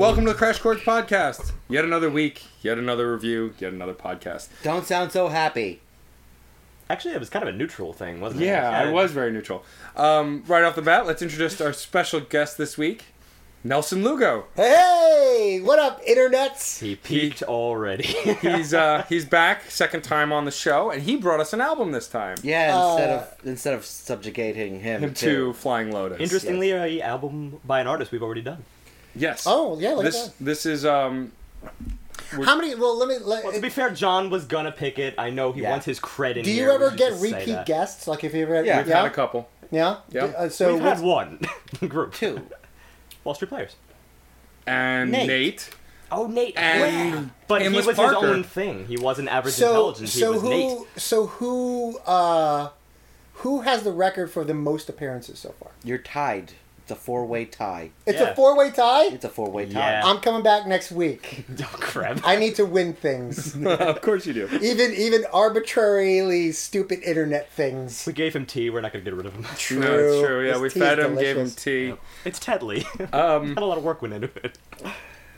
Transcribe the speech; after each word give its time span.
welcome 0.00 0.24
to 0.24 0.32
the 0.32 0.38
Crash 0.38 0.58
Course 0.58 0.80
Podcast. 0.80 1.52
Yet 1.68 1.84
another 1.84 2.08
week, 2.08 2.44
yet 2.62 2.78
another 2.78 3.12
review, 3.12 3.52
yet 3.58 3.72
another 3.74 3.92
podcast. 3.92 4.48
Don't 4.62 4.86
sound 4.86 5.12
so 5.12 5.28
happy. 5.28 5.80
Actually, 6.88 7.14
it 7.14 7.20
was 7.20 7.28
kind 7.28 7.46
of 7.46 7.54
a 7.54 7.56
neutral 7.56 7.92
thing, 7.92 8.18
wasn't 8.20 8.42
it? 8.42 8.46
Yeah, 8.46 8.68
I 8.70 8.90
was 8.90 9.12
very 9.12 9.30
neutral. 9.30 9.62
Um, 9.94 10.42
right 10.48 10.64
off 10.64 10.74
the 10.74 10.82
bat, 10.82 11.06
let's 11.06 11.20
introduce 11.22 11.60
our 11.60 11.74
special 11.74 12.18
guest 12.20 12.56
this 12.56 12.78
week, 12.78 13.04
Nelson 13.62 14.02
Lugo. 14.02 14.46
Hey, 14.56 15.60
what 15.62 15.78
up, 15.78 16.02
internets? 16.06 16.80
He 16.80 16.96
peaked 16.96 17.42
already. 17.44 18.04
He's 18.40 18.72
uh, 18.74 19.04
he's 19.08 19.26
back, 19.26 19.70
second 19.70 20.02
time 20.02 20.32
on 20.32 20.46
the 20.46 20.50
show, 20.50 20.90
and 20.90 21.02
he 21.02 21.14
brought 21.16 21.40
us 21.40 21.52
an 21.52 21.60
album 21.60 21.92
this 21.92 22.08
time. 22.08 22.38
Yeah, 22.42 22.74
instead 22.88 23.10
Uh, 23.10 23.14
of 23.18 23.46
instead 23.46 23.74
of 23.74 23.84
subjugating 23.84 24.80
him, 24.80 25.02
Him 25.04 25.14
to 25.14 25.26
to 25.26 25.52
Flying 25.52 25.92
Lotus. 25.92 26.18
Interestingly, 26.20 26.70
a 26.72 27.02
album 27.02 27.60
by 27.64 27.80
an 27.80 27.86
artist 27.86 28.10
we've 28.10 28.22
already 28.22 28.42
done. 28.42 28.64
Yes. 29.14 29.44
Oh, 29.46 29.78
yeah, 29.78 29.90
look 29.90 30.04
at 30.06 30.12
This 30.12 30.28
that. 30.28 30.44
this 30.44 30.66
is 30.66 30.84
um 30.86 31.32
How 32.30 32.56
many? 32.56 32.74
Well, 32.74 32.96
let 32.96 33.08
me. 33.08 33.18
Let, 33.18 33.44
Well, 33.44 33.52
to 33.52 33.60
be 33.60 33.68
fair, 33.70 33.90
John 33.90 34.30
was 34.30 34.44
gonna 34.44 34.72
pick 34.72 34.98
it. 34.98 35.14
I 35.18 35.30
know 35.30 35.52
he 35.52 35.62
Yeah. 35.62 35.70
wants 35.70 35.86
his 35.86 35.98
credit. 35.98 36.44
do 36.44 36.50
here, 36.50 36.66
you 36.68 36.72
ever 36.72 36.90
get 36.90 37.20
repeat 37.20 37.66
guests? 37.66 38.06
Like 38.06 38.22
if 38.24 38.34
you 38.34 38.42
ever, 38.42 38.64
yeah, 38.64 38.78
I've 38.78 38.88
yeah, 38.88 38.96
had 39.02 39.06
a 39.06 39.14
couple. 39.14 39.48
yeah, 39.70 39.96
Yeah. 40.10 40.24
Uh, 40.26 40.48
so 40.48 40.74
We've 40.74 40.82
what's- 40.84 41.00
had 41.00 41.06
one 41.06 41.40
group. 41.88 42.14
two. 42.14 42.46
Wall 43.24 43.34
Street 43.34 43.48
Players. 43.48 43.76
And 44.66 45.10
Nate, 45.10 45.26
Nate. 45.28 45.70
Oh, 46.12 46.26
Nate. 46.26 46.56
and 46.56 47.30
but 47.48 47.62
he 47.62 47.68
was 47.68 47.86
Parker. 47.86 48.14
his 48.14 48.24
own 48.36 48.44
thing. 48.44 48.86
He 48.86 48.96
wasn't 48.96 49.28
average 49.28 49.54
so 49.54 49.68
intelligence. 49.68 50.12
so 50.12 50.18
he 50.18 50.32
was 50.38 50.42
who 50.42 50.48
Nate. 50.50 50.78
so 50.96 51.26
who 51.26 51.98
uh 52.06 52.68
who 53.34 53.62
has 53.62 53.82
the 53.82 53.92
record 53.92 54.30
for 54.30 54.44
the 54.44 54.54
most 54.54 54.88
appearances 54.88 55.38
so 55.38 55.50
far? 55.58 55.70
You're 55.82 55.98
tied. 55.98 56.52
It's 56.90 56.98
a 56.98 57.04
four-way 57.04 57.44
tie. 57.44 57.90
It's 58.04 58.20
Yeah. 58.20 58.30
a 58.30 58.34
four 58.34 58.56
way 58.56 58.70
tie. 58.72 59.04
It's 59.06 59.24
a 59.24 59.28
four-way 59.28 59.66
tie. 59.66 59.78
Yeah. 59.78 60.02
I'm 60.04 60.18
coming 60.18 60.42
back 60.42 60.66
next 60.66 60.90
week. 60.90 61.44
Oh 61.62 61.66
crap. 61.78 62.20
I 62.24 62.34
need 62.36 62.56
to 62.56 62.64
win 62.66 62.94
things, 62.94 63.54
of 63.64 64.00
course 64.02 64.26
you 64.26 64.32
do. 64.32 64.48
even 64.60 64.92
even 64.94 65.24
arbitrarily 65.32 66.50
stupid 66.52 67.00
internet 67.04 67.48
things. 67.52 68.04
we 68.06 68.12
gave 68.12 68.34
him 68.34 68.44
tea. 68.46 68.70
We're 68.70 68.80
not 68.80 68.92
gonna 68.92 69.04
get 69.04 69.14
rid 69.14 69.26
of 69.26 69.34
him. 69.34 69.44
True. 69.56 69.80
No, 69.80 69.94
it's 69.98 70.26
true. 70.26 70.46
Yeah, 70.46 70.52
This 70.54 70.60
we 70.62 70.68
tea 70.70 70.80
fed 70.80 70.98
is 70.98 71.04
him, 71.04 71.14
gave 71.14 71.36
him 71.36 71.44
delicious. 71.44 71.54
tea. 71.54 71.94
It's 72.24 72.38
Tedley. 72.40 72.84
Um, 73.12 73.48
Had 73.54 73.58
a 73.58 73.64
lot 73.66 73.78
of 73.78 73.84
work 73.84 74.02
went 74.02 74.14
into 74.14 74.30
it. 74.42 74.58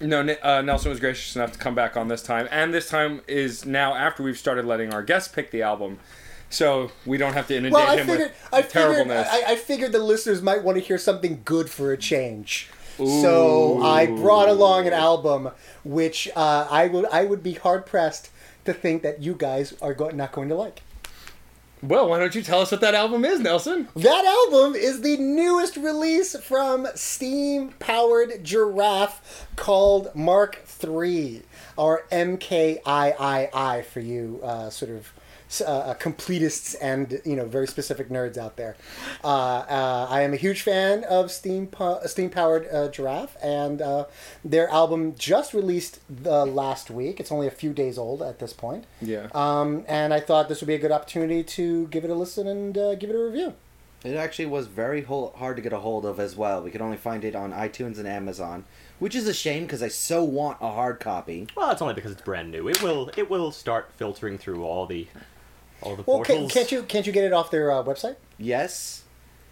No, 0.00 0.22
Ni- 0.22 0.38
uh, 0.42 0.62
Nelson 0.62 0.90
was 0.90 0.98
gracious 1.00 1.36
enough 1.36 1.52
to 1.52 1.58
come 1.58 1.74
back 1.74 1.96
on 1.96 2.08
this 2.08 2.22
time, 2.22 2.48
and 2.50 2.72
this 2.74 2.88
time 2.88 3.20
is 3.28 3.64
now 3.64 3.94
after 3.94 4.22
we've 4.22 4.38
started 4.38 4.64
letting 4.64 4.92
our 4.92 5.02
guests 5.02 5.28
pick 5.32 5.50
the 5.52 5.62
album, 5.62 5.98
so 6.52 6.92
we 7.04 7.16
don't 7.18 7.32
have 7.32 7.48
to 7.48 7.56
inundate 7.56 7.72
Well, 7.72 7.90
I 7.90 7.96
him 7.96 8.06
figured 8.06 8.30
with 8.30 8.48
I 8.52 8.62
figured 8.62 8.70
terribleness. 8.72 9.28
I, 9.30 9.42
I 9.52 9.56
figured 9.56 9.90
the 9.92 9.98
listeners 9.98 10.40
might 10.42 10.62
want 10.62 10.78
to 10.78 10.84
hear 10.84 10.98
something 10.98 11.40
good 11.44 11.68
for 11.70 11.92
a 11.92 11.96
change. 11.96 12.70
So 12.98 13.82
I 13.82 14.06
brought 14.06 14.48
along 14.48 14.86
an 14.86 14.92
album 14.92 15.50
which 15.82 16.28
uh, 16.36 16.68
I 16.70 16.86
would 16.86 17.06
I 17.06 17.24
would 17.24 17.42
be 17.42 17.54
hard 17.54 17.86
pressed 17.86 18.30
to 18.64 18.72
think 18.72 19.02
that 19.02 19.20
you 19.22 19.34
guys 19.34 19.74
are 19.82 19.94
go- 19.94 20.10
not 20.10 20.30
going 20.30 20.48
to 20.50 20.54
like. 20.54 20.82
well, 21.82 22.08
why 22.08 22.18
don't 22.20 22.34
you 22.34 22.42
tell 22.42 22.60
us 22.60 22.70
what 22.70 22.80
that 22.82 22.94
album 22.94 23.24
is, 23.24 23.40
Nelson? 23.40 23.88
That 23.96 24.24
album 24.24 24.76
is 24.76 25.00
the 25.00 25.16
newest 25.16 25.76
release 25.76 26.36
from 26.36 26.86
Steam 26.94 27.70
Powered 27.80 28.44
Giraffe 28.44 29.48
called 29.56 30.14
Mark 30.14 30.62
III, 30.84 31.42
or 31.76 32.04
MKIII 32.12 33.84
for 33.84 34.00
you 34.00 34.38
uh, 34.44 34.70
sort 34.70 34.92
of 34.92 35.12
uh, 35.60 35.94
completists 36.00 36.74
and 36.80 37.20
you 37.24 37.36
know 37.36 37.44
very 37.44 37.66
specific 37.66 38.08
nerds 38.08 38.38
out 38.38 38.56
there. 38.56 38.76
Uh, 39.22 39.26
uh, 39.26 40.06
I 40.08 40.22
am 40.22 40.32
a 40.32 40.36
huge 40.36 40.62
fan 40.62 41.04
of 41.04 41.30
Steam 41.30 41.68
Steam 42.06 42.30
Powered 42.30 42.66
uh, 42.72 42.88
Giraffe, 42.88 43.36
and 43.42 43.82
uh, 43.82 44.06
their 44.44 44.68
album 44.68 45.14
just 45.16 45.52
released 45.52 46.00
the 46.08 46.46
last 46.46 46.90
week. 46.90 47.20
It's 47.20 47.32
only 47.32 47.46
a 47.46 47.50
few 47.50 47.72
days 47.72 47.98
old 47.98 48.22
at 48.22 48.38
this 48.38 48.52
point. 48.52 48.84
Yeah. 49.00 49.28
Um, 49.34 49.84
and 49.88 50.14
I 50.14 50.20
thought 50.20 50.48
this 50.48 50.60
would 50.60 50.68
be 50.68 50.74
a 50.74 50.78
good 50.78 50.92
opportunity 50.92 51.42
to 51.42 51.86
give 51.88 52.04
it 52.04 52.10
a 52.10 52.14
listen 52.14 52.46
and 52.46 52.76
uh, 52.76 52.94
give 52.94 53.10
it 53.10 53.16
a 53.16 53.22
review. 53.24 53.54
It 54.04 54.16
actually 54.16 54.46
was 54.46 54.66
very 54.66 55.02
hol- 55.02 55.32
hard 55.36 55.56
to 55.56 55.62
get 55.62 55.72
a 55.72 55.78
hold 55.78 56.04
of 56.04 56.18
as 56.18 56.34
well. 56.34 56.60
We 56.62 56.70
could 56.72 56.80
only 56.80 56.96
find 56.96 57.24
it 57.24 57.36
on 57.36 57.52
iTunes 57.52 57.98
and 57.98 58.08
Amazon, 58.08 58.64
which 58.98 59.14
is 59.14 59.28
a 59.28 59.34
shame 59.34 59.62
because 59.62 59.82
I 59.82 59.88
so 59.88 60.24
want 60.24 60.58
a 60.60 60.72
hard 60.72 60.98
copy. 60.98 61.46
Well, 61.56 61.70
it's 61.70 61.80
only 61.80 61.94
because 61.94 62.10
it's 62.10 62.22
brand 62.22 62.50
new. 62.50 62.68
It 62.68 62.82
will. 62.82 63.10
It 63.16 63.30
will 63.30 63.52
start 63.52 63.92
filtering 63.96 64.38
through 64.38 64.64
all 64.64 64.86
the, 64.86 65.06
all 65.82 65.96
the 65.96 66.02
Well, 66.06 66.18
can, 66.22 66.36
portals. 66.36 66.52
can't 66.52 66.72
you 66.72 66.82
can't 66.84 67.06
you 67.06 67.12
get 67.12 67.24
it 67.24 67.32
off 67.32 67.50
their 67.50 67.70
uh, 67.70 67.82
website? 67.82 68.16
Yes. 68.38 69.00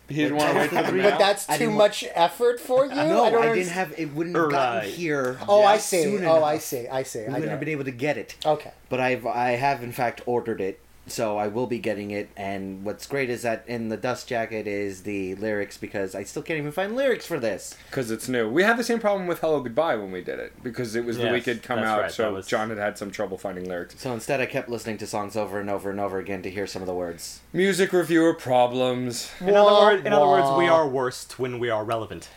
He 0.08 0.16
didn't 0.16 0.38
want 0.38 0.50
to 0.52 0.58
wait 0.58 0.68
for 0.70 0.74
the 0.74 0.82
But 0.82 0.94
mail. 0.94 1.10
But 1.10 1.18
that's 1.20 1.46
too 1.46 1.52
didn't 1.58 1.74
much 1.74 2.04
effort 2.14 2.58
for 2.58 2.84
you. 2.84 2.94
No, 2.96 3.24
I, 3.24 3.30
don't 3.30 3.42
didn't 3.42 3.58
underst- 3.58 3.68
have. 3.70 3.94
It 3.96 4.12
wouldn't 4.12 4.34
have 4.34 4.50
gotten 4.50 4.78
Right. 4.80 4.88
here. 4.92 5.38
Oh, 5.48 5.62
I 5.62 5.78
see. 5.78 6.02
soon 6.02 6.24
Oh, 6.24 6.36
enough. 6.36 6.42
I 6.42 6.58
see. 6.58 6.88
I 6.88 7.02
see. 7.04 7.20
We 7.20 7.26
I 7.26 7.30
wouldn't 7.34 7.50
have 7.50 7.60
been 7.60 7.68
able 7.68 7.84
to 7.84 7.92
get 7.92 8.18
it. 8.18 8.34
Okay. 8.44 8.72
But 8.88 8.98
I've 8.98 9.24
I 9.24 9.50
have 9.50 9.84
in 9.84 9.92
fact 9.92 10.20
ordered 10.26 10.60
it, 10.60 10.80
so 11.06 11.36
I 11.38 11.48
will 11.48 11.66
be 11.66 11.78
getting 11.78 12.10
it. 12.10 12.30
And 12.36 12.84
what's 12.84 13.06
great 13.06 13.30
is 13.30 13.42
that 13.42 13.64
in 13.66 13.88
the 13.88 13.96
dust 13.96 14.28
jacket 14.28 14.66
is 14.66 15.02
the 15.02 15.34
lyrics 15.36 15.76
because 15.76 16.14
I 16.14 16.22
still 16.24 16.42
can't 16.42 16.58
even 16.58 16.72
find 16.72 16.94
lyrics 16.94 17.26
for 17.26 17.38
this. 17.40 17.76
because 17.90 18.10
it's 18.10 18.28
new. 18.28 18.48
We 18.48 18.62
had 18.62 18.76
the 18.76 18.84
same 18.84 18.98
problem 19.00 19.26
with 19.26 19.40
Hello 19.40 19.60
Goodbye 19.60 19.96
when 19.96 20.12
we 20.12 20.20
did 20.22 20.38
it 20.38 20.52
because 20.62 20.94
it 20.94 21.04
was 21.04 21.18
the 21.18 21.30
week 21.30 21.48
it'd 21.48 21.62
come 21.62 21.80
out, 21.80 22.02
right, 22.02 22.10
so 22.12 22.34
was- 22.34 22.46
John 22.46 22.68
had 22.68 22.78
had 22.78 22.96
some 22.98 23.10
trouble 23.10 23.38
finding 23.38 23.68
lyrics. 23.68 23.94
So 23.98 24.12
instead, 24.12 24.40
I 24.40 24.46
kept 24.46 24.68
listening 24.68 24.98
to 24.98 25.06
songs 25.06 25.36
over 25.36 25.58
and 25.58 25.68
over 25.70 25.90
and 25.90 25.98
over 26.00 26.18
again 26.18 26.42
to 26.42 26.50
hear 26.50 26.66
some 26.66 26.82
of 26.82 26.86
the 26.86 26.94
words. 26.94 27.40
Music 27.52 27.92
reviewer 27.92 28.34
problems. 28.34 29.30
In 29.40 29.50
other, 29.50 29.62
Wah, 29.70 29.84
word, 29.86 30.06
in 30.06 30.12
other 30.12 30.26
words, 30.26 30.48
we 30.56 30.68
are 30.68 30.86
worst 30.88 31.38
when 31.38 31.58
we 31.58 31.70
are 31.70 31.84
relevant. 31.84 32.28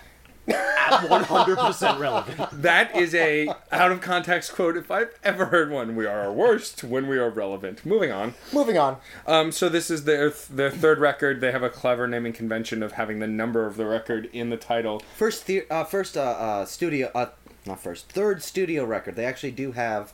At 0.48 1.10
one 1.10 1.24
hundred 1.24 1.58
percent 1.58 2.00
relevant. 2.00 2.62
That 2.62 2.96
is 2.96 3.16
a 3.16 3.48
out 3.72 3.92
of 3.92 4.02
context 4.02 4.54
quote 4.54 4.76
if 4.76 4.92
I've 4.92 5.18
ever 5.24 5.46
heard 5.46 5.72
one. 5.72 5.96
We 5.96 6.06
are 6.06 6.20
our 6.20 6.32
worst 6.34 6.84
when 6.84 7.08
we 7.08 7.18
are 7.18 7.30
relevant. 7.30 7.86
Moving 7.86 8.12
on. 8.12 8.34
Moving 8.52 8.78
on. 8.78 8.98
Um, 9.26 9.52
so 9.54 9.70
this 9.70 9.90
is 9.90 10.04
their 10.04 10.30
their 10.50 10.70
third 10.70 11.00
record. 11.00 11.40
They 11.40 11.52
have 11.52 11.64
a 11.64 11.70
clever 11.70 12.08
naming 12.08 12.34
convention 12.34 12.84
of 12.84 12.94
having 12.94 13.20
the 13.20 13.28
number 13.28 13.66
of 13.66 13.78
the 13.78 13.86
record 13.86 14.30
in 14.34 14.50
the 14.50 14.58
title. 14.58 15.02
First, 15.18 15.46
the- 15.48 15.66
uh, 15.70 15.86
first 15.86 16.18
uh, 16.18 16.22
uh, 16.22 16.66
studio, 16.66 17.10
uh, 17.16 17.28
not 17.66 17.80
first, 17.82 18.10
third 18.12 18.44
studio 18.44 18.84
record. 18.84 19.16
They 19.16 19.26
actually 19.26 19.52
do 19.52 19.72
have 19.72 20.12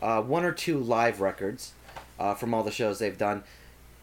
uh, 0.00 0.22
one 0.22 0.44
or 0.44 0.52
two 0.52 0.78
live 0.78 1.20
records 1.20 1.72
uh, 2.20 2.34
from 2.34 2.54
all 2.54 2.62
the 2.62 2.70
shows 2.70 3.00
they've 3.00 3.18
done. 3.18 3.42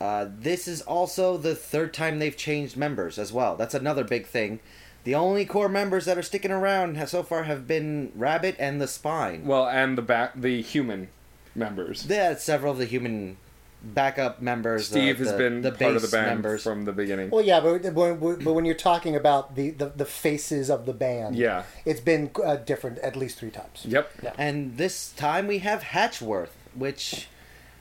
Uh, 0.01 0.25
this 0.27 0.67
is 0.67 0.81
also 0.81 1.37
the 1.37 1.55
third 1.55 1.93
time 1.93 2.19
they've 2.19 2.35
changed 2.35 2.75
members 2.75 3.17
as 3.17 3.31
well. 3.31 3.55
That's 3.55 3.73
another 3.75 4.03
big 4.03 4.25
thing. 4.25 4.59
The 5.03 5.15
only 5.15 5.45
core 5.45 5.69
members 5.69 6.05
that 6.05 6.17
are 6.17 6.21
sticking 6.23 6.51
around 6.51 6.97
ha- 6.97 7.05
so 7.05 7.23
far 7.23 7.43
have 7.43 7.65
been 7.67 8.11
Rabbit 8.15 8.55
and 8.59 8.79
the 8.79 8.87
Spine. 8.87 9.45
Well, 9.45 9.67
and 9.67 9.97
the 9.97 10.01
back 10.01 10.33
the 10.35 10.61
human 10.61 11.09
members. 11.55 12.05
Yeah, 12.07 12.35
several 12.35 12.73
of 12.73 12.77
the 12.77 12.85
human 12.85 13.37
backup 13.83 14.41
members. 14.43 14.87
Steve 14.87 15.15
uh, 15.15 15.23
has 15.23 15.31
the- 15.31 15.37
been 15.37 15.61
the 15.63 15.71
part 15.71 15.95
of 15.95 16.03
the 16.03 16.07
band 16.07 16.27
members. 16.27 16.61
from 16.61 16.85
the 16.85 16.91
beginning. 16.91 17.31
Well, 17.31 17.43
yeah, 17.43 17.59
but 17.59 17.81
when, 17.93 18.19
but 18.43 18.53
when 18.53 18.63
you're 18.65 18.75
talking 18.75 19.15
about 19.15 19.55
the, 19.55 19.71
the, 19.71 19.87
the 19.87 20.05
faces 20.05 20.69
of 20.69 20.85
the 20.85 20.93
band, 20.93 21.35
Yeah. 21.35 21.63
it's 21.83 21.99
been 21.99 22.29
uh, 22.43 22.57
different 22.57 22.99
at 22.99 23.15
least 23.15 23.39
three 23.39 23.49
times. 23.49 23.83
Yep. 23.87 24.35
And 24.37 24.77
this 24.77 25.11
time 25.13 25.47
we 25.47 25.57
have 25.59 25.81
Hatchworth, 25.81 26.55
which 26.75 27.27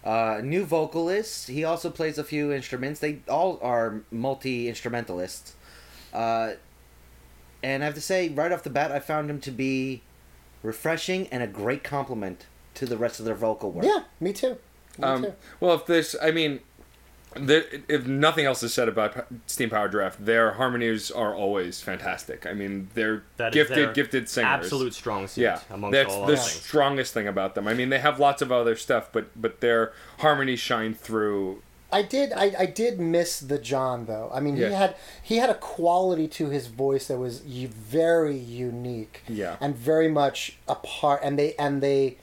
uh, 0.03 0.41
new 0.43 0.65
vocalist. 0.65 1.49
He 1.49 1.65
also 1.65 1.91
plays 1.91 2.17
a 2.17 2.25
few 2.25 2.51
instruments. 2.51 3.01
They 3.01 3.19
all 3.29 3.59
are 3.61 4.01
multi 4.11 4.69
instrumentalists. 4.71 5.55
Uh, 6.15 6.53
and 7.63 7.83
I 7.83 7.87
have 7.87 7.95
to 7.95 8.01
say, 8.01 8.29
right 8.29 8.53
off 8.53 8.63
the 8.63 8.71
bat, 8.71 8.91
I 8.93 9.01
found 9.01 9.29
him 9.31 9.41
to 9.43 9.51
be 9.51 10.03
refreshing 10.63 11.27
and 11.29 11.43
a 11.43 11.47
great 11.47 11.83
compliment 11.85 12.47
to 12.75 12.87
the 12.87 12.97
rest 12.97 13.19
of 13.19 13.27
their 13.27 13.35
vocal 13.35 13.71
work. 13.71 13.85
Yeah, 13.85 14.05
me 14.21 14.33
too. 14.33 14.59
Me 14.99 15.05
Um, 15.05 15.23
too. 15.25 15.35
well, 15.59 15.75
if 15.75 15.87
this, 15.87 16.15
I 16.23 16.31
mean, 16.31 16.61
there, 17.35 17.65
if 17.89 18.07
nothing 18.07 18.45
else 18.45 18.63
is 18.63 18.75
said 18.75 18.89
about 18.89 19.27
Steam 19.47 19.71
Powered 19.71 19.93
Giraffe, 19.93 20.19
their 20.19 20.53
harmonies 20.53 21.11
are 21.11 21.35
always 21.35 21.81
fantastic. 21.81 22.45
I 22.47 22.53
mean, 22.55 22.89
they're 22.95 23.23
That 23.37 23.49
is 23.49 23.55
gifted, 23.55 23.77
their 23.77 23.93
gifted 23.93 24.29
singers. 24.29 24.65
Absolute 24.65 24.95
strong 24.95 25.29
suit 25.29 25.43
Yeah, 25.43 25.61
amongst 25.71 25.93
that's 25.93 26.13
all 26.15 26.27
the 26.27 26.37
things. 26.37 26.51
strongest 26.51 27.15
thing 27.15 27.29
about 27.29 27.55
them. 27.55 27.69
I 27.69 27.75
mean, 27.75 27.89
they 27.89 28.01
have 28.01 28.19
lots 28.19 28.43
of 28.43 28.51
other 28.51 28.75
stuff, 28.77 29.11
but 29.13 29.29
but 29.41 29.61
their 29.61 29.93
harmonies 30.19 30.59
shine 30.61 30.93
through 30.95 31.63
I 31.93 32.03
did. 32.03 32.33
I, 32.33 32.53
I 32.59 32.67
did 32.67 33.01
miss 33.01 33.41
the 33.41 33.59
John 33.59 34.07
though. 34.07 34.31
I 34.33 34.41
mean, 34.41 34.57
Yeah. 34.57 34.69
he 34.69 34.75
had 34.75 34.97
he 35.23 35.37
had 35.39 35.51
a 35.51 35.55
quality 35.55 36.29
to 36.29 36.49
his 36.51 36.67
voice 36.69 37.09
that 37.09 37.19
was 37.19 37.41
very 37.41 38.37
unique. 38.37 39.23
Yeah. 39.29 39.57
and 39.61 39.75
very 39.77 40.09
much 40.09 40.57
a 40.69 40.75
part. 40.77 41.21
And 41.23 41.39
they 41.39 41.55
and 41.57 41.83
they. 41.83 42.17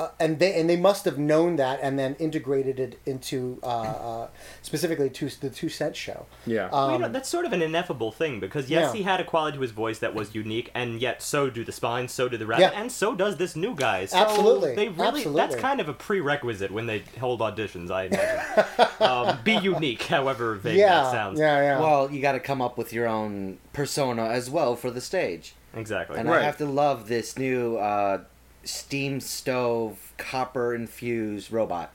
Uh, 0.00 0.08
and 0.20 0.38
they 0.38 0.58
and 0.60 0.70
they 0.70 0.76
must 0.76 1.04
have 1.04 1.18
known 1.18 1.56
that, 1.56 1.80
and 1.82 1.98
then 1.98 2.14
integrated 2.20 2.78
it 2.78 2.98
into 3.04 3.58
uh, 3.64 3.66
uh, 3.66 4.28
specifically 4.62 5.10
to 5.10 5.28
the 5.40 5.50
two 5.50 5.68
cent 5.68 5.96
show. 5.96 6.26
Yeah. 6.46 6.68
Well, 6.70 6.88
you 6.90 6.94
Um, 6.96 7.00
know, 7.02 7.08
that's 7.08 7.28
sort 7.28 7.44
of 7.46 7.52
an 7.52 7.62
ineffable 7.62 8.12
thing 8.12 8.38
because 8.38 8.70
yes, 8.70 8.90
Yeah. 8.92 8.98
he 8.98 9.02
had 9.02 9.18
a 9.20 9.24
quality 9.24 9.56
to 9.56 9.62
his 9.62 9.72
voice 9.72 9.98
that 9.98 10.14
was 10.14 10.34
unique, 10.34 10.70
and 10.74 11.00
yet 11.00 11.20
so 11.20 11.50
do 11.50 11.64
the 11.64 11.72
spines, 11.72 12.12
so 12.12 12.28
do 12.28 12.36
the 12.36 12.46
rest, 12.46 12.60
Yeah. 12.60 12.70
and 12.74 12.92
so 12.92 13.14
does 13.14 13.38
this 13.38 13.56
new 13.56 13.74
guy. 13.74 14.04
So 14.04 14.18
Absolutely. 14.18 14.74
they 14.76 14.88
really 14.88 15.08
Absolutely. 15.08 15.34
that's 15.40 15.56
kind 15.56 15.80
of 15.80 15.88
a 15.88 15.94
prerequisite 15.94 16.70
when 16.70 16.86
they 16.86 17.02
hold 17.18 17.40
auditions. 17.40 17.90
I 17.90 18.04
imagine. 18.04 18.86
um, 19.00 19.38
be 19.42 19.56
unique, 19.56 20.02
however 20.16 20.54
vague 20.54 20.76
yeah, 20.78 21.02
that 21.02 21.10
sounds. 21.12 21.40
yeah, 21.40 21.60
yeah. 21.62 21.80
Well, 21.80 22.10
you 22.10 22.22
got 22.22 22.32
to 22.32 22.40
come 22.40 22.62
up 22.62 22.78
with 22.78 22.92
your 22.92 23.08
own 23.08 23.58
persona 23.72 24.26
as 24.26 24.48
well 24.48 24.76
for 24.76 24.90
the 24.90 25.00
stage. 25.00 25.54
exactly. 25.74 26.18
And 26.18 26.28
Right. 26.28 26.40
I 26.42 26.44
have 26.44 26.58
to 26.58 26.66
love 26.66 27.08
this 27.08 27.36
new 27.38 27.76
uh, 27.78 28.20
steam 28.68 29.20
stove 29.20 30.12
copper 30.18 30.74
infused 30.74 31.50
robot. 31.52 31.90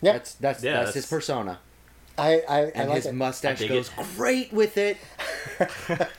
yeah. 0.00 0.12
That's 0.12 0.34
that's 0.34 0.62
Yeah, 0.62 0.82
that's 0.84 0.94
his 0.94 1.06
persona, 1.06 1.58
I 2.16 2.40
I, 2.48 2.58
I 2.58 2.60
and 2.74 2.88
like 2.88 2.96
his 2.96 3.06
it. 3.06 3.14
mustache 3.14 3.62
I 3.62 3.68
goes 3.68 3.88
it. 3.88 4.06
great 4.16 4.52
with 4.52 4.76
it. 4.78 4.96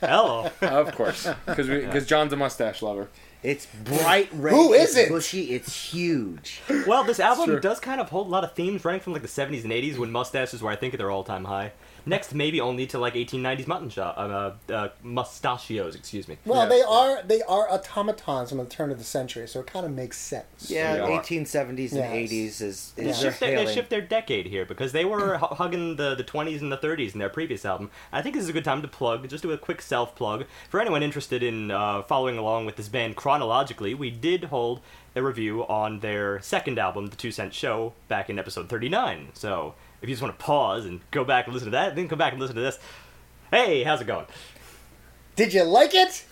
Hello. 0.00 0.50
of 0.60 0.94
course, 0.94 1.26
because 1.46 1.66
because 1.68 2.06
John's 2.06 2.32
a 2.32 2.36
mustache 2.36 2.82
lover. 2.82 3.08
It's 3.42 3.66
bright 3.84 4.28
red. 4.34 4.52
Who 4.52 4.74
is 4.74 4.82
it's 4.82 4.90
is 4.90 4.96
it? 4.98 5.08
Bushy. 5.08 5.40
It's 5.54 5.74
huge. 5.92 6.60
Well, 6.86 7.04
this 7.04 7.18
album 7.18 7.58
does 7.60 7.80
kind 7.80 7.98
of 8.00 8.10
hold 8.10 8.26
a 8.26 8.30
lot 8.30 8.44
of 8.44 8.52
themes 8.54 8.84
running 8.84 9.00
from 9.00 9.14
like 9.14 9.22
the 9.22 9.28
70s 9.28 9.64
and 9.64 9.72
80s 9.72 9.96
when 9.96 10.10
mustaches 10.12 10.60
were, 10.62 10.70
I 10.70 10.76
think, 10.76 10.92
at 10.92 10.98
their 10.98 11.10
all-time 11.10 11.44
high. 11.46 11.72
Next, 12.10 12.34
maybe 12.34 12.60
only 12.60 12.86
to 12.88 12.98
like 12.98 13.14
1890s 13.14 13.68
mutton 13.68 13.88
shop, 13.88 14.16
uh, 14.18 14.72
uh, 14.72 14.88
mustachios, 15.04 15.94
excuse 15.94 16.26
me. 16.26 16.38
Well, 16.44 16.62
Yeah. 16.64 16.68
they 16.68 16.82
are 16.82 17.22
they 17.22 17.42
are 17.42 17.70
automatons 17.70 18.48
from 18.48 18.58
the 18.58 18.64
turn 18.64 18.90
of 18.90 18.98
the 18.98 19.04
century, 19.04 19.46
so 19.46 19.60
it 19.60 19.68
kind 19.68 19.86
of 19.86 19.92
makes 19.92 20.18
sense. 20.18 20.68
Yeah, 20.68 20.96
Yeah. 20.96 21.06
1870s 21.20 21.92
and 21.92 22.00
Yes. 22.00 22.12
80s 22.12 22.60
is, 22.60 22.92
They 22.96 23.04
Yeah. 23.04 23.10
is 23.10 23.20
their 23.20 23.30
shift, 23.30 23.40
their, 23.40 23.64
they 23.64 23.72
shift 23.74 23.90
their 23.90 24.00
decade 24.00 24.46
here 24.46 24.64
because 24.64 24.90
they 24.90 25.04
were 25.04 25.38
hu- 25.38 25.54
hugging 25.54 25.94
the, 25.96 26.16
the 26.16 26.24
20s 26.24 26.60
and 26.62 26.72
the 26.72 26.76
30s 26.78 27.12
in 27.12 27.20
their 27.20 27.28
previous 27.28 27.64
album. 27.64 27.90
I 28.12 28.22
think 28.22 28.34
this 28.34 28.42
is 28.42 28.50
a 28.50 28.52
good 28.52 28.64
time 28.64 28.82
to 28.82 28.88
plug, 28.88 29.28
just 29.28 29.42
do 29.44 29.52
a 29.52 29.58
quick 29.58 29.80
self 29.80 30.16
plug. 30.16 30.46
For 30.68 30.80
anyone 30.80 31.04
interested 31.04 31.44
in 31.44 31.70
uh, 31.70 32.02
following 32.02 32.38
along 32.38 32.66
with 32.66 32.74
this 32.74 32.88
band 32.88 33.14
chronologically, 33.14 33.94
we 33.94 34.10
did 34.10 34.44
hold 34.44 34.80
a 35.14 35.22
review 35.22 35.64
on 35.68 36.00
their 36.00 36.40
second 36.40 36.76
album, 36.78 37.06
The 37.06 37.16
Two 37.16 37.30
Cent 37.30 37.54
Show, 37.54 37.92
back 38.08 38.28
in 38.28 38.36
episode 38.38 38.68
39. 38.68 39.28
So 39.34 39.74
if 40.02 40.08
you 40.08 40.14
just 40.14 40.22
want 40.22 40.38
to 40.38 40.44
pause 40.44 40.86
and 40.86 41.00
go 41.10 41.24
back 41.24 41.46
and 41.46 41.54
listen 41.54 41.66
to 41.66 41.72
that, 41.72 41.94
then 41.94 42.08
come 42.08 42.18
back 42.18 42.32
and 42.32 42.40
listen 42.40 42.56
to 42.56 42.62
this. 42.62 42.78
Hey, 43.50 43.82
how's 43.82 44.00
it 44.00 44.06
going? 44.06 44.26
Did 45.36 45.52
you 45.52 45.64
like 45.64 45.94
it? 45.94 46.24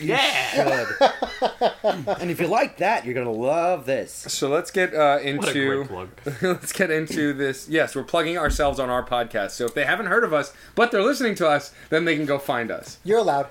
Yeah! 0.00 0.86
Good. 1.00 1.70
and 2.20 2.30
if 2.30 2.40
you 2.40 2.46
like 2.46 2.78
that, 2.78 3.04
you're 3.04 3.14
gonna 3.14 3.30
love 3.30 3.86
this. 3.86 4.12
So 4.12 4.48
let's 4.48 4.70
get 4.70 4.94
uh, 4.94 5.18
What 5.18 5.24
a 5.24 5.28
into 5.28 5.84
great 5.84 5.88
plug. 5.88 6.08
let's 6.42 6.72
get 6.72 6.90
into 6.90 7.32
this. 7.32 7.68
Yes, 7.68 7.94
we're 7.94 8.02
plugging 8.02 8.38
ourselves 8.38 8.78
on 8.80 8.90
our 8.90 9.04
podcast. 9.04 9.50
So 9.52 9.66
if 9.66 9.74
they 9.74 9.84
haven't 9.84 10.06
heard 10.06 10.24
of 10.24 10.32
us, 10.32 10.52
but 10.74 10.90
they're 10.90 11.02
listening 11.02 11.34
to 11.36 11.48
us, 11.48 11.72
then 11.90 12.04
they 12.04 12.16
can 12.16 12.26
go 12.26 12.38
find 12.38 12.70
us. 12.70 12.98
You're 13.04 13.18
allowed. 13.18 13.48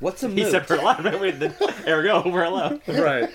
What's 0.00 0.22
a 0.22 0.28
He 0.28 0.42
moot? 0.42 0.50
said 0.50 0.68
we're 0.68 0.78
allowed. 0.80 1.02
There 1.04 1.18
we 1.98 2.02
go, 2.04 2.22
we're 2.26 2.44
allowed. 2.44 2.80
right. 2.88 3.30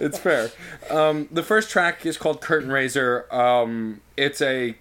it's 0.00 0.18
fair. 0.18 0.50
Um, 0.90 1.28
the 1.30 1.42
first 1.42 1.70
track 1.70 2.04
is 2.04 2.16
called 2.16 2.40
Curtain 2.40 2.70
Raiser. 2.70 3.32
Um, 3.34 4.00
it's 4.16 4.40
a 4.42 4.76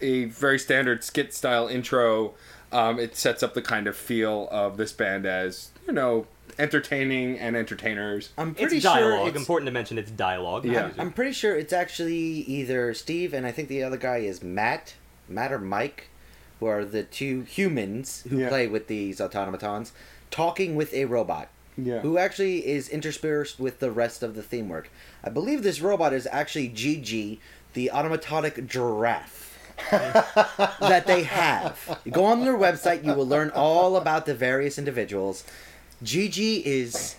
a 0.00 0.26
very 0.26 0.58
standard 0.58 1.02
skit 1.02 1.32
style 1.34 1.68
intro. 1.68 2.34
Um, 2.70 2.98
it 2.98 3.16
sets 3.16 3.42
up 3.42 3.54
the 3.54 3.62
kind 3.62 3.86
of 3.86 3.96
feel 3.96 4.48
of 4.50 4.76
this 4.76 4.92
band 4.92 5.24
as 5.26 5.70
you 5.86 5.92
know 5.92 6.26
entertaining 6.58 7.38
and 7.38 7.56
entertainers. 7.56 8.30
I'm 8.38 8.54
pretty 8.54 8.76
It's 8.76 8.84
sure 8.86 9.26
it's, 9.26 9.36
Important 9.36 9.66
to 9.68 9.72
mention 9.72 9.98
it's 9.98 10.10
dialogue. 10.10 10.64
Yeah. 10.64 10.90
I'm 10.98 11.12
pretty 11.12 11.32
sure 11.32 11.54
it's 11.56 11.72
actually 11.72 12.16
either 12.16 12.92
Steve 12.94 13.34
and 13.34 13.46
I 13.46 13.52
think 13.52 13.68
the 13.68 13.82
other 13.82 13.96
guy 13.98 14.18
is 14.18 14.42
Matt, 14.42 14.94
Matt 15.28 15.52
or 15.52 15.58
Mike, 15.58 16.08
who 16.60 16.66
are 16.66 16.84
the 16.84 17.02
two 17.02 17.42
humans 17.42 18.24
who 18.28 18.38
Yeah. 18.38 18.48
play 18.48 18.66
with 18.68 18.86
these 18.86 19.20
automatons, 19.20 19.92
talking 20.30 20.76
with 20.76 20.92
a 20.94 21.04
robot. 21.06 21.48
Yeah. 21.78 22.00
Who 22.00 22.16
actually 22.16 22.66
is 22.66 22.88
interspersed 22.88 23.60
with 23.60 23.80
the 23.80 23.90
rest 23.90 24.22
of 24.22 24.34
the 24.34 24.42
theme 24.42 24.68
work. 24.68 24.88
I 25.22 25.28
believe 25.28 25.62
this 25.62 25.80
robot 25.82 26.14
is 26.14 26.26
actually 26.32 26.68
Gigi, 26.68 27.38
the 27.74 27.90
automatonic 27.92 28.66
giraffe 28.66 29.58
that 29.90 31.04
they 31.06 31.24
have. 31.24 32.00
You 32.04 32.12
go 32.12 32.24
on 32.24 32.44
their 32.44 32.56
website, 32.56 33.04
you 33.04 33.12
will 33.12 33.26
learn 33.26 33.50
all 33.50 33.96
about 33.96 34.24
the 34.24 34.34
various 34.34 34.78
individuals. 34.78 35.44
Gigi 36.02 36.64
is 36.66 37.16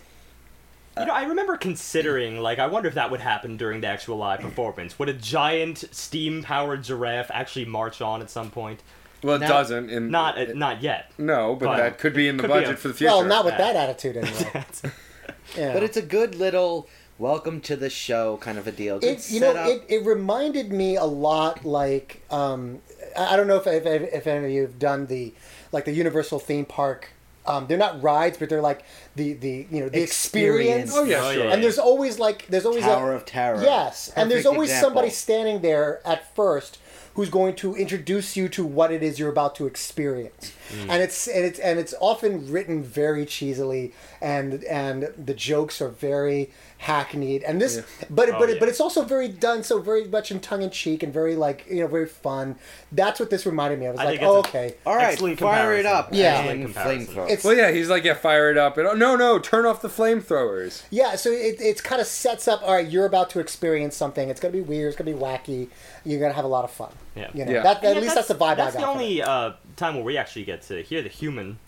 You 0.98 1.06
know, 1.06 1.13
I 1.13 1.25
remember 1.25 1.56
considering, 1.57 2.39
like, 2.39 2.57
I 2.57 2.65
wonder 2.65 2.89
if 2.89 2.95
that 2.95 3.12
would 3.12 3.21
happen 3.21 3.57
during 3.57 3.81
the 3.81 3.88
actual 3.88 4.18
live 4.18 4.39
performance. 4.39 4.98
Would 4.98 5.10
a 5.10 5.13
giant 5.13 5.86
steam-powered 5.92 6.83
giraffe 6.83 7.30
actually 7.31 7.65
march 7.65 8.01
on 8.01 8.21
at 8.24 8.31
some 8.31 8.50
point? 8.50 8.81
Well, 9.23 9.35
it 9.37 9.39
Now- 9.39 9.47
doesn't. 9.47 9.89
In 9.89 10.11
Not, 10.11 10.37
uh, 10.37 10.45
not 10.53 10.81
yet. 10.83 11.11
no, 11.17 11.55
but 11.55 11.65
But- 11.65 11.77
that 11.77 11.97
could 11.99 12.13
be 12.13 12.27
in 12.27 12.37
the 12.37 12.47
budget 12.47 12.71
a- 12.71 12.77
for 12.77 12.87
the 12.89 12.93
future. 12.93 13.11
Well, 13.11 13.23
not 13.23 13.45
with 13.45 13.57
that 13.57 13.75
attitude 13.75 14.17
anyway. 14.17 14.65
yeah. 15.57 15.73
But 15.73 15.83
it's 15.83 15.97
a 15.97 16.01
good 16.01 16.35
little 16.35 16.87
welcome 17.19 17.59
to 17.61 17.75
the 17.75 17.89
show 17.89 18.37
kind 18.37 18.57
of 18.57 18.67
a 18.67 18.71
deal. 18.71 18.99
Good 18.99 19.17
it, 19.17 19.31
you 19.31 19.39
know, 19.39 19.53
setup. 19.53 19.69
it, 19.69 19.83
it 19.89 20.05
reminded 20.05 20.71
me 20.71 20.95
a 20.95 21.05
lot 21.05 21.65
like 21.65 22.21
um, 22.29 22.81
I 23.17 23.33
I 23.33 23.35
don't 23.37 23.47
know 23.47 23.57
if, 23.57 23.65
if 23.67 23.85
if 23.85 24.27
any 24.27 24.45
of 24.45 24.51
you 24.51 24.61
have 24.61 24.77
done 24.79 25.07
the 25.07 25.33
like 25.71 25.85
the 25.85 25.93
Universal 25.93 26.39
theme 26.39 26.65
park. 26.65 27.09
Um, 27.47 27.65
they're 27.67 27.77
not 27.77 28.03
rides, 28.03 28.37
but 28.37 28.49
they're 28.49 28.61
like 28.61 28.83
the 29.15 29.31
the 29.33 29.65
you 29.71 29.79
know 29.79 29.87
the 29.89 30.01
experience. 30.03 30.91
Experience. 30.91 30.93
oh 30.93 31.03
yeah, 31.05 31.21
Oh, 31.23 31.33
sure. 31.33 31.43
yeah. 31.45 31.53
And 31.53 31.63
there's 31.63 31.79
always 31.79 32.19
like 32.19 32.45
there's 32.47 32.65
always 32.65 32.83
Tower 32.83 33.13
a, 33.13 33.15
of 33.15 33.25
Terror. 33.25 33.61
Yes, 33.63 34.11
and 34.17 34.29
there's 34.29 34.45
always 34.45 34.69
example. 34.69 34.89
somebody 34.89 35.09
standing 35.09 35.61
there 35.61 36.01
at 36.05 36.35
first 36.35 36.77
who's 37.17 37.31
going 37.31 37.55
to 37.55 37.75
introduce 37.75 38.37
you 38.37 38.47
to 38.47 38.63
what 38.63 38.91
it 38.91 39.01
is 39.01 39.17
you're 39.17 39.31
about 39.31 39.55
to 39.55 39.65
experience. 39.65 40.53
Mm. 40.69 40.89
And 40.89 41.01
it's 41.01 41.27
and 41.27 41.43
it's 41.43 41.57
and 41.57 41.79
it's 41.79 41.95
often 41.99 42.51
written 42.51 42.83
very 42.83 43.25
cheesily 43.25 43.91
and 44.21 44.63
and 44.65 45.11
the 45.17 45.33
jokes 45.33 45.81
are 45.81 45.89
very 45.89 46.51
hackneyed 46.79 47.44
and 47.44 47.59
this 47.59 47.81
but 48.09 48.29
Oh, 48.29 48.38
but 48.39 48.50
yeah. 48.50 48.56
but 48.59 48.69
it's 48.69 48.79
also 48.79 49.03
very 49.03 49.27
done 49.27 49.63
so 49.63 49.79
very 49.79 50.06
much 50.07 50.31
in 50.31 50.39
tongue 50.39 50.62
in 50.62 50.69
cheek 50.69 51.01
and 51.01 51.12
very 51.12 51.35
like 51.35 51.65
you 51.69 51.81
know 51.81 51.88
very 51.88 52.06
fun. 52.06 52.56
That's 52.91 53.19
what 53.19 53.29
this 53.29 53.45
reminded 53.45 53.79
me 53.79 53.88
of. 53.88 53.95
I 54.00 54.06
was 54.06 54.07
I 54.07 54.12
like, 54.12 54.21
oh, 54.21 54.38
okay. 54.39 54.75
All 54.85 54.95
right, 54.95 55.13
Excellent 55.13 55.39
fire 55.39 55.74
it 55.74 55.85
up. 55.85 56.09
Yeah. 56.12 56.39
and 56.41 56.63
Excellent 56.63 56.75
comparison. 56.75 57.15
flamethrower. 57.15 57.25
It's- 57.25 57.44
Well, 57.44 57.56
yeah, 57.57 57.71
he's 57.71 57.89
like, 57.89 58.03
yeah, 58.03 58.13
fire 58.13 58.50
it 58.51 58.57
up. 58.57 58.77
And, 58.77 58.88
oh, 58.88 58.94
no, 58.94 59.15
no, 59.15 59.39
turn 59.39 59.65
off 59.65 59.81
the 59.81 59.88
flamethrowers. 59.89 60.83
Yeah, 60.89 61.15
so 61.15 61.31
it, 61.31 61.60
it 61.60 61.84
kind 61.84 62.00
of 62.01 62.07
sets 62.07 62.48
up. 62.48 62.62
All 62.63 62.74
right, 62.75 62.88
you're 62.88 63.05
about 63.05 63.29
to 63.31 63.39
experience 63.39 63.96
something. 63.96 64.29
It's 64.29 64.39
gonna 64.39 64.51
be 64.53 64.62
weird. 64.62 64.89
It's 64.93 64.98
gonna 64.98 65.12
be 65.12 65.17
wacky. 65.19 65.69
You're 66.05 66.19
gonna 66.19 66.34
have 66.34 66.46
a 66.46 66.50
lot 66.50 66.63
of 66.63 66.72
fun. 66.72 66.91
Yeah. 67.15 67.29
You 67.34 67.46
know, 67.46 67.51
Yeah. 67.51 67.63
that, 67.63 67.84
at 67.84 67.96
Yeah, 67.96 68.01
least 68.01 68.15
that's, 68.15 68.27
the 68.27 68.36
vibe 68.36 68.57
That's 68.57 68.75
I 68.75 68.79
got. 68.79 68.86
the 68.86 68.91
only 69.01 69.22
uh, 69.22 69.51
time 69.75 69.96
where 69.96 70.03
we 70.03 70.17
actually 70.17 70.46
get 70.46 70.62
to 70.63 70.81
hear 70.84 71.01
the 71.01 71.10
human 71.10 71.60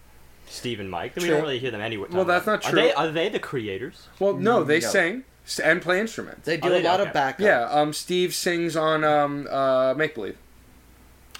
Steve 0.50 0.80
and 0.80 0.90
Mike. 0.90 1.16
We 1.16 1.22
True. 1.22 1.32
don't 1.32 1.42
really 1.44 1.60
hear 1.60 1.72
them 1.72 1.82
anywhere. 1.82 2.10
Well, 2.12 2.26
that's 2.26 2.46
not 2.48 2.66
Are 2.66 2.72
true. 2.72 2.82
they, 2.82 2.94
are 2.94 3.08
they 3.10 3.30
the 3.30 3.40
creators? 3.40 4.08
Well, 4.20 4.34
no, 4.34 4.64
they 4.64 4.80
No. 4.80 4.88
sing 4.88 5.24
and 5.64 5.82
play 5.82 6.00
instruments. 6.00 6.46
They 6.46 6.58
do 6.58 6.68
Oh, 6.68 6.72
a 6.72 6.74
they 6.76 6.82
do, 6.82 6.88
lot 6.88 7.00
of 7.00 7.08
okay. 7.08 7.14
backup. 7.14 7.40
Yeah, 7.42 7.64
um, 7.70 7.94
Steve 7.94 8.34
sings 8.34 8.76
on 8.76 9.04
um, 9.04 9.48
uh, 9.50 9.94
Make 9.96 10.16
Believe. 10.16 10.38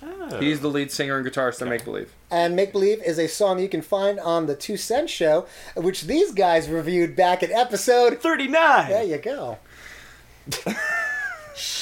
Oh. 0.02 0.40
He's 0.40 0.62
the 0.62 0.70
lead 0.70 0.92
singer 0.92 1.18
and 1.18 1.26
guitarist 1.28 1.62
on 1.62 1.70
Make 1.70 1.84
Believe. 1.84 2.14
And 2.32 2.56
Make 2.56 2.72
Believe 2.72 3.02
is 3.04 3.20
a 3.20 3.28
song 3.28 3.60
you 3.60 3.68
can 3.68 3.82
find 3.82 4.20
on 4.20 4.46
the 4.46 4.56
Two 4.56 4.78
Cent 4.78 5.10
Show, 5.10 5.46
which 5.76 6.04
these 6.04 6.32
guys 6.32 6.70
reviewed 6.70 7.16
back 7.16 7.44
in 7.44 7.52
episode. 7.52 8.20
39! 8.22 8.90
There 8.90 9.04
you 9.04 9.18
go. 9.18 9.58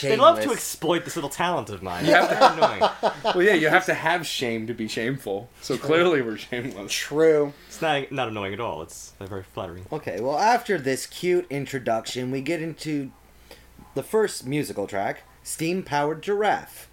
They 0.01 0.15
love 0.15 0.41
to 0.41 0.51
exploit 0.51 1.05
this 1.05 1.15
little 1.15 1.29
talent 1.29 1.69
of 1.69 1.83
mine. 1.83 2.05
Yeah. 2.05 2.25
It's 2.25 2.33
very 2.33 2.53
annoying. 2.53 2.91
Well, 3.23 3.41
yeah, 3.43 3.53
you 3.53 3.69
have 3.69 3.85
to 3.85 3.93
have 3.93 4.25
shame 4.25 4.67
to 4.67 4.73
be 4.73 4.87
shameful. 4.87 5.49
So 5.61 5.77
clearly 5.77 6.21
we're 6.21 6.37
shameless. 6.37 6.91
True. 6.91 7.53
It's 7.67 7.81
not, 7.81 8.11
not 8.11 8.27
annoying 8.27 8.53
at 8.53 8.59
all. 8.59 8.81
It's 8.81 9.13
very 9.19 9.43
flattering. 9.43 9.85
Okay, 9.91 10.19
well, 10.19 10.37
after 10.37 10.77
this 10.77 11.05
cute 11.05 11.45
introduction, 11.49 12.31
we 12.31 12.41
get 12.41 12.61
into 12.61 13.11
the 13.93 14.03
first 14.03 14.45
musical 14.45 14.87
track, 14.87 15.23
Steam 15.43 15.83
Powered 15.83 16.21
Giraffe. 16.21 16.86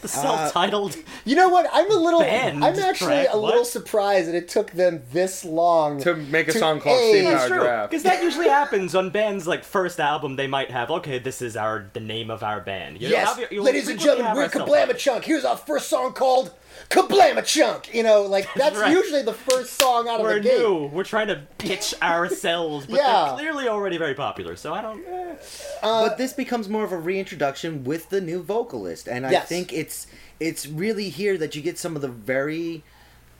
The 0.00 0.08
self-titled. 0.08 0.94
Uh, 0.94 1.00
you 1.24 1.34
know 1.34 1.48
what? 1.48 1.68
I'm 1.72 1.90
a 1.90 1.94
little. 1.94 2.20
Band 2.20 2.64
I'm 2.64 2.78
actually 2.78 3.06
track, 3.24 3.28
a 3.32 3.36
little 3.36 3.60
what? 3.60 3.66
surprised 3.66 4.28
that 4.28 4.34
it 4.36 4.48
took 4.48 4.70
them 4.70 5.02
this 5.12 5.44
long 5.44 6.00
To 6.02 6.14
make 6.14 6.48
a 6.48 6.52
To- 6.52 6.58
song 6.58 6.80
called 6.80 6.98
Hey, 7.00 7.10
Steam 7.12 7.24
That's 7.24 7.38
Powered 7.40 7.48
True, 7.50 7.60
Giraffe. 7.68 7.90
because 7.90 8.02
that 8.04 8.22
usually 8.22 8.48
happens 8.48 8.94
on 8.94 9.10
bands 9.10 9.46
like 9.48 9.64
first 9.64 9.98
album. 9.98 10.36
They 10.36 10.46
might 10.46 10.70
have 10.70 10.90
okay, 10.90 11.18
this 11.18 11.42
is 11.42 11.56
our 11.56 11.86
the 11.94 12.00
name 12.00 12.30
of 12.30 12.42
our 12.42 12.60
band. 12.60 13.00
You 13.00 13.08
Yes, 13.08 13.28
have 13.28 13.38
you- 13.40 13.46
you'll 13.50 13.64
ladies 13.64 13.88
and 13.88 13.98
gentlemen, 13.98 14.34
we're 14.36 14.42
our. 14.44 14.48
Kablamachunk. 14.48 15.24
Here's 15.24 15.44
our 15.44 15.56
first 15.56 15.88
song 15.88 16.12
called 16.12 16.52
Kablamachunk. 16.90 17.92
You 17.92 18.02
know, 18.02 18.22
like 18.22 18.48
that's 18.54 18.78
right. 18.78 18.92
usually 18.92 19.22
the 19.22 19.32
first 19.32 19.78
song 19.80 20.08
out 20.08 20.20
of 20.20 20.26
a 20.26 20.28
game. 20.28 20.36
We're 20.36 20.42
the 20.42 20.48
gate. 20.48 20.58
new. 20.58 20.86
We're 20.86 21.04
trying 21.04 21.28
to 21.28 21.42
pitch 21.58 21.94
ourselves, 22.02 22.86
but 22.86 22.96
Yeah. 22.96 23.24
they're 23.26 23.34
clearly 23.36 23.68
already 23.68 23.96
very 23.98 24.14
popular. 24.14 24.56
So 24.56 24.74
I 24.74 24.80
don't. 24.82 25.04
eh. 25.06 25.34
but 25.82 26.18
this 26.18 26.32
becomes 26.32 26.68
more 26.68 26.84
of 26.84 26.92
a 26.92 26.98
reintroduction 26.98 27.84
with 27.84 28.10
the 28.10 28.20
new 28.20 28.42
vocalist, 28.42 29.06
and 29.08 29.26
I 29.26 29.30
Yes. 29.32 29.48
think 29.48 29.72
it's 29.72 30.06
it's 30.40 30.66
really 30.66 31.08
here 31.08 31.36
that 31.38 31.54
you 31.56 31.62
get 31.62 31.78
some 31.78 31.96
of 31.96 32.02
the 32.02 32.08
very 32.08 32.84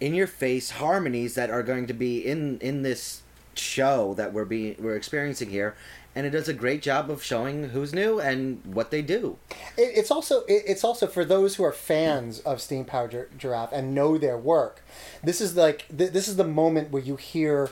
in 0.00 0.14
your 0.14 0.26
face 0.26 0.70
harmonies 0.70 1.34
that 1.34 1.50
are 1.50 1.62
going 1.62 1.86
to 1.86 1.94
be 1.94 2.18
in 2.24 2.58
in 2.60 2.82
this 2.82 3.22
show 3.54 4.14
that 4.14 4.32
we're 4.32 4.44
being 4.44 4.76
we're 4.78 4.94
experiencing 4.96 5.50
here, 5.50 5.74
and 6.18 6.26
it 6.26 6.30
does 6.30 6.48
a 6.48 6.52
great 6.52 6.82
job 6.82 7.12
of 7.12 7.22
showing 7.22 7.68
who's 7.68 7.94
new 7.94 8.18
and 8.18 8.60
what 8.64 8.90
they 8.90 9.02
do. 9.02 9.38
It, 9.76 9.92
it's 9.94 10.10
also 10.10 10.40
it, 10.46 10.64
it's 10.66 10.82
also 10.82 11.06
for 11.06 11.24
those 11.24 11.54
who 11.54 11.62
are 11.62 11.72
fans 11.72 12.40
of 12.40 12.60
Steam 12.60 12.84
Power 12.84 13.06
Gir- 13.06 13.30
Giraffe 13.38 13.72
and 13.72 13.94
know 13.94 14.18
their 14.18 14.36
work. 14.36 14.82
This 15.22 15.40
is 15.40 15.56
like 15.56 15.86
th- 15.96 16.10
this 16.10 16.26
is 16.26 16.34
the 16.34 16.42
moment 16.42 16.90
where 16.90 17.02
you 17.02 17.14
hear 17.14 17.70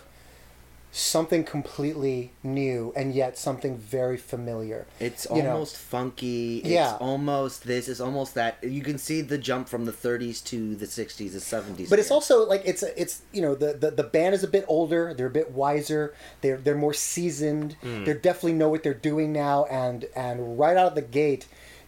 something 0.96 1.44
completely 1.44 2.32
new 2.42 2.90
and 2.96 3.14
yet 3.14 3.36
something 3.36 3.76
very 3.76 4.16
familiar. 4.16 4.86
It's 4.98 5.26
You 5.34 5.42
know. 5.42 5.50
almost 5.52 5.76
funky. 5.76 6.58
It's 6.60 6.68
Yeah. 6.68 6.96
almost 7.00 7.64
this. 7.66 7.86
It's 7.86 8.00
almost 8.00 8.34
that. 8.34 8.56
You 8.64 8.82
can 8.82 8.96
see 8.96 9.20
the 9.20 9.36
jump 9.36 9.68
from 9.68 9.84
the 9.84 9.92
30s 9.92 10.40
to 10.44 10.74
the 10.74 10.86
60s, 10.86 11.34
the 11.34 11.40
70s. 11.40 11.90
But 11.90 11.98
it's 11.98 12.10
also 12.10 12.46
like 12.46 12.62
it's 12.64 12.82
it's 12.82 13.20
you 13.32 13.42
know 13.42 13.54
the, 13.54 13.74
the 13.74 13.90
the 13.90 14.04
band 14.04 14.34
is 14.34 14.42
a 14.42 14.48
bit 14.48 14.64
older. 14.68 15.12
They're 15.12 15.26
a 15.26 15.30
bit 15.30 15.50
wiser. 15.52 16.14
They're 16.40 16.56
they're 16.56 16.74
more 16.74 16.94
seasoned. 16.94 17.76
Hmm. 17.82 18.04
They 18.04 18.14
definitely 18.14 18.54
know 18.54 18.70
what 18.70 18.82
they're 18.82 18.94
doing 18.94 19.32
now. 19.34 19.66
And 19.66 20.06
and 20.16 20.58
right 20.58 20.76
out 20.78 20.88
of 20.88 20.94
the 20.94 21.02
gate, 21.02 21.46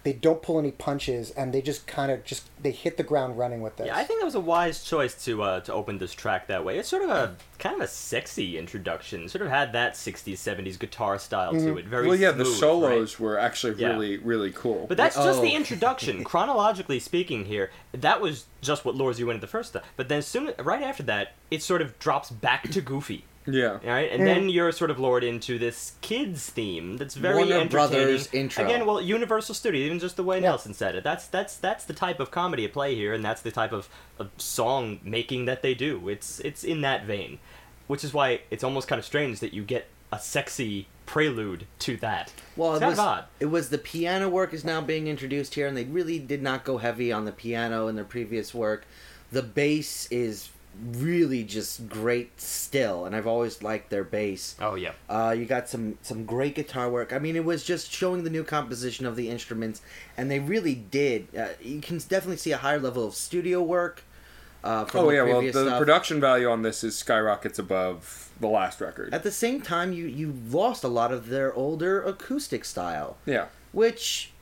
they 0.08 0.14
don't 0.14 0.40
pull 0.40 0.58
any 0.58 0.70
punches 0.70 1.30
and 1.32 1.52
they 1.52 1.60
just 1.60 1.86
kind 1.86 2.10
of 2.10 2.24
just 2.24 2.44
they 2.62 2.70
hit 2.70 2.96
the 2.96 3.02
ground 3.02 3.36
running 3.36 3.60
with 3.60 3.76
this. 3.76 3.86
Yeah, 3.88 3.96
I 3.96 4.04
think 4.04 4.20
that 4.20 4.24
was 4.24 4.34
a 4.34 4.40
wise 4.40 4.82
choice 4.82 5.22
to 5.26 5.42
uh, 5.42 5.60
to 5.60 5.72
open 5.74 5.98
this 5.98 6.14
track 6.14 6.46
that 6.46 6.64
way. 6.64 6.78
It's 6.78 6.88
sort 6.88 7.02
of 7.02 7.10
a 7.10 7.36
kind 7.58 7.74
of 7.74 7.82
a 7.82 7.86
sexy 7.88 8.56
introduction. 8.56 9.28
Sort 9.28 9.42
of 9.42 9.50
had 9.50 9.74
that 9.74 9.94
'60s, 9.94 10.34
'70s 10.38 10.78
guitar 10.78 11.18
style 11.18 11.52
to 11.52 11.76
it. 11.76 11.84
Very 11.84 12.06
Well, 12.08 12.16
yeah, 12.16 12.30
the 12.30 12.44
smooth, 12.46 12.54
right? 12.54 12.60
solos 12.60 13.20
were 13.20 13.38
actually 13.38 13.74
Yeah. 13.74 13.88
really, 13.88 14.16
really 14.16 14.50
cool. 14.50 14.86
But 14.88 14.96
that's 14.96 15.16
just 15.16 15.42
the 15.42 15.52
Oh. 15.52 15.56
introduction. 15.56 16.24
Chronologically 16.32 17.00
speaking, 17.00 17.44
here, 17.44 17.70
that 17.92 18.22
was 18.22 18.46
just 18.62 18.84
what 18.86 18.94
lures 18.94 19.20
you 19.20 19.28
into 19.28 19.40
the 19.42 19.46
first 19.46 19.70
stuff. 19.70 19.84
But 19.96 20.08
then 20.08 20.22
soon, 20.22 20.54
right 20.58 20.82
after 20.82 21.02
that, 21.02 21.32
it 21.50 21.62
sort 21.62 21.82
of 21.82 21.98
drops 21.98 22.30
back 22.30 22.70
to 22.70 22.80
Goofy. 22.80 23.24
Yeah. 23.50 23.78
All 23.82 23.88
right, 23.88 24.10
and 24.10 24.26
then 24.26 24.48
you're 24.48 24.72
sort 24.72 24.90
of 24.90 24.98
lured 24.98 25.24
into 25.24 25.58
this 25.58 25.92
kids 26.00 26.50
theme 26.50 26.96
that's 26.96 27.14
very 27.14 27.36
Warner 27.36 27.54
entertaining. 27.54 27.68
Brothers 27.70 28.28
intro. 28.32 28.64
Again, 28.64 28.86
well, 28.86 29.00
Universal 29.00 29.54
Studios, 29.54 29.86
even 29.86 29.98
just 29.98 30.16
the 30.16 30.22
way 30.22 30.36
Yeah. 30.36 30.50
Nelson 30.50 30.74
said 30.74 30.94
it. 30.94 31.04
That's 31.04 31.26
that's 31.26 31.56
that's 31.56 31.84
the 31.84 31.94
type 31.94 32.20
of 32.20 32.30
comedy 32.30 32.64
at 32.64 32.72
play 32.72 32.94
here, 32.94 33.12
and 33.12 33.24
that's 33.24 33.42
the 33.42 33.50
type 33.50 33.72
of, 33.72 33.88
of 34.18 34.30
song 34.36 35.00
making 35.02 35.46
that 35.46 35.62
they 35.62 35.74
do. 35.74 36.08
It's 36.08 36.40
it's 36.40 36.62
in 36.64 36.82
that 36.82 37.04
vein, 37.04 37.38
which 37.86 38.04
is 38.04 38.12
why 38.12 38.40
it's 38.50 38.62
almost 38.64 38.88
kind 38.88 38.98
of 38.98 39.04
strange 39.04 39.40
that 39.40 39.52
you 39.52 39.62
get 39.64 39.88
a 40.12 40.18
sexy 40.18 40.86
prelude 41.06 41.66
to 41.80 41.96
that. 41.98 42.32
Well, 42.56 42.74
it's 42.74 42.82
it 42.82 42.86
was, 42.86 42.98
odd. 42.98 43.24
it 43.40 43.46
was 43.46 43.70
the 43.70 43.78
piano 43.78 44.28
work 44.28 44.52
is 44.52 44.64
now 44.64 44.80
being 44.80 45.06
introduced 45.06 45.54
here, 45.54 45.66
and 45.66 45.76
they 45.76 45.84
really 45.84 46.18
did 46.18 46.42
not 46.42 46.64
go 46.64 46.78
heavy 46.78 47.12
on 47.12 47.24
the 47.24 47.32
piano 47.32 47.88
in 47.88 47.96
their 47.96 48.04
previous 48.04 48.54
work. 48.54 48.86
The 49.32 49.42
bass 49.42 50.06
is 50.10 50.48
really 50.92 51.44
just 51.44 51.88
great 51.88 52.40
still, 52.40 53.04
and 53.04 53.14
I've 53.16 53.26
always 53.26 53.62
liked 53.62 53.90
their 53.90 54.04
bass. 54.04 54.54
Oh 54.60 54.74
yeah. 54.74 54.92
Uh, 55.08 55.34
you 55.36 55.44
got 55.44 55.68
some 55.68 55.98
some 56.02 56.24
great 56.24 56.54
guitar 56.54 56.90
work. 56.90 57.12
I 57.12 57.18
mean, 57.18 57.36
it 57.36 57.44
was 57.44 57.64
just 57.64 57.90
showing 57.92 58.24
the 58.24 58.30
new 58.30 58.44
composition 58.44 59.06
of 59.06 59.16
the 59.16 59.28
instruments, 59.30 59.82
and 60.16 60.30
they 60.30 60.38
really 60.38 60.74
did. 60.74 61.28
Uh, 61.36 61.48
you 61.60 61.80
can 61.80 61.98
definitely 61.98 62.36
see 62.36 62.52
a 62.52 62.58
higher 62.58 62.78
level 62.80 63.06
of 63.06 63.14
studio 63.14 63.62
work. 63.62 64.02
Uh, 64.64 64.84
from 64.84 65.06
Oh 65.06 65.10
yeah, 65.10 65.22
well 65.22 65.40
the 65.40 65.52
stuff. 65.52 65.78
production 65.78 66.20
value 66.20 66.50
on 66.50 66.62
this 66.62 66.82
is 66.82 66.96
skyrockets 66.96 67.58
above 67.58 68.30
the 68.40 68.48
last 68.48 68.80
record. 68.80 69.14
At 69.14 69.22
the 69.22 69.30
same 69.30 69.60
time, 69.62 69.92
you 69.92 70.06
you 70.06 70.32
lost 70.50 70.82
a 70.84 70.88
lot 70.88 71.12
of 71.12 71.28
their 71.28 71.54
older 71.54 72.02
acoustic 72.02 72.64
style. 72.64 73.16
yeah. 73.24 73.46
which 73.72 74.32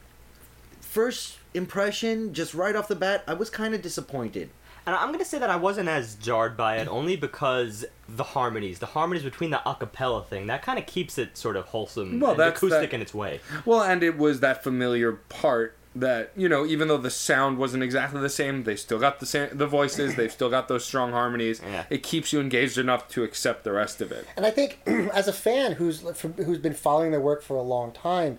first 0.81 1.37
impression 1.53 2.33
just 2.33 2.55
right 2.55 2.75
off 2.77 2.89
the 2.89 2.95
bat 2.97 3.23
i 3.27 3.35
was 3.35 3.51
kind 3.51 3.75
of 3.75 3.83
disappointed 3.83 4.49
And 4.87 4.95
I'm 4.95 5.11
gonna 5.13 5.25
say 5.25 5.39
that 5.39 5.51
I 5.51 5.57
wasn't 5.57 5.89
as 5.89 6.15
jarred 6.15 6.57
by 6.57 6.77
it 6.77 6.87
only 6.89 7.17
because 7.17 7.85
the 8.09 8.23
harmonies, 8.23 8.79
the 8.79 8.87
harmonies 8.87 9.25
between 9.25 9.51
the 9.51 9.61
acapella 9.67 10.25
thing, 10.25 10.47
that 10.47 10.63
kind 10.63 10.79
of 10.79 10.87
keeps 10.87 11.19
it 11.19 11.37
sort 11.37 11.57
of 11.57 11.65
wholesome 11.67 12.21
Well, 12.21 12.33
and 12.33 12.41
that's- 12.41 12.57
acoustic 12.59 12.91
that- 12.91 12.95
in 12.97 13.03
its 13.03 13.13
way. 13.13 13.41
Well, 13.65 13.83
and 13.83 14.03
it 14.03 14.17
was 14.17 14.41
that 14.41 14.63
familiar 14.63 15.13
part 15.13 15.75
that 15.97 16.31
you 16.37 16.47
know, 16.49 16.67
even 16.67 16.89
though 16.89 16.99
the 16.99 17.11
sound 17.11 17.57
wasn't 17.59 17.83
exactly 17.83 18.21
the 18.21 18.29
same, 18.29 18.65
they 18.65 18.77
still 18.77 18.99
got 18.99 19.19
the 19.19 19.25
same 19.27 19.49
the 19.53 19.67
voices. 19.67 20.15
They've 20.15 20.31
still 20.31 20.51
got 20.51 20.69
those 20.69 20.85
strong 20.85 21.11
harmonies. 21.13 21.61
Yeah. 21.67 21.85
It 21.91 22.03
keeps 22.03 22.33
you 22.35 22.41
engaged 22.41 22.77
enough 22.79 23.09
to 23.09 23.25
accept 23.25 23.65
the 23.65 23.73
rest 23.73 24.01
of 24.03 24.13
it. 24.13 24.27
And 24.37 24.45
I 24.47 24.51
think, 24.51 24.81
as 24.87 25.27
a 25.27 25.33
fan 25.33 25.73
who's 25.73 26.03
who's 26.37 26.59
been 26.59 26.75
following 26.75 27.11
their 27.13 27.21
work 27.21 27.43
for 27.43 27.57
a 27.57 27.63
long 27.63 27.93
time, 27.93 28.39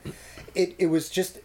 it, 0.56 0.75
it 0.77 0.86
was 0.86 1.10
just 1.10 1.39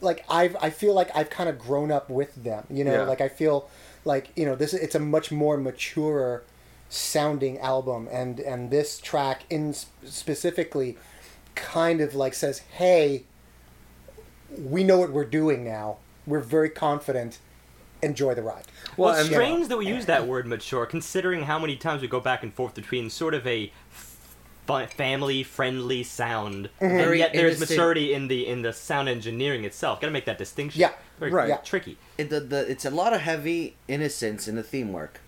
like 0.00 0.24
I've 0.28 0.56
I 0.60 0.70
feel 0.70 0.94
like 0.94 1.14
I've 1.14 1.28
kind 1.30 1.48
of 1.50 1.58
grown 1.58 1.92
up 1.92 2.08
with 2.08 2.34
them. 2.42 2.64
You 2.70 2.84
know, 2.84 2.92
Yeah. 2.94 3.02
like 3.02 3.20
I 3.20 3.28
feel 3.28 3.68
like 4.04 4.30
you 4.36 4.44
know 4.44 4.54
this 4.54 4.74
it's 4.74 4.94
a 4.94 5.00
much 5.00 5.30
more 5.30 5.56
mature 5.56 6.42
sounding 6.88 7.58
album, 7.58 8.08
and 8.10 8.38
and 8.40 8.70
this 8.70 8.98
track 8.98 9.44
in 9.48 9.74
specifically 10.04 10.98
kind 11.54 12.00
of 12.00 12.14
like 12.14 12.34
says, 12.34 12.60
hey, 12.72 13.24
we 14.58 14.84
know 14.84 14.98
what 14.98 15.10
we're 15.10 15.24
doing 15.24 15.64
now. 15.64 15.98
We're 16.26 16.40
very 16.40 16.70
confident. 16.70 17.38
Enjoy 18.02 18.34
the 18.34 18.42
ride. 18.42 18.64
Well, 18.96 19.12
Well, 19.12 19.20
it's 19.20 19.28
strange 19.28 19.68
that 19.68 19.78
we 19.78 19.86
use 19.86 20.06
that 20.06 20.26
word 20.26 20.46
mature, 20.46 20.86
considering 20.86 21.44
how 21.44 21.58
many 21.58 21.76
times 21.76 22.02
we 22.02 22.08
go 22.08 22.20
back 22.20 22.42
and 22.42 22.52
forth 22.52 22.74
between 22.74 23.10
sort 23.10 23.32
of 23.32 23.46
a 23.46 23.72
f- 24.68 24.92
family-friendly 24.92 26.02
sound, 26.02 26.70
mm-hmm. 26.80 26.84
and 26.84 27.18
yet 27.18 27.32
there's 27.32 27.60
maturity 27.60 28.12
in 28.12 28.28
the 28.28 28.46
in 28.46 28.62
the 28.62 28.72
sound 28.72 29.08
engineering 29.08 29.64
itself. 29.64 30.00
Got 30.00 30.08
to 30.08 30.12
make 30.12 30.24
that 30.26 30.38
distinction. 30.38 30.80
Yeah, 30.80 30.92
very 31.18 31.32
right. 31.32 31.48
Yeah. 31.48 31.56
tricky. 31.58 31.98
it, 32.18 32.30
the, 32.30 32.40
the, 32.40 32.70
it's 32.70 32.84
a 32.84 32.90
lot 32.90 33.12
of 33.12 33.20
heavy 33.20 33.76
innocence 33.88 34.48
in 34.48 34.56
the 34.56 34.62
theme 34.62 34.92
work 34.92 35.20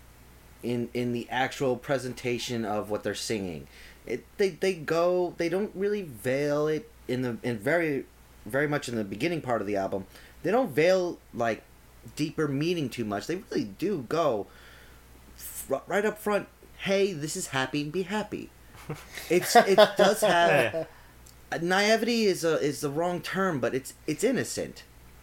in 0.65 0.89
in 0.95 1.13
the 1.13 1.29
actual 1.31 1.77
presentation 1.77 2.65
of 2.65 2.91
what 2.91 3.05
they're 3.05 3.15
singing 3.15 3.69
it 4.07 4.25
they, 4.39 4.51
they 4.51 4.75
go 4.75 5.35
they 5.37 5.49
don't 5.49 5.71
really 5.75 6.03
veil 6.03 6.67
it 6.67 6.91
in 7.07 7.23
the 7.23 7.37
in 7.43 7.59
very 7.59 8.07
very 8.47 8.67
much 8.67 8.89
in 8.89 8.97
the 8.97 9.05
beginning 9.05 9.41
part 9.41 9.61
of 9.61 9.67
the 9.67 9.77
album 9.77 10.07
they 10.43 10.51
don't 10.51 10.71
veil 10.71 11.19
like 11.33 11.63
deeper 12.17 12.49
meaning 12.49 12.89
too 12.89 13.05
much 13.05 13.27
they 13.27 13.37
really 13.37 13.65
do 13.65 14.05
go 14.09 14.47
fr- 15.37 15.77
right 15.87 16.05
up 16.05 16.19
front 16.19 16.49
hey 16.79 17.13
this 17.13 17.37
is 17.37 17.49
happy 17.49 17.85
be 17.85 18.03
happy 18.03 18.51
it's 19.31 19.55
it 19.57 19.79
does 19.97 20.21
have 20.21 20.87
naivety 21.63 22.25
is 22.27 22.45
a 22.45 22.59
is 22.61 22.81
the 22.81 22.91
wrong 22.91 23.21
term, 23.21 23.61
but 23.61 23.75
it's 23.75 23.95
it's 24.07 24.25
innocent, 24.25 24.83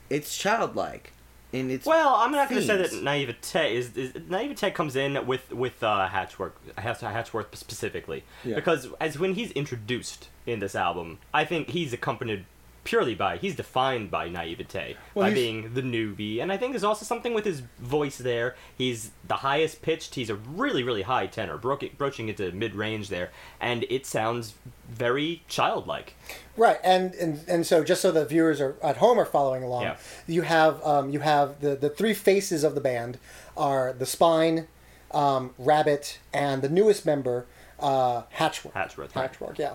it's 0.09 0.37
childlike, 0.37 1.13
and 1.53 1.71
it's 1.71 1.85
Well, 1.85 2.15
I'm 2.15 2.31
not 2.31 2.49
going 2.49 2.61
to 2.61 2.67
say 2.67 2.77
that 2.77 3.03
naivete 3.03 3.75
is, 3.75 3.95
is 3.97 4.13
naivete 4.29 4.71
comes 4.71 4.95
in 4.95 5.25
with 5.25 5.51
with 5.51 5.83
uh, 5.83 6.07
Hatchworth, 6.07 6.53
Hatch- 6.77 7.01
Hatchworth 7.01 7.55
specifically. 7.57 8.23
Yeah. 8.43 8.55
because 8.55 8.87
as 8.99 9.19
when 9.19 9.33
he's 9.35 9.51
introduced 9.51 10.29
in 10.45 10.59
this 10.59 10.75
album, 10.75 11.19
I 11.33 11.45
think 11.45 11.69
he's 11.69 11.93
accompanied 11.93 12.45
purely 12.83 13.13
by 13.13 13.37
he's 13.37 13.55
defined 13.55 14.09
by 14.09 14.27
naivete 14.27 14.95
Well, 15.13 15.27
by 15.27 15.33
being 15.33 15.73
the 15.73 15.81
newbie, 15.81 16.41
and 16.41 16.51
I 16.51 16.57
think 16.57 16.71
there's 16.71 16.83
also 16.83 17.05
something 17.05 17.33
with 17.33 17.45
his 17.45 17.61
voice 17.79 18.17
there. 18.17 18.55
He's 18.75 19.11
the 19.27 19.35
highest 19.35 19.81
pitched. 19.81 20.15
He's 20.15 20.29
a 20.29 20.35
really 20.35 20.81
really 20.83 21.03
high 21.03 21.27
tenor, 21.27 21.57
broaching 21.57 22.29
into 22.29 22.51
mid 22.51 22.73
range 22.75 23.09
there, 23.09 23.29
and 23.59 23.85
it 23.89 24.05
sounds 24.05 24.55
very 24.89 25.43
childlike. 25.47 26.15
Right, 26.57 26.79
and, 26.83 27.13
and 27.15 27.43
and 27.47 27.65
so 27.65 27.83
just 27.83 28.01
so 28.01 28.11
the 28.11 28.25
viewers 28.25 28.59
are 28.59 28.75
at 28.81 28.97
home 28.97 29.19
are 29.19 29.25
following 29.25 29.63
along, 29.63 29.83
Yeah. 29.83 29.97
you 30.27 30.41
have 30.41 30.83
um, 30.85 31.11
you 31.11 31.19
have 31.19 31.61
the 31.61 31.75
the 31.75 31.89
three 31.89 32.13
faces 32.13 32.63
of 32.63 32.75
the 32.75 32.81
band 32.81 33.17
are 33.55 33.93
the 33.93 34.05
Spine, 34.05 34.67
um, 35.11 35.53
Rabbit, 35.57 36.19
and 36.33 36.61
the 36.61 36.69
newest 36.69 37.05
member, 37.05 37.45
uh, 37.79 38.23
hatchwork 38.31 38.73
Hatchworth, 38.73 39.15
right. 39.15 39.21
Hatchworth, 39.29 39.59
yeah. 39.59 39.73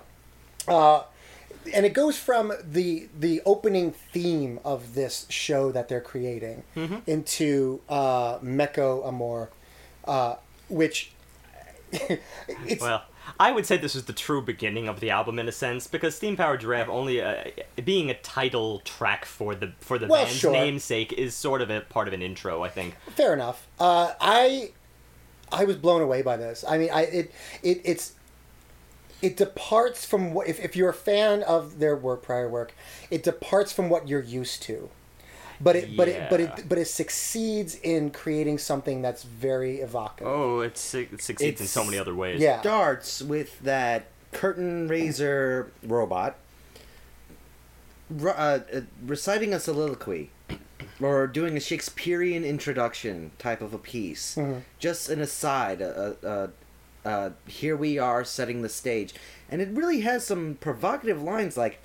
Uh, 0.68 1.04
and 1.74 1.84
it 1.86 1.92
goes 1.92 2.18
from 2.18 2.52
the 2.62 3.08
the 3.18 3.42
opening 3.44 3.92
theme 3.92 4.58
of 4.64 4.94
this 4.94 5.26
show 5.28 5.72
that 5.72 5.88
they're 5.88 6.00
creating 6.00 6.62
Mm-hmm. 6.76 6.96
into 7.06 7.80
uh, 7.88 8.38
Meko 8.38 9.06
Amor, 9.06 9.50
uh, 10.06 10.36
which 10.68 11.12
Well, 12.80 13.04
I 13.40 13.52
would 13.52 13.66
say 13.66 13.76
this 13.76 13.94
is 13.94 14.04
the 14.04 14.12
true 14.12 14.42
beginning 14.42 14.88
of 14.88 15.00
the 15.00 15.10
album 15.10 15.38
in 15.38 15.48
a 15.48 15.52
sense 15.52 15.86
because 15.86 16.14
Steam 16.14 16.36
Powered 16.36 16.60
Giraffe 16.60 16.88
only 16.88 17.20
uh, 17.22 17.44
being 17.84 18.10
a 18.10 18.14
title 18.14 18.80
track 18.84 19.24
for 19.24 19.54
the 19.54 19.72
for 19.80 19.98
the 19.98 20.06
Well, 20.06 20.24
band's 20.24 20.38
sure. 20.38 20.52
namesake 20.52 21.12
is 21.12 21.34
sort 21.34 21.62
of 21.62 21.70
a 21.70 21.80
part 21.82 22.08
of 22.08 22.14
an 22.14 22.22
intro, 22.22 22.62
I 22.62 22.68
think. 22.68 22.96
Fair 23.14 23.32
enough. 23.32 23.66
Uh, 23.80 24.12
I 24.20 24.70
I 25.52 25.64
was 25.64 25.76
blown 25.76 26.02
away 26.02 26.22
by 26.22 26.36
this. 26.36 26.64
I 26.68 26.78
mean, 26.78 26.90
I 26.92 27.02
it 27.02 27.32
it 27.62 27.80
it's 27.84 28.12
it 29.22 29.36
departs 29.36 30.04
from 30.04 30.34
what 30.34 30.46
if, 30.48 30.60
if 30.60 30.76
you're 30.76 30.90
a 30.90 30.94
fan 30.94 31.42
of 31.42 31.78
their 31.78 31.96
work 31.96 32.22
prior 32.22 32.48
work, 32.48 32.74
it 33.10 33.22
departs 33.22 33.72
from 33.72 33.88
what 33.88 34.08
you're 34.08 34.22
used 34.22 34.62
to. 34.64 34.90
But 35.58 35.74
it 35.76 35.96
but 35.96 36.08
it 36.08 36.28
but 36.28 36.40
it 36.40 36.68
but 36.68 36.76
it 36.76 36.84
succeeds 36.86 37.76
in 37.76 38.10
creating 38.10 38.58
something 38.58 39.00
that's 39.00 39.22
very 39.22 39.76
evocative. 39.76 40.26
Oh, 40.30 40.60
it, 40.60 40.76
su- 40.76 41.08
it 41.10 41.22
succeeds 41.22 41.60
in 41.62 41.66
so 41.66 41.82
many 41.82 41.98
other 41.98 42.14
ways. 42.14 42.40
Yeah. 42.40 42.60
starts 42.60 43.22
with 43.22 43.58
that 43.60 44.08
curtain 44.32 44.86
raiser 44.86 45.70
robot, 45.82 46.36
ru- 48.10 48.30
uh, 48.30 48.60
uh, 48.74 48.80
reciting 49.02 49.54
a 49.54 49.60
soliloquy 49.60 50.30
or 51.00 51.26
doing 51.26 51.56
a 51.56 51.60
Shakespearean 51.60 52.44
introduction 52.44 53.30
type 53.38 53.62
of 53.62 53.72
a 53.72 53.78
piece. 53.78 54.38
Just 54.78 55.08
an 55.08 55.20
aside. 55.22 55.80
Uh, 55.80 56.12
uh, 56.22 56.46
uh, 57.06 57.30
here 57.46 57.76
we 57.76 57.98
are 57.98 58.24
setting 58.24 58.62
the 58.62 58.68
stage, 58.68 59.14
and 59.48 59.62
it 59.62 59.68
really 59.70 60.00
has 60.00 60.26
some 60.26 60.56
provocative 60.60 61.22
lines 61.22 61.56
like. 61.56 61.80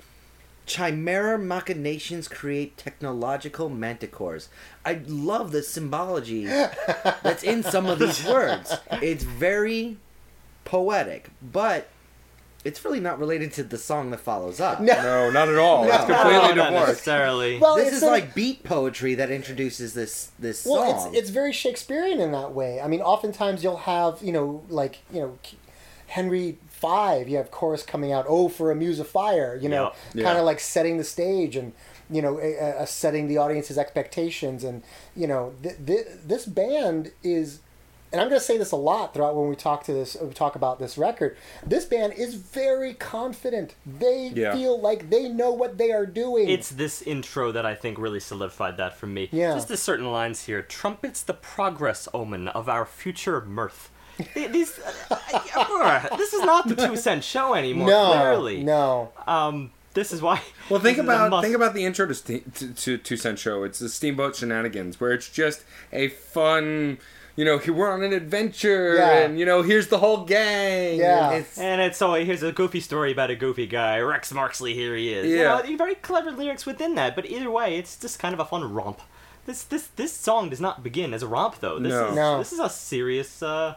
Chimera 0.64 1.40
machinations 1.40 2.28
create 2.28 2.76
technological 2.76 3.68
manticores. 3.68 4.46
I 4.84 5.00
love 5.08 5.50
the 5.50 5.60
symbology 5.60 6.44
that's 6.44 7.42
in 7.42 7.64
some 7.64 7.86
of 7.86 7.98
these 7.98 8.24
words. 8.28 8.72
It's 8.92 9.24
very 9.24 9.96
poetic, 10.64 11.30
but 11.42 11.88
it's 12.64 12.84
really 12.84 13.00
not 13.00 13.18
related 13.18 13.52
to 13.54 13.64
the 13.64 13.76
song 13.78 14.10
that 14.12 14.20
follows 14.20 14.60
up. 14.60 14.80
No. 14.80 14.94
No, 14.94 15.30
not 15.30 15.48
at 15.48 15.56
all. 15.56 15.84
No. 15.84 15.90
It's 15.94 16.04
completely 16.04 16.32
No, 16.32 16.54
not 16.54 16.70
divorced. 16.70 16.88
necessarily. 16.88 17.58
Well, 17.58 17.76
this 17.76 17.92
is 17.92 18.02
a- 18.02 18.06
like 18.06 18.34
beat 18.34 18.62
poetry 18.64 19.14
that 19.16 19.30
introduces 19.30 19.94
this 19.94 20.30
this 20.38 20.64
Well, 20.64 20.98
song. 21.00 21.08
it's 21.10 21.18
it's 21.18 21.30
very 21.30 21.52
Shakespearean 21.52 22.20
in 22.20 22.32
that 22.32 22.52
way. 22.52 22.80
I 22.80 22.86
mean, 22.88 23.00
oftentimes 23.00 23.62
you'll 23.64 23.78
have 23.78 24.22
you 24.22 24.32
know 24.32 24.62
like 24.68 24.98
you 25.12 25.20
know 25.20 25.38
Henry 26.08 26.58
Five. 26.68 27.28
You 27.28 27.36
have 27.36 27.50
chorus 27.50 27.82
coming 27.82 28.12
out. 28.12 28.26
Oh, 28.28 28.48
for 28.48 28.70
a 28.70 28.74
muse 28.74 28.98
of 28.98 29.08
fire. 29.08 29.56
You 29.60 29.68
know, 29.68 29.92
Yeah. 30.14 30.24
kind 30.24 30.34
Yeah. 30.36 30.40
of 30.40 30.44
like 30.46 30.60
setting 30.60 30.98
the 30.98 31.04
stage 31.04 31.56
and 31.56 31.72
you 32.10 32.20
know 32.22 32.38
uh, 32.38 32.82
uh, 32.82 32.84
setting 32.86 33.28
the 33.28 33.38
audience's 33.38 33.78
expectations. 33.78 34.62
And 34.64 34.82
you 35.16 35.26
know 35.26 35.54
th- 35.62 35.76
th- 35.86 36.06
this 36.26 36.44
band 36.46 37.12
is. 37.22 37.60
And 38.12 38.20
I'm 38.20 38.28
going 38.28 38.38
to 38.38 38.44
say 38.44 38.58
this 38.58 38.72
a 38.72 38.76
lot 38.76 39.14
throughout 39.14 39.34
when 39.34 39.48
we 39.48 39.56
talk 39.56 39.84
to 39.84 39.92
this, 39.92 40.16
we 40.20 40.32
talk 40.34 40.54
about 40.54 40.78
this 40.78 40.98
record. 40.98 41.36
This 41.66 41.84
band 41.86 42.12
is 42.12 42.34
very 42.34 42.92
confident. 42.94 43.74
They 43.86 44.30
Yeah. 44.34 44.52
feel 44.54 44.78
like 44.80 45.08
they 45.10 45.28
know 45.28 45.50
what 45.52 45.78
they 45.78 45.92
are 45.92 46.04
doing. 46.06 46.48
It's 46.48 46.68
this 46.68 47.00
intro 47.02 47.52
that 47.52 47.64
I 47.64 47.74
think 47.74 47.98
really 47.98 48.20
solidified 48.20 48.76
that 48.76 48.96
for 48.98 49.06
me. 49.06 49.28
Yeah. 49.32 49.54
Just 49.54 49.68
the 49.68 49.76
certain 49.76 50.12
lines 50.12 50.44
here. 50.44 50.60
Trumpets 50.62 51.22
the 51.22 51.34
progress 51.34 52.06
omen 52.12 52.48
of 52.48 52.68
our 52.68 52.84
future 52.84 53.40
mirth. 53.40 53.90
These, 54.34 54.78
uh, 55.10 56.16
this 56.18 56.34
is 56.34 56.42
not 56.42 56.68
the 56.68 56.76
two 56.76 56.96
cent 56.96 57.24
show 57.24 57.54
anymore. 57.54 57.88
no, 57.88 58.12
clearly. 58.12 58.62
no. 58.62 59.10
Um, 59.26 59.70
this 59.94 60.12
is 60.12 60.20
why. 60.20 60.40
Well, 60.70 60.80
think 60.80 60.96
this 60.98 61.04
is 61.04 61.10
a 61.10 61.12
about 61.14 61.30
must- 61.30 61.44
think 61.44 61.56
about 61.56 61.74
the 61.74 61.84
intro 61.84 62.06
to, 62.06 62.14
Ste- 62.14 62.54
to, 62.54 62.72
to 62.72 62.98
Two 62.98 63.16
Cent 63.16 63.38
Show. 63.38 63.64
It's 63.64 63.78
the 63.78 63.88
Steamboat 63.88 64.36
Shenanigans, 64.36 65.00
where 65.00 65.12
it's 65.12 65.28
just 65.28 65.64
a 65.92 66.08
fun, 66.08 66.98
you 67.36 67.44
know, 67.44 67.60
we're 67.68 67.90
on 67.90 68.02
an 68.02 68.12
adventure, 68.12 68.96
Yeah. 68.96 69.18
and 69.18 69.38
you 69.38 69.46
know, 69.46 69.62
here's 69.62 69.88
the 69.88 69.98
whole 69.98 70.24
gang. 70.24 70.98
Yeah. 70.98 71.30
and 71.30 71.36
it's, 71.44 71.58
And 71.58 71.80
it's 71.80 71.98
so 71.98 72.14
here's 72.14 72.42
a 72.42 72.52
goofy 72.52 72.80
story 72.80 73.12
about 73.12 73.30
a 73.30 73.36
goofy 73.36 73.66
guy. 73.66 73.98
Rex 74.00 74.32
Marksley, 74.32 74.74
here 74.74 74.94
he 74.96 75.12
is. 75.12 75.26
You 75.26 75.36
Yeah. 75.38 75.62
know, 75.62 75.76
very 75.76 75.94
clever 75.94 76.30
lyrics 76.30 76.66
within 76.66 76.94
that, 76.96 77.14
but 77.16 77.26
either 77.26 77.50
way, 77.50 77.76
it's 77.78 77.96
just 77.96 78.18
kind 78.18 78.34
of 78.34 78.40
a 78.40 78.44
fun 78.44 78.72
romp. 78.72 79.00
This 79.46 79.64
this 79.64 79.88
this 79.96 80.12
song 80.12 80.50
does 80.50 80.60
not 80.60 80.82
begin 80.84 81.12
as 81.12 81.22
a 81.22 81.26
romp 81.26 81.58
though. 81.60 81.78
This 81.78 81.90
No. 81.92 82.08
is 82.10 82.14
No. 82.14 82.38
this 82.38 82.52
is 82.52 82.60
a 82.60 82.68
serious. 82.70 83.42
Uh, 83.42 83.74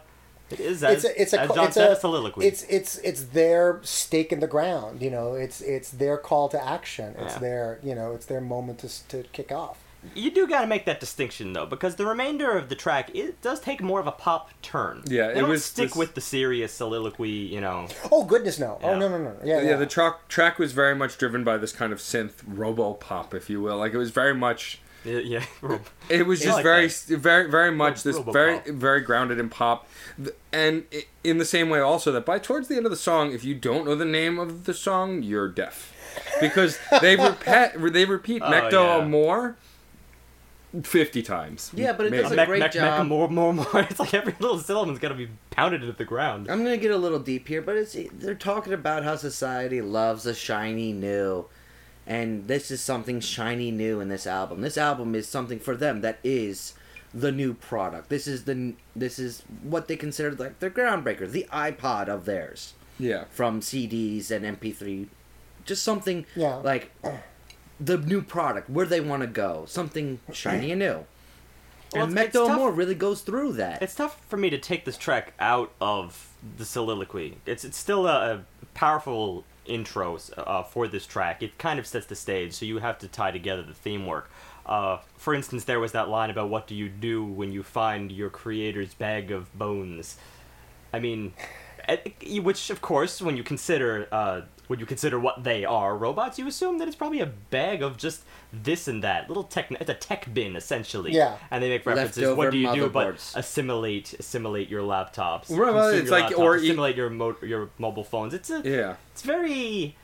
it 0.51 0.59
is 0.59 0.83
as, 0.83 1.03
it's 1.03 1.05
a 1.05 1.21
it's 1.21 1.33
a 1.33 1.41
as 1.41 1.49
John 1.55 1.65
it's 1.65 1.73
said, 1.73 1.89
a, 1.89 1.93
a 1.93 1.95
soliloquy. 1.95 2.45
It's 2.45 2.61
it's 2.69 2.99
it's 2.99 3.23
their 3.23 3.79
stake 3.81 4.31
in 4.31 4.41
the 4.41 4.47
ground. 4.47 5.01
You 5.01 5.09
know, 5.09 5.33
it's 5.33 5.61
it's 5.61 5.89
their 5.89 6.17
call 6.17 6.49
to 6.49 6.63
action. 6.63 7.15
It's 7.17 7.33
Yeah. 7.33 7.39
their 7.39 7.79
you 7.81 7.95
know 7.95 8.11
it's 8.13 8.27
their 8.27 8.41
moment 8.41 8.77
to 8.81 9.07
to 9.07 9.23
kick 9.33 9.51
off 9.51 9.79
you 10.13 10.31
do 10.31 10.47
got 10.47 10.61
to 10.61 10.67
make 10.67 10.85
that 10.85 10.99
distinction 10.99 11.53
though, 11.53 11.65
because 11.65 11.95
the 11.95 12.05
remainder 12.05 12.57
of 12.57 12.69
the 12.69 12.75
track 12.75 13.11
it 13.13 13.41
does 13.41 13.59
take 13.59 13.81
more 13.81 13.99
of 13.99 14.07
a 14.07 14.11
pop 14.11 14.49
turn. 14.61 15.03
Yeah, 15.07 15.31
they 15.31 15.39
it 15.39 15.47
was 15.47 15.65
stick 15.65 15.89
this... 15.89 15.95
with 15.95 16.15
the 16.15 16.21
serious 16.21 16.73
soliloquy, 16.73 17.29
you 17.29 17.61
know. 17.61 17.87
Oh 18.11 18.23
goodness, 18.23 18.59
no! 18.59 18.77
Oh, 18.81 18.87
yeah. 18.87 18.95
Oh 18.95 18.99
no, 18.99 19.09
no, 19.09 19.17
no! 19.17 19.35
Yeah, 19.43 19.61
yeah, 19.61 19.69
yeah. 19.69 19.75
The 19.77 19.85
track 19.85 20.27
track 20.27 20.59
was 20.59 20.73
very 20.73 20.95
much 20.95 21.17
driven 21.17 21.43
by 21.43 21.57
this 21.57 21.71
kind 21.71 21.93
of 21.93 21.99
synth 21.99 22.43
robo 22.47 22.93
pop, 22.93 23.33
if 23.33 23.49
you 23.49 23.61
will. 23.61 23.77
Like 23.77 23.93
it 23.93 23.97
was 23.97 24.11
very 24.11 24.33
much. 24.33 24.79
It, 25.03 25.25
yeah, 25.25 25.45
it 26.09 26.25
was 26.25 26.41
just 26.41 26.55
like 26.55 26.63
very, 26.63 26.87
that. 26.87 27.19
very, 27.19 27.49
very 27.49 27.71
much 27.71 28.01
this 28.03 28.17
very, 28.17 28.59
very 28.71 29.01
grounded 29.01 29.39
in 29.39 29.49
pop, 29.49 29.87
and 30.51 30.85
in 31.23 31.37
the 31.37 31.45
same 31.45 31.69
way 31.69 31.79
also 31.79 32.11
that 32.11 32.25
by 32.25 32.39
towards 32.39 32.67
the 32.67 32.75
end 32.75 32.85
of 32.85 32.91
the 32.91 32.97
song, 32.97 33.31
if 33.31 33.43
you 33.43 33.53
don't 33.53 33.85
know 33.85 33.95
the 33.95 34.03
name 34.03 34.39
of 34.39 34.65
the 34.65 34.73
song, 34.73 35.21
you're 35.21 35.47
deaf, 35.47 35.93
because 36.41 36.79
they 37.01 37.15
repeat, 37.17 37.93
they 37.93 38.05
repeat 38.05 38.41
oh, 38.41 38.49
Necto 38.49 38.99
yeah. 38.99 39.07
more 39.07 39.57
50 40.83 41.21
times. 41.23 41.71
Yeah, 41.73 41.93
but 41.93 42.07
it 42.07 42.09
does 42.11 42.31
a 42.31 42.35
Maybe. 42.35 42.47
great 42.47 42.71
job. 42.71 43.07
more, 43.07 43.27
more, 43.29 43.53
more. 43.53 43.65
It's 43.89 43.99
like 43.99 44.13
every 44.13 44.35
little 44.39 44.59
syllable's 44.59 44.99
got 44.99 45.09
to 45.09 45.15
be 45.15 45.29
pounded 45.51 45.81
into 45.81 45.93
the 45.95 46.05
ground. 46.05 46.49
I'm 46.49 46.63
gonna 46.63 46.77
get 46.77 46.91
a 46.91 46.97
little 46.97 47.19
deep 47.19 47.47
here, 47.47 47.61
but 47.61 47.75
it's 47.77 47.95
they're 48.13 48.35
talking 48.35 48.73
about 48.73 49.03
how 49.03 49.15
society 49.15 49.81
loves 49.81 50.25
a 50.25 50.33
shiny 50.33 50.91
new, 50.93 51.45
and 52.07 52.47
this 52.47 52.71
is 52.71 52.81
something 52.81 53.19
shiny 53.19 53.71
new 53.71 53.99
in 53.99 54.09
this 54.09 54.27
album. 54.27 54.61
This 54.61 54.77
album 54.77 55.15
is 55.15 55.27
something 55.27 55.59
for 55.59 55.75
them 55.75 56.01
that 56.01 56.19
is 56.23 56.73
the 57.13 57.31
new 57.31 57.53
product. 57.53 58.09
This 58.09 58.27
is 58.27 58.43
the 58.43 58.73
this 58.95 59.19
is 59.19 59.43
what 59.63 59.87
they 59.87 59.95
consider 59.95 60.31
like 60.33 60.59
their 60.59 60.69
groundbreaker, 60.71 61.29
the 61.29 61.47
iPod 61.53 62.07
of 62.09 62.25
theirs 62.25 62.73
Yeah. 62.99 63.25
from 63.29 63.61
CDs 63.61 64.31
and 64.31 64.45
MP3, 64.45 65.07
just 65.63 65.83
something 65.83 66.25
Yeah. 66.35 66.55
like 66.55 66.91
the 67.79 67.97
new 67.97 68.21
product 68.21 68.69
where 68.69 68.85
they 68.85 69.01
want 69.01 69.21
to 69.21 69.27
go, 69.27 69.65
something 69.67 70.19
shiny 70.31 70.71
and 70.71 70.79
new. 70.79 71.05
Well, 71.93 72.05
and 72.05 72.13
Mecto. 72.13 72.49
Amor 72.49 72.71
really 72.71 72.95
goes 72.95 73.21
through 73.21 73.53
that. 73.53 73.81
It's 73.81 73.95
tough 73.95 74.21
for 74.27 74.37
me 74.37 74.49
to 74.49 74.57
take 74.57 74.85
this 74.85 74.97
track 74.97 75.33
out 75.39 75.71
of 75.79 76.29
the 76.57 76.65
soliloquy. 76.65 77.37
It's 77.45 77.63
it's 77.63 77.77
still 77.77 78.07
a, 78.07 78.35
a 78.35 78.65
powerful 78.73 79.45
intro 79.65 80.17
uh, 80.37 80.63
for 80.63 80.87
this 80.87 81.05
track. 81.05 81.41
It 81.41 81.57
kind 81.57 81.79
of 81.79 81.87
sets 81.87 82.05
the 82.05 82.15
stage, 82.15 82.53
so 82.53 82.65
you 82.65 82.79
have 82.79 82.99
to 82.99 83.07
tie 83.07 83.31
together 83.31 83.63
the 83.63 83.73
theme 83.73 84.05
work. 84.05 84.29
Uh, 84.65 84.97
for 85.15 85.33
instance, 85.33 85.65
there 85.65 85.79
was 85.79 85.91
that 85.91 86.09
line 86.09 86.29
about 86.29 86.49
what 86.49 86.67
do 86.67 86.75
you 86.75 86.89
do 86.89 87.23
when 87.23 87.51
you 87.51 87.63
find 87.63 88.11
your 88.11 88.29
creator's 88.29 88.93
bag 88.93 89.31
of 89.31 89.55
bones. 89.57 90.17
I 90.91 90.99
mean, 90.99 91.33
eh, 91.87 92.39
which 92.39 92.69
of 92.69 92.81
course, 92.81 93.21
when 93.21 93.37
you 93.37 93.43
consider 93.43 94.07
uh, 94.11 94.41
when 94.67 94.79
you 94.79 94.85
consider 94.85 95.19
what 95.19 95.43
they 95.43 95.65
are, 95.65 95.97
robots, 95.97 96.39
you 96.39 96.47
assume 96.47 96.77
that 96.79 96.87
it's 96.87 96.95
probably 96.97 97.19
a 97.19 97.25
bag 97.25 97.81
of 97.81 97.97
just 97.97 98.23
this 98.51 98.87
and 98.87 99.03
that 99.03 99.27
little 99.27 99.43
tech. 99.43 99.71
It's 99.71 99.89
a 99.89 99.93
tech 99.93 100.33
bin 100.33 100.55
essentially. 100.55 101.11
Yeah. 101.11 101.37
And 101.51 101.63
they 101.63 101.69
make 101.69 101.85
references. 101.85 102.17
Leftover 102.17 102.35
What 102.37 102.51
do 102.51 102.57
you 102.57 102.73
do 102.73 102.89
but 102.89 103.15
assimilate 103.35 104.13
assimilate 104.13 104.69
your 104.69 104.81
laptops? 104.81 105.49
Well, 105.49 105.73
well, 105.73 105.89
it's 105.89 106.09
your 106.09 106.19
like- 106.19 106.33
laptops, 106.33 106.39
or 106.39 106.57
e- 106.57 106.63
assimilate 106.65 106.95
your 106.95 107.09
mo- 107.09 107.37
your 107.41 107.69
mobile 107.77 108.03
phones. 108.03 108.33
It's 108.33 108.49
a 108.49 108.61
yeah. 108.63 108.95
it's 109.11 109.21
very. 109.21 109.95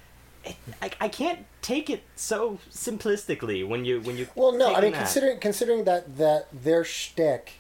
It, 0.44 0.56
I, 0.82 0.90
I 1.00 1.08
can't 1.08 1.46
take 1.62 1.88
it 1.90 2.02
so 2.16 2.58
simplistically 2.72 3.68
when 3.68 3.86
you 3.86 4.02
when 4.02 4.18
you. 4.18 4.28
Well, 4.36 4.52
no, 4.54 4.74
I 4.74 4.82
mean 4.82 4.92
that. 4.92 5.00
considering 5.00 5.40
considering 5.40 5.84
that 5.86 6.18
that 6.18 6.48
their 6.52 6.84
shtick 6.84 7.54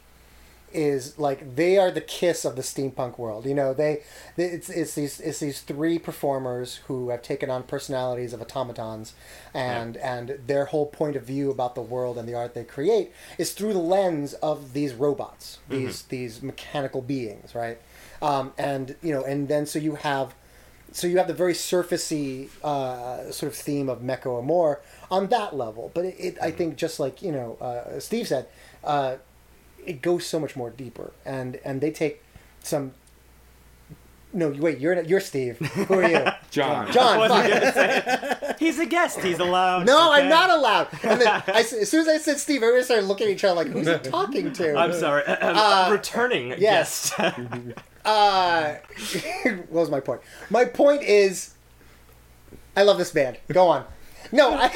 is 0.74 1.18
like 1.18 1.56
they 1.56 1.78
are 1.78 1.92
the 1.92 2.02
kiss 2.02 2.46
of 2.46 2.56
the 2.56 2.62
steampunk 2.62 3.18
world. 3.18 3.46
You 3.46 3.54
know, 3.54 3.74
they, 3.74 4.04
they 4.36 4.46
it's 4.46 4.70
it's 4.70 4.96
these 4.96 5.20
it's 5.20 5.40
these 5.40 5.62
three 5.62 6.00
performers 6.00 6.78
who 6.88 7.10
have 7.10 7.22
taken 7.22 7.50
on 7.50 7.64
personalities 7.64 8.34
of 8.34 8.42
automatons, 8.42 9.14
and 9.54 9.98
and 9.98 10.40
their 10.48 10.66
whole 10.66 10.86
point 10.86 11.16
of 11.16 11.24
view 11.24 11.52
about 11.52 11.76
the 11.76 11.82
world 11.82 12.18
and 12.18 12.28
the 12.28 12.34
art 12.34 12.54
they 12.54 12.64
create 12.64 13.12
is 13.38 13.54
through 13.54 13.74
the 13.74 13.80
lens 13.80 14.34
of 14.36 14.74
these 14.74 14.94
robots, 14.94 15.60
these 15.70 16.04
these 16.04 16.42
mechanical 16.42 17.02
beings, 17.02 17.56
right? 17.56 17.80
Um, 18.22 18.54
and 18.58 18.96
you 19.02 19.14
know, 19.14 19.24
and 19.24 19.48
then 19.48 19.66
so 19.66 19.80
you 19.80 19.96
have 19.96 20.34
so 20.92 21.08
you 21.08 21.18
have 21.18 21.28
the 21.28 21.34
very 21.34 21.54
surfacey 21.54 22.50
uh, 22.64 23.32
sort 23.32 23.52
of 23.52 23.58
theme 23.58 23.90
of 23.90 24.02
Mecho 24.02 24.40
Amor 24.40 24.82
on 25.10 25.28
that 25.28 25.56
level, 25.56 25.92
but 25.94 26.06
it, 26.06 26.16
it 26.20 26.38
I 26.42 26.52
think 26.52 26.76
just 26.76 27.00
like 27.00 27.22
you 27.22 27.32
know 27.32 27.58
uh, 27.62 28.00
Steve 28.00 28.28
said, 28.28 28.48
uh, 28.84 29.16
it 29.86 30.02
goes 30.02 30.26
so 30.26 30.39
much 30.39 30.56
more 30.56 30.70
deeper, 30.70 31.12
and 31.26 31.60
and 31.65 31.82
they 31.82 31.91
take 31.91 32.24
some. 32.63 32.94
No, 34.34 34.48
wait, 34.50 34.80
you're 34.80 35.02
you're 35.04 35.20
Steve. 35.20 35.58
Who 35.60 35.94
are 35.96 36.08
you? 36.10 36.26
John. 36.52 36.89
John. 36.91 37.28
fuck. 37.28 37.50
gonna 37.50 37.72
say 37.74 38.04
it. 38.06 38.56
He's 38.60 38.80
a 38.80 38.86
guest. 38.86 39.20
He's 39.20 39.39
allowed. 39.39 39.86
No, 39.86 40.13
okay? 40.13 40.22
I'm 40.24 40.30
not 40.30 40.50
allowed. 40.50 40.88
And 41.04 41.20
then 41.20 41.28
I, 41.28 41.41
as 41.60 41.89
soon 41.89 42.02
as 42.02 42.08
I 42.08 42.17
said 42.17 42.39
Steve, 42.39 42.63
everybody 42.63 42.84
started 42.86 43.08
looking 43.08 43.28
at 43.28 43.34
each 43.34 43.44
other 43.44 43.56
like, 43.56 43.67
"Who's 43.67 43.88
he 43.88 43.98
talking 44.10 44.54
to?" 44.54 44.78
I'm 44.78 44.94
sorry. 44.94 45.26
Um, 45.26 45.56
Uh, 45.58 45.89
returning 45.91 46.54
yes. 46.58 47.12
guest. 47.17 47.44
Uh, 48.06 48.76
what 49.70 49.70
was 49.72 49.89
my 49.91 50.00
point? 50.00 50.22
My 50.50 50.63
point 50.65 51.04
is, 51.04 51.54
I 52.78 52.84
love 52.84 52.98
this 52.98 53.12
band. 53.12 53.38
Go 53.52 53.67
on. 53.67 53.86
No, 54.32 54.54
I. 54.60 54.72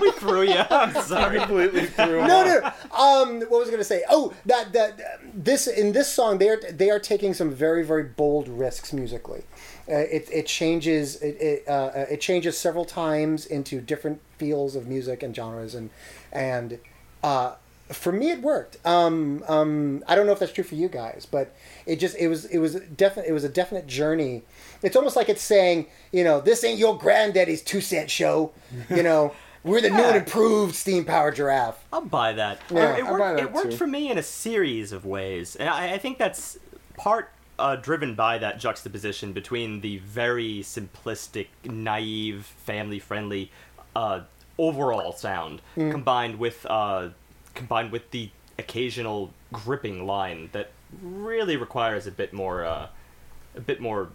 we 0.00 0.10
threw 0.12 0.42
you. 0.42 0.62
I'm 0.70 0.94
sorry. 1.04 1.38
Completely 1.38 1.86
threw 1.86 2.26
no, 2.26 2.44
no. 2.44 2.96
Um, 2.96 3.40
what 3.40 3.60
was 3.60 3.68
I 3.68 3.72
going 3.72 3.78
to 3.78 3.84
say? 3.84 4.02
Oh, 4.08 4.32
that 4.46 4.72
that 4.72 5.20
this 5.34 5.66
in 5.66 5.92
this 5.92 6.12
song 6.12 6.38
they 6.38 6.48
are 6.48 6.60
they 6.70 6.90
are 6.90 6.98
taking 6.98 7.34
some 7.34 7.50
very 7.50 7.84
very 7.84 8.04
bold 8.04 8.48
risks 8.48 8.92
musically. 8.92 9.44
Uh, 9.88 9.96
it 9.96 10.28
it 10.32 10.46
changes 10.46 11.16
it 11.22 11.36
it, 11.40 11.68
uh, 11.68 11.90
it 12.10 12.20
changes 12.20 12.58
several 12.58 12.84
times 12.84 13.46
into 13.46 13.80
different 13.80 14.20
fields 14.38 14.74
of 14.74 14.86
music 14.86 15.22
and 15.22 15.34
genres 15.34 15.74
and 15.74 15.90
and 16.32 16.78
uh, 17.22 17.54
for 17.90 18.12
me 18.12 18.30
it 18.30 18.42
worked. 18.42 18.78
Um, 18.86 19.44
um, 19.48 20.02
I 20.08 20.14
don't 20.14 20.26
know 20.26 20.32
if 20.32 20.38
that's 20.38 20.52
true 20.52 20.64
for 20.64 20.74
you 20.74 20.88
guys, 20.88 21.26
but 21.30 21.54
it 21.86 21.96
just 21.96 22.16
it 22.16 22.28
was 22.28 22.44
it 22.46 22.58
was 22.58 22.74
definite 22.96 23.28
it 23.28 23.32
was 23.32 23.44
a 23.44 23.48
definite 23.48 23.86
journey. 23.86 24.42
It's 24.82 24.96
almost 24.96 25.16
like 25.16 25.28
it's 25.28 25.42
saying 25.42 25.86
you 26.12 26.24
know 26.24 26.40
this 26.40 26.64
ain't 26.64 26.78
your 26.78 26.98
granddaddy's 26.98 27.62
two 27.62 27.80
cent 27.80 28.10
show, 28.10 28.52
you 28.90 29.02
know. 29.02 29.32
We're 29.64 29.80
the 29.80 29.90
new 29.98 30.02
and 30.02 30.16
improved 30.16 30.76
steam 30.76 31.04
powered 31.04 31.34
giraffe. 31.34 31.84
I'll 31.92 32.00
buy 32.02 32.32
that. 32.34 32.60
Yeah, 32.70 32.96
it 32.98 33.04
I'll 33.04 33.12
worked, 33.14 33.36
that 33.38 33.42
it 33.46 33.52
worked 33.52 33.74
for 33.74 33.86
me 33.88 34.08
in 34.10 34.16
a 34.16 34.22
series 34.22 34.92
of 34.92 35.04
ways, 35.04 35.56
and 35.56 35.68
I, 35.68 35.94
I 35.94 35.98
think 35.98 36.18
that's 36.18 36.56
part 36.96 37.32
uh, 37.58 37.74
driven 37.74 38.14
by 38.14 38.38
that 38.38 38.60
juxtaposition 38.60 39.32
between 39.32 39.80
the 39.80 39.98
very 39.98 40.60
simplistic, 40.60 41.48
naive, 41.64 42.46
family-friendly 42.64 43.50
uh, 43.96 44.20
overall 44.58 45.12
sound 45.12 45.60
Mm. 45.76 45.90
combined 45.90 46.38
with 46.38 46.64
uh, 46.70 47.08
combined 47.56 47.90
with 47.90 48.10
the 48.12 48.30
occasional 48.58 49.32
gripping 49.52 50.06
line 50.06 50.48
that 50.52 50.70
really 51.02 51.56
requires 51.56 52.06
a 52.06 52.10
bit 52.10 52.32
more 52.32 52.64
uh, 52.64 52.88
a 53.56 53.60
bit 53.60 53.80
more 53.80 54.10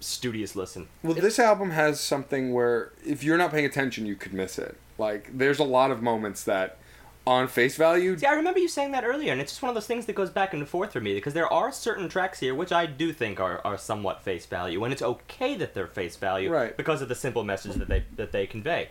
studious 0.00 0.54
listen. 0.56 0.88
Well, 1.02 1.14
this 1.14 1.38
album 1.38 1.70
has 1.70 2.00
something 2.00 2.52
where 2.52 2.92
if 3.06 3.22
you're 3.24 3.38
not 3.38 3.50
paying 3.52 3.64
attention, 3.64 4.04
you 4.06 4.16
could 4.16 4.34
miss 4.34 4.58
it. 4.58 4.76
Like, 4.98 5.30
there's 5.36 5.58
a 5.58 5.64
lot 5.64 5.90
of 5.90 6.02
moments 6.02 6.44
that, 6.44 6.78
on 7.26 7.48
face 7.48 7.76
value, 7.76 8.16
See, 8.18 8.26
I 8.26 8.32
remember 8.34 8.60
you 8.60 8.68
saying 8.68 8.92
that 8.92 9.04
earlier, 9.04 9.32
and 9.32 9.40
it's 9.40 9.52
just 9.52 9.62
one 9.62 9.68
of 9.70 9.74
those 9.74 9.86
things 9.86 10.06
that 10.06 10.14
goes 10.14 10.30
back 10.30 10.54
and 10.54 10.66
forth 10.68 10.92
for 10.92 11.00
me 11.00 11.14
because 11.14 11.34
there 11.34 11.50
are 11.52 11.72
certain 11.72 12.08
tracks 12.08 12.40
here 12.40 12.54
which 12.54 12.72
I 12.72 12.86
do 12.86 13.12
think 13.12 13.40
are, 13.40 13.60
are 13.64 13.76
somewhat 13.78 14.22
face 14.22 14.46
value, 14.46 14.84
and 14.84 14.92
it's 14.92 15.02
okay 15.02 15.54
that 15.56 15.74
they're 15.74 15.86
face 15.86 16.16
value 16.16 16.50
Right. 16.50 16.76
because 16.76 17.02
of 17.02 17.08
the 17.08 17.14
simple 17.14 17.42
message 17.44 17.74
that 17.76 17.88
they 17.88 18.04
that 18.16 18.32
they 18.32 18.46
convey. 18.46 18.88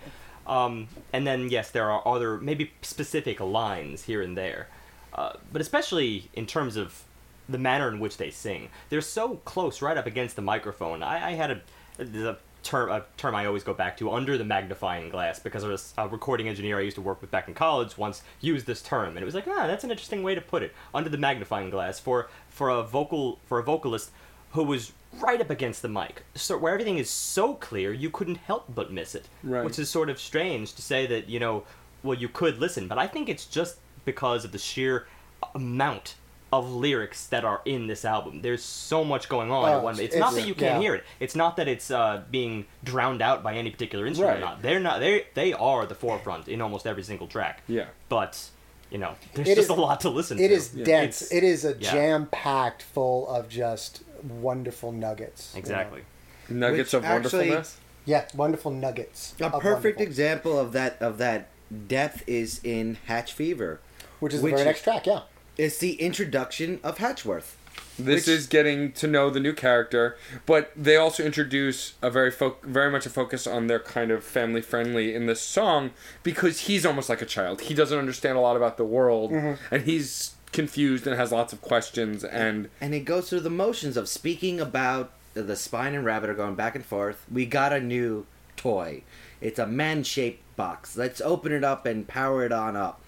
Um, 0.48 0.88
and 1.12 1.26
then 1.26 1.50
yes, 1.50 1.72
there 1.72 1.90
are 1.90 2.08
other 2.08 2.38
maybe 2.38 2.72
specific 2.82 3.40
lines 3.40 4.04
here 4.04 4.22
and 4.22 4.38
there, 4.38 4.68
uh, 5.14 5.34
but 5.52 5.62
especially 5.62 6.30
in 6.34 6.46
terms 6.46 6.76
of 6.76 7.04
the 7.50 7.58
manner 7.58 7.88
in 7.90 8.00
which 8.00 8.18
they 8.18 8.30
sing, 8.30 8.70
they're 8.90 9.02
so 9.02 9.38
close, 9.46 9.82
right 9.82 9.98
up 9.98 10.06
against 10.06 10.36
the 10.36 10.42
microphone. 10.42 11.04
I, 11.04 11.30
I 11.30 11.32
had 11.32 11.52
a, 11.52 11.62
a 12.00 12.38
term 12.66 12.90
a 12.90 13.06
term 13.16 13.36
I 13.36 13.46
always 13.46 13.64
go 13.64 13.74
back 13.74 13.96
to 13.98 14.12
under 14.12 14.38
the 14.38 14.44
magnifying 14.44 15.10
glass 15.10 15.40
because 15.40 15.64
was 15.64 15.94
a 15.98 16.08
recording 16.08 16.50
engineer 16.50 16.80
I 16.80 16.82
used 16.82 16.96
to 16.96 17.02
work 17.02 17.22
with 17.22 17.32
back 17.32 17.48
in 17.48 17.54
college 17.54 17.98
once 17.98 18.24
used 18.42 18.66
this 18.66 18.82
term. 18.82 19.10
And 19.10 19.20
it 19.20 19.26
was 19.26 19.36
like 19.36 19.48
ah 19.48 19.68
that's 19.68 19.84
an 19.84 19.92
interesting 19.92 20.24
way 20.24 20.36
to 20.36 20.42
put 20.42 20.64
it. 20.64 20.74
Under 20.94 21.10
the 21.10 21.18
magnifying 21.18 21.70
glass 21.70 22.00
for 22.00 22.28
for 22.50 22.70
a 22.70 22.84
vocal 22.84 23.40
for 23.46 23.60
a 23.60 23.64
vocalist 23.64 24.12
who 24.56 24.64
was 24.64 24.92
right 25.22 25.40
up 25.40 25.50
against 25.50 25.82
the 25.82 25.88
mic 25.88 26.24
so 26.36 26.58
where 26.58 26.74
everything 26.74 26.98
is 26.98 27.10
so 27.10 27.54
clear 27.54 27.94
you 27.94 28.10
couldn't 28.10 28.36
help 28.50 28.66
but 28.74 28.92
miss 28.92 29.16
it 29.16 29.26
Right. 29.44 29.64
which 29.64 29.80
is 29.80 29.90
sort 29.90 30.10
of 30.10 30.20
strange 30.20 30.74
to 30.74 30.82
say 30.82 31.06
that 31.08 31.30
you 31.30 31.40
know 31.40 31.64
well 32.04 32.18
you 32.18 32.28
could 32.28 32.58
listen 32.60 32.88
but 32.88 32.98
I 32.98 33.08
think 33.08 33.30
it's 33.30 33.46
just 33.46 33.78
because 34.04 34.44
of 34.46 34.52
the 34.52 34.58
sheer 34.58 35.08
amount 35.54 36.16
of 36.54 36.72
lyrics 36.72 37.28
that 37.28 37.44
are 37.44 37.62
in 37.66 37.88
this 37.88 38.06
album. 38.06 38.42
There's 38.42 38.64
so 38.64 39.04
much 39.04 39.28
going 39.28 39.52
on 39.52 39.68
Oh, 39.68 39.78
at 39.78 39.84
one. 39.84 39.94
It's, 39.96 40.16
it's- 40.16 40.20
not 40.20 40.34
that 40.36 40.48
you 40.48 40.54
can't 40.54 40.76
yeah. 40.76 40.80
hear 40.80 40.96
it. 40.96 41.04
It's 41.20 41.36
not 41.36 41.58
that 41.58 41.68
it's 41.68 41.92
uh, 41.92 42.22
being 42.32 42.66
drowned 42.84 43.22
out 43.22 43.44
by 43.44 43.56
any 43.56 43.72
particular 43.72 44.06
instrument. 44.06 44.38
or 44.38 44.42
Not. 44.42 44.62
They're 44.62 44.80
not. 44.80 45.00
They 45.00 45.26
they 45.34 45.52
are 45.54 45.86
the 45.86 45.96
forefront 45.96 46.48
in 46.48 46.62
almost 46.62 46.86
every 46.88 47.04
single 47.04 47.28
track. 47.28 47.62
Yeah. 47.68 47.88
But 48.10 48.50
you 48.92 49.00
know, 49.00 49.16
there's 49.34 49.50
It 49.50 49.56
just 49.56 49.70
is- 49.72 49.78
a 49.78 49.82
lot 49.82 50.00
to 50.02 50.10
listen 50.10 50.40
It 50.40 50.48
to. 50.50 50.54
is 50.54 50.70
dense. 50.70 51.24
It's- 51.24 51.32
It 51.34 51.44
is 51.44 51.66
a 51.66 51.76
yeah. 51.78 51.92
jam 51.92 52.28
packed 52.32 52.84
full 52.84 53.28
of 53.28 53.50
just 53.50 54.04
wonderful 54.30 54.92
nuggets. 54.92 55.52
you 55.54 55.58
know. 55.58 55.60
exactly. 55.62 56.02
nuggets 56.50 56.94
Which 56.94 57.00
of 57.00 57.06
actually- 57.06 57.40
wonderfulness. 57.50 57.78
Yeah, 58.08 58.26
wonderful 58.36 58.70
nuggets. 58.72 59.34
A 59.40 59.50
perfect 59.50 59.64
wonderful, 59.64 60.02
example 60.04 60.60
of 60.60 60.74
that 60.74 61.02
of 61.02 61.18
that 61.18 61.48
depth 61.88 62.24
is 62.28 62.62
in 62.64 62.98
Hatch 63.08 63.34
Fever. 63.34 63.80
Which 64.20 64.34
is 64.34 64.42
which 64.42 64.52
the 64.52 64.58
very 64.58 64.70
next 64.70 64.84
track, 64.84 65.08
yeah. 65.08 65.22
It's 65.58 65.80
the 65.80 65.94
introduction 65.94 66.80
of 66.84 67.00
Hatchworth. 67.00 67.58
This 67.98 68.28
Which- 68.28 68.36
is 68.36 68.48
getting 68.48 68.92
to 68.94 69.08
know 69.08 69.30
the 69.30 69.40
new 69.40 69.54
character, 69.54 70.18
but 70.46 70.72
they 70.76 70.98
also 70.98 71.24
introduce 71.24 71.94
a 72.02 72.12
very 72.12 72.30
fo- 72.30 72.58
very 72.62 72.92
much 72.92 73.06
a 73.06 73.10
focus 73.10 73.48
on 73.48 73.68
their 73.68 73.80
kind 73.80 74.12
of 74.12 74.24
family 74.24 74.62
friendly 74.62 75.16
in 75.16 75.26
this 75.28 75.42
song 75.42 75.92
because 76.22 76.62
he's 76.62 76.86
almost 76.86 77.10
like 77.10 77.22
a 77.22 77.26
child. 77.26 77.62
He 77.62 77.74
doesn't 77.74 77.98
understand 77.98 78.38
a 78.38 78.42
lot 78.42 78.56
about 78.58 78.78
the 78.78 78.86
world, 78.86 79.32
mm-hmm. 79.32 79.74
and 79.74 79.84
he's 79.84 80.35
confused 80.56 81.06
and 81.06 81.16
has 81.16 81.32
lots 81.32 81.54
of 81.54 81.62
questions. 81.62 82.24
And 82.24 82.70
And 82.82 82.94
he 82.94 83.00
goes 83.00 83.30
through 83.30 83.42
the 83.42 83.50
motions 83.52 83.96
of 83.98 84.10
speaking 84.10 84.60
about 84.60 85.12
the 85.36 85.56
spine 85.56 85.94
and 85.94 86.04
rabbit 86.06 86.30
are 86.30 86.34
going 86.34 86.56
back 86.56 86.76
and 86.76 86.84
forth. 86.86 87.26
We 87.32 87.46
got 87.46 87.74
a 87.74 87.80
new 87.80 88.26
toy. 88.56 89.04
It's 89.42 89.60
a 89.60 89.68
man 89.68 90.04
shaped 90.04 90.42
box. 90.56 90.98
Let's 90.98 91.20
open 91.22 91.52
it 91.52 91.64
up 91.64 91.86
and 91.86 92.08
power 92.08 92.44
it 92.46 92.52
on 92.54 92.76
up. 92.76 93.02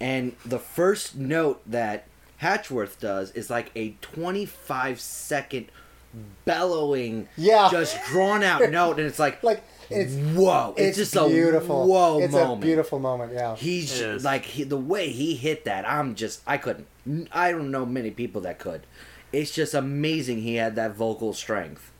And 0.00 0.34
the 0.44 0.58
first 0.58 1.16
note 1.16 1.62
that 1.70 2.06
Hatchworth 2.38 3.00
does 3.00 3.30
is 3.32 3.48
like 3.48 3.70
a 3.74 3.90
25 4.02 5.00
second 5.00 5.66
bellowing, 6.44 7.28
Yeah. 7.36 7.68
just 7.70 7.96
drawn 8.06 8.42
out 8.42 8.70
note. 8.70 8.98
And 8.98 9.06
it's 9.06 9.18
like, 9.18 9.42
Like 9.42 9.62
it's 9.90 10.14
whoa. 10.36 10.74
It's, 10.76 10.98
it's, 10.98 11.12
just 11.12 11.28
beautiful. 11.28 11.82
a 11.82 11.86
whoa 11.86 12.20
it's 12.20 12.32
moment. 12.32 12.62
a 12.62 12.66
beautiful 12.66 12.98
moment, 12.98 13.32
yeah. 13.32 13.56
He's 13.56 13.92
It 14.00 14.04
ju- 14.04 14.10
is. 14.12 14.24
like 14.24 14.44
he, 14.44 14.64
the 14.64 14.76
way 14.76 15.10
he 15.10 15.34
hit 15.34 15.64
that. 15.64 15.88
I'm 15.88 16.14
just 16.14 16.42
I 16.46 16.58
couldn't. 16.58 16.86
I 17.32 17.52
don't 17.52 17.70
know 17.70 17.86
many 17.86 18.10
people 18.10 18.40
that 18.42 18.58
could. 18.58 18.82
It's 19.32 19.50
just 19.50 19.74
amazing 19.74 20.42
he 20.42 20.54
had 20.56 20.76
that 20.76 20.94
vocal 20.94 21.32
strength. 21.32 21.92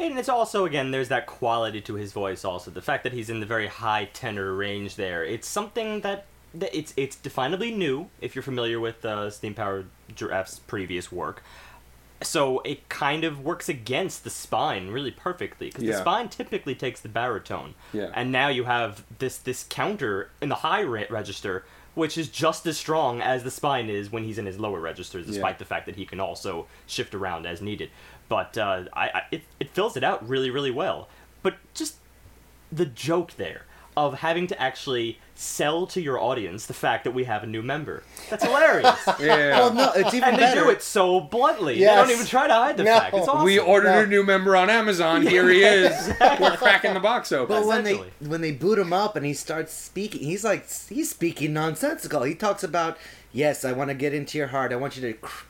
And 0.00 0.18
it's 0.18 0.28
also 0.28 0.64
again, 0.64 0.90
there's 0.90 1.08
that 1.08 1.26
quality 1.26 1.80
to 1.82 1.94
his 1.94 2.12
voice. 2.12 2.44
Also, 2.44 2.70
the 2.70 2.82
fact 2.82 3.04
that 3.04 3.12
he's 3.12 3.30
in 3.30 3.40
the 3.40 3.46
very 3.46 3.68
high 3.68 4.06
tenor 4.12 4.52
range 4.54 4.96
there. 4.96 5.24
It's 5.24 5.46
something 5.46 6.00
that, 6.00 6.26
that 6.54 6.76
it's 6.76 6.92
it's 6.96 7.16
definably 7.16 7.76
new 7.76 8.08
if 8.20 8.34
you're 8.34 8.42
familiar 8.42 8.80
with 8.80 9.04
uh, 9.04 9.30
Steam 9.30 9.54
Powered 9.54 9.86
Giraffe's 10.14 10.58
previous 10.60 11.12
work. 11.12 11.42
So 12.22 12.60
it 12.60 12.88
kind 12.88 13.24
of 13.24 13.40
works 13.40 13.68
against 13.68 14.24
the 14.24 14.30
spine 14.30 14.88
really 14.88 15.10
perfectly 15.10 15.68
because 15.68 15.84
the 15.84 15.94
spine 15.94 16.28
typically 16.28 16.74
takes 16.74 17.00
the 17.00 17.08
baritone, 17.08 17.74
Yeah. 17.92 18.10
and 18.14 18.30
now 18.30 18.48
you 18.48 18.64
have 18.64 19.04
this 19.18 19.36
this 19.38 19.64
counter 19.68 20.30
in 20.40 20.48
the 20.48 20.56
high 20.56 20.80
re- 20.80 21.06
register, 21.10 21.64
which 21.94 22.16
is 22.16 22.28
just 22.28 22.66
as 22.66 22.78
strong 22.78 23.20
as 23.20 23.42
the 23.42 23.50
spine 23.50 23.90
is 23.90 24.10
when 24.12 24.24
he's 24.24 24.38
in 24.38 24.46
his 24.46 24.58
lower 24.58 24.80
registers, 24.80 25.26
despite 25.26 25.54
Yeah. 25.54 25.58
the 25.58 25.64
fact 25.64 25.86
that 25.86 25.96
he 25.96 26.06
can 26.06 26.20
also 26.20 26.66
shift 26.86 27.14
around 27.14 27.46
as 27.46 27.60
needed. 27.60 27.90
But 28.28 28.56
uh, 28.56 28.84
I, 28.92 29.06
I 29.08 29.22
it, 29.30 29.42
it 29.60 29.70
fills 29.70 29.96
it 29.96 30.04
out 30.04 30.26
really 30.28 30.50
really 30.50 30.70
well. 30.70 31.08
But 31.42 31.56
just 31.74 31.96
the 32.70 32.86
joke 32.86 33.32
there 33.36 33.66
of 33.96 34.14
having 34.20 34.46
to 34.46 34.60
actually 34.60 35.18
sell 35.34 35.86
to 35.86 36.00
your 36.00 36.18
audience 36.18 36.66
the 36.66 36.72
fact 36.74 37.04
that 37.04 37.10
we 37.10 37.24
have 37.24 37.42
a 37.42 37.46
new 37.46 37.60
member. 37.62 38.02
That's 38.30 38.42
hilarious. 38.44 38.98
yeah, 39.20 39.58
Well, 39.58 39.74
no, 39.74 39.92
it's 39.94 40.14
even 40.14 40.30
and 40.30 40.38
they 40.38 40.54
do 40.54 40.70
it 40.70 40.82
so 40.82 41.20
bluntly. 41.20 41.78
They 41.78 41.84
don't 41.84 42.10
even 42.10 42.24
try 42.24 42.46
to 42.46 42.54
hide 42.54 42.76
the 42.78 42.84
No. 42.84 42.98
fact. 42.98 43.14
It's 43.14 43.28
awesome. 43.28 43.44
we 43.44 43.58
ordered 43.58 43.90
No. 43.90 44.00
a 44.00 44.06
new 44.06 44.22
member 44.24 44.56
on 44.56 44.70
Amazon. 44.70 45.22
Here 45.26 45.48
he 45.50 45.62
is. 45.62 46.08
We're 46.40 46.56
cracking 46.56 46.94
the 46.94 47.00
box 47.00 47.32
open. 47.32 47.54
But 47.56 47.66
when 47.66 47.84
they 47.84 47.96
when 48.20 48.40
they 48.40 48.52
boot 48.52 48.78
him 48.78 48.92
up 48.92 49.14
and 49.16 49.26
he 49.26 49.34
starts 49.34 49.74
speaking, 49.74 50.22
he's 50.22 50.44
like 50.44 50.66
he's 50.88 51.10
speaking 51.10 51.52
nonsensical. 51.52 52.22
He 52.22 52.34
talks 52.34 52.62
about 52.64 52.96
yes, 53.32 53.64
I 53.64 53.72
want 53.72 53.88
to 53.90 53.94
get 53.94 54.14
into 54.14 54.38
your 54.38 54.46
heart. 54.48 54.72
I 54.72 54.76
want 54.76 54.96
you 54.96 55.02
to 55.02 55.12
cr- 55.14 55.44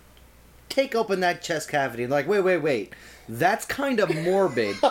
take 0.69 0.95
open 0.97 1.21
that 1.21 1.43
chest 1.43 1.69
cavity. 1.69 2.07
Like 2.09 2.27
wait, 2.27 2.41
wait, 2.41 2.59
wait, 2.59 2.93
that's 3.29 3.65
kind 3.67 4.01
of 4.01 4.13
morbid. 4.25 4.77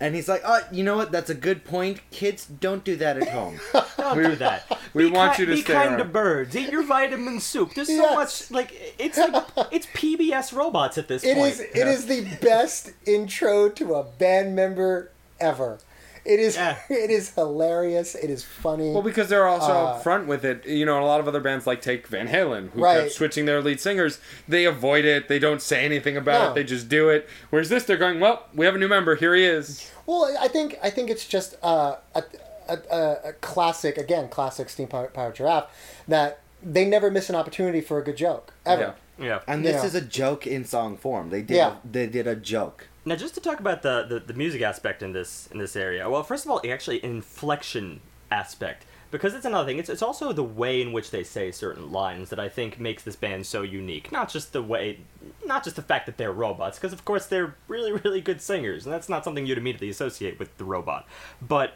and 0.00 0.14
he's 0.14 0.28
like, 0.28 0.42
oh, 0.44 0.60
you 0.70 0.84
know 0.84 0.96
what? 0.96 1.10
That's 1.12 1.30
a 1.30 1.34
good 1.34 1.64
point. 1.64 2.00
Kids 2.10 2.46
don't 2.46 2.84
do 2.84 2.96
that 2.96 3.16
at 3.16 3.28
home. 3.28 3.58
Don't 3.96 4.22
do 4.22 4.36
that. 4.36 4.78
we 4.94 5.06
Be 5.06 5.10
want 5.10 5.34
ki- 5.36 5.42
you 5.42 5.46
to 5.46 5.54
be 5.56 5.60
stay 5.62 5.72
kind 5.72 5.88
around. 5.90 5.98
to 5.98 6.04
birds. 6.04 6.54
Eat 6.54 6.70
your 6.70 6.84
vitamin 6.84 7.40
soup. 7.40 7.74
There's 7.74 7.88
so 7.88 7.94
Yes. 7.94 8.14
much 8.14 8.50
like 8.52 8.94
it's 8.98 9.18
like 9.18 9.34
it's 9.72 9.86
PBS 9.86 10.52
robots 10.52 10.96
at 10.98 11.08
this 11.08 11.24
It 11.24 11.36
point. 11.36 11.54
is. 11.54 11.60
It 11.60 11.88
is 11.88 12.06
the 12.06 12.22
best 12.40 12.92
intro 13.06 13.68
to 13.70 13.94
a 13.94 14.04
band 14.04 14.54
member 14.54 15.10
ever. 15.40 15.78
It 16.26 16.40
is. 16.40 16.56
Yeah. 16.56 16.76
It 16.90 17.10
is 17.10 17.30
hilarious. 17.34 18.14
It 18.14 18.30
is 18.30 18.44
funny. 18.44 18.90
Well, 18.90 19.02
because 19.02 19.28
they're 19.28 19.46
also 19.46 19.72
Uh, 19.72 20.02
upfront 20.02 20.26
with 20.26 20.44
it. 20.44 20.66
You 20.66 20.84
know, 20.84 21.00
a 21.02 21.06
lot 21.06 21.20
of 21.20 21.28
other 21.28 21.40
bands 21.40 21.66
like 21.66 21.80
take 21.80 22.06
Van 22.08 22.28
Halen, 22.28 22.70
who 22.72 22.82
Right. 22.82 23.02
kept 23.02 23.12
switching 23.12 23.46
their 23.46 23.62
lead 23.62 23.80
singers. 23.80 24.18
They 24.48 24.64
avoid 24.64 25.04
it. 25.04 25.28
They 25.28 25.38
don't 25.38 25.62
say 25.62 25.84
anything 25.84 26.16
about 26.16 26.42
No. 26.42 26.50
it. 26.50 26.54
They 26.54 26.64
just 26.64 26.88
do 26.88 27.08
it. 27.08 27.28
Whereas 27.50 27.68
this, 27.68 27.84
they're 27.84 27.96
going, 27.96 28.18
well, 28.20 28.44
we 28.54 28.66
have 28.66 28.74
a 28.74 28.78
new 28.78 28.88
member. 28.88 29.14
Here 29.16 29.34
he 29.34 29.44
is. 29.44 29.90
Well, 30.06 30.36
I 30.40 30.48
think 30.48 30.78
I 30.82 30.90
think 30.90 31.10
it's 31.10 31.26
just 31.26 31.56
uh, 31.62 31.96
a, 32.14 32.22
a, 32.68 32.78
a, 32.90 33.18
a 33.28 33.32
classic 33.34 33.96
again, 33.98 34.28
classic 34.28 34.68
steam 34.68 34.88
powered 34.88 35.14
powered 35.14 35.34
giraffe 35.36 35.68
that 36.08 36.40
they 36.62 36.84
never 36.84 37.10
miss 37.10 37.28
an 37.30 37.36
opportunity 37.36 37.80
for 37.80 37.98
a 37.98 38.02
good 38.04 38.16
joke 38.16 38.52
ever. 38.64 38.94
yeah. 39.18 39.40
And 39.46 39.64
this 39.64 39.76
Yeah. 39.82 39.86
is 39.86 39.94
a 39.94 40.00
joke 40.00 40.46
in 40.46 40.64
song 40.64 40.96
form. 40.96 41.30
They 41.30 41.42
did. 41.42 41.56
Yeah. 41.56 41.74
A, 41.84 41.88
they 41.88 42.06
did 42.06 42.26
a 42.26 42.34
joke. 42.34 42.88
Now, 43.06 43.14
just 43.14 43.34
to 43.34 43.40
talk 43.40 43.60
about 43.60 43.82
the, 43.82 44.04
the, 44.08 44.18
the 44.18 44.34
music 44.34 44.62
aspect 44.62 45.00
in 45.00 45.12
this 45.12 45.48
in 45.52 45.58
this 45.58 45.76
area. 45.76 46.10
Well, 46.10 46.24
first 46.24 46.44
of 46.44 46.50
all, 46.50 46.60
actually, 46.68 47.02
inflection 47.04 48.00
aspect 48.32 48.84
because 49.12 49.32
it's 49.32 49.44
another 49.44 49.68
thing. 49.68 49.78
It's 49.78 49.88
it's 49.88 50.02
also 50.02 50.32
the 50.32 50.42
way 50.42 50.82
in 50.82 50.92
which 50.92 51.12
they 51.12 51.22
say 51.22 51.52
certain 51.52 51.92
lines 51.92 52.30
that 52.30 52.40
I 52.40 52.48
think 52.48 52.80
makes 52.80 53.04
this 53.04 53.14
band 53.14 53.46
so 53.46 53.62
unique. 53.62 54.10
Not 54.10 54.28
just 54.28 54.52
the 54.52 54.60
way, 54.60 54.98
not 55.46 55.62
just 55.62 55.76
the 55.76 55.82
fact 55.82 56.06
that 56.06 56.16
they're 56.16 56.32
robots, 56.32 56.78
because 56.78 56.92
of 56.92 57.04
course 57.04 57.26
they're 57.26 57.54
really 57.68 57.92
really 57.92 58.20
good 58.20 58.42
singers, 58.42 58.84
and 58.84 58.92
that's 58.92 59.08
not 59.08 59.22
something 59.22 59.46
you'd 59.46 59.58
immediately 59.58 59.88
associate 59.88 60.40
with 60.40 60.56
the 60.58 60.64
robot. 60.64 61.06
But 61.40 61.74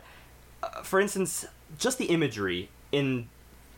uh, 0.64 0.82
for 0.82 1.00
instance, 1.00 1.46
just 1.78 1.98
the 1.98 2.06
imagery 2.06 2.70
in 2.90 3.28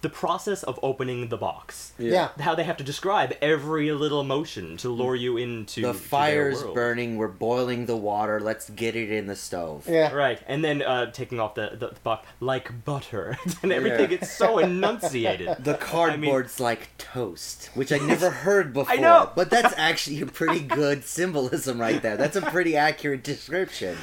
the 0.03 0.09
process 0.11 0.63
of 0.63 0.79
opening 0.83 1.29
the 1.29 1.37
box. 1.37 1.93
Yeah. 1.99 2.29
How 2.41 2.55
they 2.55 2.65
have 2.65 2.77
to 2.79 2.85
describe 2.85 3.35
every 3.41 3.91
little 3.93 4.25
motion 4.25 4.77
to 4.79 4.89
lure 4.91 5.15
you 5.15 5.37
into 5.37 5.81
The 5.81 5.93
to 5.93 5.93
their 5.93 5.95
fire's 5.95 6.63
world. 6.63 6.75
burning. 6.75 7.17
We're 7.17 7.29
boiling 7.29 7.87
the 7.87 7.97
water. 7.97 8.39
Let's 8.41 8.69
get 8.69 8.95
it 8.97 9.11
in 9.11 9.27
the 9.29 9.37
stove. 9.37 9.87
Yeah. 9.89 10.13
Right, 10.13 10.41
and 10.47 10.65
then 10.65 10.83
uh, 10.83 11.11
taking 11.13 11.41
off 11.41 11.55
the, 11.55 11.71
the, 11.73 11.89
the 11.89 12.01
box 12.03 12.27
like 12.41 12.85
butter, 12.85 13.39
and 13.63 13.73
everything. 13.73 14.11
Yeah. 14.11 14.19
It's 14.21 14.31
so 14.31 14.59
enunciated. 14.59 15.49
The 15.63 15.75
cardboard's 15.75 16.59
like 16.61 16.89
toast, 16.99 17.71
which 17.75 17.93
I 17.93 17.99
never 17.99 18.31
heard 18.45 18.73
before. 18.73 18.93
I 18.93 18.97
know. 18.97 19.31
But 19.35 19.49
that's 19.51 19.73
actually 19.77 20.21
a 20.21 20.27
pretty 20.27 20.61
good 20.61 21.05
symbolism 21.05 21.81
right 21.81 22.03
there. 22.03 22.17
That's 22.17 22.37
a 22.37 22.43
pretty 22.43 22.77
accurate 22.77 23.23
description. 23.23 23.97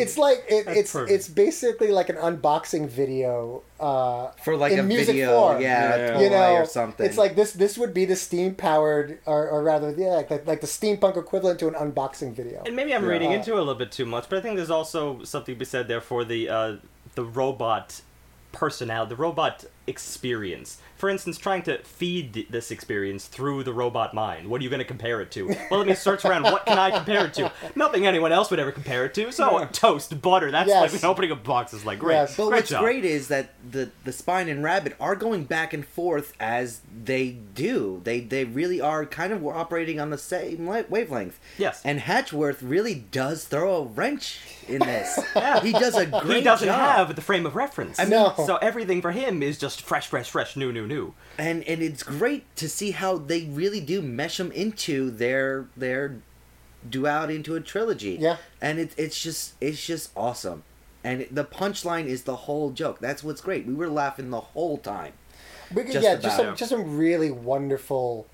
It's 0.00 0.18
like 0.18 0.44
it, 0.48 0.66
it's 0.68 0.92
perfect. 0.92 1.12
it's 1.12 1.28
basically 1.28 1.88
like 1.88 2.08
an 2.08 2.16
unboxing 2.16 2.88
video 2.88 3.62
uh, 3.80 4.30
For 4.44 4.56
like 4.56 4.72
in 4.72 4.78
a 4.78 4.82
music 4.82 5.08
video, 5.14 5.30
form. 5.38 5.60
yeah, 5.62 5.96
Yeah. 5.96 6.20
you 6.20 6.30
know, 6.30 6.54
or 6.56 6.66
something. 6.66 7.04
It's 7.06 7.18
like 7.18 7.36
this. 7.36 7.52
This 7.52 7.76
would 7.78 7.92
be 7.94 8.04
the 8.04 8.16
steam 8.16 8.54
powered, 8.54 9.18
or, 9.26 9.48
or 9.48 9.62
rather, 9.62 9.90
yeah, 9.96 10.08
like 10.16 10.28
the, 10.28 10.42
like 10.46 10.60
the 10.60 10.66
steampunk 10.66 11.16
equivalent 11.16 11.58
to 11.60 11.68
an 11.68 11.74
unboxing 11.74 12.32
video. 12.32 12.62
And 12.66 12.74
maybe 12.76 12.94
I'm 12.94 13.04
Yeah. 13.04 13.10
reading 13.10 13.32
into 13.32 13.52
it 13.52 13.56
a 13.56 13.58
little 13.58 13.74
bit 13.74 13.92
too 13.92 14.06
much, 14.06 14.28
but 14.28 14.38
I 14.38 14.40
think 14.42 14.56
there's 14.56 14.70
also 14.70 15.22
something 15.24 15.54
to 15.54 15.58
be 15.58 15.64
said 15.64 15.88
there 15.88 16.00
for 16.00 16.24
the 16.24 16.48
uh, 16.48 16.76
the 17.14 17.24
robot 17.24 18.00
personality, 18.52 19.10
the 19.10 19.16
robot 19.16 19.64
experience. 19.86 20.80
For 20.96 21.10
instance, 21.10 21.36
trying 21.36 21.62
to 21.64 21.76
feed 21.82 22.46
this 22.48 22.70
experience 22.70 23.26
through 23.26 23.64
the 23.64 23.72
robot 23.74 24.14
mind. 24.14 24.48
What 24.48 24.60
are 24.62 24.64
you 24.64 24.70
going 24.70 24.78
to 24.80 24.84
compare 24.86 25.20
it 25.20 25.30
to? 25.32 25.48
Well, 25.70 25.80
let 25.80 25.86
me 25.86 25.94
search 25.94 26.24
around. 26.24 26.44
What 26.44 26.64
can 26.64 26.78
I 26.78 26.90
compare 26.90 27.26
it 27.26 27.34
to? 27.34 27.52
Nothing 27.74 28.06
anyone 28.06 28.32
else 28.32 28.50
would 28.50 28.58
ever 28.58 28.72
compare 28.72 29.04
it 29.04 29.12
to. 29.14 29.30
So 29.30 29.58
Yeah. 29.58 29.66
toast, 29.66 30.22
butter. 30.22 30.50
That's 30.50 30.68
Yes. 30.68 30.94
like 30.94 31.04
opening 31.04 31.32
a 31.32 31.36
box 31.36 31.74
is 31.74 31.84
like 31.84 31.98
great. 31.98 32.14
Yes. 32.14 32.36
But 32.36 32.46
great 32.46 32.56
what's 32.60 32.70
job. 32.70 32.82
great 32.82 33.04
is 33.04 33.28
that 33.28 33.50
the 33.70 33.90
the 34.04 34.12
spine 34.12 34.48
and 34.48 34.64
rabbit 34.64 34.96
are 34.98 35.14
going 35.16 35.44
back 35.44 35.74
and 35.74 35.84
forth 35.86 36.32
as 36.40 36.80
they 37.04 37.36
do. 37.54 38.00
They 38.04 38.20
they 38.20 38.44
really 38.44 38.80
are 38.80 39.04
kind 39.04 39.34
of 39.34 39.46
operating 39.46 40.00
on 40.00 40.08
the 40.08 40.18
same 40.18 40.64
wavelength. 40.88 41.38
Yes. 41.58 41.82
And 41.84 42.00
Hatchworth 42.00 42.62
really 42.62 42.94
does 42.94 43.44
throw 43.44 43.76
a 43.76 43.82
wrench 43.82 44.38
in 44.66 44.78
this. 44.78 45.18
Yeah. 45.36 45.60
He 45.60 45.72
does 45.72 45.94
a 45.94 46.06
great 46.06 46.38
he 46.38 46.42
doesn't 46.42 46.66
job. 46.66 46.96
have 46.96 47.14
the 47.14 47.20
frame 47.20 47.44
of 47.44 47.54
reference. 47.54 48.00
I 48.00 48.04
know. 48.04 48.32
So 48.46 48.56
everything 48.56 49.02
for 49.02 49.12
him 49.12 49.42
is 49.42 49.58
just 49.58 49.75
fresh, 49.80 50.06
fresh, 50.06 50.30
fresh, 50.30 50.56
new, 50.56 50.72
new, 50.72 50.86
new. 50.86 51.14
and 51.38 51.62
and 51.64 51.82
it's 51.82 52.02
great 52.02 52.44
to 52.56 52.68
see 52.68 52.92
how 52.92 53.16
they 53.18 53.44
really 53.44 53.80
do 53.80 54.02
mesh 54.02 54.36
them 54.38 54.52
into 54.52 55.10
their 55.10 55.68
their 55.76 56.16
duality 56.88 57.36
into 57.36 57.54
a 57.54 57.60
trilogy. 57.60 58.16
Yeah. 58.20 58.36
and 58.60 58.78
it's 58.78 58.94
it's 58.96 59.20
just 59.20 59.54
it's 59.60 59.84
just 59.84 60.10
awesome, 60.16 60.62
and 61.02 61.26
the 61.30 61.44
punchline 61.44 62.06
is 62.06 62.22
the 62.24 62.36
whole 62.36 62.70
joke. 62.70 62.98
That's 63.00 63.22
what's 63.24 63.40
great. 63.40 63.66
We 63.66 63.74
were 63.74 63.88
laughing 63.88 64.30
the 64.30 64.40
whole 64.40 64.78
time. 64.78 65.12
But, 65.72 65.86
Just 65.86 66.04
yeah, 66.04 66.14
just 66.14 66.38
about. 66.38 66.46
some, 66.46 66.56
just 66.56 66.70
some 66.70 66.96
really 66.96 67.30
wonderful, 67.30 68.26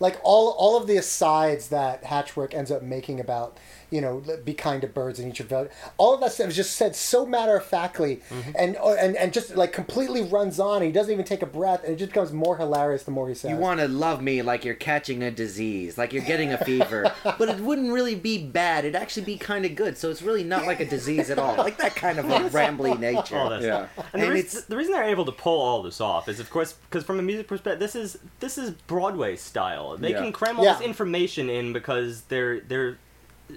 like 0.00 0.18
all 0.22 0.50
all 0.52 0.76
of 0.78 0.86
the 0.86 0.96
asides 0.96 1.68
that 1.68 2.04
Hatchworth 2.04 2.54
ends 2.54 2.70
up 2.70 2.82
making 2.82 3.20
about 3.20 3.58
you 3.90 4.00
know 4.00 4.22
be 4.44 4.54
kind 4.54 4.80
to 4.82 4.86
birds 4.86 5.18
and 5.18 5.28
eat 5.30 5.38
your 5.38 5.48
village. 5.48 5.70
All 5.96 6.14
of 6.14 6.20
that 6.20 6.32
stuff 6.32 6.48
is 6.48 6.56
just 6.56 6.76
said 6.76 6.94
so 6.96 7.24
matter 7.26 7.56
of 7.56 7.64
factly, 7.64 8.20
Mm-hmm. 8.30 8.50
and 8.58 8.76
and 8.76 9.16
and 9.16 9.32
just 9.32 9.56
like 9.56 9.72
completely 9.72 10.22
runs 10.22 10.60
on. 10.60 10.82
He 10.82 10.92
doesn't 10.92 11.12
even 11.12 11.24
take 11.24 11.42
a 11.42 11.46
breath, 11.46 11.82
and 11.84 11.92
it 11.94 11.96
just 11.96 12.10
becomes 12.10 12.32
more 12.32 12.56
hilarious 12.56 13.04
the 13.04 13.10
more 13.10 13.28
he 13.28 13.34
says. 13.34 13.50
You 13.50 13.56
want 13.56 13.80
to 13.80 13.88
love 13.88 14.22
me 14.22 14.42
like 14.42 14.64
you're 14.64 14.74
catching 14.74 15.22
a 15.22 15.30
disease, 15.30 15.96
like 15.98 16.12
you're 16.12 16.24
getting 16.24 16.52
a 16.52 16.58
fever, 16.64 17.12
but 17.24 17.48
it 17.48 17.60
wouldn't 17.60 17.92
really 17.92 18.14
be 18.14 18.38
bad. 18.44 18.84
It'd 18.84 18.96
actually 18.96 19.24
be 19.26 19.36
kind 19.38 19.64
of 19.64 19.74
good. 19.74 19.96
So 19.96 20.10
it's 20.10 20.22
really 20.22 20.44
not 20.44 20.66
like 20.66 20.80
a 20.80 20.86
disease 20.86 21.30
at 21.30 21.38
all. 21.38 21.56
Like 21.56 21.78
that 21.78 21.94
kind 21.96 22.18
of 22.18 22.26
a 22.30 22.38
rambly 22.50 22.98
nature. 23.08 23.36
All 23.38 23.50
that 23.50 23.62
Yeah. 23.62 23.86
stuff. 23.94 24.08
And, 24.12 24.22
the, 24.22 24.26
And 24.26 24.34
reas- 24.34 24.44
it's- 24.54 24.64
the 24.64 24.76
reason 24.76 24.92
they're 24.92 25.04
able 25.04 25.24
to 25.24 25.32
pull 25.32 25.60
all 25.60 25.82
this 25.82 26.00
off 26.00 26.28
is, 26.28 26.40
of 26.40 26.50
course, 26.50 26.74
because 26.90 27.04
from 27.04 27.18
a 27.18 27.22
music 27.22 27.46
perspective, 27.48 27.80
this 27.80 27.94
is 27.96 28.18
this 28.40 28.58
is 28.58 28.70
Broadway 28.86 29.36
style. 29.36 29.96
They 29.96 30.10
Yeah. 30.10 30.22
can 30.22 30.32
cram 30.32 30.58
all 30.58 30.64
Yeah. 30.64 30.74
this 30.74 30.82
information 30.82 31.48
in 31.50 31.72
because 31.72 32.22
they're 32.22 32.60
they're 32.60 32.98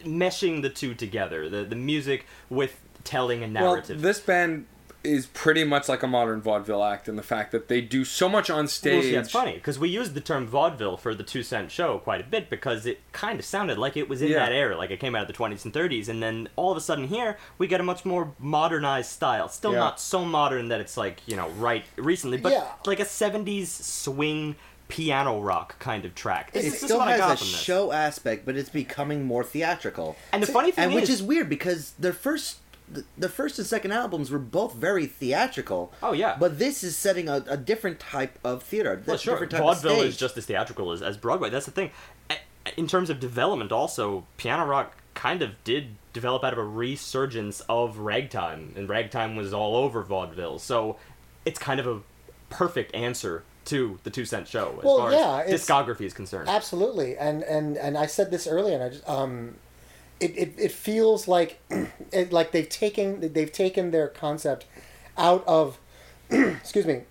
meshing 0.05 0.61
the 0.61 0.69
two 0.69 0.93
together. 0.93 1.49
The 1.49 1.63
the 1.63 1.75
music 1.75 2.25
with 2.49 2.79
telling 3.03 3.43
a 3.43 3.47
narrative. 3.47 3.97
Well, 3.97 4.03
this 4.03 4.19
band 4.19 4.65
is 5.03 5.25
pretty 5.25 5.63
much 5.63 5.89
like 5.89 6.03
a 6.03 6.07
modern 6.07 6.39
vaudeville 6.39 6.83
act 6.83 7.09
in 7.09 7.15
the 7.15 7.23
fact 7.23 7.51
that 7.51 7.67
they 7.67 7.81
do 7.81 8.05
so 8.05 8.29
much 8.29 8.51
on 8.51 8.57
Well, 8.57 8.67
stage. 8.67 9.03
see, 9.05 9.11
that's 9.13 9.31
funny 9.31 9.53
because 9.55 9.79
we 9.79 9.89
used 9.89 10.13
the 10.13 10.21
term 10.21 10.45
vaudeville 10.45 10.95
for 10.95 11.15
the 11.15 11.23
two 11.23 11.41
cent 11.41 11.71
show 11.71 11.97
quite 11.97 12.21
a 12.21 12.23
bit 12.23 12.51
because 12.51 12.85
it 12.85 12.99
kind 13.11 13.39
of 13.39 13.43
sounded 13.45 13.79
like 13.79 13.97
it 13.97 14.07
was 14.07 14.21
in 14.21 14.27
Yeah. 14.27 14.37
that 14.45 14.51
era, 14.51 14.77
like 14.77 14.91
it 14.91 14.99
came 14.99 15.15
out 15.15 15.23
of 15.23 15.27
the 15.27 15.33
20s 15.33 15.65
and 15.65 15.73
30s, 15.73 16.07
and 16.07 16.21
then 16.21 16.49
all 16.55 16.69
of 16.69 16.77
a 16.77 16.81
sudden 16.81 17.07
here 17.07 17.35
we 17.57 17.65
get 17.65 17.79
a 17.79 17.83
much 17.83 18.05
more 18.05 18.33
modernized 18.37 19.09
style. 19.09 19.49
Still 19.49 19.71
Yeah. 19.73 19.79
not 19.79 19.99
so 19.99 20.23
modern 20.23 20.67
that 20.67 20.79
it's 20.79 20.95
like 20.95 21.21
you 21.25 21.35
know 21.35 21.49
right 21.49 21.83
recently, 21.95 22.37
but 22.37 22.51
Yeah. 22.51 22.67
like 22.85 22.99
a 22.99 23.05
70s 23.05 23.69
swing 23.71 24.55
piano 24.91 25.39
rock 25.39 25.79
kind 25.79 26.03
of 26.03 26.13
track. 26.13 26.51
This, 26.51 26.63
It 26.63 26.67
is- 26.67 26.73
this 26.73 26.83
is 26.83 26.87
still 26.89 27.01
I 27.01 27.11
has 27.11 27.19
got 27.19 27.41
a 27.41 27.45
show 27.45 27.93
aspect, 27.93 28.45
but 28.45 28.57
it's 28.57 28.69
becoming 28.69 29.23
more 29.23 29.43
theatrical. 29.43 30.17
And 30.33 30.43
the 30.43 30.47
funny 30.47 30.71
thing 30.71 30.83
and 30.85 30.93
which 30.93 31.05
is, 31.05 31.21
is 31.21 31.23
weird 31.23 31.49
because 31.49 31.93
their 31.97 32.13
first 32.13 32.57
the, 33.17 33.29
first 33.29 33.57
and 33.57 33.65
second 33.65 33.93
albums 33.93 34.29
were 34.29 34.37
both 34.37 34.75
very 34.75 35.05
theatrical. 35.05 35.93
Oh, 36.03 36.11
yeah. 36.11 36.35
But 36.37 36.59
this 36.59 36.83
is 36.83 36.97
setting 36.97 37.29
a, 37.29 37.41
a 37.47 37.55
different 37.55 38.01
type 38.01 38.37
of 38.43 38.63
theater. 38.63 39.01
Well, 39.05 39.15
sure. 39.15 39.35
different 39.35 39.51
type 39.51 39.61
Vaudeville 39.61 40.01
is 40.01 40.17
just 40.17 40.37
as 40.37 40.45
theatrical 40.45 40.91
as, 40.91 41.01
as 41.01 41.15
Broadway. 41.15 41.49
That's 41.49 41.65
the 41.65 41.71
thing. 41.71 41.91
In 42.75 42.87
terms 42.87 43.09
of 43.09 43.21
development, 43.21 43.71
also, 43.71 44.25
piano 44.35 44.65
rock 44.65 44.97
kind 45.13 45.41
of 45.41 45.51
did 45.63 45.95
develop 46.11 46.43
out 46.43 46.51
of 46.51 46.59
a 46.59 46.65
resurgence 46.65 47.61
of 47.69 47.99
ragtime, 47.99 48.73
and 48.75 48.89
ragtime 48.89 49.37
was 49.37 49.53
all 49.53 49.77
over 49.77 50.03
vaudeville. 50.03 50.59
So 50.59 50.97
it's 51.45 51.57
kind 51.57 51.79
of 51.79 51.87
a 51.87 52.01
perfect 52.49 52.93
answer 52.93 53.43
to 53.65 53.99
the 54.03 54.09
two 54.09 54.25
cent 54.25 54.47
show 54.47 54.75
as 54.79 54.83
Well, 54.83 54.97
far 54.97 55.11
yeah, 55.11 55.43
as 55.45 55.61
discography 55.61 56.01
is 56.01 56.13
concerned. 56.13 56.49
Absolutely, 56.49 57.15
and 57.17 57.43
and 57.43 57.77
and 57.77 57.97
I 57.97 58.05
said 58.07 58.31
this 58.31 58.47
earlier, 58.47 58.75
and 58.75 58.83
I 58.83 58.89
just 58.89 59.07
um, 59.07 59.55
it 60.19 60.31
it, 60.37 60.53
it 60.57 60.71
feels 60.71 61.27
like 61.27 61.59
it, 62.11 62.31
like 62.33 62.51
they've 62.51 62.67
taken 62.69 63.33
they've 63.33 63.51
taken 63.51 63.91
their 63.91 64.07
concept 64.07 64.65
out 65.17 65.43
of 65.47 65.77
excuse 66.29 66.85
me 66.85 67.01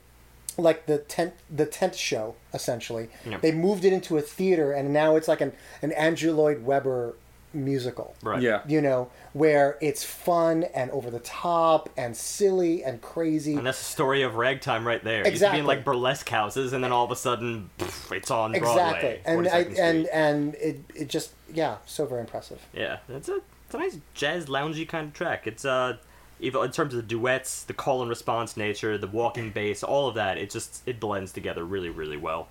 like 0.59 0.87
the 0.87 0.99
tent 0.99 1.33
the 1.49 1.65
tent 1.65 1.95
show 1.95 2.35
essentially 2.53 3.09
Yeah. 3.25 3.39
they 3.39 3.53
moved 3.53 3.85
it 3.85 3.93
into 3.93 4.19
a 4.19 4.21
theater 4.21 4.73
and 4.73 4.93
now 4.93 5.17
it's 5.17 5.29
like 5.29 5.41
an 5.41 5.53
an 5.81 5.93
andrew 5.93 6.33
lloyd 6.33 6.65
webber 6.65 7.15
musical 7.53 8.15
right. 8.23 8.43
Yeah. 8.43 8.63
you 8.67 8.81
know 8.81 9.11
where 9.33 9.77
it's 9.81 10.05
fun 10.05 10.65
and 10.75 10.91
over 10.93 11.11
the 11.11 11.19
top 11.21 11.89
and 11.97 12.17
silly 12.17 12.85
and 12.85 13.01
crazy 13.01 13.55
And 13.55 13.67
that's 13.67 13.79
the 13.79 13.85
story 13.85 14.23
of 14.23 14.37
ragtime 14.37 14.87
right 14.87 15.03
there. 15.03 15.23
It 15.27 15.31
used 15.31 15.43
to 15.43 15.51
be 15.53 15.59
in 15.59 15.67
like 15.67 15.85
burlesque 15.85 16.29
houses, 16.29 16.73
and 16.73 16.83
then 16.83 16.93
all 16.93 17.05
of 17.05 17.11
a 17.11 17.17
sudden, 17.17 17.71
pff, 17.79 18.17
it's 18.17 18.31
on 18.31 18.55
exactly 18.55 19.21
Broadway. 19.23 19.23
and 19.25 19.49
I, 19.49 19.59
and 19.83 20.07
and 20.09 20.55
it 20.57 20.81
it 20.95 21.09
just 21.09 21.33
yeah 21.53 21.79
so 21.87 22.07
very 22.07 22.21
impressive 22.21 22.61
Yeah, 22.73 22.99
it's 23.09 23.29
a 23.29 23.41
it's 23.67 23.75
a 23.75 23.79
nice 23.79 23.99
jazz 24.15 24.47
loungy 24.47 24.89
kind 24.89 25.09
of 25.09 25.13
track. 25.15 25.47
It's 25.47 25.65
uh 25.65 25.97
even 26.39 26.65
in 26.65 26.71
terms 26.71 26.95
of 26.95 26.97
the 27.03 27.07
duets, 27.07 27.65
the 27.65 27.75
call 27.75 28.01
and 28.01 28.09
response 28.09 28.57
nature, 28.57 28.97
the 28.97 29.07
walking 29.07 29.51
bass, 29.51 29.83
all 29.83 30.09
of 30.09 30.15
that, 30.15 30.39
it 30.39 30.51
just 30.51 30.83
it 30.87 31.01
blends 31.01 31.33
together 31.33 31.65
really 31.65 31.91
really 31.91 32.17
well. 32.17 32.49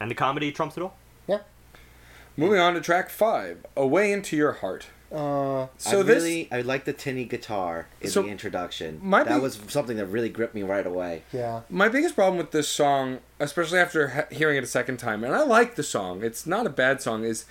And 0.00 0.10
the 0.10 0.14
comedy 0.14 0.52
trumps 0.52 0.76
it 0.76 0.82
all. 0.82 0.94
Yeah 2.36 2.44
Moving 2.44 2.60
on 2.60 2.74
to 2.74 2.80
track 2.80 3.10
five, 3.10 3.64
"Away 3.76 4.12
into 4.12 4.36
Your 4.36 4.52
Heart." 4.52 4.86
uh 5.12 5.68
So 5.78 6.00
I 6.00 6.02
this, 6.02 6.22
really 6.22 6.48
I 6.50 6.62
like 6.62 6.84
the 6.84 6.92
tinny 6.92 7.24
guitar 7.24 7.86
in 8.00 8.10
So, 8.10 8.22
the 8.22 8.28
introduction. 8.28 8.98
my 9.02 9.22
that 9.22 9.34
big- 9.34 9.42
was 9.42 9.60
something 9.68 9.96
that 9.98 10.06
really 10.06 10.28
gripped 10.28 10.54
me 10.54 10.62
right 10.64 10.86
away. 10.86 11.22
yeah 11.32 11.60
my 11.70 11.88
biggest 11.88 12.14
problem 12.16 12.36
with 12.38 12.50
this 12.50 12.68
song, 12.68 13.18
especially 13.38 13.78
after 13.78 14.26
he- 14.30 14.36
hearing 14.36 14.56
it 14.56 14.64
a 14.64 14.66
second 14.66 14.96
time, 14.96 15.22
and 15.22 15.34
I 15.34 15.42
like 15.44 15.76
the 15.76 15.82
song. 15.84 16.22
It's 16.24 16.46
not 16.46 16.66
a 16.66 16.70
bad 16.70 17.00
song. 17.00 17.24
Is 17.24 17.44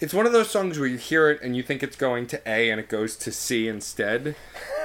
it's 0.00 0.12
one 0.12 0.26
of 0.26 0.32
those 0.32 0.50
songs 0.50 0.78
where 0.80 0.88
you 0.88 0.98
hear 0.98 1.30
it 1.30 1.40
and 1.42 1.56
you 1.56 1.62
think 1.62 1.82
it's 1.82 1.96
going 1.96 2.26
to 2.26 2.40
A 2.44 2.70
and 2.70 2.80
it 2.80 2.88
goes 2.88 3.14
to 3.18 3.30
C 3.32 3.68
instead. 3.68 4.34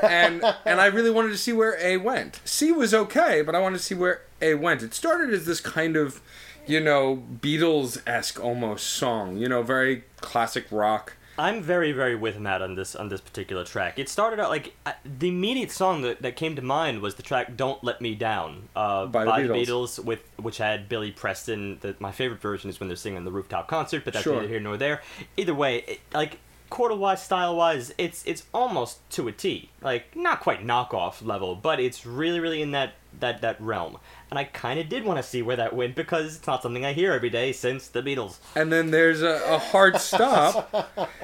And 0.03 0.43
and 0.65 0.79
I 0.79 0.85
really 0.85 1.09
wanted 1.09 1.29
to 1.29 1.37
see 1.37 1.51
where 1.51 1.75
A 1.81 1.97
went. 1.97 2.39
C 2.45 2.71
was 2.71 2.93
okay, 2.93 3.41
but 3.41 3.55
I 3.55 3.59
wanted 3.59 3.79
to 3.79 3.83
see 3.83 3.95
where 3.95 4.21
A 4.41 4.53
went. 4.53 4.83
It 4.83 4.93
started 4.93 5.33
as 5.33 5.45
this 5.47 5.59
kind 5.59 5.97
of, 5.97 6.21
you 6.67 6.79
know, 6.79 7.23
Beatles 7.41 8.01
esque 8.07 8.43
almost 8.43 8.87
song. 8.87 9.37
You 9.37 9.49
know, 9.49 9.61
very 9.63 10.03
classic 10.21 10.65
rock. 10.71 11.13
I'm 11.39 11.61
very, 11.61 11.91
very 11.91 12.15
with 12.15 12.39
Matt 12.39 12.63
on 12.63 12.73
this 12.73 12.95
on 12.95 13.09
this 13.09 13.21
particular 13.21 13.63
track. 13.63 13.99
It 13.99 14.09
started 14.09 14.39
out 14.39 14.49
like 14.49 14.73
uh, 14.87 14.93
the 15.05 15.27
immediate 15.27 15.69
song 15.69 16.01
that, 16.01 16.23
that 16.23 16.35
came 16.35 16.55
to 16.55 16.63
mind 16.63 17.01
was 17.01 17.13
the 17.13 17.21
track 17.21 17.55
"Don't 17.55 17.83
Let 17.83 18.01
Me 18.01 18.15
Down" 18.15 18.69
uh, 18.75 19.05
By 19.05 19.23
by, 19.23 19.41
the 19.43 19.49
the, 19.49 19.53
Beatles. 19.53 19.99
Beatles, 19.99 20.03
with 20.03 20.23
which 20.37 20.57
had 20.57 20.89
Billy 20.89 21.11
Preston. 21.11 21.77
The, 21.81 21.95
my 21.99 22.11
favorite 22.11 22.41
version 22.41 22.71
is 22.71 22.79
when 22.79 22.89
they're 22.89 22.95
singing 22.95 23.23
the 23.23 23.31
rooftop 23.31 23.67
concert, 23.67 24.03
but 24.03 24.13
that's 24.13 24.23
Sure. 24.23 24.35
neither 24.37 24.47
here 24.47 24.59
nor 24.59 24.77
there. 24.77 25.03
Either 25.37 25.53
way, 25.53 25.83
it, 25.87 25.99
like 26.11 26.39
chord 26.69 26.97
wise, 26.97 27.21
style 27.23 27.55
wise, 27.55 27.93
it's 27.97 28.23
it's 28.25 28.43
almost 28.53 29.07
to 29.11 29.27
a 29.27 29.31
T. 29.31 29.69
Like 29.81 30.15
not 30.15 30.39
quite 30.39 30.65
knockoff 30.65 31.25
level, 31.25 31.55
but 31.55 31.79
it's 31.79 32.05
really, 32.05 32.39
really 32.39 32.61
in 32.61 32.71
that 32.71 32.93
that 33.19 33.41
that 33.41 33.59
realm. 33.61 33.97
And 34.29 34.37
I 34.37 34.43
kind 34.43 34.79
of 34.79 34.89
did 34.89 35.05
want 35.05 35.17
to 35.17 35.23
see 35.23 35.41
where 35.41 35.55
that 35.55 35.73
went 35.75 35.95
because 35.95 36.35
it's 36.35 36.47
not 36.47 36.61
something 36.61 36.85
I 36.85 36.93
hear 36.93 37.13
every 37.13 37.29
day 37.29 37.51
since 37.53 37.87
the 37.87 38.01
Beatles. 38.01 38.37
and 38.55 38.71
then 38.71 38.91
there's 38.91 39.21
a, 39.21 39.41
a 39.47 39.57
hard 39.57 39.97
stop, 39.97 40.73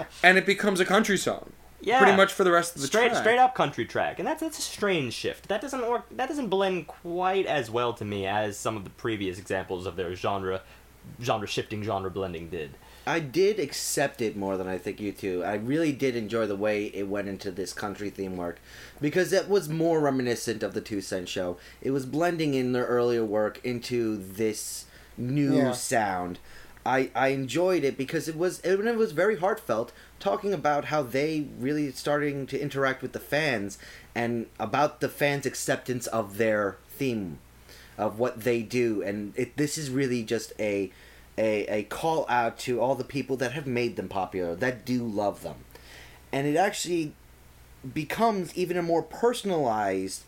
and 0.24 0.38
it 0.38 0.46
becomes 0.46 0.80
a 0.80 0.86
country 0.86 1.18
song. 1.18 1.52
Yeah. 1.86 1.98
pretty 2.00 2.16
much 2.16 2.32
for 2.32 2.46
the 2.46 2.52
rest 2.52 2.76
of 2.76 2.82
the 2.82 2.88
straight 2.88 3.10
track. 3.10 3.18
straight 3.22 3.40
up 3.40 3.56
country 3.56 3.84
track, 3.86 4.18
and 4.18 4.26
that's 4.26 4.42
that's 4.42 4.58
a 4.58 4.62
strange 4.62 5.14
shift. 5.14 5.50
That 5.50 5.60
doesn't 5.60 5.86
work. 5.86 6.06
That 6.12 6.30
doesn't 6.30 6.48
blend 6.48 6.88
quite 6.88 7.46
as 7.46 7.70
well 7.70 7.92
to 7.96 8.06
me 8.06 8.26
as 8.26 8.58
some 8.58 8.78
of 8.78 8.86
the 8.86 8.90
previous 8.90 9.38
examples 9.38 9.86
of 9.86 9.98
their 9.98 10.16
genre, 10.16 10.62
genre 11.22 11.46
shifting, 11.46 11.84
genre 11.84 12.10
blending 12.10 12.50
did. 12.50 12.78
I 13.06 13.20
did 13.20 13.60
accept 13.60 14.22
it 14.22 14.38
more 14.38 14.56
than 14.58 14.68
I 14.68 14.78
think 14.78 15.02
you 15.02 15.12
two. 15.12 15.44
I 15.44 15.56
really 15.56 15.92
did 15.92 16.16
enjoy 16.16 16.48
the 16.48 16.56
way 16.56 16.86
it 16.86 17.08
went 17.10 17.28
into 17.28 17.52
this 17.52 17.74
country 17.74 18.10
theme 18.10 18.38
work 18.38 18.60
because 19.02 19.34
it 19.34 19.50
was 19.50 19.68
more 19.68 20.00
reminiscent 20.00 20.64
of 20.64 20.74
the 20.74 20.82
Two 20.82 21.02
Cent 21.02 21.28
Show. 21.28 21.58
It 21.82 21.92
was 21.92 22.06
blending 22.06 22.54
in 22.54 22.72
their 22.72 22.86
earlier 22.86 23.26
work 23.26 23.60
into 23.64 24.16
this 24.16 24.86
new 25.18 25.56
Yeah. 25.58 25.72
sound. 25.74 26.40
I, 26.86 27.12
I 27.16 27.30
enjoyed 27.30 27.84
it 27.84 27.98
because 27.98 28.28
it 28.28 28.36
was 28.38 28.60
it, 28.62 28.80
it 28.80 28.96
was 28.98 29.12
very 29.14 29.38
heartfelt, 29.38 29.92
talking 30.20 30.54
about 30.54 30.86
how 30.86 31.02
they 31.02 31.48
really 31.60 31.92
starting 31.92 32.46
to 32.48 32.62
interact 32.62 33.02
with 33.02 33.14
the 33.14 33.20
fans 33.20 33.78
and 34.14 34.48
about 34.60 35.00
the 35.00 35.08
fans' 35.10 35.46
acceptance 35.46 36.08
of 36.08 36.38
their 36.38 36.76
theme, 36.98 37.40
of 37.98 38.20
what 38.20 38.42
they 38.42 38.62
do, 38.62 39.02
and 39.02 39.34
it, 39.38 39.56
this 39.56 39.78
is 39.78 39.90
really 39.90 40.24
just 40.24 40.52
a 40.60 40.92
a, 41.38 41.66
a 41.68 41.84
call 41.84 42.26
out 42.30 42.58
to 42.60 42.80
all 42.80 42.96
the 42.96 43.04
people 43.04 43.38
that 43.38 43.54
have 43.54 43.68
made 43.68 43.96
them 43.96 44.08
popular, 44.08 44.56
that 44.56 44.86
do 44.86 45.04
love 45.04 45.42
them. 45.42 45.66
And 46.32 46.48
it 46.48 46.56
actually 46.56 47.14
becomes 47.94 48.56
even 48.56 48.78
a 48.78 48.82
more 48.82 49.04
personalized, 49.04 50.24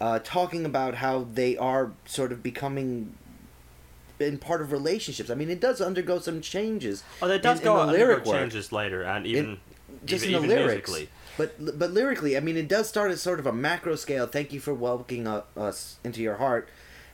uh, 0.00 0.18
talking 0.22 0.64
about 0.64 0.96
how 0.96 1.26
they 1.32 1.56
are 1.56 1.92
sort 2.06 2.32
of 2.32 2.42
becoming 2.42 3.14
in 4.18 4.38
part 4.38 4.60
of 4.60 4.72
relationships. 4.72 5.30
I 5.30 5.34
mean, 5.34 5.50
it 5.50 5.60
does 5.60 5.80
undergo 5.80 6.18
some 6.18 6.40
changes. 6.40 7.02
Oh, 7.20 7.28
that 7.28 7.42
does 7.42 7.58
in- 7.58 7.64
go 7.64 7.80
in 7.82 7.88
the 7.88 7.92
lyric 7.94 8.24
changes 8.24 8.72
later, 8.72 9.02
and 9.02 9.26
even 9.26 9.60
just 10.04 10.24
even, 10.24 10.44
in 10.44 10.48
the 10.48 10.56
lyrics. 10.56 10.90
musically. 10.90 11.08
But 11.36 11.78
but 11.78 11.92
lyrically, 11.92 12.36
I 12.36 12.40
mean, 12.40 12.56
it 12.56 12.68
does 12.68 12.88
start 12.88 13.10
at 13.10 13.18
sort 13.18 13.40
of 13.40 13.46
a 13.46 13.52
macro 13.52 13.96
scale. 13.96 14.26
Thank 14.26 14.52
you 14.52 14.60
for 14.60 14.74
welcoming 14.74 15.26
uh, 15.26 15.42
us 15.56 15.96
into 16.04 16.20
your 16.20 16.36
heart, 16.36 16.68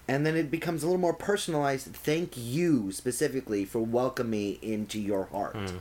and 0.08 0.24
then 0.26 0.36
it 0.36 0.50
becomes 0.50 0.82
a 0.82 0.86
little 0.86 1.00
more 1.00 1.14
personalized. 1.14 1.86
Thank 1.94 2.32
you 2.36 2.90
specifically 2.92 3.64
for 3.64 3.80
welcoming 3.80 4.30
me 4.30 4.58
into 4.62 4.98
your 4.98 5.24
heart. 5.26 5.54
Hmm. 5.54 5.76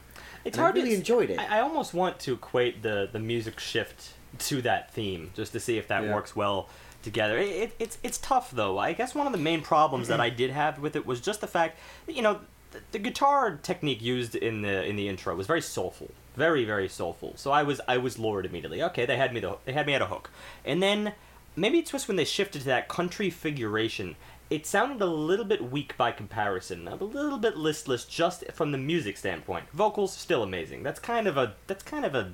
It's 0.45 0.55
And 0.55 0.61
I 0.61 0.61
hard 0.67 0.75
really 0.75 0.89
to, 0.91 0.95
enjoyed 0.95 1.29
it. 1.29 1.39
I, 1.39 1.57
I 1.57 1.61
almost 1.61 1.93
want 1.93 2.19
to 2.19 2.33
equate 2.33 2.83
the 2.83 3.09
the 3.11 3.19
music 3.19 3.59
shift 3.59 4.13
to 4.39 4.61
that 4.61 4.91
theme, 4.93 5.31
just 5.33 5.51
to 5.53 5.59
see 5.59 5.77
if 5.77 5.87
that 5.87 6.03
Yeah. 6.03 6.13
works 6.13 6.35
well 6.35 6.69
together. 7.03 7.37
It, 7.37 7.47
it, 7.49 7.75
it's 7.79 7.97
it's 8.03 8.17
tough 8.17 8.51
though. 8.51 8.77
I 8.77 8.93
guess 8.93 9.15
one 9.15 9.25
of 9.27 9.33
the 9.33 9.39
main 9.39 9.61
problems 9.61 10.07
that 10.09 10.19
I 10.19 10.29
did 10.29 10.51
have 10.51 10.79
with 10.79 10.95
it 10.95 11.05
was 11.05 11.19
just 11.21 11.41
the 11.41 11.47
fact 11.47 11.79
that 12.05 12.15
you 12.15 12.21
know 12.21 12.41
the, 12.71 12.79
the 12.91 12.99
guitar 12.99 13.57
technique 13.63 14.01
used 14.01 14.35
in 14.35 14.61
the 14.61 14.83
in 14.85 14.95
the 14.95 15.07
intro 15.07 15.35
was 15.35 15.47
very 15.47 15.61
soulful, 15.61 16.11
very 16.35 16.63
very 16.65 16.87
soulful. 16.89 17.33
So 17.35 17.51
I 17.51 17.63
was 17.63 17.79
I 17.87 17.97
was 17.97 18.17
lured 18.19 18.45
immediately. 18.45 18.81
Okay, 18.83 19.05
they 19.05 19.17
had 19.17 19.33
me 19.33 19.39
the 19.39 19.57
they 19.65 19.73
had 19.73 19.85
me 19.87 19.93
at 19.93 20.01
a 20.01 20.07
hook, 20.07 20.29
and 20.65 20.81
then 20.83 21.13
maybe 21.57 21.79
it's 21.79 21.91
just 21.91 22.07
when 22.07 22.15
they 22.15 22.23
shifted 22.23 22.59
to 22.59 22.67
that 22.67 22.87
country 22.87 23.29
figuration. 23.29 24.15
It 24.49 24.65
sounded 24.65 25.01
a 25.01 25.07
little 25.07 25.43
bit 25.43 25.71
weak 25.71 25.97
by 25.97 26.13
comparison, 26.13 26.87
a 26.87 26.95
little 26.95 27.37
bit 27.37 27.57
listless 27.57 28.05
just 28.05 28.49
from 28.53 28.71
the 28.71 28.77
music 28.77 29.17
standpoint. 29.17 29.65
Vocals 29.73 30.15
still 30.15 30.41
amazing. 30.41 30.83
That's 30.83 31.01
kind 31.01 31.27
of 31.27 31.35
a 31.35 31.55
that's 31.67 31.83
kind 31.83 32.05
of 32.05 32.15
a 32.15 32.31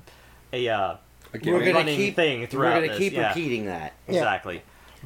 a 0.51 0.69
uh, 0.69 0.97
Again, 1.33 1.53
We're 1.53 1.59
gonna 1.61 1.73
running 1.73 1.97
keep 1.97 2.15
thing 2.15 2.47
we're 2.53 2.69
gonna 2.69 2.89
this, 2.89 2.97
keep 2.99 3.13
yeah. 3.13 3.29
repeating 3.29 3.65
that. 3.65 3.93
Yeah. 4.07 4.13
Exactly. 4.17 4.61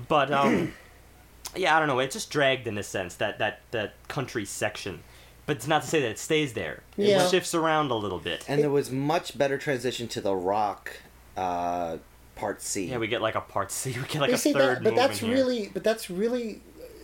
But 0.10 0.32
um 0.32 0.74
yeah, 1.56 1.76
I 1.76 1.80
don't 1.80 1.88
know, 1.88 2.00
it 2.00 2.12
just 2.12 2.30
dragged 2.30 2.68
in 2.68 2.78
a 2.78 2.84
sense 2.84 3.16
that 3.16 3.40
that 3.40 3.62
that 3.72 3.94
country 4.10 4.44
section. 4.44 5.02
But 5.46 5.56
it's 5.56 5.68
not 5.68 5.84
to 5.84 5.88
say 5.88 6.02
that 6.02 6.10
it 6.10 6.20
stays 6.20 6.52
there. 6.52 6.84
Yeah. 6.98 7.24
It 7.24 7.30
shifts 7.32 7.56
around 7.56 7.90
a 7.90 7.96
little 7.96 8.20
bit. 8.20 8.44
And 8.50 8.62
there 8.62 8.70
was 8.70 8.92
much 8.92 9.38
better 9.38 9.58
transition 9.58 10.10
to 10.10 10.20
the 10.20 10.36
rock 10.36 10.92
uh, 11.38 12.00
part 12.38 12.62
C. 12.62 12.86
yeah, 12.86 12.98
we 12.98 13.08
get 13.08 13.22
like 13.22 13.36
a 13.36 13.42
part 13.42 13.72
C, 13.72 13.92
we 13.98 14.08
get 14.08 14.22
like 14.22 14.30
you 14.30 14.36
a 14.36 14.38
see 14.38 14.54
third 14.54 14.78
that, 14.78 14.84
but 14.84 14.96
that's 14.96 15.22
movement 15.22 15.38
here. 15.38 15.46
really, 15.46 15.70
but 15.74 15.84
that's 15.84 16.10
really, 16.10 16.62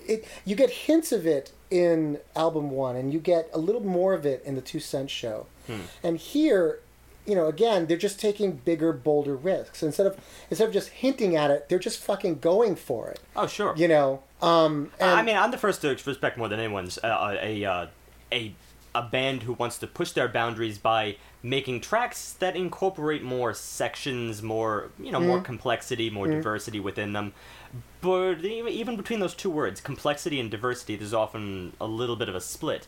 it. 0.08 0.26
You 0.46 0.56
get 0.56 0.70
hints 0.70 1.12
of 1.12 1.26
it 1.26 1.52
in 1.72 2.20
album 2.36 2.70
one, 2.72 2.96
and 2.96 3.12
you 3.14 3.20
get 3.20 3.50
a 3.54 3.58
little 3.58 3.84
more 3.84 4.14
of 4.14 4.26
it 4.26 4.44
in 4.46 4.56
the 4.56 4.62
Two 4.62 4.80
Cent 4.80 5.10
Show, 5.10 5.48
Hmm. 5.68 5.82
and 6.04 6.18
here, 6.18 6.80
you 7.26 7.36
know, 7.36 7.48
again, 7.48 7.88
they're 7.88 7.96
just 7.98 8.20
taking 8.20 8.52
bigger, 8.54 8.92
bolder 8.92 9.36
risks 9.36 9.82
instead 9.82 10.06
of 10.06 10.20
instead 10.50 10.68
of 10.68 10.74
just 10.74 10.90
hinting 10.90 11.36
at 11.36 11.50
it, 11.52 11.70
they're 11.70 11.80
just 11.80 12.00
fucking 12.04 12.40
going 12.40 12.76
for 12.76 13.08
it. 13.10 13.20
Oh, 13.36 13.48
sure. 13.48 13.74
You 13.78 13.88
know, 13.88 14.24
um, 14.42 14.92
and, 15.00 15.10
I 15.10 15.22
mean, 15.24 15.38
I'm 15.38 15.52
the 15.52 15.58
first 15.58 15.82
to 15.82 15.88
respect 15.90 16.38
more 16.38 16.50
than 16.50 16.60
anyone's 16.60 16.98
uh, 16.98 17.38
a 17.42 17.64
uh, 17.66 17.86
a 18.32 18.54
a 18.96 19.02
band 19.04 19.44
who 19.44 19.54
wants 19.54 19.78
to 19.80 19.88
push 19.88 20.12
their 20.12 20.28
boundaries 20.28 20.78
by 20.78 21.16
making 21.44 21.82
tracks 21.82 22.34
that 22.40 22.56
incorporate 22.56 23.22
more 23.22 23.54
sections, 23.54 24.42
more 24.42 24.90
you 24.98 25.12
know, 25.12 25.20
more 25.20 25.40
mm. 25.40 25.44
complexity, 25.44 26.10
more 26.10 26.26
mm. 26.26 26.32
diversity 26.32 26.80
within 26.80 27.14
them. 27.14 27.34
But 28.02 28.44
even 28.46 28.72
even 28.72 28.96
between 28.96 29.20
those 29.20 29.36
two 29.36 29.50
words, 29.50 29.82
complexity 29.82 30.40
and 30.40 30.50
diversity, 30.50 30.96
there's 30.96 31.14
often 31.14 31.74
a 31.80 31.88
little 31.88 32.16
bit 32.16 32.30
of 32.30 32.36
a 32.36 32.42
split. 32.42 32.88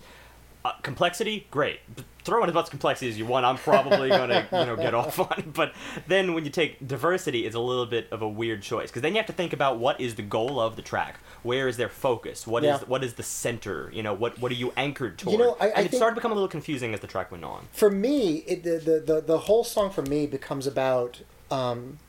Uh, 0.66 0.72
complexity, 0.82 1.46
great. 1.52 1.80
Throw 2.24 2.42
in 2.42 2.50
as 2.50 2.56
much 2.56 2.72
complexity 2.72 3.08
as 3.08 3.20
you 3.20 3.26
want. 3.28 3.46
I'm 3.46 3.56
probably 3.56 4.10
gonna, 4.10 4.48
you 4.52 4.66
know, 4.66 4.76
get 4.76 4.96
off 4.96 5.20
on 5.20 5.32
it. 5.38 5.54
But 5.54 5.74
then 6.08 6.34
when 6.34 6.44
you 6.44 6.50
take 6.50 6.88
diversity, 6.88 7.46
it's 7.46 7.56
a 7.56 7.60
little 7.60 7.86
bit 7.86 8.08
of 8.12 8.24
a 8.24 8.28
weird 8.28 8.64
choice 8.64 8.90
because 8.90 9.04
then 9.04 9.12
you 9.14 9.18
have 9.18 9.28
to 9.28 9.34
think 9.34 9.54
about 9.54 9.78
what 9.78 10.02
is 10.02 10.16
the 10.16 10.24
goal 10.24 10.60
of 10.60 10.76
the 10.76 10.82
track. 10.82 11.20
Where 11.44 11.68
is 11.68 11.78
their 11.78 11.88
focus? 11.88 12.48
What 12.48 12.64
is 12.64 12.82
Yeah. 12.82 12.88
what 12.88 13.04
is 13.04 13.14
the 13.14 13.22
center? 13.22 13.92
You 13.94 14.02
know, 14.02 14.16
what 14.16 14.40
what 14.40 14.52
are 14.52 14.56
you 14.56 14.74
anchored 14.76 15.20
toward? 15.20 15.40
know, 15.40 15.56
I- 15.60 15.66
I 15.68 15.70
and 15.70 15.86
it 15.86 15.94
started 15.96 16.16
to 16.16 16.20
become 16.20 16.32
a 16.32 16.34
little 16.36 16.50
confusing 16.50 16.96
as 16.96 17.00
the 17.00 17.06
track 17.08 17.32
went 17.32 17.44
on. 17.44 17.68
for 17.72 17.92
me, 17.92 18.38
it, 18.48 18.64
the, 18.64 18.80
the, 18.80 19.00
the, 19.14 19.22
the 19.22 19.38
whole 19.42 19.64
song 19.64 19.92
for 19.92 20.02
me 20.02 20.26
becomes 20.26 20.66
about 20.66 21.22
um, 21.52 22.00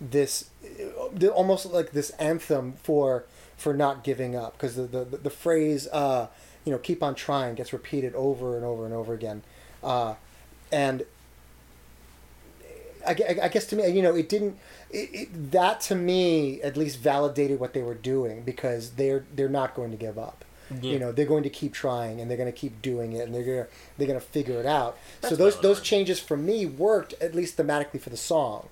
this, 0.00 0.48
almost 1.34 1.66
like 1.66 1.92
this 1.92 2.08
anthem 2.12 2.72
for 2.82 3.24
for 3.58 3.74
not 3.74 4.02
giving 4.02 4.34
up 4.34 4.54
because 4.54 4.74
the, 4.76 4.84
the, 4.84 5.04
the 5.18 5.28
phrase, 5.28 5.86
uh, 5.88 6.28
you 6.64 6.72
know, 6.72 6.78
keep 6.78 7.02
on 7.02 7.14
trying 7.14 7.54
gets 7.54 7.72
repeated 7.72 8.14
over 8.14 8.56
and 8.56 8.64
over 8.64 8.84
and 8.84 8.94
over 8.94 9.14
again. 9.14 9.42
Uh, 9.82 10.14
and 10.70 11.04
I, 13.06 13.16
I 13.42 13.48
guess 13.48 13.66
to 13.66 13.76
me, 13.76 13.88
you 13.88 14.02
know, 14.02 14.14
it 14.14 14.28
didn't. 14.28 14.58
It, 14.90 15.10
it, 15.12 15.50
that 15.52 15.80
to 15.82 15.94
me 15.94 16.60
at 16.62 16.76
least 16.76 16.98
validated 16.98 17.60
what 17.60 17.72
they 17.72 17.82
were 17.82 17.94
doing 17.94 18.42
because 18.42 18.92
they're 18.92 19.24
they're 19.34 19.48
not 19.48 19.74
going 19.74 19.90
to 19.90 19.96
give 19.96 20.18
up. 20.18 20.44
Yeah. 20.70 20.92
You 20.92 20.98
know, 21.00 21.12
they're 21.12 21.26
going 21.26 21.42
to 21.42 21.50
keep 21.50 21.72
trying 21.72 22.20
and 22.20 22.30
they're 22.30 22.36
going 22.38 22.52
to 22.52 22.56
keep 22.56 22.80
doing 22.80 23.12
it 23.12 23.26
and 23.26 23.34
they're 23.34 23.42
gonna 23.42 23.66
they're 23.98 24.06
gonna 24.06 24.20
figure 24.20 24.60
it 24.60 24.66
out. 24.66 24.96
That's 25.20 25.34
so 25.34 25.36
those 25.36 25.60
those 25.60 25.80
changes 25.80 26.20
for 26.20 26.36
me 26.36 26.66
worked 26.66 27.14
at 27.14 27.34
least 27.34 27.56
thematically 27.56 28.00
for 28.00 28.10
the 28.10 28.16
song. 28.16 28.68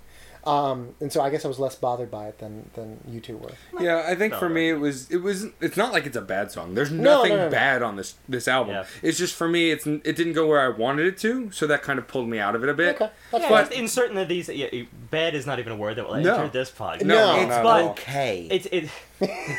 Um, 0.49 0.95
and 1.01 1.13
so 1.13 1.21
I 1.21 1.29
guess 1.31 1.45
I 1.45 1.49
was 1.49 1.59
less 1.59 1.75
bothered 1.77 2.11
by 2.11 2.29
it 2.29 2.39
than, 2.39 2.71
than 2.75 3.01
you 3.07 3.21
two 3.21 3.37
were. 3.37 3.51
Yeah, 3.81 4.05
I 4.07 4.15
think 4.15 4.33
No, 4.33 4.39
for 4.39 4.47
right. 4.47 4.55
me 4.55 4.71
it 4.71 4.81
was 4.81 5.11
it 5.11 5.19
was 5.19 5.47
it's 5.61 5.77
not 5.77 5.93
like 5.93 6.07
it's 6.07 6.17
a 6.17 6.23
bad 6.23 6.51
song. 6.51 6.75
There's 6.75 6.91
nothing 6.91 7.31
no, 7.33 7.37
no, 7.37 7.45
no. 7.45 7.51
bad 7.51 7.83
on 7.83 7.97
this 7.97 8.15
this 8.29 8.49
album. 8.49 8.75
Yeah. 8.75 8.85
It's 9.03 9.19
just 9.19 9.35
for 9.35 9.47
me 9.49 9.71
it's 9.71 9.87
it 9.87 10.17
didn't 10.17 10.33
go 10.33 10.47
where 10.47 10.61
I 10.61 10.69
wanted 10.69 11.07
it 11.07 11.19
to, 11.19 11.51
so 11.51 11.67
that 11.67 11.83
kind 11.83 11.99
of 11.99 12.09
pulled 12.09 12.29
me 12.29 12.39
out 12.39 12.55
of 12.55 12.63
it 12.63 12.69
a 12.71 12.75
bit. 12.75 12.95
Okay, 12.97 13.11
that's 13.31 13.43
Yeah, 13.45 13.49
fine. 13.51 13.65
just 13.67 13.73
in 13.79 13.89
certain 13.89 14.17
of 14.17 14.29
these, 14.29 14.49
yeah, 14.49 14.69
bad 15.11 15.35
is 15.35 15.45
not 15.47 15.59
even 15.59 15.73
a 15.73 15.77
word 15.77 15.97
that 15.97 16.07
will 16.09 16.17
No. 16.17 16.35
enter 16.37 16.49
this 16.49 16.71
podcast. 16.71 17.03
No, 17.05 17.37
it's 17.37 17.49
not 17.49 17.59
at 17.59 17.63
but 17.63 17.83
all. 17.85 17.91
okay. 17.91 18.49
It's 18.51 18.67
it. 18.73 18.89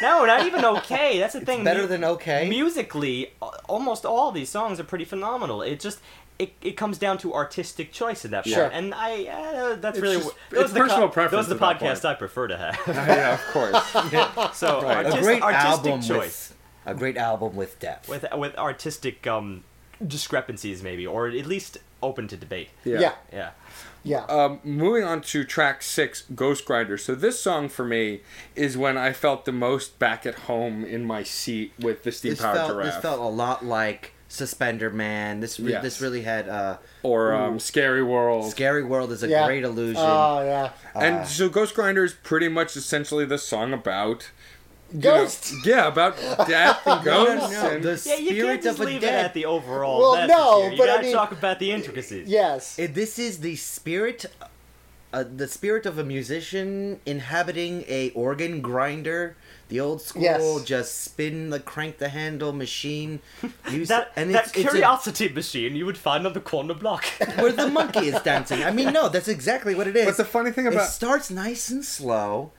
no, 0.02 0.26
not 0.26 0.46
even 0.48 0.64
okay. 0.66 1.20
That's 1.20 1.34
the 1.34 1.42
thing. 1.42 1.64
better 1.64 1.82
Mu- 1.82 1.88
than 1.88 2.04
okay? 2.04 2.50
Musically, 2.50 3.32
almost 3.68 4.06
all 4.06 4.32
these 4.32 4.50
songs 4.50 4.80
are 4.80 4.84
pretty 4.86 5.06
phenomenal. 5.06 5.62
It 5.62 5.80
just 5.80 6.00
it, 6.40 6.54
it 6.62 6.72
comes 6.78 6.98
down 6.98 7.18
to 7.20 7.34
artistic 7.34 7.92
choice 7.92 8.24
at 8.26 8.32
that 8.32 8.46
point, 8.46 8.56
Sure. 8.56 8.66
and 8.72 8.94
I 8.96 9.26
uh, 9.26 9.76
that's 9.76 9.98
It's 9.98 10.02
really 10.02 10.18
just- 10.18 10.32
those 10.50 10.64
it's 10.64 10.74
the 10.74 10.80
personal 10.80 11.08
co- 11.10 11.14
preference 11.14 11.48
Those 11.48 11.56
are 11.56 11.60
the 11.60 11.66
at 11.68 11.80
podcasts. 11.80 12.06
I 12.06 12.14
prefer 12.16 12.48
to 12.48 12.58
have. 12.58 12.80
yeah, 12.88 13.34
of 13.34 13.42
course. 13.52 14.54
so 14.58 14.82
Right. 14.84 15.06
a 15.06 15.22
great 15.22 15.42
artistic 15.44 15.92
album 15.92 16.02
choice 16.02 16.54
with 16.86 16.96
a 16.96 16.98
great 16.98 17.18
album 17.18 17.56
with 17.56 17.78
depth. 17.80 18.08
with 18.10 18.26
with 18.38 18.56
artistic 18.58 19.28
um, 19.28 19.64
discrepancies 20.06 20.82
maybe, 20.82 21.06
or 21.06 21.28
at 21.28 21.46
least 21.46 21.78
open 22.02 22.28
to 22.30 22.38
debate. 22.38 22.70
Yeah. 22.86 23.00
yeah, 23.02 23.14
Yeah. 23.34 23.52
yeah. 24.04 24.24
Um, 24.26 24.60
moving 24.64 25.04
on 25.04 25.20
to 25.22 25.44
track 25.44 25.84
six, 25.84 26.24
Ghost 26.34 26.64
Grinder. 26.64 26.98
So 26.98 27.14
this 27.16 27.42
song 27.42 27.68
for 27.68 27.84
me 27.84 28.22
is 28.56 28.78
when 28.78 28.98
I 28.98 29.12
felt 29.12 29.44
the 29.44 29.52
most 29.52 30.00
back 30.00 30.26
at 30.26 30.36
home 30.48 30.86
in 30.86 31.04
my 31.06 31.24
seat 31.24 31.74
with 31.78 32.04
the 32.04 32.14
steam 32.14 32.32
this 32.32 32.42
powered 32.42 32.56
felt 32.58 32.72
giraffe, 32.72 32.86
this 32.94 33.02
felt 33.02 33.20
a 33.20 33.24
lot 33.24 33.66
like 33.66 34.14
Suspender 34.30 34.90
Man. 34.92 35.40
This 35.42 35.60
re- 35.60 35.72
Yes. 35.72 35.84
this 35.84 36.02
really 36.02 36.22
had 36.22 36.48
uh, 36.48 36.78
or 37.04 37.34
um, 37.34 37.60
Scary 37.60 38.04
World. 38.04 38.50
Scary 38.52 38.84
World 38.84 39.12
is 39.12 39.24
a 39.24 39.28
yeah. 39.28 39.46
great 39.46 39.64
illusion. 39.64 39.98
Oh 39.98 40.42
yeah. 40.44 40.72
and 40.96 41.28
so 41.28 41.50
Ghost 41.50 41.76
Grinder 41.76 42.04
is 42.06 42.14
pretty 42.14 42.48
much 42.48 42.78
essentially 42.78 43.26
the 43.26 43.38
song 43.40 43.74
about 43.74 44.30
you 44.94 45.00
know, 45.02 45.18
Ghost. 45.18 45.54
yeah, 45.66 45.88
about 45.88 46.16
death 46.48 46.86
and 46.88 47.04
no, 47.06 47.26
no, 47.26 47.40
ghosts. 47.40 47.52
no, 47.52 47.70
and- 47.70 47.84
the 47.84 48.04
Yeah, 48.06 48.16
you 48.16 48.28
can't 48.28 48.38
spirit 48.40 48.62
just 48.64 48.80
of 48.80 48.86
a 48.86 48.90
leave 48.90 48.98
it 49.04 49.08
dead. 49.08 49.26
at 49.26 49.34
the 49.34 49.46
overall. 49.46 50.00
Well, 50.00 50.16
message 50.16 50.30
no, 50.38 50.62
here. 50.62 50.72
You 50.72 50.78
but 50.78 50.84
I 50.90 50.92
gotta 50.94 51.04
mean- 51.04 51.14
talk 51.14 51.32
about 51.32 51.60
the 51.60 51.72
intricacies. 51.72 52.28
Yes. 52.30 52.78
It- 52.80 52.94
this 52.94 53.18
is 53.20 53.40
the 53.40 53.56
spirit 53.56 54.26
uh, 55.12 55.24
the 55.24 55.48
spirit 55.48 55.88
of 55.88 55.98
a 55.98 56.04
musician 56.04 57.00
inhabiting 57.04 57.84
a 57.88 58.12
organ 58.12 58.62
grinder, 58.62 59.36
the 59.70 59.80
old 59.80 60.02
school, 60.02 60.22
Yes. 60.24 60.64
just 60.66 61.02
spin 61.04 61.50
the 61.52 61.60
crank 61.60 61.98
the 62.00 62.10
handle 62.10 62.52
machine. 62.54 63.20
Use, 63.72 63.88
That, 63.88 64.12
and 64.16 64.34
that 64.36 64.48
it's, 64.48 64.58
it's 64.58 64.66
a- 64.66 64.70
curiosity 64.70 65.30
machine 65.30 65.76
you 65.76 65.86
would 65.86 65.98
find 65.98 66.26
on 66.28 66.34
the 66.34 66.40
corner 66.42 66.74
block. 66.74 67.06
where 67.38 67.52
the 67.52 67.68
monkey 67.70 68.08
is 68.08 68.22
dancing. 68.22 68.64
I 68.64 68.72
mean, 68.72 68.92
no, 68.92 69.10
that's 69.10 69.28
exactly 69.28 69.76
what 69.76 69.88
it 69.88 69.96
is. 69.96 70.06
But 70.06 70.18
the 70.18 70.26
funny 70.26 70.52
thing 70.52 70.68
about 70.68 70.84
it 70.88 70.92
starts 70.92 71.30
nice 71.32 71.70
and 71.70 71.86
slow, 71.86 72.52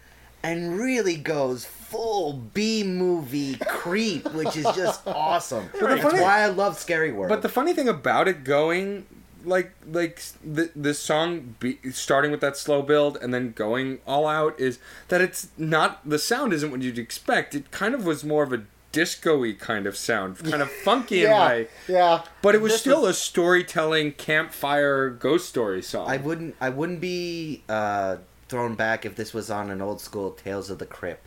and 0.42 0.78
really 0.78 1.16
goes 1.16 1.64
full 1.66 2.32
B 2.32 2.84
movie 2.84 3.56
creep, 3.66 4.24
which 4.32 4.56
is 4.56 4.64
just 4.76 5.02
awesome. 5.06 5.68
the 5.78 5.86
That's 5.86 6.02
funny- 6.02 6.20
why 6.20 6.40
I 6.42 6.46
love 6.46 6.78
Scary 6.78 7.12
World. 7.12 7.28
But 7.28 7.42
the 7.42 7.48
funny 7.48 7.74
thing 7.74 7.88
about 7.88 8.28
it 8.28 8.44
going 8.44 9.06
like 9.44 9.72
like 9.90 10.22
the 10.44 10.70
this 10.76 10.98
song 10.98 11.54
be, 11.60 11.78
starting 11.92 12.30
with 12.30 12.40
that 12.40 12.56
slow 12.56 12.82
build 12.82 13.16
and 13.20 13.32
then 13.32 13.52
going 13.52 13.98
all 14.06 14.26
out 14.26 14.58
is 14.60 14.78
that 15.08 15.20
it's 15.20 15.48
not 15.56 16.08
the 16.08 16.18
sound 16.18 16.52
isn't 16.52 16.70
what 16.70 16.82
you'd 16.82 16.98
expect. 16.98 17.54
It 17.54 17.70
kind 17.70 17.94
of 17.94 18.04
was 18.04 18.24
more 18.24 18.42
of 18.42 18.52
a 18.52 18.62
disco-y 18.92 19.54
kind 19.58 19.86
of 19.86 19.96
sound, 19.96 20.38
kind 20.38 20.60
of 20.60 20.68
funky 20.70 21.20
in 21.24 21.30
a 21.30 21.34
Yeah, 21.34 21.48
way. 21.48 21.68
yeah. 21.88 22.22
But 22.42 22.54
it 22.56 22.60
was 22.60 22.72
This 22.72 22.80
still 22.80 23.02
was- 23.02 23.16
a 23.16 23.20
storytelling 23.20 24.12
campfire 24.12 25.10
ghost 25.10 25.48
story 25.48 25.82
song. 25.82 26.08
I 26.10 26.16
wouldn't 26.16 26.56
I 26.60 26.70
wouldn't 26.70 27.00
be 27.00 27.62
uh, 27.68 28.16
thrown 28.48 28.74
back 28.74 29.06
if 29.06 29.14
this 29.16 29.32
was 29.32 29.50
on 29.50 29.70
an 29.70 29.80
old 29.80 30.00
school 30.00 30.32
Tales 30.32 30.70
of 30.70 30.78
the 30.78 30.86
Crypt. 30.86 31.24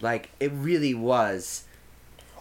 Like 0.00 0.30
it 0.40 0.50
really 0.52 0.94
was. 0.94 1.62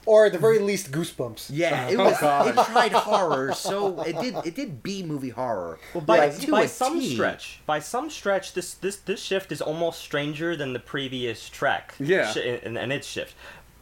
Or 0.06 0.26
at 0.28 0.34
the 0.34 0.40
very 0.40 0.60
least, 0.60 0.92
Goosebumps. 0.92 1.50
Yeah, 1.52 1.88
oh, 1.90 1.92
it 1.94 2.00
Oh, 2.00 2.04
was. 2.06 2.20
God. 2.20 2.48
it 2.48 2.72
tried 2.72 2.92
horror, 2.92 3.54
so 3.54 4.02
it 4.04 4.20
did. 4.20 4.36
It 4.46 4.56
did 4.56 4.84
B 4.84 5.02
movie 5.04 5.30
horror. 5.30 5.80
Well, 5.94 6.04
by, 6.04 6.28
Like, 6.28 6.50
by 6.50 6.66
some 6.68 7.00
T. 7.00 7.14
stretch, 7.16 7.60
by 7.66 7.80
some 7.80 8.10
stretch, 8.10 8.54
this 8.54 8.74
this 8.76 8.98
this 8.98 9.22
shift 9.22 9.52
is 9.52 9.62
almost 9.62 10.00
stranger 10.02 10.56
than 10.56 10.74
the 10.74 10.80
previous 10.80 11.50
track. 11.50 11.96
Yeah. 12.00 12.32
shi- 12.32 12.60
and, 12.64 12.78
and 12.78 12.94
its 12.94 13.08
shift, 13.08 13.34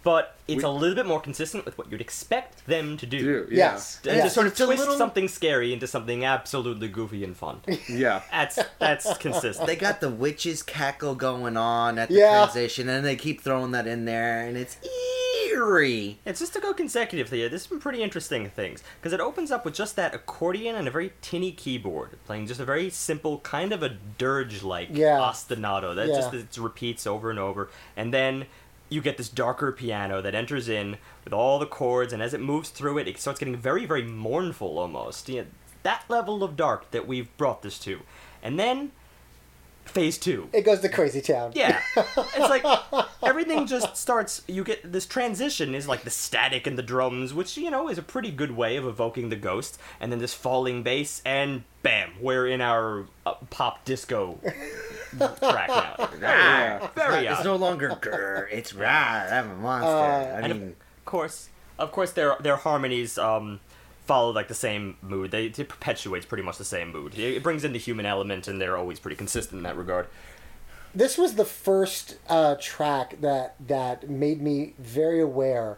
but 0.04 0.36
it's 0.48 0.58
We- 0.60 0.64
a 0.64 0.70
little 0.70 0.96
bit 0.96 1.06
more 1.06 1.20
consistent 1.22 1.66
with 1.66 1.78
what 1.78 1.92
you'd 1.92 2.02
expect 2.02 2.66
them 2.68 2.98
to 2.98 3.06
do. 3.06 3.20
do. 3.20 3.48
Yeah. 3.52 3.74
Yes. 3.74 4.00
And 4.06 4.18
yes. 4.18 4.26
to 4.26 4.30
sort 4.30 4.48
of 4.48 4.56
twist 4.56 4.80
little- 4.80 4.98
something 4.98 5.28
scary 5.28 5.72
into 5.74 5.88
something 5.88 6.24
absolutely 6.26 6.88
goofy 6.90 7.24
and 7.24 7.36
fun. 7.36 7.62
Yeah. 7.90 8.22
That's 8.32 8.60
that's 8.80 9.18
consistent. 9.18 9.68
They 9.68 9.76
got 9.76 10.00
the 10.02 10.10
witches 10.10 10.64
cackle 10.64 11.16
going 11.16 11.58
on 11.58 11.98
at 12.00 12.10
the 12.10 12.16
Yeah. 12.16 12.44
transition, 12.46 12.88
and 12.90 13.06
they 13.06 13.16
keep 13.16 13.42
throwing 13.42 13.72
that 13.72 13.88
in 13.88 14.06
there, 14.06 14.42
and 14.48 14.56
it's 14.58 14.78
eerie. 15.54 16.20
It's 16.26 16.39
just 16.39 16.54
to 16.54 16.60
go 16.60 16.74
consecutively. 16.74 17.47
There's 17.47 17.68
some 17.68 17.80
pretty 17.80 18.01
interesting 18.04 18.49
things 18.49 18.84
because 18.99 19.14
it 19.14 19.20
opens 19.20 19.51
up 19.51 19.66
with 19.66 19.74
just 19.74 19.95
that 19.95 20.14
accordion 20.16 20.76
and 20.76 20.88
a 20.88 20.91
very 20.91 21.14
tinny 21.22 21.51
keyboard 21.51 22.18
playing 22.26 22.47
just 22.47 22.60
a 22.60 22.66
very 22.66 22.89
simple 22.89 23.39
kind 23.39 23.72
of 23.72 23.84
a 23.84 23.89
dirge-like 24.18 24.89
Yeah. 24.91 25.20
ostinato 25.20 25.95
that 25.95 26.08
Yeah. 26.08 26.16
just 26.16 26.34
it 26.34 26.58
repeats 26.58 27.06
over 27.08 27.30
and 27.30 27.39
over, 27.39 27.70
and 27.95 28.14
then 28.14 28.45
you 28.89 29.01
get 29.01 29.18
this 29.18 29.30
darker 29.30 29.72
piano 29.72 30.22
that 30.22 30.36
enters 30.36 30.70
in 30.70 30.97
with 31.24 31.34
all 31.34 31.58
the 31.58 31.66
chords, 31.66 32.14
and 32.14 32.22
as 32.22 32.34
it 32.34 32.39
moves 32.39 32.70
through 32.70 32.97
it, 32.99 33.08
it 33.08 33.20
starts 33.20 33.39
getting 33.39 33.56
very, 33.56 33.86
very 33.86 34.04
mournful 34.04 34.78
almost. 34.78 35.28
You 35.30 35.41
know, 35.41 35.47
that 35.84 36.04
level 36.10 36.43
of 36.43 36.56
dark 36.56 36.91
that 36.91 37.08
we've 37.08 37.36
brought 37.38 37.62
this 37.64 37.80
to, 37.80 38.01
and 38.43 38.60
then 38.60 38.91
phase 39.86 40.18
two. 40.18 40.50
It 40.54 40.62
goes 40.64 40.80
to 40.82 40.90
Crazy 40.90 41.22
Town. 41.22 41.52
Yeah. 41.56 41.80
It's 41.96 42.38
like 42.38 42.66
everything 43.24 43.68
just 43.68 43.96
starts 43.98 44.42
you 44.48 44.64
get 44.64 44.92
this 44.92 45.06
transition 45.06 45.76
is 45.76 45.88
like 45.88 46.04
the 46.04 46.10
static 46.10 46.66
and 46.68 46.78
the 46.78 46.84
drums, 46.84 47.34
which 47.34 47.58
you 47.58 47.70
know 47.70 47.90
is 47.90 47.98
a 47.98 48.02
pretty 48.04 48.32
good 48.32 48.52
way 48.52 48.76
of 48.78 48.86
evoking 48.86 49.30
the 49.30 49.36
ghost, 49.36 49.80
and 50.00 50.12
then 50.12 50.20
this 50.20 50.34
falling 50.34 50.84
bass 50.84 51.22
and 51.26 51.64
bam, 51.84 52.12
we're 52.22 52.48
in 52.48 52.62
our 52.62 53.06
uh, 53.26 53.34
pop 53.50 53.84
disco 53.86 54.40
track 55.18 55.68
now. 55.70 56.10
Yeah. 56.22 56.88
Very 56.96 57.28
It's 57.28 57.40
odd. 57.40 57.46
no 57.46 57.56
longer 57.56 57.90
grr, 57.90 58.48
it's 58.52 58.74
rah, 58.74 59.26
I'm 59.30 59.52
a 59.52 59.56
monster. 59.56 59.90
Uh, 59.90 60.38
I 60.38 60.40
and 60.42 60.54
mean, 60.54 60.64
of 60.98 61.06
course, 61.06 61.50
of 61.78 61.92
course 61.92 62.12
their 62.12 62.36
their 62.40 62.56
harmonies 62.56 63.18
um 63.18 63.60
follow 64.06 64.32
like 64.32 64.47
the 64.47 64.54
same 64.54 64.97
mood. 65.01 65.32
They 65.32 65.45
it 65.45 65.70
perpetuates 65.70 66.26
pretty 66.26 66.43
much 66.43 66.58
the 66.58 66.66
same 66.66 66.91
mood. 66.91 67.18
It 67.18 67.36
it 67.38 67.43
brings 67.43 67.64
in 67.64 67.74
the 67.74 67.80
human 67.80 68.06
element 68.06 68.47
and 68.47 68.60
they're 68.60 68.78
always 68.78 68.99
pretty 68.99 69.16
consistent 69.16 69.60
in 69.60 69.64
that 69.64 69.78
regard. 69.78 70.08
This 70.95 71.18
was 71.18 71.36
the 71.36 71.45
first 71.45 72.18
uh, 72.30 72.56
track 72.60 73.20
that 73.22 73.56
that 73.68 74.10
made 74.10 74.41
me 74.41 74.74
very 74.78 75.20
aware 75.20 75.78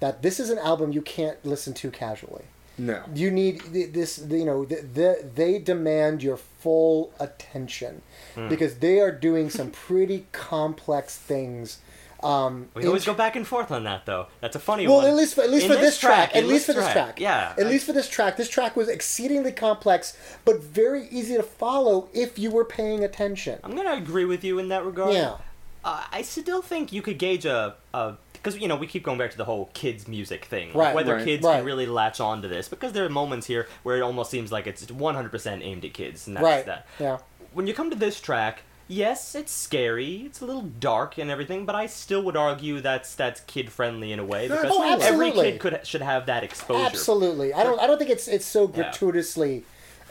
that 0.00 0.22
this 0.22 0.38
is 0.40 0.50
an 0.50 0.58
album 0.58 0.92
you 0.92 1.02
can't 1.02 1.42
listen 1.44 1.72
to 1.74 1.90
casually. 1.90 2.44
No. 2.76 3.02
You 3.14 3.30
need 3.30 3.60
this. 3.92 4.18
You 4.26 4.44
know, 4.46 4.64
the, 4.64 4.76
the, 4.76 5.30
they 5.34 5.58
demand 5.58 6.22
your 6.22 6.36
full 6.38 7.12
attention 7.20 8.00
Hmm. 8.34 8.48
because 8.48 8.76
they 8.76 9.00
are 9.00 9.10
doing 9.12 9.50
some 9.50 9.70
pretty 9.70 10.26
complex 10.32 11.16
things. 11.16 11.78
Um, 12.22 12.68
We 12.74 12.86
always 12.86 13.06
in- 13.06 13.12
go 13.12 13.16
back 13.16 13.34
and 13.36 13.46
forth 13.46 13.70
on 13.70 13.84
that 13.84 14.04
though. 14.06 14.26
That's 14.40 14.54
a 14.56 14.58
funny 14.58 14.86
Well, 14.86 14.96
one. 14.96 15.04
Well, 15.04 15.12
at 15.14 15.18
least 15.18 15.34
for, 15.34 15.42
at 15.42 15.50
least 15.50 15.66
In 15.66 15.72
for 15.72 15.78
this 15.78 15.98
track, 15.98 16.36
at 16.36 16.44
least 16.46 16.66
for 16.66 16.72
this 16.74 16.90
track, 16.92 17.18
Yeah. 17.20 17.54
At 17.58 17.66
least 17.66 17.86
for 17.86 17.92
this 17.92 18.08
track, 18.08 18.36
this 18.36 18.48
track 18.48 18.76
was 18.76 18.88
exceedingly 18.88 19.52
complex, 19.52 20.16
but 20.44 20.62
very 20.62 21.08
easy 21.10 21.36
to 21.36 21.42
follow 21.42 22.08
if 22.12 22.38
you 22.38 22.50
were 22.50 22.64
paying 22.64 23.02
attention. 23.04 23.58
I'm 23.64 23.74
gonna 23.74 23.94
agree 23.94 24.24
with 24.26 24.44
you 24.44 24.58
in 24.58 24.68
that 24.68 24.84
regard. 24.84 25.14
Yeah. 25.14 25.36
Uh, 25.82 26.04
I 26.12 26.20
still 26.22 26.60
think 26.60 26.92
you 26.92 27.00
could 27.00 27.18
gauge 27.18 27.46
a, 27.46 27.74
a 27.94 28.14
because 28.34 28.56
you 28.58 28.68
know 28.68 28.76
we 28.76 28.86
keep 28.86 29.02
going 29.02 29.16
back 29.18 29.30
to 29.30 29.36
the 29.38 29.44
whole 29.46 29.70
kids 29.72 30.06
music 30.08 30.44
thing, 30.44 30.68
like 30.68 30.76
Right, 30.76 30.94
whether 30.94 31.14
right, 31.14 31.24
kids 31.24 31.42
right. 31.44 31.56
can 31.56 31.64
really 31.64 31.86
latch 31.86 32.20
on 32.20 32.42
to 32.42 32.48
this 32.48 32.68
because 32.68 32.92
there 32.92 33.04
are 33.04 33.08
moments 33.10 33.46
here 33.46 33.66
where 33.82 33.96
it 33.96 34.02
almost 34.02 34.30
seems 34.30 34.50
like 34.52 34.66
it's 34.66 34.84
100% 34.86 35.62
aimed 35.62 35.84
at 35.86 35.94
kids, 35.94 36.26
and 36.26 36.36
that's 36.36 36.44
Right. 36.44 36.66
that. 36.66 36.86
Yeah. 36.98 37.18
When 37.54 37.66
you 37.66 37.72
come 37.74 37.88
to 37.90 37.96
this 37.96 38.20
track, 38.20 38.62
yes, 38.90 39.34
it's 39.36 39.52
scary, 39.52 40.22
it's 40.26 40.40
a 40.40 40.44
little 40.44 40.62
dark 40.62 41.16
and 41.16 41.30
everything, 41.30 41.64
but 41.64 41.74
I 41.76 41.86
still 41.86 42.22
would 42.24 42.36
argue 42.36 42.80
that's 42.80 43.14
that's 43.14 43.40
kid 43.42 43.70
friendly 43.70 44.12
in 44.12 44.18
a 44.18 44.24
way 44.24 44.48
because 44.48 44.66
Oh, 44.68 44.82
every 44.82 45.28
absolutely. 45.28 45.52
kid 45.52 45.60
could 45.60 45.86
should 45.86 46.02
have 46.02 46.26
that 46.26 46.42
exposure. 46.44 46.84
Absolutely. 46.86 47.54
I 47.54 47.62
don't. 47.62 47.78
I 47.80 47.86
don't 47.86 47.98
think 47.98 48.10
it's 48.10 48.26
it's 48.28 48.44
so 48.44 48.62
Yeah. 48.68 48.82
gratuitously, 48.82 49.64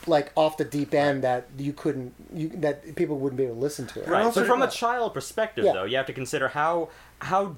like 0.07 0.31
off 0.35 0.57
the 0.57 0.65
deep 0.65 0.93
end 0.93 1.23
that 1.23 1.47
you 1.57 1.73
couldn't 1.73 2.13
you 2.33 2.49
that 2.55 2.95
people 2.95 3.17
wouldn't 3.19 3.37
be 3.37 3.43
able 3.43 3.55
to 3.55 3.61
listen 3.61 3.85
to 3.87 4.01
it. 4.01 4.07
Right. 4.07 4.33
so 4.33 4.45
from 4.45 4.61
a 4.61 4.69
child 4.71 5.13
perspective, 5.13 5.65
Yeah. 5.65 5.73
though, 5.73 5.83
you 5.83 5.97
have 5.97 6.07
to 6.07 6.13
consider 6.13 6.47
how 6.47 6.89
how 7.19 7.57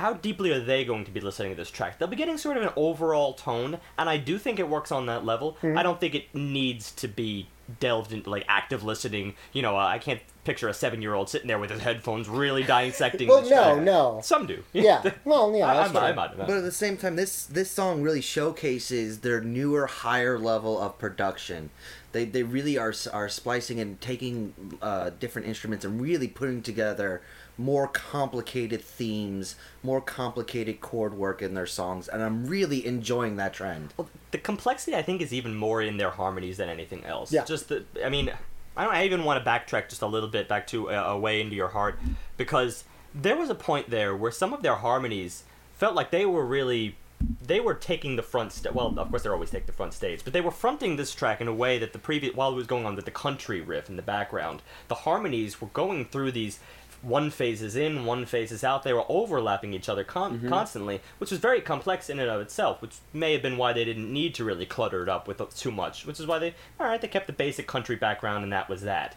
how 0.00 0.12
deeply 0.12 0.52
are 0.52 0.60
they 0.60 0.84
going 0.84 1.06
to 1.06 1.10
be 1.10 1.20
listening 1.20 1.52
to 1.52 1.56
this 1.56 1.70
track? 1.70 1.98
They'll 1.98 2.08
be 2.08 2.16
getting 2.16 2.36
sort 2.36 2.58
of 2.58 2.64
an 2.64 2.68
overall 2.76 3.32
tone, 3.32 3.78
and 3.98 4.10
I 4.10 4.18
do 4.18 4.36
think 4.36 4.58
it 4.58 4.68
works 4.68 4.92
on 4.92 5.06
that 5.06 5.24
level. 5.24 5.56
Hmm. 5.62 5.78
I 5.78 5.82
don't 5.82 5.98
think 5.98 6.14
it 6.14 6.34
needs 6.34 6.90
to 6.96 7.08
be 7.08 7.48
delved 7.80 8.12
into 8.12 8.28
like 8.28 8.44
active 8.46 8.84
listening. 8.84 9.34
You 9.54 9.62
know, 9.62 9.74
uh, 9.78 9.86
I 9.86 9.98
can't 9.98 10.20
picture 10.46 10.68
a 10.68 10.74
seven-year-old 10.74 11.28
sitting 11.28 11.48
there 11.48 11.58
with 11.58 11.70
his 11.70 11.82
headphones 11.82 12.28
really 12.28 12.62
dissecting. 12.62 13.28
Well, 13.28 13.42
no, 13.42 13.48
track. 13.48 13.82
no. 13.82 14.20
Some 14.22 14.46
do. 14.46 14.62
Yeah. 14.72 15.10
Well, 15.24 15.54
yeah. 15.54 15.66
I, 15.70 15.74
that's 15.74 15.88
I'm, 15.88 15.94
true. 15.94 16.00
I'm, 16.00 16.18
I'm, 16.18 16.36
but 16.38 16.50
at 16.50 16.62
the 16.62 16.72
same 16.72 16.96
time, 16.96 17.16
this 17.16 17.44
this 17.44 17.70
song 17.70 18.00
really 18.00 18.20
showcases 18.22 19.20
their 19.20 19.40
newer, 19.40 19.86
higher 19.86 20.38
level 20.38 20.80
of 20.80 20.98
production. 20.98 21.70
They 22.12 22.24
they 22.24 22.44
really 22.44 22.78
are 22.78 22.94
are 23.12 23.28
splicing 23.28 23.80
and 23.80 24.00
taking 24.00 24.78
uh, 24.80 25.10
different 25.18 25.48
instruments 25.48 25.84
and 25.84 26.00
really 26.00 26.28
putting 26.28 26.62
together 26.62 27.20
more 27.58 27.88
complicated 27.88 28.82
themes, 28.82 29.56
more 29.82 30.00
complicated 30.00 30.80
chord 30.80 31.14
work 31.14 31.42
in 31.42 31.54
their 31.54 31.66
songs, 31.66 32.06
and 32.06 32.22
I'm 32.22 32.46
really 32.46 32.86
enjoying 32.86 33.36
that 33.36 33.54
trend. 33.54 33.94
Well, 33.96 34.08
the 34.30 34.38
complexity 34.38 34.96
I 34.96 35.02
think 35.02 35.22
is 35.22 35.32
even 35.32 35.54
more 35.54 35.82
in 35.82 35.96
their 35.96 36.10
harmonies 36.10 36.58
than 36.58 36.68
anything 36.68 37.04
else. 37.04 37.32
Yeah. 37.32 37.44
Just 37.44 37.68
the, 37.68 37.84
I 38.04 38.10
mean, 38.10 38.30
I 38.76 38.84
don't. 38.84 38.94
I 38.94 39.04
even 39.04 39.24
want 39.24 39.42
to 39.42 39.50
backtrack 39.50 39.88
just 39.88 40.02
a 40.02 40.06
little 40.06 40.28
bit 40.28 40.48
back 40.48 40.66
to 40.68 40.90
uh, 40.90 40.94
away 40.94 41.40
into 41.40 41.56
your 41.56 41.68
heart 41.68 41.98
because 42.36 42.84
there 43.14 43.36
was 43.36 43.48
a 43.48 43.54
point 43.54 43.90
there 43.90 44.14
where 44.14 44.30
some 44.30 44.52
of 44.52 44.62
their 44.62 44.76
harmonies 44.76 45.44
felt 45.74 45.94
like 45.94 46.10
they 46.10 46.26
were 46.26 46.44
really. 46.44 46.96
They 47.42 47.60
were 47.60 47.72
taking 47.72 48.16
the 48.16 48.22
front 48.22 48.52
sta 48.52 48.70
Well, 48.72 48.98
of 48.98 49.08
course, 49.08 49.22
they're 49.22 49.32
always 49.32 49.50
taking 49.50 49.66
the 49.66 49.72
front 49.72 49.94
stage, 49.94 50.22
but 50.22 50.34
they 50.34 50.42
were 50.42 50.50
fronting 50.50 50.96
this 50.96 51.14
track 51.14 51.40
in 51.40 51.48
a 51.48 51.54
way 51.54 51.78
that 51.78 51.94
the 51.94 51.98
previous, 51.98 52.34
while 52.34 52.52
it 52.52 52.56
was 52.56 52.66
going 52.66 52.84
on 52.84 52.94
with 52.94 53.06
the 53.06 53.10
country 53.10 53.62
riff 53.62 53.88
in 53.88 53.96
the 53.96 54.02
background, 54.02 54.60
the 54.88 54.94
harmonies 54.94 55.58
were 55.58 55.68
going 55.68 56.04
through 56.04 56.32
these 56.32 56.60
one 57.06 57.30
phase 57.30 57.62
is 57.62 57.76
in, 57.76 58.04
one 58.04 58.26
phase 58.26 58.50
is 58.50 58.64
out. 58.64 58.82
They 58.82 58.92
were 58.92 59.04
overlapping 59.08 59.72
each 59.72 59.88
other 59.88 60.02
con- 60.02 60.38
mm-hmm. 60.38 60.48
constantly, 60.48 61.00
which 61.18 61.30
was 61.30 61.38
very 61.38 61.60
complex 61.60 62.10
in 62.10 62.18
and 62.18 62.28
of 62.28 62.40
itself, 62.40 62.82
which 62.82 62.96
may 63.12 63.32
have 63.32 63.42
been 63.42 63.56
why 63.56 63.72
they 63.72 63.84
didn't 63.84 64.12
need 64.12 64.34
to 64.34 64.44
really 64.44 64.66
clutter 64.66 65.02
it 65.02 65.08
up 65.08 65.28
with 65.28 65.40
too 65.54 65.70
much, 65.70 66.04
which 66.04 66.18
is 66.18 66.26
why 66.26 66.40
they, 66.40 66.54
alright, 66.80 67.00
they 67.00 67.08
kept 67.08 67.28
the 67.28 67.32
basic 67.32 67.68
country 67.68 67.94
background 67.94 68.42
and 68.42 68.52
that 68.52 68.68
was 68.68 68.82
that. 68.82 69.14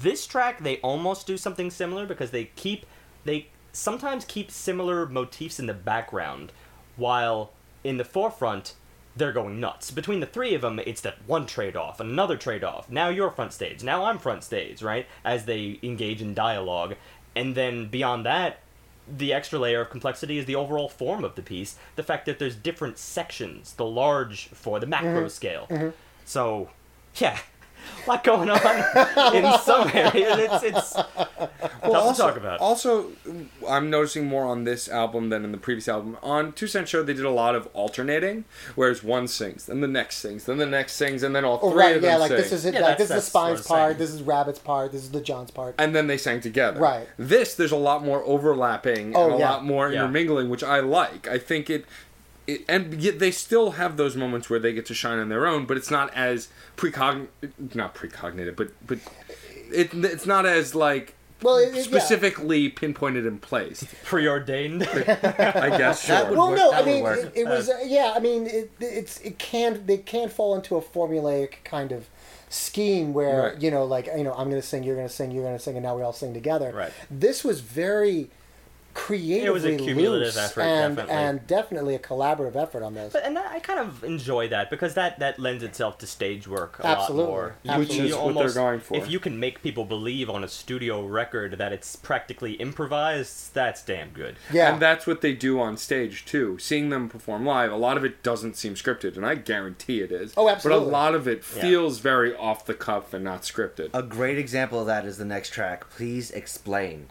This 0.00 0.26
track, 0.26 0.62
they 0.62 0.76
almost 0.78 1.26
do 1.26 1.38
something 1.38 1.70
similar 1.70 2.04
because 2.04 2.30
they 2.30 2.50
keep, 2.56 2.84
they 3.24 3.48
sometimes 3.72 4.24
keep 4.26 4.50
similar 4.50 5.06
motifs 5.06 5.58
in 5.58 5.66
the 5.66 5.74
background, 5.74 6.52
while 6.96 7.52
in 7.82 7.96
the 7.96 8.04
forefront, 8.04 8.74
they're 9.16 9.32
going 9.32 9.60
nuts. 9.60 9.90
Between 9.90 10.20
the 10.20 10.26
three 10.26 10.54
of 10.54 10.62
them, 10.62 10.80
it's 10.84 11.00
that 11.02 11.18
one 11.26 11.46
trade 11.46 11.76
off, 11.76 12.00
another 12.00 12.36
trade 12.36 12.64
off. 12.64 12.90
Now 12.90 13.08
you're 13.08 13.30
front 13.30 13.52
stage. 13.52 13.84
Now 13.84 14.04
I'm 14.06 14.18
front 14.18 14.42
stage, 14.42 14.82
right? 14.82 15.06
As 15.24 15.44
they 15.44 15.78
engage 15.82 16.20
in 16.20 16.34
dialogue. 16.34 16.96
And 17.36 17.54
then 17.54 17.86
beyond 17.86 18.24
that, 18.26 18.60
the 19.06 19.32
extra 19.32 19.58
layer 19.58 19.82
of 19.82 19.90
complexity 19.90 20.38
is 20.38 20.46
the 20.46 20.54
overall 20.54 20.88
form 20.88 21.24
of 21.24 21.34
the 21.34 21.42
piece. 21.42 21.76
The 21.96 22.02
fact 22.02 22.26
that 22.26 22.38
there's 22.38 22.56
different 22.56 22.98
sections, 22.98 23.74
the 23.74 23.84
large 23.84 24.48
for 24.48 24.80
the 24.80 24.86
macro 24.86 25.20
mm-hmm. 25.20 25.28
scale. 25.28 25.66
Mm-hmm. 25.68 25.88
So, 26.24 26.70
yeah. 27.16 27.38
A 28.06 28.08
lot 28.10 28.24
going 28.24 28.50
on 28.50 29.34
in 29.34 29.58
some 29.60 29.88
areas. 29.94 30.38
It's 30.38 30.62
it's 30.64 30.92
tough 30.92 31.50
also, 31.84 32.12
to 32.12 32.18
talk 32.18 32.36
about. 32.36 32.60
Also, 32.60 33.12
I'm 33.68 33.90
noticing 33.90 34.26
more 34.26 34.44
on 34.44 34.64
this 34.64 34.88
album 34.88 35.28
than 35.30 35.44
in 35.44 35.52
the 35.52 35.58
previous 35.58 35.88
album. 35.88 36.16
On 36.22 36.52
Two 36.52 36.66
Cent 36.66 36.88
Show, 36.88 37.02
they 37.02 37.14
did 37.14 37.24
a 37.24 37.30
lot 37.30 37.54
of 37.54 37.68
alternating, 37.72 38.44
whereas 38.74 39.02
one 39.02 39.28
sings, 39.28 39.66
then 39.66 39.80
the 39.80 39.88
next 39.88 40.16
sings, 40.16 40.44
then 40.44 40.58
the 40.58 40.66
next 40.66 40.94
sings, 40.94 41.22
and 41.22 41.34
then 41.34 41.44
all 41.44 41.58
Oh, 41.62 41.70
three 41.70 41.80
right, 41.80 41.96
of 41.96 42.02
them 42.02 42.10
yeah, 42.12 42.16
like 42.16 42.28
sing. 42.28 42.36
this 42.38 42.52
is 42.52 42.64
it. 42.64 42.74
Yeah, 42.74 42.80
like 42.80 42.98
this 42.98 43.04
is 43.04 43.08
the 43.08 43.14
that's 43.16 43.34
what 43.34 43.42
I 43.42 43.54
Spine's 43.54 43.66
part. 43.66 43.98
This 43.98 44.10
is 44.10 44.22
Rabbit's 44.22 44.58
part. 44.58 44.92
This 44.92 45.02
is 45.02 45.10
the 45.10 45.20
John's 45.20 45.50
part. 45.50 45.74
and 45.78 45.94
then 45.94 46.06
they 46.06 46.16
sang 46.18 46.40
together. 46.40 46.80
Right. 46.80 47.08
This, 47.18 47.54
there's 47.54 47.72
a 47.72 47.76
lot 47.76 48.04
more 48.04 48.22
overlapping 48.24 49.14
Oh, 49.16 49.24
and 49.26 49.34
a 49.34 49.38
yeah. 49.38 49.50
lot 49.50 49.64
more 49.64 49.90
Yeah. 49.90 50.00
intermingling, 50.00 50.48
which 50.50 50.62
I 50.64 50.80
like. 50.80 51.28
I 51.28 51.38
think 51.38 51.70
it, 51.70 51.84
it, 52.46 52.64
and 52.68 52.94
yet 53.00 53.18
they 53.18 53.30
still 53.30 53.72
have 53.72 53.96
those 53.96 54.16
moments 54.16 54.48
where 54.50 54.58
they 54.58 54.72
get 54.72 54.86
to 54.86 54.94
shine 54.94 55.18
on 55.18 55.28
their 55.28 55.46
own, 55.46 55.66
but 55.66 55.76
it's 55.76 55.90
not 55.90 56.12
as 56.14 56.48
precogn, 56.76 57.28
not 57.74 57.94
precognitive, 57.94 58.56
but 58.56 58.70
but 58.86 58.98
it, 59.72 59.92
it's 59.94 60.26
not 60.26 60.44
as 60.46 60.74
like 60.74 61.14
Well, 61.42 61.56
it- 61.58 61.68
it- 61.70 61.74
yeah. 61.76 61.82
specifically 61.82 62.68
pinpointed 62.68 63.26
and 63.26 63.40
placed. 63.40 63.86
Preordained. 64.04 64.82
I 64.88 65.76
guess 65.78 66.06
That 66.06 66.20
sure. 66.22 66.28
would 66.30 66.38
Well, 66.38 66.48
work- 66.50 66.58
no, 66.58 66.70
that 66.72 66.82
I 66.82 66.86
mean, 66.86 67.06
it, 67.06 67.32
it 67.34 67.44
was 67.46 67.68
uh, 67.68 67.78
yeah. 67.84 68.12
I 68.16 68.20
mean, 68.20 68.46
it, 68.46 68.70
it's 68.80 69.20
it 69.20 69.38
can 69.38 69.84
they 69.86 69.98
can 69.98 70.28
fall 70.28 70.54
into 70.54 70.76
a 70.76 70.82
formulaic 70.82 71.64
kind 71.64 71.92
of 71.92 72.08
scheme 72.50 73.12
where 73.14 73.42
Right. 73.52 73.62
you 73.62 73.70
know, 73.70 73.84
like 73.84 74.06
you 74.16 74.22
know, 74.24 74.32
I'm 74.34 74.48
going 74.50 74.60
to 74.60 74.66
sing, 74.66 74.84
you're 74.84 74.96
going 74.96 75.08
to 75.08 75.12
sing, 75.14 75.30
you're 75.32 75.42
going 75.44 75.56
to 75.56 75.62
sing, 75.62 75.76
and 75.76 75.82
now 75.84 75.96
we 75.96 76.02
all 76.02 76.12
sing 76.12 76.34
together. 76.34 76.72
Right. 76.72 76.92
This 77.10 77.42
was 77.42 77.60
very 77.60 78.30
creatively 78.94 79.46
it 79.46 79.52
was 79.52 79.64
a 79.64 79.76
cumulative 79.76 80.26
loose 80.28 80.36
effort, 80.36 80.62
and 80.62 80.96
definitely. 80.96 81.22
and 81.24 81.46
definitely 81.46 81.94
a 81.96 81.98
collaborative 81.98 82.56
effort 82.56 82.82
on 82.82 82.94
this. 82.94 83.12
But 83.12 83.24
and 83.24 83.36
I 83.36 83.58
kind 83.58 83.80
of 83.80 84.04
enjoy 84.04 84.48
that 84.48 84.70
because 84.70 84.94
that 84.94 85.18
that 85.18 85.38
lends 85.38 85.62
itself 85.64 85.98
to 85.98 86.06
stage 86.06 86.46
work 86.48 86.78
a 86.78 86.86
Absolutely. 86.86 87.24
lot 87.24 87.30
more. 87.30 87.56
You- 87.64 87.78
Which 87.78 87.94
you 87.94 88.04
is 88.04 88.14
what 88.14 88.34
they're 88.34 88.52
going 88.52 88.80
for. 88.80 88.96
If 88.96 89.10
you 89.10 89.18
can 89.18 89.38
make 89.40 89.62
people 89.62 89.84
believe 89.84 90.30
on 90.30 90.44
a 90.44 90.48
studio 90.48 91.04
record 91.04 91.58
that 91.58 91.72
it's 91.72 91.96
practically 91.96 92.52
improvised, 92.52 93.52
that's 93.54 93.82
damn 93.82 94.10
good. 94.10 94.36
yeah, 94.52 94.72
And 94.72 94.80
that's 94.82 95.06
what 95.06 95.20
they 95.20 95.32
do 95.34 95.60
on 95.60 95.76
stage 95.76 96.24
too. 96.24 96.58
Seeing 96.58 96.90
them 96.90 97.08
perform 97.08 97.44
live, 97.44 97.72
a 97.72 97.76
lot 97.76 97.96
of 97.96 98.04
it 98.04 98.22
doesn't 98.22 98.56
seem 98.56 98.74
scripted, 98.74 99.16
and 99.16 99.26
I 99.26 99.34
guarantee 99.34 100.00
it 100.00 100.12
is. 100.12 100.32
Oh, 100.36 100.48
absolutely. 100.48 100.84
But 100.84 100.88
a 100.88 100.92
lot 100.92 101.14
of 101.14 101.26
it 101.26 101.42
Yeah. 101.56 101.62
feels 101.62 101.98
very 101.98 102.34
off 102.34 102.64
the 102.64 102.74
cuff 102.74 103.12
and 103.12 103.24
not 103.24 103.42
scripted. 103.42 103.90
A 103.92 104.02
great 104.02 104.38
example 104.38 104.80
of 104.80 104.86
that 104.86 105.04
is 105.04 105.18
the 105.18 105.24
next 105.24 105.50
track. 105.50 105.90
Please 105.90 106.30
explain. 106.30 107.08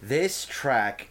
This 0.00 0.44
track, 0.46 1.08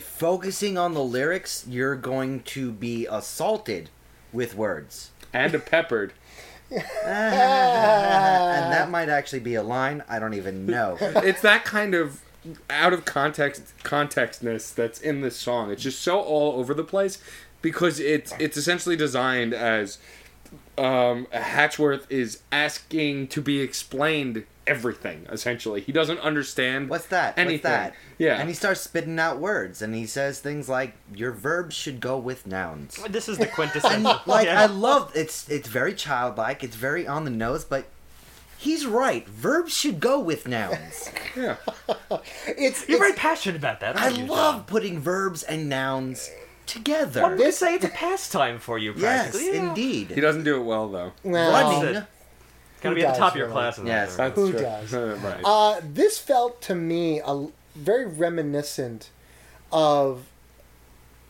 focusing 0.00 0.78
on 0.78 0.94
the 0.94 1.02
lyrics, 1.02 1.64
you're 1.68 1.96
going 1.96 2.40
to 2.40 2.72
be 2.72 3.06
assaulted 3.06 3.90
with 4.32 4.54
words. 4.54 5.10
and 5.32 5.54
a 5.54 5.58
peppered. 5.58 6.12
and 6.70 6.82
that 8.72 8.90
might 8.90 9.08
actually 9.08 9.40
be 9.40 9.54
a 9.54 9.62
line. 9.62 10.02
I 10.08 10.18
don't 10.18 10.34
even 10.34 10.66
know. 10.66 10.98
it's 11.00 11.40
that 11.40 11.64
kind 11.64 11.94
of 11.94 12.22
out 12.70 12.92
of 12.92 13.04
context 13.04 13.72
contextness 13.82 14.74
that's 14.74 15.00
in 15.00 15.22
this 15.22 15.36
song. 15.36 15.70
It's 15.70 15.82
just 15.82 16.00
so 16.00 16.20
all 16.20 16.58
over 16.58 16.74
the 16.74 16.84
place 16.84 17.22
because 17.62 18.00
it's 18.00 18.32
it's 18.38 18.56
essentially 18.56 18.96
designed 18.96 19.54
as 19.54 19.98
um, 20.76 21.26
Hatchworth 21.30 22.10
is 22.10 22.42
asking 22.52 23.28
to 23.28 23.40
be 23.40 23.60
explained 23.60 24.44
everything. 24.68 25.26
Essentially, 25.30 25.80
he 25.80 25.90
doesn't 25.92 26.20
understand 26.20 26.88
What's 26.88 27.06
that? 27.06 27.36
anything. 27.38 27.54
What's 27.54 27.62
that? 27.62 27.94
Yeah, 28.18 28.38
And 28.38 28.48
he 28.48 28.54
starts 28.54 28.80
spitting 28.80 29.18
out 29.18 29.38
words, 29.38 29.82
and 29.82 29.94
he 29.94 30.06
says 30.06 30.40
things 30.40 30.68
like, 30.68 30.94
"Your 31.14 31.32
verbs 31.32 31.74
should 31.74 32.00
go 32.00 32.18
with 32.18 32.46
nouns." 32.46 32.96
This 33.08 33.28
is 33.28 33.38
the 33.38 33.46
quintessential. 33.58 34.20
Like 34.26 34.46
yeah. 34.46 34.62
I 34.62 34.66
love 34.66 35.12
it's 35.14 35.48
it's 35.48 35.68
very 35.68 35.94
childlike. 35.94 36.62
It's 36.62 36.76
very 36.76 37.06
on 37.06 37.24
the 37.24 37.30
nose, 37.30 37.64
but 37.64 37.86
he's 38.58 38.86
right. 38.86 39.26
Verbs 39.28 39.72
should 39.76 40.00
go 40.00 40.18
with 40.20 40.46
nouns. 40.48 41.10
yeah. 41.36 41.56
it's 42.46 42.88
You're 42.88 42.98
very 42.98 43.12
passionate 43.14 43.56
about 43.56 43.80
that. 43.80 43.96
I 43.98 44.08
you, 44.08 44.26
love 44.26 44.56
John? 44.56 44.64
putting 44.64 45.00
verbs 45.00 45.42
and 45.44 45.68
nouns 45.68 46.30
together. 46.66 47.22
One 47.22 47.38
could 47.38 47.54
say 47.54 47.74
it's 47.76 47.84
a 47.84 47.88
pastime 47.88 48.58
for 48.58 48.76
you, 48.78 48.92
yes. 48.96 49.34
Yeah. 49.40 49.68
indeed. 49.68 50.10
He 50.10 50.20
doesn't 50.20 50.44
do 50.44 50.60
it 50.60 50.64
well 50.64 50.88
though. 50.88 51.12
well, 51.24 51.52
Running. 51.82 52.02
That's 52.80 52.82
Gotta 52.82 52.94
Who 52.94 53.00
be 53.00 53.06
at 53.06 53.14
the 53.14 53.18
top 53.18 53.32
of 53.32 53.36
your 53.38 53.46
really? 53.46 53.54
class. 53.60 53.78
In 53.78 53.84
that 53.86 53.90
Yes. 53.90 54.18
area. 54.18 54.30
That's 54.30 54.40
Who 54.40 54.50
true. 54.52 54.60
does? 54.60 54.92
right. 55.22 55.40
Uh, 55.44 55.80
this 55.82 56.18
felt 56.18 56.60
to 56.62 56.74
me 56.74 57.20
a, 57.24 57.46
very 57.74 58.06
reminiscent 58.06 59.10
of 59.70 60.24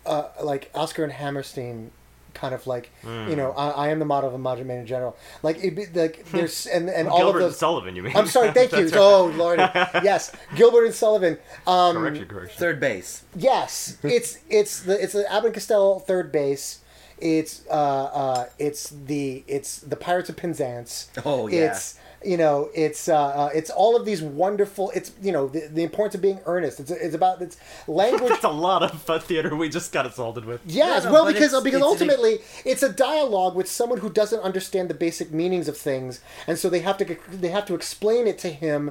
uh, 0.07 0.29
like 0.43 0.71
Oscar 0.75 1.05
and 1.05 1.13
Hammerstein 1.13 1.91
kind 2.35 2.55
of 2.55 2.67
like 2.69 2.91
you 3.05 3.35
know 3.35 3.51
I, 3.57 3.71
I 3.71 3.89
am 3.89 3.99
the 3.99 4.05
model 4.05 4.29
of 4.29 4.35
a 4.35 4.39
modern 4.39 4.69
man 4.69 4.79
in 4.79 4.87
general 4.87 5.17
like 5.43 5.63
it 5.63 5.75
be, 5.75 5.87
like 5.87 6.25
there's 6.31 6.67
and 6.67 6.89
and 6.89 7.09
all 7.09 7.19
Gilbert 7.19 7.39
of 7.39 7.43
and 7.43 7.51
those 7.53 7.59
Sullivan, 7.59 7.97
you 7.97 8.03
mean? 8.05 8.17
I'm 8.17 8.27
sorry 8.29 8.53
thank 8.53 8.71
you 8.73 8.79
right. 8.85 8.95
oh 8.95 9.27
lord 9.37 9.59
yes 9.59 10.31
Gilbert 10.55 10.85
and 10.85 10.95
Sullivan 10.95 11.37
um, 11.67 11.97
Correction, 11.97 12.27
correction. 12.29 12.59
Third 12.59 12.79
base. 12.81 13.25
Yes, 13.35 13.99
it's 14.05 14.39
it's 14.49 14.81
the 14.83 15.03
it's 15.03 15.15
the 15.15 15.31
Abbott 15.31 15.47
and 15.47 15.55
Costello 15.55 15.99
third 15.99 16.31
base. 16.31 16.81
It's 17.21 17.63
uh 17.71 17.73
uh 17.73 18.47
it's 18.59 18.91
the 18.91 19.45
it's 19.47 19.79
the 19.81 19.97
Pirates 19.97 20.29
of 20.29 20.37
Penzance. 20.37 21.09
Oh, 21.25 21.47
yeah. 21.49 21.71
It's 21.73 21.99
you 22.25 22.37
know 22.37 22.69
it's 22.75 23.09
uh, 23.09 23.17
uh 23.17 23.51
it's 23.55 23.71
all 23.71 23.95
of 23.97 24.05
these 24.05 24.21
wonderful. 24.23 24.91
It's 24.95 25.13
you 25.23 25.31
know 25.31 25.47
the, 25.49 25.69
the 25.73 25.83
importance 25.85 26.15
of 26.17 26.23
being 26.23 26.41
earnest. 26.47 26.81
It's 26.81 26.91
it's 26.91 27.15
about 27.15 27.41
it's 27.43 27.57
language. 27.87 28.29
That's 28.31 28.45
a 28.45 28.49
lot 28.49 28.83
of 28.83 29.25
theater 29.25 29.55
we 29.55 29.69
just 29.69 29.93
got 29.93 30.05
assaulted 30.07 30.45
with. 30.45 30.61
Yes, 30.67 31.05
no, 31.05 31.13
well, 31.13 31.27
because 31.27 31.45
it's- 31.53 31.63
because 31.63 31.79
it's 31.81 31.87
ultimately 31.87 32.39
it's 32.65 32.83
a 32.83 32.93
dialogue 32.93 33.55
with 33.55 33.69
someone 33.69 33.99
who 34.01 34.11
doesn't 34.11 34.41
understand 34.41 34.91
the 34.91 34.95
basic 34.95 35.33
meanings 35.33 35.69
of 35.69 35.77
things, 35.77 36.21
and 36.47 36.59
so 36.59 36.69
they 36.69 36.81
have 36.81 36.99
to 36.99 37.17
they 37.31 37.49
have 37.49 37.67
to 37.67 37.75
explain 37.75 38.27
it 38.27 38.39
to 38.39 38.49
him 38.51 38.91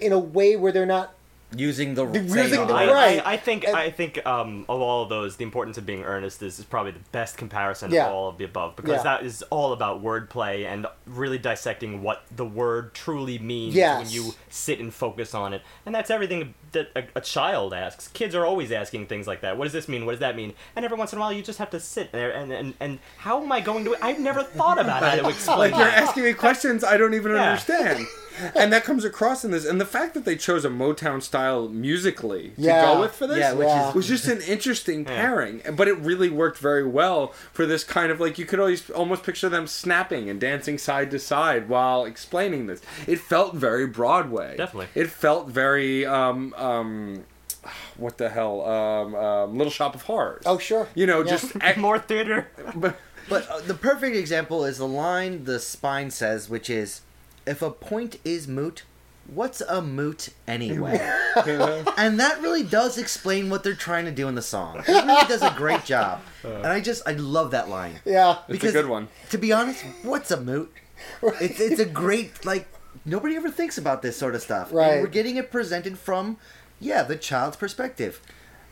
in 0.00 0.12
a 0.12 0.18
way 0.18 0.56
where 0.56 0.72
they're 0.72 0.84
not 0.86 1.14
Using 1.56 1.94
the 1.94 2.06
Using 2.06 2.28
saying 2.30 2.66
the 2.66 2.74
I, 2.74 2.86
right. 2.92 3.26
I, 3.26 3.32
I 3.32 3.36
think 3.36 3.64
And- 3.64 3.76
I 3.76 3.90
think 3.90 4.24
um, 4.26 4.64
of 4.68 4.80
all 4.80 5.02
of 5.04 5.08
those, 5.08 5.36
the 5.36 5.44
importance 5.44 5.78
of 5.78 5.86
being 5.86 6.02
earnest 6.02 6.42
is, 6.42 6.58
is 6.58 6.64
probably 6.64 6.92
the 6.92 7.00
best 7.12 7.36
comparison 7.36 7.90
Yeah. 7.90 8.06
of 8.06 8.12
all 8.14 8.28
of 8.28 8.38
the 8.38 8.44
above 8.44 8.76
because 8.76 8.96
Yeah. 8.98 9.02
that 9.04 9.24
is 9.24 9.42
all 9.50 9.72
about 9.72 10.02
wordplay 10.02 10.64
and 10.66 10.86
really 11.06 11.38
dissecting 11.38 12.02
what 12.02 12.24
the 12.34 12.44
word 12.44 12.94
truly 12.94 13.38
means 13.38 13.74
Yes. 13.74 13.98
when 14.04 14.10
you 14.10 14.32
sit 14.48 14.80
and 14.80 14.92
focus 14.92 15.34
on 15.34 15.52
it. 15.52 15.62
And 15.86 15.94
that's 15.94 16.10
everything 16.10 16.54
that 16.72 16.90
a, 16.96 17.04
a 17.16 17.20
child 17.20 17.72
asks. 17.74 18.08
Kids 18.08 18.34
are 18.34 18.44
always 18.44 18.72
asking 18.72 19.06
things 19.06 19.26
like 19.26 19.40
that. 19.42 19.56
What 19.56 19.64
does 19.64 19.72
this 19.72 19.88
mean? 19.88 20.06
What 20.06 20.12
does 20.12 20.20
that 20.20 20.36
mean? 20.36 20.54
And 20.76 20.84
every 20.84 20.96
once 20.98 21.12
in 21.12 21.18
a 21.18 21.20
while, 21.20 21.32
you 21.32 21.42
just 21.42 21.58
have 21.58 21.70
to 21.70 21.80
sit 21.80 22.10
there 22.12 22.30
and 22.32 22.52
and, 22.52 22.74
and 22.80 22.98
how 23.18 23.42
am 23.42 23.50
I 23.52 23.60
going 23.60 23.84
to? 23.84 23.96
I've 24.02 24.18
never 24.18 24.42
thought 24.42 24.78
about 24.78 25.02
how 25.02 25.14
to 25.16 25.28
explain. 25.34 25.58
like 25.58 25.76
you're 25.78 25.88
asking 25.88 26.24
me 26.24 26.32
questions 26.32 26.82
I 26.84 26.96
don't 26.96 27.14
even 27.14 27.32
Yeah. 27.32 27.42
understand. 27.50 28.06
And 28.54 28.72
that 28.72 28.84
comes 28.84 29.04
across 29.04 29.44
in 29.44 29.50
this. 29.50 29.64
And 29.66 29.80
the 29.80 29.84
fact 29.86 30.14
that 30.14 30.24
they 30.24 30.36
chose 30.36 30.64
a 30.64 30.68
Motown 30.68 31.22
style 31.22 31.68
musically 31.68 32.50
to 32.50 32.62
Yeah. 32.62 32.82
go 32.94 33.00
with 33.00 33.12
for 33.14 33.26
this 33.26 33.38
Yeah, 33.38 33.52
which 33.52 33.68
Yeah. 33.68 33.88
is 33.90 33.94
was 33.94 34.08
just 34.08 34.26
an 34.26 34.40
interesting 34.42 35.04
pairing. 35.04 35.62
But 35.74 35.88
it 35.88 35.98
really 35.98 36.28
worked 36.30 36.58
very 36.58 36.86
well 36.86 37.32
for 37.52 37.66
this 37.66 37.84
kind 37.84 38.10
of 38.10 38.20
like 38.20 38.38
you 38.38 38.44
could 38.46 38.58
always 38.60 38.88
almost 38.90 39.22
picture 39.22 39.48
them 39.48 39.66
snapping 39.66 40.28
and 40.28 40.40
dancing 40.40 40.78
side 40.78 41.10
to 41.12 41.18
side 41.18 41.68
while 41.68 42.04
explaining 42.04 42.66
this. 42.66 42.80
It 43.06 43.20
felt 43.20 43.54
very 43.54 43.86
Broadway. 43.86 44.56
Definitely. 44.56 44.88
It 44.94 45.10
felt 45.10 45.48
very 45.48 46.04
um 46.06 46.54
um 46.56 47.24
what 47.96 48.18
the 48.18 48.28
hell 48.28 48.60
um, 48.66 49.14
um 49.14 49.56
Little 49.56 49.70
Shop 49.70 49.94
of 49.94 50.02
Horrors. 50.02 50.42
Oh, 50.44 50.58
sure. 50.58 50.88
You 50.94 51.06
know, 51.06 51.22
Yeah. 51.22 51.30
just 51.30 51.56
ac- 51.62 51.80
more 51.80 51.98
theater. 51.98 52.48
but 52.74 52.96
But 53.26 53.48
uh, 53.48 53.60
the 53.66 53.72
perfect 53.72 54.14
example 54.16 54.66
is 54.66 54.76
the 54.76 54.86
line 54.86 55.44
the 55.44 55.58
spine 55.58 56.10
says, 56.10 56.50
which 56.50 56.68
is, 56.68 57.00
"If 57.46 57.62
a 57.62 57.70
point 57.70 58.18
is 58.24 58.46
moot, 58.48 58.84
what's 59.26 59.60
a 59.60 59.80
moot 59.82 60.30
anyway?" 60.46 60.98
and 61.96 62.18
that 62.20 62.38
really 62.40 62.62
does 62.62 62.98
explain 62.98 63.50
what 63.50 63.62
they're 63.64 63.74
trying 63.74 64.04
to 64.06 64.10
do 64.10 64.28
in 64.28 64.34
the 64.34 64.42
song. 64.42 64.78
It 64.86 64.88
really 64.88 65.26
does 65.26 65.42
a 65.42 65.54
great 65.56 65.84
job, 65.84 66.20
and 66.42 66.66
I 66.66 66.80
just 66.80 67.02
I 67.06 67.12
love 67.12 67.50
that 67.52 67.68
line. 67.68 68.00
yeah 68.04 68.38
Because 68.48 68.70
it's 68.70 68.78
a 68.78 68.82
good 68.82 68.90
one. 68.90 69.08
To 69.30 69.38
be 69.38 69.52
honest, 69.52 69.84
what's 70.02 70.30
a 70.30 70.40
moot? 70.40 70.72
It's 71.40 71.60
it's 71.60 71.80
a 71.80 71.84
great 71.86 72.44
like 72.44 72.66
nobody 73.04 73.36
ever 73.36 73.50
thinks 73.50 73.76
about 73.78 74.02
this 74.02 74.16
sort 74.16 74.34
of 74.34 74.42
stuff. 74.42 74.68
And 74.68 74.76
Right. 74.78 75.00
we're 75.02 75.08
getting 75.08 75.36
it 75.36 75.50
presented 75.50 75.98
from 75.98 76.38
yeah 76.80 77.02
the 77.02 77.16
child's 77.16 77.56
perspective. 77.56 78.20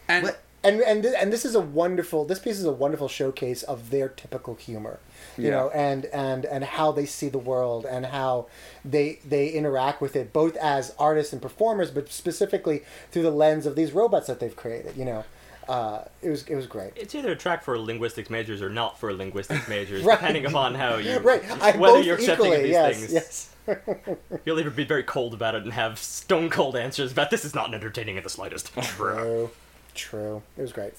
And 0.09 0.25
But 0.27 0.43
and 0.65 0.81
and 0.81 1.03
th- 1.03 1.15
and 1.19 1.33
this 1.33 1.45
is 1.45 1.55
a 1.57 1.61
wonderful 1.61 2.25
this 2.25 2.39
piece 2.39 2.59
is 2.59 2.65
a 2.65 2.73
wonderful 2.73 3.09
showcase 3.09 3.63
of 3.65 3.91
their 3.91 4.09
typical 4.09 4.55
humor 4.55 5.01
you 5.39 5.45
Yeah. 5.45 5.51
know 5.51 5.71
and 5.71 6.05
and 6.07 6.45
and 6.45 6.65
how 6.65 6.93
they 6.93 7.07
see 7.07 7.29
the 7.29 7.39
world 7.39 7.85
and 7.87 8.07
how 8.07 8.47
they 8.85 9.19
they 9.25 9.49
interact 9.49 10.01
with 10.01 10.15
it 10.17 10.33
both 10.33 10.57
as 10.57 10.95
artists 10.99 11.33
and 11.33 11.41
performers 11.43 11.91
but 11.91 12.11
specifically 12.13 12.83
through 13.11 13.23
the 13.23 13.31
lens 13.31 13.67
of 13.67 13.75
these 13.77 13.93
robots 13.93 14.27
that 14.27 14.41
they've 14.41 14.57
created 14.57 14.97
you 14.97 15.05
know 15.05 15.25
uh, 15.69 16.05
it 16.23 16.29
was 16.29 16.43
it 16.49 16.57
was 16.57 16.67
great 16.67 16.93
It's 16.97 17.15
either 17.15 17.31
a 17.33 17.37
track 17.37 17.63
for 17.63 17.79
linguistics 17.79 18.29
majors 18.29 18.61
or 18.61 18.69
not 18.69 18.99
for 18.99 19.13
linguistics 19.15 19.69
majors, 19.69 20.03
Right. 20.05 20.19
depending 20.19 20.45
upon 20.45 20.75
how 20.75 20.97
you 20.97 21.19
right 21.21 21.43
I 21.63 21.77
whether 21.77 21.99
both 21.99 22.05
you're 22.05 22.17
accepting 22.17 22.47
equally 22.47 22.57
of 22.57 22.63
these 22.65 22.73
yes 22.73 22.97
things. 22.99 23.13
yes 23.13 23.49
You'll 24.45 24.59
either 24.59 24.71
be 24.71 24.83
very 24.85 25.05
cold 25.05 25.35
about 25.35 25.55
it 25.55 25.63
and 25.63 25.73
have 25.73 25.99
stone 26.01 26.51
cold 26.51 26.75
answers 26.75 27.13
about 27.13 27.31
this 27.31 27.45
is 27.45 27.55
not 27.55 27.73
entertaining 27.73 28.17
in 28.17 28.25
the 28.25 28.29
slightest. 28.29 28.73
true 28.75 29.51
true 29.95 30.43
it 30.59 30.63
was 30.63 30.73
great 30.73 30.95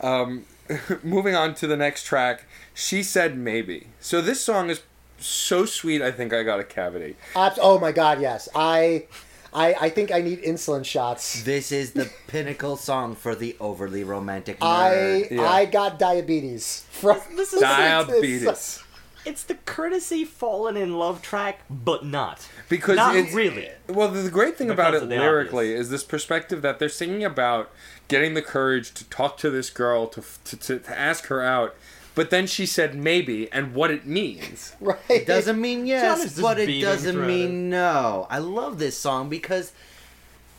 Um, 0.00 0.44
moving 1.02 1.34
on 1.34 1.54
to 1.56 1.66
the 1.66 1.76
next 1.76 2.04
track, 2.04 2.44
she 2.74 3.02
said 3.02 3.36
maybe. 3.36 3.88
So 4.00 4.20
this 4.20 4.40
song 4.42 4.70
is 4.70 4.82
so 5.18 5.64
sweet. 5.66 6.02
I 6.02 6.10
think 6.10 6.32
I 6.32 6.42
got 6.42 6.60
a 6.60 6.64
cavity. 6.64 7.16
Abs- 7.36 7.58
oh 7.60 7.78
my 7.78 7.92
god, 7.92 8.20
yes. 8.20 8.48
I, 8.54 9.06
I, 9.52 9.74
I 9.74 9.88
think 9.90 10.10
I 10.10 10.20
need 10.20 10.42
insulin 10.42 10.84
shots. 10.84 11.42
This 11.42 11.72
is 11.72 11.92
the 11.92 12.10
pinnacle 12.26 12.76
song 12.76 13.14
for 13.14 13.34
the 13.34 13.56
overly 13.60 14.04
romantic 14.04 14.58
I. 14.60 15.28
Yeah. 15.30 15.42
I 15.42 15.66
got 15.66 15.98
diabetes 15.98 16.84
from 16.90 17.20
This 17.36 17.52
is 17.52 17.60
Diabetes. 17.60 18.82
It's 19.24 19.44
the 19.44 19.54
courtesy 19.54 20.24
fallen 20.24 20.76
in 20.76 20.98
love 20.98 21.22
track, 21.22 21.60
but 21.70 22.04
not. 22.04 22.48
Because 22.68 22.96
not 22.96 23.14
it's 23.14 23.32
really. 23.32 23.70
Well, 23.88 24.08
the, 24.08 24.20
the 24.20 24.30
great 24.30 24.56
thing 24.56 24.70
about 24.70 24.94
it 24.94 25.04
lyrically 25.04 25.66
obvious. 25.66 25.82
is 25.82 25.90
this 25.90 26.04
perspective 26.04 26.62
that 26.62 26.78
they're 26.78 26.88
singing 26.88 27.24
about 27.24 27.70
getting 28.08 28.34
the 28.34 28.42
courage 28.42 28.92
to 28.94 29.04
talk 29.04 29.36
to 29.38 29.50
this 29.50 29.70
girl 29.70 30.06
to 30.08 30.24
to, 30.44 30.56
to, 30.56 30.78
to 30.80 30.98
ask 30.98 31.26
her 31.26 31.42
out, 31.42 31.76
but 32.14 32.30
then 32.30 32.46
she 32.46 32.66
said 32.66 32.94
maybe 32.94 33.50
and 33.52 33.74
what 33.74 33.90
it 33.90 34.06
means. 34.06 34.74
right. 34.80 34.98
It 35.08 35.26
doesn't 35.26 35.60
mean 35.60 35.86
yes, 35.86 36.40
but 36.40 36.58
it 36.58 36.80
doesn't 36.80 37.14
through 37.14 37.26
mean 37.26 37.70
no. 37.70 38.26
I 38.28 38.38
love 38.38 38.78
this 38.78 38.98
song 38.98 39.28
because 39.28 39.72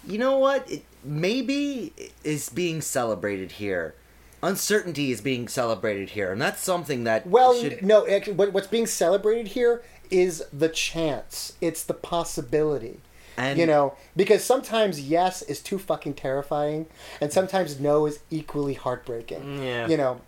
you 0.07 0.17
know 0.17 0.37
what? 0.37 0.69
It, 0.69 0.83
maybe 1.03 1.93
is 2.23 2.49
being 2.49 2.81
celebrated 2.81 3.53
here. 3.53 3.95
Uncertainty 4.43 5.09
is 5.11 5.21
being 5.21 5.47
celebrated 5.47 6.09
here, 6.11 6.31
and 6.31 6.41
that's 6.41 6.61
something 6.61 7.05
that 7.05 7.25
Well, 7.25 7.59
should 7.59 7.81
no. 7.81 8.05
Actually, 8.05 8.33
what, 8.33 8.51
what's 8.51 8.67
being 8.67 8.85
celebrated 8.85 9.47
here 9.47 9.81
is 10.11 10.43
the 10.51 10.67
chance. 10.69 11.53
It's 11.61 11.83
the 11.83 11.93
possibility. 11.93 12.99
And- 13.37 13.57
you 13.57 13.65
know, 13.65 13.95
because 14.15 14.43
sometimes 14.43 15.01
yes 15.01 15.41
is 15.43 15.61
too 15.61 15.79
fucking 15.79 16.15
terrifying, 16.15 16.87
and 17.21 17.31
sometimes 17.31 17.79
no 17.79 18.05
is 18.05 18.19
equally 18.29 18.73
heartbreaking. 18.73 19.41
Mm, 19.41 19.63
yeah. 19.65 19.87
You 19.87 19.97
know. 19.97 20.21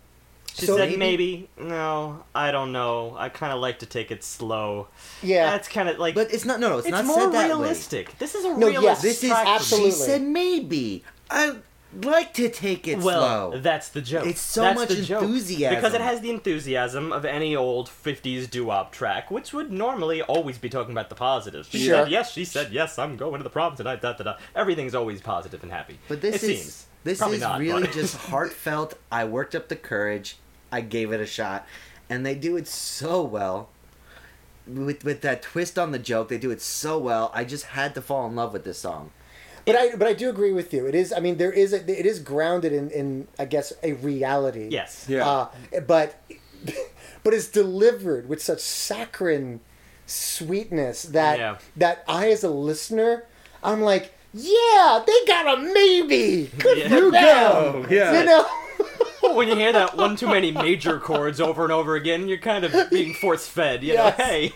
She 0.54 0.64
so 0.64 0.78
said 0.78 0.98
maybe. 0.98 1.50
No, 1.58 2.22
I 2.34 2.50
don't 2.50 2.72
know. 2.72 3.14
I 3.18 3.28
kind 3.28 3.52
of 3.52 3.60
like 3.60 3.80
to 3.80 3.86
take 3.86 4.10
it 4.10 4.24
slow. 4.24 4.88
Yeah. 5.22 5.50
That's 5.50 5.68
kind 5.68 5.90
of 5.90 5.98
like. 5.98 6.14
But 6.14 6.32
it's 6.32 6.46
not. 6.46 6.58
No, 6.58 6.70
no, 6.70 6.78
it's, 6.78 6.86
it's 6.86 6.92
not 6.92 7.04
more 7.04 7.20
said 7.20 7.32
that 7.32 7.42
way. 7.42 7.48
realistic. 7.48 8.18
This 8.18 8.34
is 8.34 8.46
a 8.46 8.56
No, 8.56 8.68
yes. 8.68 9.02
This 9.02 9.22
is 9.22 9.30
absolutely- 9.30 9.90
She 9.90 9.96
said 9.96 10.22
maybe. 10.22 11.04
I 11.30 11.56
like 12.02 12.34
to 12.34 12.48
take 12.48 12.86
it 12.88 12.98
Well, 12.98 13.50
slow. 13.52 13.60
that's 13.60 13.88
the 13.90 14.00
joke. 14.00 14.26
It's 14.26 14.40
so 14.40 14.62
That's 14.62 14.78
much 14.80 14.88
the 14.90 15.02
joke. 15.02 15.22
enthusiasm. 15.22 15.74
because 15.76 15.94
it 15.94 16.00
has 16.00 16.20
the 16.20 16.30
enthusiasm 16.30 17.12
of 17.12 17.24
any 17.24 17.54
old 17.56 17.88
'50s 17.88 18.48
doo-wop 18.50 18.92
track, 18.92 19.30
which 19.30 19.52
would 19.52 19.70
normally 19.72 20.22
always 20.22 20.58
be 20.58 20.68
talking 20.68 20.92
about 20.92 21.08
the 21.08 21.14
positives. 21.14 21.68
She 21.68 21.78
Sure. 21.86 21.96
said 22.04 22.10
yes. 22.10 22.32
She 22.32 22.44
said 22.44 22.72
yes. 22.72 22.98
I'm 22.98 23.16
going 23.16 23.38
to 23.38 23.44
the 23.44 23.50
prom 23.50 23.76
tonight. 23.76 24.02
Da 24.02 24.12
da 24.12 24.24
da. 24.24 24.34
Everything's 24.54 24.94
always 24.94 25.20
positive 25.20 25.62
and 25.62 25.72
happy. 25.72 25.98
But 26.08 26.20
this 26.20 26.42
it 26.42 26.50
is 26.50 26.60
seems. 26.62 26.86
this 27.04 27.18
Probably 27.18 27.36
is 27.36 27.42
not, 27.42 27.60
really 27.60 27.82
but- 27.82 27.92
just 27.92 28.16
heartfelt. 28.30 28.94
I 29.10 29.24
worked 29.24 29.54
up 29.54 29.68
the 29.68 29.76
courage. 29.76 30.36
I 30.72 30.80
gave 30.80 31.12
it 31.12 31.20
a 31.20 31.26
shot, 31.26 31.66
and 32.10 32.26
they 32.26 32.34
do 32.34 32.56
it 32.56 32.66
so 32.68 33.22
well. 33.22 33.68
With 34.66 35.04
with 35.04 35.20
that 35.20 35.42
twist 35.42 35.78
on 35.78 35.92
the 35.92 35.98
joke, 35.98 36.28
they 36.28 36.38
do 36.38 36.50
it 36.50 36.60
so 36.60 36.98
well. 36.98 37.30
I 37.32 37.44
just 37.44 37.66
had 37.66 37.94
to 37.94 38.02
fall 38.02 38.26
in 38.26 38.34
love 38.34 38.52
with 38.52 38.64
this 38.64 38.78
song. 38.78 39.12
But 39.66 39.74
I 39.76 39.96
but 39.96 40.06
I 40.06 40.12
do 40.12 40.30
agree 40.30 40.52
with 40.52 40.72
you. 40.72 40.86
It 40.86 40.94
is. 40.94 41.12
I 41.12 41.18
mean, 41.20 41.36
there 41.38 41.52
is. 41.52 41.72
A, 41.72 41.78
it 41.78 42.06
is 42.06 42.20
grounded 42.20 42.72
in 42.72 42.88
in 42.90 43.28
I 43.38 43.44
guess 43.44 43.72
a 43.82 43.92
reality. 43.94 44.68
Yes. 44.70 45.06
Yeah. 45.08 45.28
Uh, 45.28 45.48
but 45.86 46.22
but 47.24 47.34
it's 47.34 47.48
delivered 47.48 48.28
with 48.28 48.40
such 48.40 48.60
saccharine 48.60 49.60
sweetness 50.06 51.02
that 51.04 51.38
Yeah. 51.38 51.58
that 51.76 52.04
I 52.08 52.30
as 52.30 52.44
a 52.44 52.50
listener, 52.50 53.24
I'm 53.62 53.80
like, 53.82 54.12
yeah, 54.32 55.02
they 55.06 55.18
got 55.26 55.58
a 55.58 55.60
maybe. 55.60 56.50
Good 56.58 56.78
Yeah. 56.78 56.88
for 56.88 56.94
You 56.94 57.10
them. 57.10 57.24
go. 57.82 57.86
Yeah. 57.90 58.20
You 58.20 58.24
know. 58.24 58.46
when 59.34 59.48
you 59.48 59.56
hear 59.56 59.72
that 59.72 59.96
one 59.96 60.14
too 60.14 60.28
many 60.28 60.52
major 60.52 61.00
chords 61.00 61.40
over 61.40 61.64
and 61.64 61.72
over 61.72 61.96
again, 61.96 62.28
you're 62.28 62.38
kind 62.38 62.64
of 62.64 62.90
being 62.90 63.14
force 63.14 63.48
fed. 63.48 63.82
You 63.82 63.94
Yes. 63.94 64.16
know, 64.18 64.24
hey, 64.24 64.52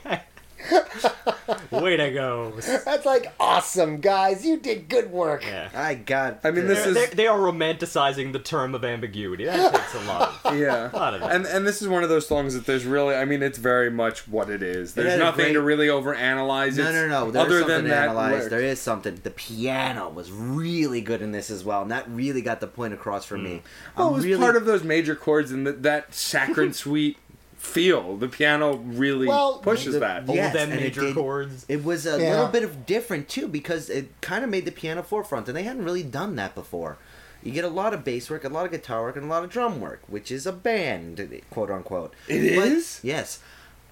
way 1.70 1.96
to 1.96 2.10
go. 2.10 2.52
That's 2.84 3.06
like 3.06 3.32
awesome, 3.40 3.98
guys. 4.00 4.44
You 4.44 4.58
did 4.58 4.88
good 4.88 5.10
work. 5.10 5.44
Yeah. 5.44 5.68
I 5.74 5.94
got. 5.94 6.40
I 6.44 6.50
mean, 6.50 6.66
this 6.66 6.78
They're, 6.80 6.88
is- 6.88 6.94
they're, 6.94 7.06
they 7.08 7.26
are 7.26 7.38
romanticizing 7.38 8.32
the 8.32 8.38
term 8.38 8.74
of 8.74 8.84
ambiguity. 8.84 9.44
That 9.46 9.74
takes 9.74 9.94
a 9.94 10.00
lot. 10.06 10.34
Of, 10.44 10.56
Yeah, 10.60 10.90
a 10.92 10.96
lot 10.96 11.14
of 11.14 11.20
that. 11.20 11.30
and 11.32 11.46
and 11.46 11.66
this 11.66 11.80
is 11.80 11.88
one 11.88 12.02
of 12.02 12.08
those 12.08 12.26
songs 12.26 12.54
that 12.54 12.66
there's 12.66 12.84
really, 12.84 13.14
I 13.14 13.24
mean, 13.24 13.42
it's 13.42 13.58
very 13.58 13.90
much 13.90 14.26
what 14.28 14.50
it 14.50 14.62
is. 14.62 14.94
There's 14.94 15.10
had 15.10 15.20
a 15.20 15.24
nothing 15.24 15.44
great- 15.46 15.52
to 15.54 15.62
really 15.62 15.86
overanalyze. 15.86 16.76
No, 16.76 16.82
It's- 16.88 16.94
no, 16.94 17.08
no. 17.08 17.30
There's 17.30 17.46
Other 17.46 17.58
something 17.60 17.68
than 17.76 17.84
to 17.84 17.90
that, 17.90 18.08
analyze. 18.08 18.32
lyric. 18.32 18.50
There 18.50 18.60
is 18.60 18.80
something. 18.80 19.20
The 19.22 19.30
piano 19.30 20.08
was 20.10 20.30
really 20.32 21.00
good 21.00 21.22
in 21.22 21.32
this 21.32 21.50
as 21.50 21.64
well, 21.64 21.82
and 21.82 21.90
that 21.90 22.08
really 22.10 22.42
got 22.42 22.60
the 22.60 22.66
point 22.66 22.94
across 22.94 23.24
for 23.24 23.38
me. 23.38 23.62
Hmm. 23.94 23.98
Well, 24.00 24.08
I'm 24.08 24.12
it 24.12 24.16
was 24.16 24.24
really, 24.26 24.40
part 24.42 24.56
of 24.56 24.64
those 24.66 24.82
major 24.82 25.14
chords 25.14 25.50
and 25.52 25.66
that 25.66 25.82
that 25.84 26.14
saccharine 26.14 26.72
sweet 26.74 27.16
feel. 27.60 28.16
The 28.16 28.26
piano 28.28 28.76
really 28.76 29.26
Well, 29.28 29.58
pushes 29.58 29.92
the- 29.94 30.00
that. 30.00 30.28
All 30.28 30.34
them 30.34 30.56
and 30.56 30.72
it 30.72 30.80
major 30.80 31.02
did- 31.02 31.14
chords. 31.14 31.66
It 31.68 31.84
was 31.84 32.06
a 32.06 32.20
Yeah. 32.20 32.30
little 32.30 32.48
bit 32.48 32.62
of 32.64 32.86
different 32.86 33.28
too 33.28 33.46
because 33.46 33.88
it 33.90 34.08
kind 34.20 34.42
of 34.42 34.50
made 34.50 34.64
the 34.64 34.72
piano 34.72 35.02
forefront, 35.02 35.46
and 35.46 35.56
they 35.56 35.62
hadn't 35.62 35.84
really 35.84 36.02
done 36.02 36.36
that 36.36 36.54
before. 36.54 36.96
You 37.42 37.52
get 37.52 37.64
a 37.64 37.68
lot 37.68 37.94
of 37.94 38.02
bass 38.04 38.28
work, 38.30 38.44
a 38.44 38.48
lot 38.48 38.64
of 38.66 38.72
guitar 38.72 39.02
work, 39.02 39.16
and 39.16 39.24
a 39.26 39.28
lot 39.28 39.44
of 39.44 39.50
drum 39.50 39.80
work, 39.80 40.00
which 40.08 40.30
is 40.32 40.46
a 40.46 40.52
band, 40.52 41.42
quote 41.50 41.70
unquote. 41.70 42.12
It 42.28 42.36
It 42.44 42.52
is 42.52 42.72
is? 42.72 43.00
yes. 43.02 43.38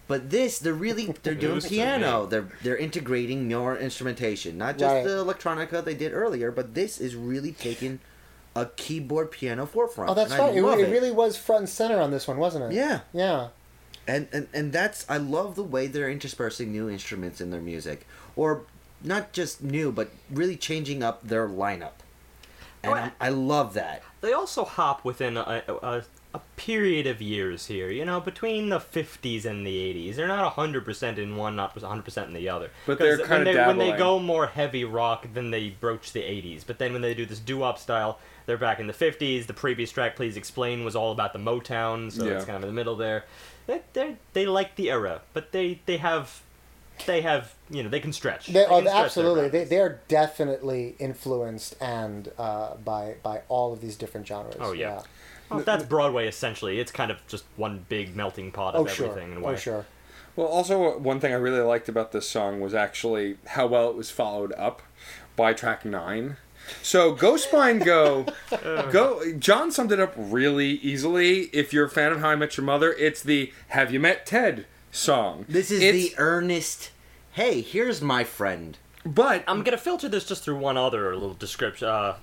But 0.06 0.30
this, 0.30 0.58
they're 0.58 0.72
really 0.72 1.14
they're 1.22 1.34
doing 1.34 1.60
piano. 1.60 2.26
They're 2.26 2.48
they're 2.62 2.76
integrating 2.76 3.48
more 3.48 3.76
instrumentation, 3.76 4.56
not 4.58 4.78
just 4.78 4.92
Right. 4.94 5.04
the 5.04 5.10
electronica 5.24 5.84
they 5.84 5.94
did 5.94 6.12
earlier, 6.14 6.50
but 6.50 6.74
this 6.74 6.98
is 6.98 7.14
really 7.14 7.52
taking 7.52 8.00
a 8.56 8.66
keyboard 8.76 9.30
piano 9.30 9.66
forefront. 9.66 10.10
Oh, 10.10 10.14
that's 10.14 10.32
and 10.32 10.40
right. 10.40 10.78
It, 10.80 10.88
it 10.88 10.90
really 10.90 11.10
was 11.12 11.36
front 11.36 11.60
and 11.60 11.68
center 11.68 12.00
on 12.00 12.10
this 12.10 12.26
one, 12.26 12.38
wasn't 12.38 12.64
it? 12.72 12.74
Yeah. 12.74 13.00
Yeah. 13.12 13.48
And, 14.08 14.26
and 14.32 14.48
and 14.52 14.72
that's 14.72 15.04
I 15.08 15.18
love 15.18 15.54
the 15.54 15.62
way 15.62 15.86
they're 15.86 16.10
interspersing 16.10 16.72
new 16.72 16.88
instruments 16.90 17.40
in 17.40 17.50
their 17.50 17.60
music, 17.60 18.06
or 18.34 18.62
not 19.04 19.32
just 19.32 19.62
new, 19.62 19.92
but 19.92 20.10
really 20.30 20.56
changing 20.56 21.02
up 21.04 21.22
their 21.28 21.46
lineup. 21.48 21.92
And 22.82 22.92
Oh, 22.92 22.96
I, 22.96 23.12
I 23.20 23.28
love 23.28 23.74
that. 23.74 24.02
They 24.20 24.32
also 24.32 24.64
hop 24.64 25.04
within 25.04 25.36
a, 25.36 25.62
a, 25.68 26.02
a 26.34 26.40
period 26.56 27.06
of 27.08 27.20
years 27.20 27.66
here. 27.66 27.90
You 27.90 28.04
know, 28.04 28.20
between 28.20 28.68
the 28.68 28.78
50s 28.78 29.44
and 29.44 29.66
the 29.66 29.76
80s. 29.94 30.14
They're 30.14 30.28
not 30.28 30.54
100% 30.54 31.18
in 31.18 31.36
one, 31.36 31.56
not 31.56 31.74
100% 31.74 32.26
in 32.26 32.34
the 32.34 32.48
other. 32.48 32.70
But 32.86 32.98
they're 33.00 33.18
'Cause 33.18 33.26
kinda 33.26 33.44
when 33.44 33.54
they, 33.56 33.66
when 33.66 33.78
they 33.78 33.92
go 33.98 34.18
more 34.20 34.46
heavy 34.46 34.84
rock, 34.84 35.26
then 35.34 35.50
they 35.50 35.70
broach 35.70 36.12
the 36.12 36.20
80s. 36.22 36.64
But 36.66 36.78
then 36.78 36.92
when 36.92 37.02
they 37.02 37.14
do 37.14 37.26
this 37.26 37.40
doo-wop 37.40 37.78
style, 37.78 38.20
they're 38.46 38.56
back 38.56 38.78
in 38.78 38.86
the 38.86 38.92
50s. 38.92 39.46
The 39.46 39.54
previous 39.54 39.90
track, 39.90 40.14
Please 40.16 40.36
Explain, 40.36 40.84
was 40.84 40.94
all 40.94 41.10
about 41.10 41.32
the 41.32 41.38
Motown, 41.40 42.12
so 42.12 42.24
Yeah. 42.24 42.32
it's 42.34 42.44
kind 42.44 42.56
of 42.56 42.62
in 42.62 42.68
the 42.68 42.74
middle 42.74 42.94
there. 42.96 43.24
They 43.68 43.82
they 43.92 44.16
they 44.32 44.46
like 44.46 44.76
the 44.76 44.90
era, 44.90 45.20
but 45.34 45.52
they 45.52 45.80
they 45.84 45.98
have 45.98 46.42
they 47.06 47.20
have 47.20 47.54
you 47.68 47.82
know 47.82 47.90
they 47.90 48.00
can 48.00 48.14
stretch. 48.14 48.46
They, 48.46 48.64
oh, 48.64 48.80
can 48.80 48.88
stretch 48.88 49.04
absolutely. 49.04 49.48
They, 49.50 49.64
they 49.64 49.78
are 49.78 50.00
definitely 50.08 50.96
influenced 50.98 51.76
and 51.80 52.32
uh, 52.38 52.76
by 52.76 53.16
by 53.22 53.42
all 53.48 53.74
of 53.74 53.82
these 53.82 53.96
different 53.96 54.26
genres. 54.26 54.56
Oh, 54.58 54.72
yeah. 54.72 55.02
Well, 55.50 55.60
that's 55.60 55.84
Broadway 55.84 56.26
essentially. 56.26 56.80
It's 56.80 56.90
kind 56.90 57.10
of 57.10 57.24
just 57.26 57.44
one 57.56 57.84
big 57.90 58.16
melting 58.16 58.52
pot 58.52 58.74
Oh 58.74 58.84
of 58.84 58.90
sure. 58.90 59.10
everything. 59.10 59.32
In 59.32 59.44
a 59.44 59.46
Oh 59.46 59.56
sure. 59.56 59.84
Well, 60.34 60.46
also 60.46 60.98
one 60.98 61.20
thing 61.20 61.32
I 61.32 61.36
really 61.36 61.60
liked 61.60 61.90
about 61.90 62.12
this 62.12 62.26
song 62.26 62.60
was 62.60 62.72
actually 62.72 63.36
how 63.48 63.66
well 63.66 63.90
it 63.90 63.96
was 63.96 64.10
followed 64.10 64.54
up 64.56 64.80
by 65.36 65.52
track 65.52 65.84
nine. 65.84 66.38
So 66.82 67.12
go 67.12 67.36
spine 67.36 67.78
go, 67.80 68.26
go. 68.50 69.32
John 69.38 69.70
summed 69.70 69.92
it 69.92 70.00
up 70.00 70.14
really 70.16 70.68
easily. 70.70 71.42
If 71.52 71.72
you're 71.72 71.86
a 71.86 71.90
fan 71.90 72.12
of 72.12 72.20
How 72.20 72.30
I 72.30 72.36
Met 72.36 72.56
Your 72.56 72.64
Mother, 72.66 72.92
it's 72.92 73.22
the 73.22 73.52
"Have 73.68 73.92
You 73.92 74.00
Met 74.00 74.26
Ted" 74.26 74.66
song. 74.90 75.44
This 75.48 75.70
is 75.70 75.82
It's- 75.82 76.10
the 76.10 76.14
earnest. 76.18 76.90
Hey, 77.32 77.60
here's 77.60 78.00
my 78.02 78.24
friend. 78.24 78.76
But 79.04 79.44
I'm 79.46 79.62
gonna 79.62 79.78
filter 79.78 80.08
this 80.08 80.24
just 80.24 80.44
through 80.44 80.56
one 80.56 80.76
other 80.76 81.14
little 81.14 81.34
description. 81.34 81.88
Uh, 81.88 82.16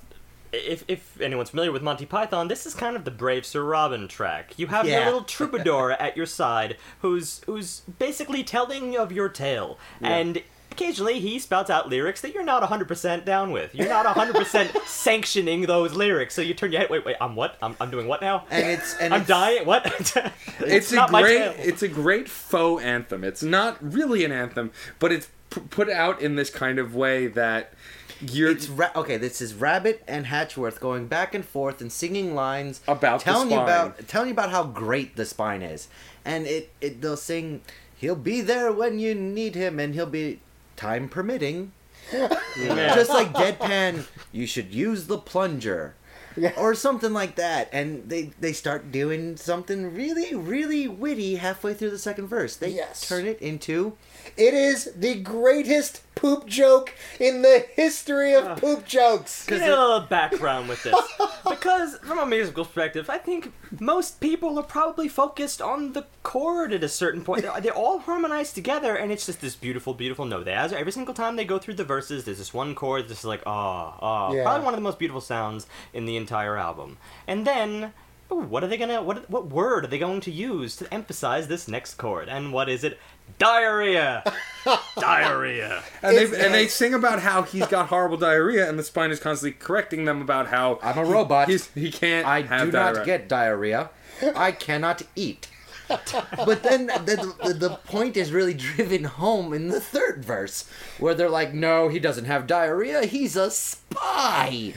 if 0.52 0.84
if 0.88 1.20
anyone's 1.20 1.50
familiar 1.50 1.72
with 1.72 1.82
Monty 1.82 2.06
Python, 2.06 2.48
this 2.48 2.66
is 2.66 2.74
kind 2.74 2.96
of 2.96 3.04
the 3.06 3.12
Brave 3.12 3.46
Sir 3.46 3.64
Robin 3.64 4.08
track. 4.08 4.54
You 4.58 4.68
have 4.68 4.86
your 4.86 5.00
Yeah. 5.00 5.06
little 5.06 5.24
troubadour 5.24 5.92
at 5.94 6.16
your 6.16 6.26
side, 6.26 6.78
who's 7.02 7.42
who's 7.46 7.82
basically 8.00 8.44
telling 8.44 8.96
of 8.98 9.12
your 9.12 9.30
tale, 9.30 9.78
and 10.02 10.42
occasionally 10.76 11.20
he 11.20 11.40
spouts 11.40 11.70
out 11.70 11.88
lyrics 11.90 12.22
that 12.22 12.34
you're 12.34 12.44
not 12.44 12.62
100% 12.62 13.26
down 13.26 13.52
with. 13.52 13.74
You're 13.74 13.88
not 13.88 14.06
100% 14.06 14.86
sanctioning 14.86 15.62
those 15.62 15.94
lyrics. 15.94 16.36
So 16.36 16.42
you 16.42 16.54
turn 16.54 16.72
your 16.72 16.82
head. 16.82 16.90
Wait, 16.90 17.06
wait. 17.06 17.16
I'm 17.22 17.36
what? 17.36 17.58
I'm, 17.62 17.76
I'm 17.80 17.90
doing 17.90 18.08
what 18.08 18.22
now? 18.22 18.46
And 18.50 18.66
it's 18.66 18.96
and 18.98 19.14
I'm 19.14 19.22
it's, 19.22 19.30
dying. 19.30 19.66
What? 19.66 19.86
it's, 20.60 20.92
a 20.92 20.96
not 20.96 21.10
great 21.10 21.38
tale. 21.38 21.56
it's 21.58 21.82
a 21.82 21.88
great 21.88 22.28
faux 22.28 22.84
anthem. 22.84 23.24
It's 23.24 23.42
not 23.42 23.78
really 23.82 24.26
an 24.26 24.32
anthem, 24.32 24.72
but 25.00 25.12
it's 25.12 25.30
p- 25.50 25.62
put 25.62 25.90
out 25.90 26.22
in 26.22 26.36
this 26.36 26.50
kind 26.50 26.78
of 26.78 26.94
way 26.94 27.28
that 27.28 27.74
you're 28.22 28.52
It's 28.52 28.68
ra- 28.68 28.92
okay. 28.96 29.18
This 29.18 29.42
is 29.42 29.54
Rabbit 29.54 30.04
and 30.08 30.26
Hatchworth 30.26 30.80
going 30.82 31.08
back 31.08 31.34
and 31.34 31.46
forth 31.46 31.82
and 31.82 31.92
singing 31.92 32.36
lines 32.36 32.82
About 32.88 33.20
the 33.20 33.26
telling 33.26 33.52
you 33.52 33.60
about 33.60 34.08
telling 34.08 34.28
you 34.30 34.34
about 34.34 34.52
how 34.52 34.64
great 34.64 35.16
the 35.16 35.26
spine 35.26 35.62
is, 35.62 35.88
and 36.24 36.46
it, 36.46 36.72
it 36.82 37.02
they'll 37.02 37.18
sing, 37.18 37.62
"He'll 37.96 38.16
be 38.16 38.42
there 38.42 38.72
when 38.72 39.00
you 39.00 39.16
need 39.16 39.56
him, 39.56 39.80
and 39.80 39.94
he'll 39.94 40.06
be 40.06 40.40
time 40.76 41.10
permitting." 41.10 41.72
Yeah. 42.14 42.94
Just 42.96 43.10
like 43.10 43.34
deadpan, 43.34 44.06
you 44.32 44.46
should 44.46 44.74
use 44.74 45.08
the 45.08 45.18
plunger. 45.18 45.96
Yeah. 46.38 46.52
or 46.58 46.76
something 46.76 47.14
like 47.14 47.36
that. 47.38 47.70
And 47.72 48.10
they 48.10 48.32
they 48.42 48.52
start 48.52 48.92
doing 48.92 49.38
something 49.38 49.96
really 49.96 50.36
really 50.36 50.86
witty 50.86 51.36
halfway 51.36 51.74
through 51.74 51.92
the 51.92 51.98
second 51.98 52.28
verse. 52.28 52.58
They 52.58 52.72
Yes. 52.72 53.08
turn 53.08 53.26
it 53.26 53.40
into 53.42 53.96
It 54.38 54.54
is 54.54 54.92
the 54.96 55.16
greatest 55.16 56.02
poop 56.16 56.48
joke 56.48 56.94
in 57.20 57.42
the 57.42 57.66
history 57.76 58.34
of 58.34 58.60
poop 58.60 58.86
jokes. 58.86 59.46
Get 59.46 59.62
a 59.62 59.66
little 59.66 60.00
background 60.02 60.70
with 60.70 60.82
this. 60.84 60.96
because, 61.50 61.98
from 62.00 62.20
a 62.20 62.26
musical 62.26 62.66
perspective, 62.66 63.10
I 63.10 63.18
think 63.18 63.54
most 63.80 64.20
people 64.20 64.58
are 64.58 64.64
probably 64.64 65.08
focused 65.08 65.62
on 65.62 65.94
the 65.94 66.06
chord 66.24 66.74
at 66.74 66.84
a 66.84 66.90
certain 66.90 67.24
point. 67.24 67.44
They're, 67.44 67.62
they're 67.62 67.74
all 67.74 68.00
harmonized 68.00 68.56
together, 68.56 68.96
and 68.96 69.12
it's 69.12 69.26
just 69.26 69.42
this 69.42 69.56
beautiful, 69.56 69.94
beautiful 69.94 70.26
note. 70.26 70.46
They, 70.46 70.54
as, 70.54 70.74
every 70.74 70.92
single 70.92 71.14
time 71.14 71.36
they 71.36 71.46
go 71.46 71.60
through 71.60 71.76
the 71.76 71.84
verses, 71.84 72.24
there's 72.26 72.38
this 72.38 72.54
one 72.54 72.76
chord 72.76 73.08
that's 73.08 73.24
like, 73.24 73.44
ah, 73.46 73.98
ah. 74.02 74.34
Yeah. 74.34 74.44
Probably 74.44 74.66
one 74.66 74.74
of 74.74 74.78
the 74.78 74.84
most 74.84 75.00
beautiful 75.00 75.22
sounds 75.22 75.68
in 75.94 76.06
the 76.06 76.18
entire 76.18 76.58
album. 76.58 76.98
And 77.28 77.46
then. 77.46 77.94
Ooh, 78.32 78.36
What 78.36 78.64
are 78.64 78.68
they 78.68 78.78
gonna? 78.78 79.02
What 79.02 79.30
what 79.30 79.48
word 79.48 79.86
are 79.86 79.88
they 79.88 79.98
going 80.00 80.22
to 80.22 80.32
use 80.32 80.76
to 80.78 80.94
emphasize 80.94 81.48
this 81.48 81.68
next 81.68 81.96
chord? 81.96 82.28
And 82.30 82.52
what 82.54 82.70
is 82.70 82.84
it? 82.84 83.00
Diarrhea. 83.40 84.24
Diarrhea. 85.00 85.84
And 86.02 86.16
they 86.18 86.24
and 86.46 86.54
they 86.54 86.68
sing 86.68 86.94
about 86.94 87.20
how 87.22 87.42
he's 87.44 87.68
got 87.68 87.88
horrible 87.88 88.18
diarrhea, 88.18 88.68
and 88.70 88.78
the 88.78 88.84
spine 88.84 89.12
is 89.12 89.20
constantly 89.20 89.58
correcting 89.60 90.06
them 90.06 90.22
about 90.22 90.48
how 90.48 90.80
I'm 90.84 90.98
a 90.98 91.06
he- 91.06 91.12
robot. 91.12 91.50
He's, 91.50 91.68
he 91.72 91.92
can't. 91.92 92.26
I 92.28 92.42
have 92.44 92.68
do 92.68 92.72
diarrhea. 92.72 92.98
not 92.98 93.06
get 93.06 93.28
diarrhea. 93.30 93.90
I 94.36 94.52
cannot 94.52 95.02
eat. 95.16 95.48
but 95.88 96.64
then 96.64 96.88
the, 96.88 97.36
the, 97.44 97.54
the 97.54 97.70
point 97.86 98.18
is 98.18 98.32
really 98.32 98.56
driven 98.56 99.04
home 99.04 99.54
in 99.54 99.68
the 99.68 99.80
third 99.80 100.26
verse, 100.26 100.68
where 100.98 101.14
they're 101.14 101.30
like, 101.30 101.54
no, 101.54 101.90
he 101.90 102.00
doesn't 102.00 102.26
have 102.26 102.48
diarrhea, 102.48 103.06
he's 103.06 103.36
a 103.36 103.52
spy. 103.52 104.74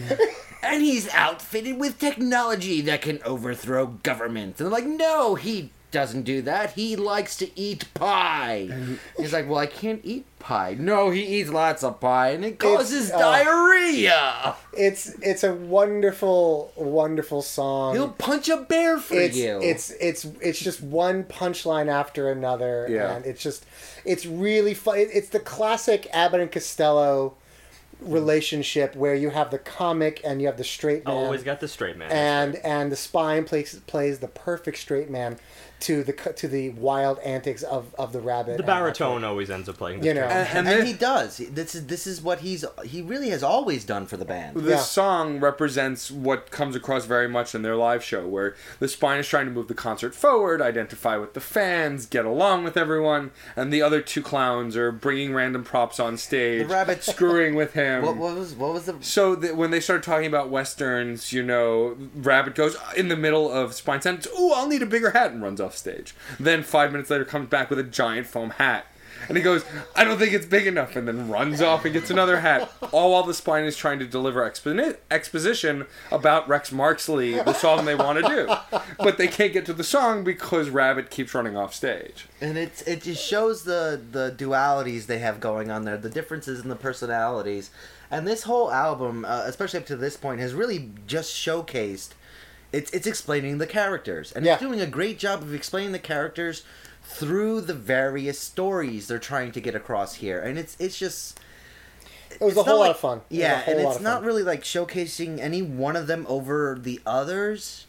And 0.63 0.83
he's 0.83 1.09
outfitted 1.15 1.79
with 1.79 1.99
technology 1.99 2.81
that 2.83 3.03
can 3.03 3.21
overthrow 3.25 3.87
governments. 4.03 4.61
And 4.61 4.67
they're 4.67 4.79
like, 4.81 4.87
no, 4.87 5.35
he 5.35 5.71
doesn't 5.91 6.23
do 6.23 6.43
that. 6.43 6.73
He 6.73 6.97
likes 6.97 7.37
to 7.39 7.59
eat 7.59 7.87
pie. 7.95 8.69
He's 9.17 9.33
like, 9.33 9.49
well, 9.49 9.59
I 9.59 9.67
can't 9.67 10.01
eat 10.05 10.27
pie. 10.39 10.77
No, 10.79 11.11
he 11.11 11.23
eats 11.41 11.49
lots 11.49 11.83
of 11.83 11.99
pie, 11.99 12.31
and 12.31 12.45
it 12.45 12.59
causes 12.59 13.11
uh, 13.11 13.19
diarrhea. 13.19 14.55
It's 14.77 15.09
it's 15.23 15.45
a 15.45 15.55
wonderful, 15.55 16.73
wonderful 16.77 17.41
song. 17.43 17.95
He'll 17.95 18.11
punch 18.11 18.49
a 18.51 18.59
bear 18.59 18.99
for 18.99 19.15
it's, 19.15 19.37
you. 19.37 19.61
it's 19.63 19.91
it's 19.93 20.27
it's 20.43 20.61
just 20.61 20.83
one 20.83 21.25
punchline 21.25 21.89
after 21.89 22.31
another, 22.31 22.87
Yeah. 22.91 23.17
and 23.17 23.25
it's 23.25 23.43
just 23.43 23.65
it's 24.05 24.27
really 24.27 24.75
fun. 24.75 24.99
It's 24.99 25.31
the 25.31 25.41
classic 25.41 26.07
Abbott 26.13 26.41
and 26.41 26.53
Costello 26.53 27.35
relationship 28.01 28.95
where 28.95 29.15
you 29.15 29.31
have 29.31 29.51
the 29.51 29.59
comic 29.59 30.21
and 30.25 30.41
you 30.41 30.47
have 30.47 30.57
the 30.57 30.65
straight 30.65 31.03
oh, 31.07 31.15
man, 31.15 31.25
Always 31.25 31.43
got 31.43 31.61
the 31.61 31.69
straight 31.69 31.97
man. 31.97 32.11
and 32.11 32.57
and 32.57 32.93
the 32.93 32.97
spine 32.97 33.45
plays 33.45 33.75
plays 33.87 34.21
the 34.21 34.29
perfect 34.29 34.79
straight 34.79 35.11
man 35.11 35.39
to 35.81 36.03
the 36.03 36.13
to 36.13 36.49
the 36.49 36.71
wild 36.71 37.19
antics 37.21 37.63
of, 37.63 37.95
of 37.99 38.13
the 38.13 38.21
rabbit. 38.21 38.57
the 38.57 38.63
baritone 38.63 39.23
always 39.25 39.49
ends 39.51 39.69
up 39.69 39.77
playing. 39.79 40.01
The 40.01 40.07
You 40.09 40.15
know. 40.15 40.23
And, 40.25 40.67
and, 40.67 40.69
and 40.69 40.87
he 40.87 40.93
does. 40.93 41.39
This 41.39 41.75
is 41.75 41.87
this 41.87 42.07
is 42.07 42.21
what 42.21 42.41
he's 42.41 42.65
he 42.85 43.01
really 43.03 43.31
has 43.31 43.43
always 43.43 43.85
done 43.85 44.07
for 44.07 44.17
the 44.17 44.25
band. 44.25 44.57
this 44.57 44.71
Yeah. 44.71 44.79
song 44.79 45.41
represents 45.41 46.11
what 46.11 46.51
comes 46.51 46.75
across 46.77 47.05
very 47.05 47.29
much 47.29 47.55
in 47.55 47.63
their 47.63 47.77
live 47.77 48.03
show, 48.03 48.27
where 48.27 48.57
the 48.81 48.89
spine 48.89 49.19
is 49.21 49.29
trying 49.29 49.47
to 49.47 49.53
move 49.53 49.69
the 49.69 49.75
concert 49.75 50.15
forward, 50.15 50.61
identify 50.61 51.17
with 51.17 51.35
the 51.35 51.41
fans, 51.41 52.07
get 52.07 52.25
along 52.25 52.65
with 52.65 52.77
everyone, 52.77 53.31
and 53.57 53.73
the 53.73 53.83
other 53.83 54.01
two 54.01 54.23
clowns 54.23 54.77
are 54.77 54.91
bringing 54.91 55.33
random 55.35 55.63
props 55.65 56.01
on 56.01 56.17
stage, 56.17 56.63
The 56.67 56.75
rabbit- 56.75 57.05
screwing 57.05 57.55
with 57.55 57.75
him. 57.75 58.03
What, 58.05 58.17
what 58.17 58.35
was 58.37 58.55
what 58.55 58.73
was 58.73 58.87
the 58.87 58.97
So 59.01 59.35
that 59.37 59.57
when 59.57 59.71
they 59.71 59.81
started 59.81 60.03
talking 60.03 60.27
about 60.27 60.51
westerns, 60.51 61.33
you 61.33 61.43
know, 61.43 61.97
Rabbit 62.17 62.55
goes 62.55 62.77
in 62.97 63.09
the 63.09 63.17
middle 63.17 63.51
of 63.51 63.75
Spine 63.75 64.01
sentence. 64.01 64.27
Ooh, 64.39 64.53
I'll 64.53 64.69
need 64.69 64.83
a 64.83 64.87
bigger 64.87 65.11
hat 65.11 65.31
and 65.33 65.43
runs 65.43 65.61
off 65.61 65.68
stage. 65.75 66.15
Then 66.39 66.63
five 66.63 66.93
minutes 66.93 67.11
later, 67.11 67.25
comes 67.25 67.49
back 67.49 67.71
with 67.71 67.79
a 67.79 67.85
giant 67.85 68.27
foam 68.27 68.51
hat, 68.51 68.87
and 69.29 69.37
he 69.37 69.43
goes, 69.43 69.65
I 69.97 70.05
don't 70.05 70.17
think 70.19 70.33
it's 70.33 70.47
big 70.47 70.67
enough, 70.69 70.95
and 70.95 71.09
then 71.09 71.29
runs 71.29 71.61
off 71.61 71.85
and 71.85 71.93
gets 71.93 72.09
another 72.09 72.39
hat. 72.41 72.71
All 72.93 73.13
while 73.13 73.25
the 73.25 73.35
Spine 73.35 73.65
is 73.65 73.77
trying 73.77 73.99
to 73.99 74.07
deliver 74.07 74.49
expo- 74.49 74.97
exposition 75.11 75.87
about 76.13 76.49
Rex 76.49 76.71
Marksley, 76.71 77.45
the 77.45 77.53
song 77.53 77.85
they 77.85 77.97
want 77.97 78.25
to 78.25 78.29
do, 78.29 78.79
but 78.99 79.19
they 79.19 79.27
can't 79.27 79.53
get 79.53 79.67
to 79.67 79.73
the 79.73 79.83
song 79.85 80.23
because 80.23 80.71
Rabbit 80.71 81.11
keeps 81.11 81.35
running 81.35 81.57
off 81.57 81.75
stage. 81.75 82.27
and 82.41 82.57
it's 82.57 82.83
it 82.83 83.03
just 83.03 83.25
shows 83.27 83.65
the 83.65 84.01
the 84.13 84.33
dualities 84.39 85.07
they 85.07 85.19
have 85.19 85.41
going 85.41 85.69
on 85.71 85.85
there, 85.85 85.97
the 85.97 86.09
differences 86.11 86.61
in 86.61 86.69
the 86.69 86.77
personalities, 86.77 87.71
and 88.13 88.27
this 88.27 88.45
whole 88.45 88.71
album, 88.71 89.25
uh, 89.25 89.43
especially 89.47 89.81
up 89.81 89.87
to 89.87 89.97
this 89.97 90.17
point, 90.17 90.41
has 90.41 90.55
really 90.55 90.91
just 91.09 91.35
showcased. 91.35 92.11
It's 92.73 92.91
it's 92.91 93.07
explaining 93.07 93.59
the 93.59 93.67
characters, 93.67 94.33
and 94.33 94.45
Yeah. 94.45 94.55
it's 94.55 94.63
doing 94.63 94.81
a 94.81 94.87
great 94.87 95.19
job 95.19 95.43
of 95.43 95.55
explaining 95.55 95.93
the 95.93 95.99
characters 95.99 96.65
through 97.03 97.63
the 97.63 97.75
various 97.75 98.39
stories 98.39 99.09
they're 99.09 99.19
trying 99.19 99.53
to 99.53 99.61
get 99.61 99.75
across 99.75 100.15
here, 100.17 100.41
and 100.41 100.59
it's 100.59 100.77
it's 100.79 100.99
just 100.99 101.41
It 102.31 102.41
was 102.41 102.51
it's 102.53 102.61
a 102.61 102.63
whole 102.65 102.75
not 102.75 102.79
lot 102.81 102.87
like- 102.89 102.91
of 102.97 103.01
fun. 103.01 103.19
It 103.31 103.37
Yeah, 103.37 103.61
whole 103.63 103.75
and 103.75 103.89
it's 103.89 104.01
not 104.01 104.19
fun. 104.19 104.25
really 104.27 104.43
like 104.43 104.63
showcasing 104.63 105.39
any 105.39 105.63
one 105.63 105.97
of 105.97 106.07
them 106.07 106.27
over 106.29 106.79
the 106.81 107.01
others 107.07 107.87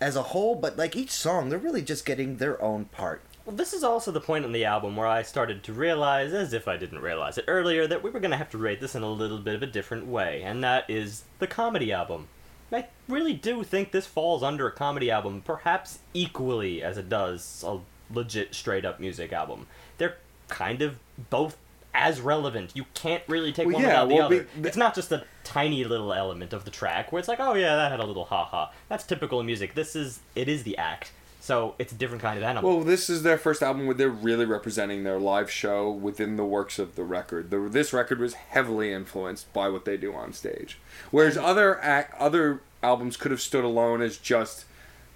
as 0.00 0.14
a 0.16 0.22
whole, 0.22 0.54
but 0.54 0.76
like 0.76 0.94
each 0.94 1.10
song, 1.10 1.48
they're 1.48 1.58
really 1.58 1.82
just 1.82 2.04
getting 2.06 2.36
their 2.36 2.60
own 2.62 2.84
part. 2.86 3.20
Well, 3.44 3.56
this 3.56 3.72
is 3.74 3.82
also 3.84 4.10
the 4.10 4.20
point 4.20 4.44
in 4.44 4.52
the 4.52 4.64
album 4.64 4.96
where 4.96 5.06
I 5.06 5.22
started 5.22 5.62
to 5.64 5.72
realize, 5.72 6.32
as 6.32 6.52
if 6.54 6.66
I 6.66 6.76
didn't 6.78 7.00
realize 7.00 7.36
it 7.36 7.44
earlier, 7.46 7.86
that 7.86 8.02
we 8.02 8.08
were 8.10 8.20
going 8.20 8.30
to 8.30 8.38
have 8.38 8.48
to 8.50 8.58
rate 8.58 8.80
this 8.80 8.94
in 8.94 9.02
a 9.02 9.10
little 9.10 9.38
bit 9.38 9.54
of 9.54 9.62
a 9.62 9.66
different 9.66 10.06
way, 10.06 10.40
and 10.42 10.62
that 10.64 10.88
is 10.88 11.24
the 11.40 11.46
comedy 11.46 11.92
album. 11.92 12.28
I 12.74 12.86
really 13.08 13.32
do 13.34 13.62
think 13.62 13.92
this 13.92 14.06
falls 14.06 14.42
under 14.42 14.66
a 14.66 14.72
comedy 14.72 15.10
album, 15.10 15.42
perhaps 15.44 16.00
equally 16.12 16.82
as 16.82 16.98
it 16.98 17.08
does 17.08 17.64
a 17.66 17.78
legit 18.12 18.54
straight 18.54 18.84
up 18.84 19.00
music 19.00 19.32
album. 19.32 19.66
They're 19.98 20.16
kind 20.48 20.82
of 20.82 20.98
both 21.30 21.56
as 21.94 22.20
relevant. 22.20 22.72
You 22.74 22.86
can't 22.94 23.22
really 23.28 23.52
take 23.52 23.66
Well, 23.66 23.74
one 23.76 23.82
yeah, 23.84 24.02
without 24.02 24.08
the 24.30 24.38
other. 24.40 24.48
be- 24.60 24.68
it's 24.68 24.76
not 24.76 24.94
just 24.94 25.12
a 25.12 25.24
tiny 25.44 25.84
little 25.84 26.12
element 26.12 26.52
of 26.52 26.64
the 26.64 26.70
track 26.70 27.12
where 27.12 27.20
it's 27.20 27.28
like, 27.28 27.40
oh 27.40 27.54
yeah, 27.54 27.76
that 27.76 27.90
had 27.90 28.00
a 28.00 28.06
little 28.06 28.24
ha 28.24 28.44
ha. 28.44 28.72
That's 28.88 29.04
typical 29.04 29.38
in 29.40 29.46
music. 29.46 29.74
This 29.74 29.94
is 29.94 30.20
it 30.34 30.48
is 30.48 30.64
the 30.64 30.76
act. 30.76 31.12
So 31.44 31.74
it's 31.78 31.92
a 31.92 31.94
different 31.94 32.22
kind 32.22 32.38
of 32.38 32.42
animal. 32.42 32.76
Well, 32.78 32.84
this 32.86 33.10
is 33.10 33.22
their 33.22 33.36
first 33.36 33.62
album 33.62 33.84
where 33.84 33.94
they're 33.94 34.08
really 34.08 34.46
representing 34.46 35.04
their 35.04 35.18
live 35.18 35.50
show 35.50 35.90
within 35.90 36.38
the 36.38 36.44
works 36.44 36.78
of 36.78 36.94
the 36.96 37.04
record. 37.04 37.50
The, 37.50 37.68
this 37.68 37.92
record 37.92 38.18
was 38.18 38.32
heavily 38.32 38.94
influenced 38.94 39.52
by 39.52 39.68
what 39.68 39.84
they 39.84 39.98
do 39.98 40.14
on 40.14 40.32
stage, 40.32 40.78
whereas 41.10 41.36
other 41.36 41.78
ac 41.82 42.08
other 42.18 42.62
albums 42.82 43.18
could 43.18 43.30
have 43.30 43.42
stood 43.42 43.62
alone 43.62 44.00
as 44.00 44.16
just 44.16 44.64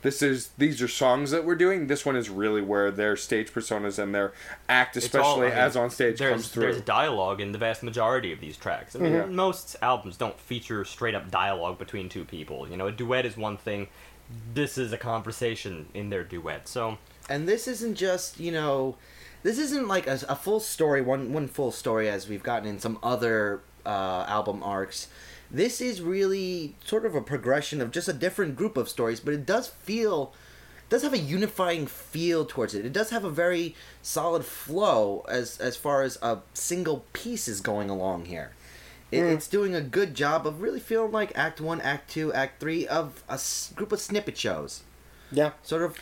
this 0.03 0.21
is 0.21 0.51
these 0.59 0.83
are 0.83 0.87
songs 0.87 1.31
that 1.31 1.47
we're 1.47 1.55
doing. 1.55 1.87
This 1.87 2.05
one 2.05 2.15
is 2.15 2.29
really 2.29 2.61
where 2.61 2.91
their 2.91 3.17
stage 3.17 3.51
personas 3.51 3.99
and 3.99 4.15
their 4.15 4.35
act, 4.69 4.99
It's 4.99 5.07
all- 5.15 5.21
especially 5.23 5.47
I 5.47 5.51
mean, 5.51 5.59
as 5.59 5.77
on 5.77 5.89
stage, 5.89 6.19
comes 6.19 6.49
through. 6.49 6.65
There's 6.65 6.83
dialogue 6.83 7.41
in 7.41 7.53
the 7.53 7.59
vast 7.59 7.83
majority 7.83 8.33
of 8.35 8.41
these 8.41 8.59
tracks. 8.59 8.95
I 8.95 8.99
mean, 8.99 9.13
Mhm. 9.15 9.31
most 9.31 9.77
albums 9.81 10.19
don't 10.19 10.39
feature 10.39 10.85
straight 10.85 11.15
up 11.15 11.31
dialogue 11.31 11.79
between 11.79 12.11
two 12.11 12.27
people. 12.27 12.69
You 12.69 12.77
know, 12.77 12.87
a 12.87 12.93
duet 12.93 13.25
is 13.25 13.39
one 13.39 13.57
thing. 13.57 13.89
This 14.55 14.79
is 14.79 14.93
a 14.93 14.99
conversation 14.99 15.87
in 15.95 16.11
their 16.11 16.25
duet. 16.25 16.69
So 16.69 16.99
And 17.29 17.49
this 17.49 17.69
isn't 17.69 17.95
just 17.95 18.39
you 18.39 18.53
know, 18.53 18.97
this 19.43 19.59
isn't 19.59 19.89
like 19.89 20.07
a, 20.07 20.21
a 20.29 20.37
full 20.37 20.61
story, 20.61 21.01
one 21.01 21.33
one 21.33 21.49
full 21.49 21.73
story 21.73 22.09
as 22.09 22.29
we've 22.29 22.43
gotten 22.43 22.69
in 22.69 22.79
some 22.79 22.99
other 23.03 23.63
uh, 23.87 24.25
album 24.29 24.63
arcs. 24.63 25.09
This 25.51 25.81
is 25.81 26.03
really 26.03 26.75
sort 26.85 27.07
of 27.07 27.15
a 27.15 27.23
progression 27.23 27.81
of 27.81 27.91
just 27.91 28.09
a 28.09 28.13
different 28.13 28.55
group 28.55 28.77
of 28.77 28.89
stories, 28.89 29.21
but 29.21 29.33
it 29.33 29.47
does 29.47 29.69
feel 29.69 30.35
does 30.91 31.03
have 31.03 31.13
a 31.13 31.19
unifying 31.19 31.87
feel 31.87 32.45
towards 32.45 32.75
it. 32.75 32.85
It 32.85 32.93
does 32.93 33.11
have 33.11 33.25
a 33.25 33.31
very 33.31 33.75
solid 34.03 34.45
flow 34.45 35.25
as 35.29 35.59
as 35.59 35.77
far 35.77 36.03
as 36.03 36.19
a 36.23 36.41
single 36.55 37.05
piece 37.13 37.49
is 37.49 37.61
going 37.61 37.91
along 37.91 38.27
here. 38.27 38.53
It, 39.11 39.21
Mm. 39.21 39.35
It's 39.35 39.49
doing 39.49 39.75
a 39.75 39.81
good 39.81 40.15
job 40.15 40.47
of 40.47 40.61
really 40.61 40.81
feeling 40.81 41.13
like 41.13 41.33
Act 41.35 41.61
One, 41.61 41.81
Act 41.81 42.11
Two, 42.11 42.33
Act 42.33 42.61
Three 42.61 42.87
of 42.87 43.23
a 43.29 43.33
s- 43.35 43.73
group 43.75 43.91
of 43.93 44.01
snippet 44.01 44.37
shows. 44.37 44.83
Yeah. 45.33 45.53
Sort 45.63 45.83
of 45.83 45.97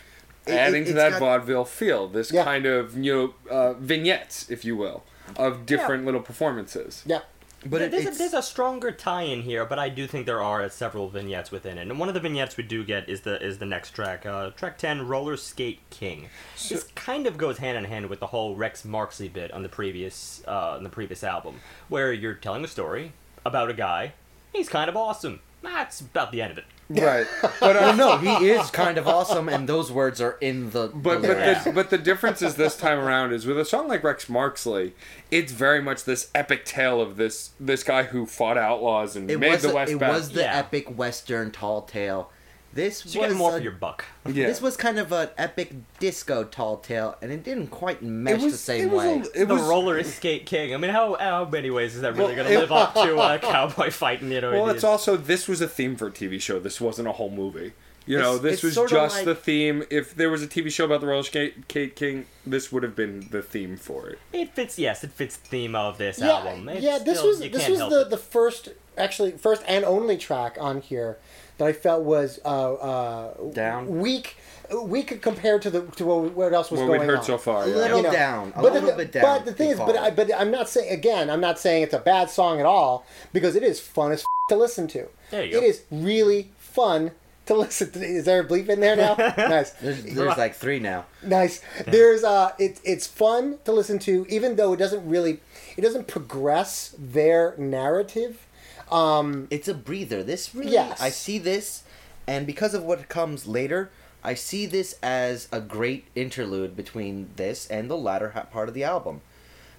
it- 0.45 0.53
adding 0.53 0.83
it- 0.83 0.87
to 0.87 0.93
that 0.93 1.11
got- 1.11 1.19
vaudeville 1.19 1.65
feel. 1.65 2.07
This 2.09 2.31
Yeah. 2.31 2.43
kind 2.43 2.65
of 2.65 2.97
you 2.97 3.13
know 3.13 3.33
uh, 3.49 3.73
vignettes, 3.73 4.49
if 4.49 4.65
you 4.65 4.75
will, 4.75 5.03
of 5.37 5.65
different 5.65 6.05
little 6.05 6.21
performances. 6.21 7.03
Yeah. 7.05 7.21
But 7.65 7.81
it, 7.81 7.91
there's, 7.91 8.05
it's, 8.05 8.15
a, 8.15 8.19
there's 8.19 8.33
a 8.33 8.41
stronger 8.41 8.91
tie-in 8.91 9.41
here, 9.41 9.65
but 9.65 9.79
I 9.79 9.89
do 9.89 10.05
think 10.05 10.25
there 10.25 10.41
are 10.41 10.69
several 10.69 11.09
vignettes 11.09 11.51
within 11.51 11.77
it. 11.77 11.81
And 11.81 11.99
one 11.99 12.07
of 12.07 12.13
the 12.13 12.19
vignettes 12.19 12.55
we 12.55 12.63
do 12.63 12.83
get 12.83 13.09
is 13.09 13.21
the 13.21 13.43
is 13.43 13.57
the 13.57 13.65
next 13.65 13.91
track, 13.91 14.25
uh, 14.25 14.51
track 14.51 14.77
ten, 14.77 15.07
Roller 15.07 15.37
Skate 15.37 15.79
King. 15.89 16.29
this 16.69 16.83
kind 16.95 17.25
of 17.25 17.37
goes 17.37 17.57
hand 17.57 17.77
in 17.77 17.85
hand 17.85 18.07
with 18.07 18.19
the 18.19 18.27
whole 18.27 18.55
Rex 18.55 18.83
Marksley 18.83 19.31
bit 19.31 19.51
on 19.51 19.63
the 19.63 19.69
previous 19.69 20.43
uh, 20.47 20.75
on 20.77 20.83
the 20.83 20.89
previous 20.89 21.23
album, 21.23 21.59
where 21.89 22.13
you're 22.13 22.35
telling 22.35 22.63
a 22.63 22.67
story 22.67 23.13
about 23.45 23.69
a 23.69 23.73
guy. 23.73 24.13
He's 24.53 24.69
kind 24.69 24.89
of 24.89 24.95
awesome. 24.95 25.39
That's 25.61 25.99
about 25.99 26.31
the 26.31 26.41
end 26.41 26.51
of 26.51 26.57
it. 26.57 26.65
Right. 26.89 27.27
But 27.59 27.75
uh, 27.75 27.79
Well, 27.81 27.95
no, 27.95 28.17
he 28.17 28.49
is 28.49 28.69
kind 28.71 28.97
of 28.97 29.07
awesome, 29.07 29.49
and 29.49 29.67
those 29.67 29.91
words 29.91 30.21
are 30.21 30.37
in 30.41 30.69
the. 30.71 30.87
But 30.93 31.21
the 31.21 31.27
but 31.29 31.37
lyrics. 31.37 31.63
the, 31.65 31.71
but 31.71 31.89
the 31.89 31.97
difference 31.97 32.41
is 32.41 32.55
this 32.55 32.77
time 32.77 32.99
around 32.99 33.33
is 33.33 33.45
with 33.45 33.59
a 33.59 33.65
song 33.65 33.87
like 33.87 34.03
Rex 34.03 34.25
Marksley, 34.25 34.93
it's 35.31 35.51
very 35.51 35.81
much 35.81 36.03
this 36.05 36.29
epic 36.33 36.65
tale 36.65 37.01
of 37.01 37.17
this 37.17 37.51
this 37.59 37.83
guy 37.83 38.03
who 38.03 38.25
fought 38.25 38.57
outlaws 38.57 39.15
and 39.15 39.29
it 39.29 39.39
made 39.39 39.51
was 39.51 39.61
the 39.63 39.71
a- 39.71 39.75
West 39.75 39.91
it 39.91 39.99
back. 39.99 40.11
was 40.13 40.29
the 40.31 40.41
Yeah. 40.41 40.57
epic 40.59 40.97
western 40.97 41.51
tall 41.51 41.81
tale. 41.81 42.31
This 42.77 42.99
So 42.99 43.09
you 43.09 43.21
was 43.21 43.29
get 43.31 43.37
more 43.37 43.49
a- 43.53 43.57
for 43.57 43.63
your 43.63 43.71
buck. 43.71 44.05
yeah. 44.27 44.45
This 44.47 44.61
was 44.61 44.77
kind 44.77 44.99
of 44.99 45.11
an 45.11 45.29
epic 45.37 45.73
disco 45.99 46.43
tall 46.43 46.77
tale, 46.77 47.17
and 47.23 47.31
it 47.31 47.43
didn't 47.43 47.67
quite 47.67 48.03
mesh 48.03 48.41
the 48.41 48.51
same 48.51 48.83
it 48.89 48.91
was 48.91 49.03
way. 49.03 49.13
A, 49.35 49.41
it 49.41 49.47
the 49.47 49.55
was, 49.55 49.63
roller 49.63 50.03
skate 50.03 50.45
king. 50.45 50.73
I 50.73 50.77
mean, 50.77 50.91
how 50.91 51.15
how 51.15 51.45
many 51.45 51.71
ways 51.71 51.95
is 51.95 52.01
that 52.01 52.13
really 52.15 52.35
Well, 52.35 52.45
going 52.45 52.53
to 52.53 52.59
live 52.59 52.71
up 52.71 52.93
to 52.93 53.19
a 53.19 53.39
cowboy 53.51 53.89
fighting? 53.89 54.31
You 54.31 54.41
know, 54.41 54.51
well, 54.51 54.69
it's 54.69 54.83
also 54.83 55.17
this 55.17 55.47
was 55.47 55.59
a 55.59 55.67
theme 55.67 55.95
for 55.95 56.07
a 56.07 56.11
TV 56.11 56.39
show. 56.39 56.59
This 56.59 56.79
wasn't 56.79 57.07
a 57.07 57.13
whole 57.13 57.31
movie. 57.31 57.73
You 58.05 58.17
know, 58.19 58.35
It's- 58.35 58.41
this 58.61 58.63
it's 58.63 58.77
was 58.77 58.89
just 58.91 59.15
like- 59.17 59.25
the 59.25 59.35
theme. 59.35 59.83
If 59.89 60.15
there 60.15 60.29
was 60.29 60.41
a 60.43 60.47
TV 60.47 60.71
show 60.71 60.85
about 60.85 61.01
the 61.01 61.07
roller 61.07 61.23
skate 61.23 61.63
skate 61.63 61.95
king, 61.97 62.25
this 62.45 62.71
would 62.71 62.83
have 62.83 62.95
been 62.95 63.27
the 63.31 63.41
theme 63.41 63.75
for 63.75 64.07
it. 64.07 64.19
it 64.31 64.53
fits. 64.53 64.77
Yes, 64.79 65.03
it 65.03 65.11
fits 65.11 65.35
the 65.35 65.47
theme 65.47 65.75
of 65.75 65.97
this 65.97 66.19
yeah, 66.19 66.27
album. 66.31 66.69
It's 66.69 66.81
yeah. 66.83 66.99
This 66.99 67.17
still- 67.17 67.29
was 67.31 67.39
this 67.39 67.67
was 67.67 67.79
the 67.79 68.01
it. 68.01 68.09
the 68.11 68.17
first 68.17 68.69
actually 68.97 69.31
first 69.31 69.61
and 69.67 69.83
only 69.83 70.15
track 70.17 70.57
on 70.59 70.79
here 70.81 71.17
that 71.57 71.67
I 71.67 71.73
felt 71.73 72.03
was 72.03 72.39
uh, 72.45 72.73
uh, 72.73 73.33
Down? 73.51 73.99
weak, 73.99 74.37
weak 74.83 75.21
compared 75.21 75.61
to 75.63 75.69
the 75.69 75.81
to 75.97 76.05
what, 76.05 76.33
what 76.33 76.53
else 76.53 76.69
was 76.71 76.79
What 76.79 76.87
going 76.87 76.99
we'd 77.01 77.05
heard 77.07 77.19
on. 77.19 77.23
so 77.23 77.37
far. 77.37 77.63
A 77.63 77.67
little 77.67 77.97
You 77.97 78.03
know, 78.03 78.11
down, 78.11 78.53
a 78.55 78.61
but 78.61 78.73
little 78.73 78.91
the, 78.91 78.95
bit 78.97 79.11
down. 79.11 79.23
But 79.23 79.45
the 79.45 79.53
thing 79.53 79.69
is, 79.71 79.77
but. 79.79 79.97
I, 79.97 80.09
but 80.11 80.29
I'm 80.35 80.51
not 80.51 80.69
saying 80.69 80.91
again. 80.93 81.29
I'm 81.29 81.41
not 81.41 81.59
saying 81.59 81.83
it's 81.83 81.93
a 81.93 81.99
bad 81.99 82.29
song 82.29 82.59
at 82.59 82.65
all 82.65 83.05
because 83.33 83.55
it 83.55 83.63
is 83.63 83.79
fun 83.79 84.11
as 84.11 84.21
f- 84.21 84.25
to 84.49 84.55
listen 84.55 84.87
to. 84.89 85.07
There 85.31 85.43
you 85.45 85.57
It 85.57 85.61
go. 85.61 85.67
is 85.67 85.83
really 85.91 86.51
fun 86.57 87.11
to 87.47 87.55
listen 87.55 87.91
to. 87.91 88.03
Is 88.03 88.25
there 88.25 88.41
a 88.41 88.45
bleep 88.45 88.67
in 88.69 88.81
there 88.81 88.95
now? 88.95 89.15
nice. 89.37 89.71
there's, 89.71 90.03
there's 90.03 90.37
like 90.37 90.53
three 90.53 90.79
now. 90.79 91.05
Nice. 91.23 91.61
There's 91.85 92.23
uh 92.25 92.51
it, 92.59 92.79
it's 92.83 93.07
fun 93.07 93.59
to 93.65 93.71
listen 93.71 93.99
to 93.99 94.25
even 94.29 94.57
though 94.57 94.73
it 94.73 94.77
doesn't 94.77 95.07
really 95.09 95.39
it 95.77 95.81
doesn't 95.81 96.07
progress 96.07 96.93
their 96.99 97.55
narrative. 97.57 98.45
Um 98.91 99.47
It's 99.49 99.67
a 99.67 99.73
breather. 99.73 100.23
This 100.23 100.53
really, 100.55 100.71
Yes. 100.71 101.01
I 101.01 101.09
see 101.09 101.37
this, 101.39 101.83
and 102.25 102.45
because 102.47 102.73
of 102.73 102.83
what 102.83 103.09
comes 103.09 103.45
later, 103.47 103.89
I 104.23 104.33
see 104.33 104.65
this 104.65 104.95
as 105.03 105.47
a 105.51 105.61
great 105.61 106.05
interlude 106.15 106.75
between 106.75 107.29
this 107.35 107.67
and 107.67 107.89
the 107.89 107.97
latter 107.97 108.29
part 108.51 108.67
of 108.67 108.73
the 108.73 108.83
album, 108.83 109.21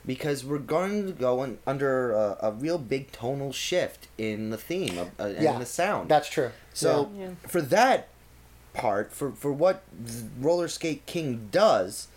because 0.07 0.45
we're 0.45 0.59
going 0.59 1.07
to 1.07 1.13
go 1.13 1.43
in, 1.43 1.59
under 1.67 2.13
a, 2.13 2.37
a 2.43 2.53
real 2.53 2.79
big 2.79 3.13
tonal 3.13 3.53
shift 3.53 4.09
in 4.17 4.51
the 4.51 4.57
theme 4.57 4.97
of, 4.99 5.09
uh, 5.21 5.27
yeah. 5.39 5.53
and 5.53 5.61
the 5.61 5.67
sound. 5.67 6.09
That's 6.09 6.29
true. 6.31 6.51
So 6.73 7.11
Yeah. 7.17 7.31
for 7.47 7.61
that 7.61 8.09
part, 8.75 9.13
for 9.13 9.33
for 9.33 9.53
what 9.53 9.83
Roller 10.41 10.69
Skate 10.69 11.05
King 11.07 11.49
does, 11.51 12.09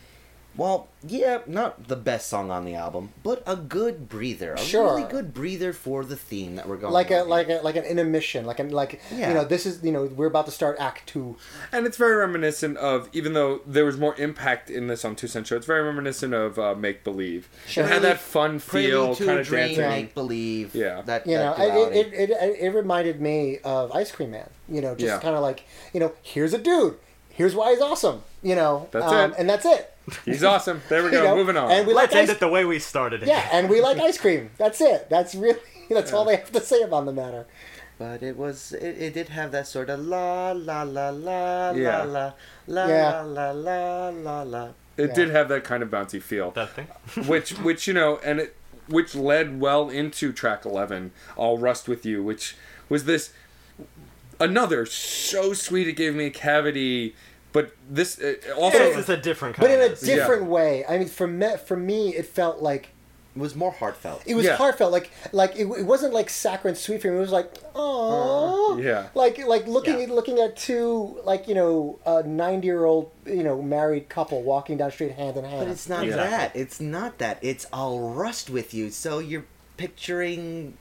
well, 0.57 0.89
yeah, 1.07 1.39
not 1.47 1.87
the 1.87 1.95
best 1.95 2.27
song 2.29 2.51
on 2.51 2.65
the 2.65 2.75
album, 2.75 3.09
but 3.23 3.41
a 3.47 3.55
good 3.55 4.09
breather, 4.09 4.53
a 4.53 4.57
Sure. 4.59 4.95
really 4.97 5.09
good 5.09 5.33
breather 5.33 5.71
for 5.73 6.03
the 6.03 6.15
theme 6.17 6.55
that 6.57 6.67
we're 6.67 6.75
going. 6.77 6.91
like 6.93 7.09
a 7.09 7.21
on. 7.21 7.29
like 7.29 7.47
a 7.49 7.61
like 7.63 7.75
an 7.77 7.85
intermission, 7.85 8.45
like 8.45 8.59
an 8.59 8.69
like 8.69 8.99
Yeah. 9.15 9.29
you 9.29 9.33
know 9.33 9.45
this 9.45 9.65
is 9.65 9.81
you 9.83 9.91
know 9.91 10.03
we're 10.05 10.27
about 10.27 10.45
to 10.47 10.51
start 10.51 10.77
Act 10.79 11.07
Two. 11.07 11.37
And 11.71 11.85
it's 11.87 11.95
very 11.97 12.15
reminiscent 12.17 12.77
of, 12.77 13.09
even 13.13 13.33
though 13.33 13.61
there 13.65 13.85
was 13.85 13.97
more 13.97 14.13
impact 14.19 14.69
in 14.69 14.87
this 14.87 15.05
on 15.05 15.15
Two 15.15 15.27
Cent 15.27 15.47
Show, 15.47 15.55
it's 15.55 15.65
very 15.65 15.83
reminiscent 15.83 16.33
of 16.33 16.59
uh, 16.59 16.75
Make 16.75 17.03
Believe. 17.03 17.47
Sure. 17.65 17.85
It 17.85 17.87
had 17.87 18.01
that 18.01 18.19
fun 18.19 18.59
feel, 18.59 19.15
to 19.15 19.25
kind 19.25 19.37
a 19.37 19.41
of 19.41 19.47
dream, 19.47 19.67
dancing. 19.75 19.89
make 19.89 20.13
believe. 20.13 20.75
Yeah. 20.75 21.01
that 21.03 21.25
You 21.25 21.37
know, 21.37 21.55
that 21.57 21.71
duality. 21.73 21.99
it, 21.99 22.13
it, 22.13 22.29
it, 22.31 22.59
it 22.59 22.69
reminded 22.75 23.21
me 23.21 23.59
of 23.63 23.91
Ice 23.93 24.11
Cream 24.11 24.31
Man. 24.31 24.49
You 24.67 24.81
know, 24.81 24.95
just 24.95 25.05
Yeah. 25.07 25.19
kind 25.19 25.35
of 25.35 25.41
like 25.41 25.63
you 25.93 25.99
know, 26.01 26.11
here's 26.21 26.53
a 26.53 26.57
dude. 26.57 26.97
Here's 27.33 27.55
why 27.55 27.71
he's 27.71 27.81
awesome. 27.81 28.23
You 28.43 28.55
know, 28.55 28.87
That's 28.91 29.05
um, 29.05 29.31
it. 29.31 29.37
and 29.39 29.49
that's 29.49 29.65
it. 29.65 29.93
He's 30.25 30.43
awesome. 30.43 30.81
There 30.89 31.01
we 31.03 31.07
You 31.09 31.17
go. 31.17 31.23
know, 31.23 31.35
Moving 31.35 31.57
on. 31.57 31.71
And 31.71 31.87
we 31.87 31.93
Let's 31.93 32.11
like 32.13 32.21
end 32.21 32.29
ice, 32.29 32.35
it 32.35 32.39
the 32.39 32.47
way 32.49 32.65
we 32.65 32.79
started 32.79 33.23
it. 33.23 33.27
yeah, 33.27 33.47
and 33.51 33.69
we 33.69 33.81
like 33.81 33.97
ice 33.97 34.17
cream. 34.17 34.49
That's 34.57 34.81
it. 34.81 35.09
That's 35.09 35.35
really 35.35 35.59
that's 35.89 36.11
all 36.13 36.25
they 36.25 36.35
have 36.37 36.51
to 36.51 36.61
say 36.61 36.81
about 36.81 37.05
the 37.05 37.13
matter. 37.13 37.45
but 37.99 38.23
it 38.23 38.35
was 38.37 38.73
it, 38.73 38.95
it 39.01 39.13
did 39.13 39.29
have 39.29 39.51
that 39.51 39.67
sort 39.67 39.89
of 39.89 39.99
la 39.99 40.51
la 40.53 40.81
la 40.83 41.09
la 41.09 41.71
Yeah. 41.71 42.03
la 42.03 42.03
la 42.03 42.33
la 42.67 42.85
Yeah. 42.87 43.21
la 43.21 43.51
la 43.51 44.09
la 44.09 44.41
la. 44.43 44.69
it 44.97 45.09
yeah. 45.09 45.13
did 45.15 45.29
have 45.29 45.47
that 45.49 45.63
kind 45.63 45.83
of 45.83 45.89
bouncy 45.89 46.21
feel. 46.21 46.51
That 46.51 46.69
thing. 46.71 46.87
which 47.27 47.51
which 47.59 47.87
you 47.87 47.93
know 47.93 48.17
and 48.23 48.39
it 48.39 48.55
which 48.87 49.13
led 49.15 49.59
well 49.61 49.89
into 49.89 50.33
track 50.33 50.65
11 50.65 51.11
i'll 51.37 51.57
rust 51.57 51.87
with 51.87 52.05
you 52.05 52.21
which 52.23 52.55
was 52.89 53.05
this 53.05 53.31
another 54.41 54.85
so 54.85 55.53
sweet 55.53 55.87
it 55.87 55.93
gave 55.93 56.13
me 56.15 56.25
a 56.25 56.29
cavity 56.29 57.15
but 57.53 57.71
this 57.89 58.19
uh, 58.19 58.35
also 58.57 58.77
this 58.77 58.97
is 58.97 59.09
a 59.09 59.17
different 59.17 59.55
kind 59.55 59.67
But 59.67 59.71
in 59.75 59.81
a 59.81 59.93
of 59.93 59.99
different 59.99 60.45
way. 60.45 60.85
I 60.87 60.97
mean, 60.97 61.07
for 61.09 61.27
me, 61.27 61.47
for 61.65 61.75
me, 61.75 62.15
it 62.15 62.25
felt 62.25 62.61
like 62.61 62.89
It 63.35 63.39
was 63.39 63.55
more 63.55 63.71
heartfelt. 63.73 64.23
it 64.25 64.35
was 64.35 64.45
Yeah. 64.45 64.55
heartfelt. 64.55 64.91
Like 64.93 65.11
like 65.33 65.53
it, 65.57 65.63
it 65.81 65.85
wasn't 65.85 66.13
like 66.13 66.29
saccharine 66.29 66.75
sweet 66.75 67.01
for 67.01 67.09
me. 67.11 67.17
It 67.17 67.19
was 67.19 67.31
like 67.39 67.51
oh 67.75 68.79
yeah. 68.81 69.07
Like 69.15 69.37
like 69.45 69.67
looking 69.67 69.97
Yeah. 69.97 70.03
at 70.05 70.09
looking 70.11 70.39
at 70.39 70.55
two 70.55 71.19
like 71.25 71.49
you 71.49 71.55
know 71.55 71.99
a 72.05 72.23
ninety 72.23 72.67
year 72.67 72.85
old 72.85 73.11
you 73.25 73.43
know 73.43 73.61
married 73.61 74.07
couple 74.07 74.41
walking 74.43 74.77
down 74.77 74.87
the 74.87 74.93
street 74.93 75.11
hand 75.11 75.35
in 75.35 75.43
hand. 75.43 75.59
But 75.59 75.67
it's 75.67 75.89
not 75.89 76.05
Exactly. 76.05 76.29
that. 76.29 76.55
It's 76.55 76.79
not 76.79 77.17
that. 77.17 77.37
It's 77.41 77.65
I'll 77.73 77.99
rust 78.23 78.49
with 78.49 78.73
you. 78.73 78.89
So 78.91 79.19
you're 79.19 79.45
picturing 79.75 80.77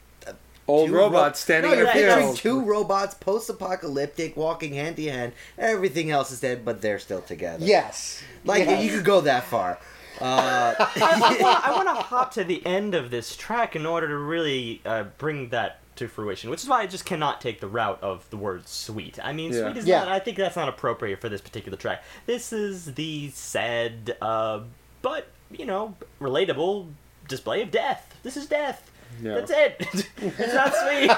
old 0.70 0.88
two 0.88 0.94
robots 0.94 1.40
ro- 1.40 1.42
standing 1.44 1.70
no, 1.70 1.72
in 1.74 1.78
you're 1.80 1.88
a 1.88 1.92
picturing 1.92 2.34
two 2.34 2.64
robots, 2.64 3.14
post-apocalyptic, 3.14 4.36
walking 4.36 4.74
hand 4.74 4.98
in 4.98 5.12
hand. 5.12 5.32
Everything 5.58 6.10
else 6.10 6.30
is 6.30 6.40
dead, 6.40 6.64
but 6.64 6.80
they're 6.82 6.98
still 6.98 7.22
together. 7.22 7.64
yes, 7.64 8.22
like 8.44 8.64
Yes. 8.66 8.84
you 8.84 8.90
could 8.96 9.04
go 9.04 9.20
that 9.22 9.44
far. 9.44 9.78
Uh, 10.20 10.74
I 10.78 11.72
want 11.74 11.88
to 11.88 11.94
hop 12.02 12.32
to 12.34 12.44
the 12.44 12.64
end 12.66 12.94
of 12.94 13.10
this 13.10 13.36
track 13.36 13.74
in 13.74 13.86
order 13.86 14.06
to 14.08 14.16
really 14.16 14.82
uh, 14.84 15.04
bring 15.18 15.48
that 15.48 15.78
to 15.96 16.08
fruition, 16.08 16.50
which 16.50 16.62
is 16.62 16.68
why 16.68 16.80
I 16.82 16.86
just 16.86 17.04
cannot 17.06 17.40
take 17.40 17.60
the 17.60 17.68
route 17.68 17.98
of 18.02 18.28
the 18.30 18.36
word 18.36 18.66
sweet. 18.68 19.18
I 19.22 19.32
mean, 19.32 19.52
Yeah. 19.52 19.62
sweet 19.70 19.76
is 19.78 19.86
Yeah. 19.86 20.00
not. 20.00 20.08
I 20.08 20.18
think 20.18 20.36
that's 20.36 20.56
not 20.56 20.68
appropriate 20.68 21.20
for 21.20 21.28
this 21.28 21.40
particular 21.40 21.76
track. 21.78 22.02
This 22.26 22.52
is 22.52 22.94
the 22.94 23.30
sad, 23.30 24.16
uh, 24.20 24.60
but 25.02 25.28
you 25.50 25.64
know, 25.66 25.96
relatable 26.20 26.88
display 27.28 27.62
of 27.62 27.70
death. 27.70 28.14
This 28.22 28.36
is 28.36 28.46
death. 28.46 28.89
Yeah. 29.22 29.34
That's 29.34 29.50
it. 29.50 29.76
it's 30.18 30.54
not 30.54 30.74
sweet. 30.74 31.10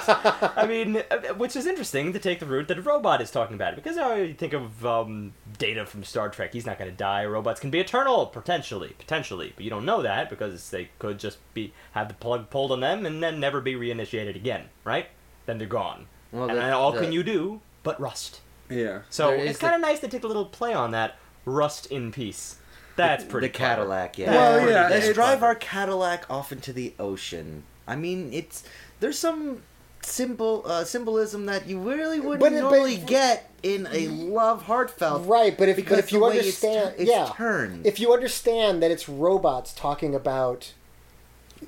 I 0.56 0.66
mean, 0.66 1.02
which 1.36 1.56
is 1.56 1.66
interesting 1.66 2.12
to 2.12 2.18
take 2.18 2.40
the 2.40 2.46
route 2.46 2.68
that 2.68 2.78
a 2.78 2.82
robot 2.82 3.20
is 3.20 3.30
talking 3.30 3.54
about. 3.54 3.76
Because 3.76 3.96
I 3.96 4.18
you 4.22 4.34
think 4.34 4.52
of 4.52 4.84
um, 4.84 5.32
Data 5.58 5.86
from 5.86 6.04
Star 6.04 6.28
Trek. 6.28 6.52
He's 6.52 6.66
not 6.66 6.78
going 6.78 6.90
to 6.90 6.96
die. 6.96 7.24
Robots 7.24 7.60
can 7.60 7.70
be 7.70 7.78
eternal, 7.80 8.26
potentially, 8.26 8.94
potentially, 8.98 9.52
but 9.54 9.64
you 9.64 9.70
don't 9.70 9.84
know 9.84 10.02
that 10.02 10.30
because 10.30 10.70
they 10.70 10.90
could 10.98 11.18
just 11.18 11.38
be 11.54 11.72
have 11.92 12.08
the 12.08 12.14
plug 12.14 12.50
pulled 12.50 12.72
on 12.72 12.80
them 12.80 13.06
and 13.06 13.22
then 13.22 13.38
never 13.40 13.60
be 13.60 13.74
reinitiated 13.74 14.36
again, 14.36 14.64
right? 14.84 15.06
Then 15.46 15.58
they're 15.58 15.66
gone. 15.68 16.06
Well, 16.32 16.44
and 16.44 16.56
the- 16.56 16.60
then 16.60 16.72
all 16.72 16.92
the- 16.92 17.00
can 17.00 17.12
you 17.12 17.22
do 17.22 17.60
but 17.82 18.00
rust? 18.00 18.40
yeah 18.70 19.02
So 19.10 19.28
There 19.28 19.36
is 19.38 19.50
it's 19.50 19.58
kind 19.58 19.74
of 19.74 19.80
nice 19.80 20.00
to 20.00 20.08
take 20.08 20.24
a 20.24 20.26
little 20.26 20.46
play 20.46 20.72
on 20.72 20.92
that. 20.92 21.16
Rust 21.44 21.86
in 21.86 22.12
peace. 22.12 22.56
That's 22.96 23.24
pretty. 23.24 23.48
the 23.48 23.52
clever. 23.52 23.74
Cadillac, 23.82 24.18
yeah. 24.18 24.30
Well, 24.32 24.68
yeah, 24.68 24.88
Let's 24.88 25.12
drive 25.12 25.42
our 25.42 25.54
Cadillac 25.54 26.30
off 26.30 26.52
into 26.52 26.72
the 26.72 26.94
ocean. 26.98 27.64
I 27.92 27.96
mean, 27.96 28.30
it's 28.32 28.64
there's 29.00 29.18
some 29.18 29.62
symbol 30.02 30.62
uh, 30.66 30.84
symbolism 30.84 31.46
that 31.46 31.66
you 31.68 31.78
really 31.78 32.18
wouldn't 32.18 32.40
But 32.40 32.52
it- 32.52 32.62
but- 32.62 32.70
normally 32.70 32.96
get 32.96 33.48
in 33.62 33.86
a 33.92 34.08
love 34.08 34.62
heartfelt. 34.62 35.26
right. 35.26 35.56
But 35.56 35.68
if 35.68 35.76
because 35.76 35.96
but 35.98 36.04
if 36.04 36.12
you 36.12 36.18
the 36.18 36.24
way 36.24 36.36
it's 36.38 36.64
understand, 36.64 36.94
it's 36.98 37.10
yeah, 37.10 37.30
turned. 37.36 37.86
if 37.86 38.00
you 38.00 38.12
understand 38.12 38.82
that 38.82 38.90
it's 38.90 39.08
robots 39.08 39.72
talking 39.72 40.14
about 40.14 40.72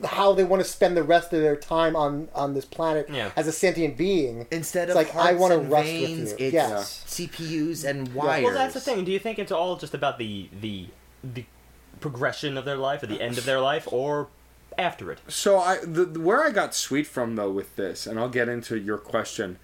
how 0.05 0.33
they 0.33 0.43
want 0.43 0.61
to 0.61 0.69
spend 0.69 0.97
the 0.97 1.05
rest 1.05 1.33
of 1.33 1.41
their 1.41 1.55
time 1.55 1.95
on 1.95 2.29
on 2.35 2.55
this 2.55 2.65
planet 2.65 3.07
Yeah. 3.09 3.31
as 3.37 3.47
a 3.47 3.53
sentient 3.53 3.97
being. 3.97 4.49
Instead 4.51 4.89
It's 4.89 4.99
of 4.99 5.07
like, 5.07 5.15
I 5.15 5.35
wanna 5.35 5.59
and 5.59 5.71
rust 5.71 5.85
with 5.87 5.93
veins, 5.95 6.31
you. 6.33 6.37
it's 6.47 6.53
Yes. 6.55 7.05
CPUs 7.07 7.85
and 7.85 8.13
wires. 8.13 8.45
Well, 8.45 8.55
that's 8.55 8.75
the 8.75 8.81
thing. 8.81 9.05
Do 9.05 9.13
you 9.13 9.21
think 9.21 9.39
it's 9.39 9.53
all 9.53 9.77
just 9.77 9.95
about 9.95 10.19
the 10.19 10.49
the 10.61 10.89
the 11.23 11.45
progression 12.01 12.59
of 12.59 12.65
their 12.65 12.77
life, 12.77 13.05
or 13.05 13.07
the 13.07 13.23
end 13.23 13.39
of 13.39 13.45
their 13.45 13.61
life, 13.61 13.87
or 13.93 14.27
after 14.79 15.11
it? 15.11 15.21
so 15.29 15.59
i 15.59 15.79
the, 15.85 16.05
where 16.21 16.43
i 16.45 16.51
got 16.51 16.75
sweet 16.75 17.07
from 17.07 17.37
though 17.37 17.51
with 17.51 17.77
this 17.77 18.07
and 18.07 18.19
i'll 18.19 18.29
get 18.29 18.49
into 18.49 18.79
your 18.79 18.99
question 18.99 19.59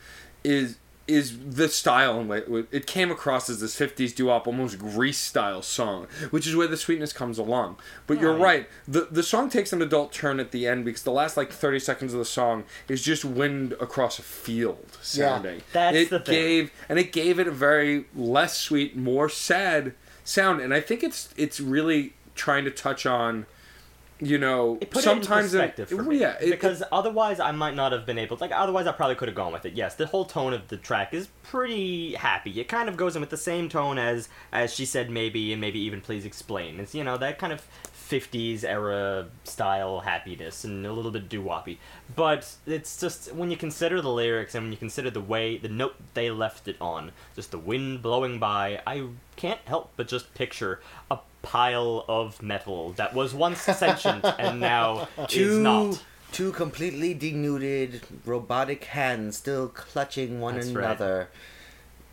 is 0.44 0.76
is 1.08 1.36
the 1.56 1.68
style 1.68 2.20
and 2.20 2.28
way 2.28 2.42
it 2.70 2.86
came 2.86 3.10
across 3.10 3.50
as 3.50 3.60
this 3.60 3.76
50s 3.76 4.14
doo-wop 4.14 4.46
almost 4.46 4.78
grease 4.78 5.18
style 5.18 5.60
song 5.60 6.06
which 6.30 6.46
is 6.46 6.54
where 6.54 6.68
the 6.68 6.76
sweetness 6.76 7.12
comes 7.12 7.36
along 7.36 7.76
but 8.06 8.20
you're 8.20 8.32
Right. 8.32 8.40
right 8.42 8.68
the 8.86 9.08
the 9.10 9.24
song 9.24 9.50
takes 9.50 9.72
an 9.72 9.82
adult 9.82 10.12
turn 10.12 10.38
at 10.38 10.52
the 10.52 10.68
end 10.68 10.84
because 10.84 11.02
the 11.02 11.10
last 11.10 11.36
like 11.36 11.50
30 11.50 11.80
seconds 11.80 12.12
of 12.12 12.20
the 12.20 12.24
song 12.24 12.62
is 12.88 13.02
just 13.02 13.24
wind 13.24 13.72
across 13.80 14.20
a 14.20 14.22
field 14.22 14.98
sounding 15.02 15.56
yeah, 15.56 15.62
That's 15.72 15.96
it 15.96 16.10
the 16.10 16.20
thing. 16.20 16.32
gave 16.34 16.72
and 16.88 16.98
it 16.98 17.12
gave 17.12 17.40
it 17.40 17.48
a 17.48 17.52
very 17.52 18.04
less 18.14 18.56
sweet 18.56 18.96
more 18.96 19.28
sad 19.28 19.94
sound 20.22 20.60
and 20.60 20.72
i 20.72 20.80
think 20.80 21.02
it's 21.02 21.30
it's 21.36 21.58
really 21.58 22.12
trying 22.36 22.64
to 22.64 22.70
touch 22.70 23.04
on 23.04 23.46
you 24.20 24.38
know, 24.38 24.78
It 24.80 24.94
sometimes 24.94 25.54
it 25.54 25.58
in 25.58 25.62
perspective 25.62 25.88
for 25.90 26.02
me. 26.02 26.18
yeah, 26.18 26.36
it- 26.40 26.50
because 26.50 26.82
otherwise 26.92 27.40
I 27.40 27.50
might 27.52 27.74
not 27.74 27.92
have 27.92 28.06
been 28.06 28.18
able. 28.18 28.36
Like 28.40 28.52
otherwise 28.52 28.86
I 28.86 28.92
probably 28.92 29.16
could 29.16 29.28
have 29.28 29.34
gone 29.36 29.52
with 29.52 29.64
it. 29.64 29.74
Yes, 29.74 29.94
the 29.94 30.06
whole 30.06 30.24
tone 30.24 30.52
of 30.52 30.68
the 30.68 30.76
track 30.76 31.12
is 31.14 31.28
pretty 31.42 32.14
happy. 32.14 32.60
It 32.60 32.68
kind 32.68 32.88
of 32.88 32.96
goes 32.96 33.14
in 33.16 33.20
with 33.20 33.30
the 33.30 33.36
same 33.36 33.68
tone 33.68 33.98
as 33.98 34.28
as 34.52 34.72
she 34.74 34.84
said 34.84 35.10
maybe 35.10 35.52
and 35.52 35.60
maybe 35.60 35.78
even 35.80 36.00
please 36.00 36.24
explain. 36.24 36.80
It's 36.80 36.94
you 36.94 37.04
know 37.04 37.16
that 37.18 37.38
kind 37.38 37.52
of 37.52 37.62
50s 38.10 38.64
era 38.64 39.26
style 39.44 40.00
happiness 40.00 40.64
and 40.64 40.84
a 40.84 40.92
little 40.92 41.12
bit 41.12 41.28
doo-woppy. 41.28 41.78
But 42.16 42.54
it's 42.66 42.98
just 43.00 43.32
when 43.32 43.52
you 43.52 43.56
consider 43.56 44.02
the 44.02 44.10
lyrics 44.10 44.54
and 44.56 44.64
when 44.64 44.72
you 44.72 44.78
consider 44.78 45.10
the 45.10 45.20
way 45.20 45.58
the 45.58 45.68
note 45.68 45.94
they 46.14 46.28
left 46.28 46.66
it 46.66 46.76
on, 46.80 47.12
just 47.36 47.52
the 47.52 47.58
wind 47.58 48.02
blowing 48.02 48.40
by, 48.40 48.82
I 48.84 49.04
can't 49.36 49.60
help 49.64 49.92
but 49.96 50.08
just 50.08 50.34
picture 50.34 50.80
a 51.08 51.18
pile 51.42 52.04
of 52.08 52.42
metal 52.42 52.92
that 52.92 53.14
was 53.14 53.32
once 53.34 53.60
sentient 53.60 54.24
and 54.38 54.60
now 54.60 55.08
is 55.18 55.26
two 55.28 55.60
not. 55.62 56.02
two 56.32 56.52
completely 56.52 57.14
denuded 57.14 58.02
robotic 58.24 58.84
hands 58.84 59.36
still 59.38 59.68
clutching 59.68 60.40
one 60.40 60.54
That's 60.56 60.68
right. 60.68 60.84
another. 60.84 61.28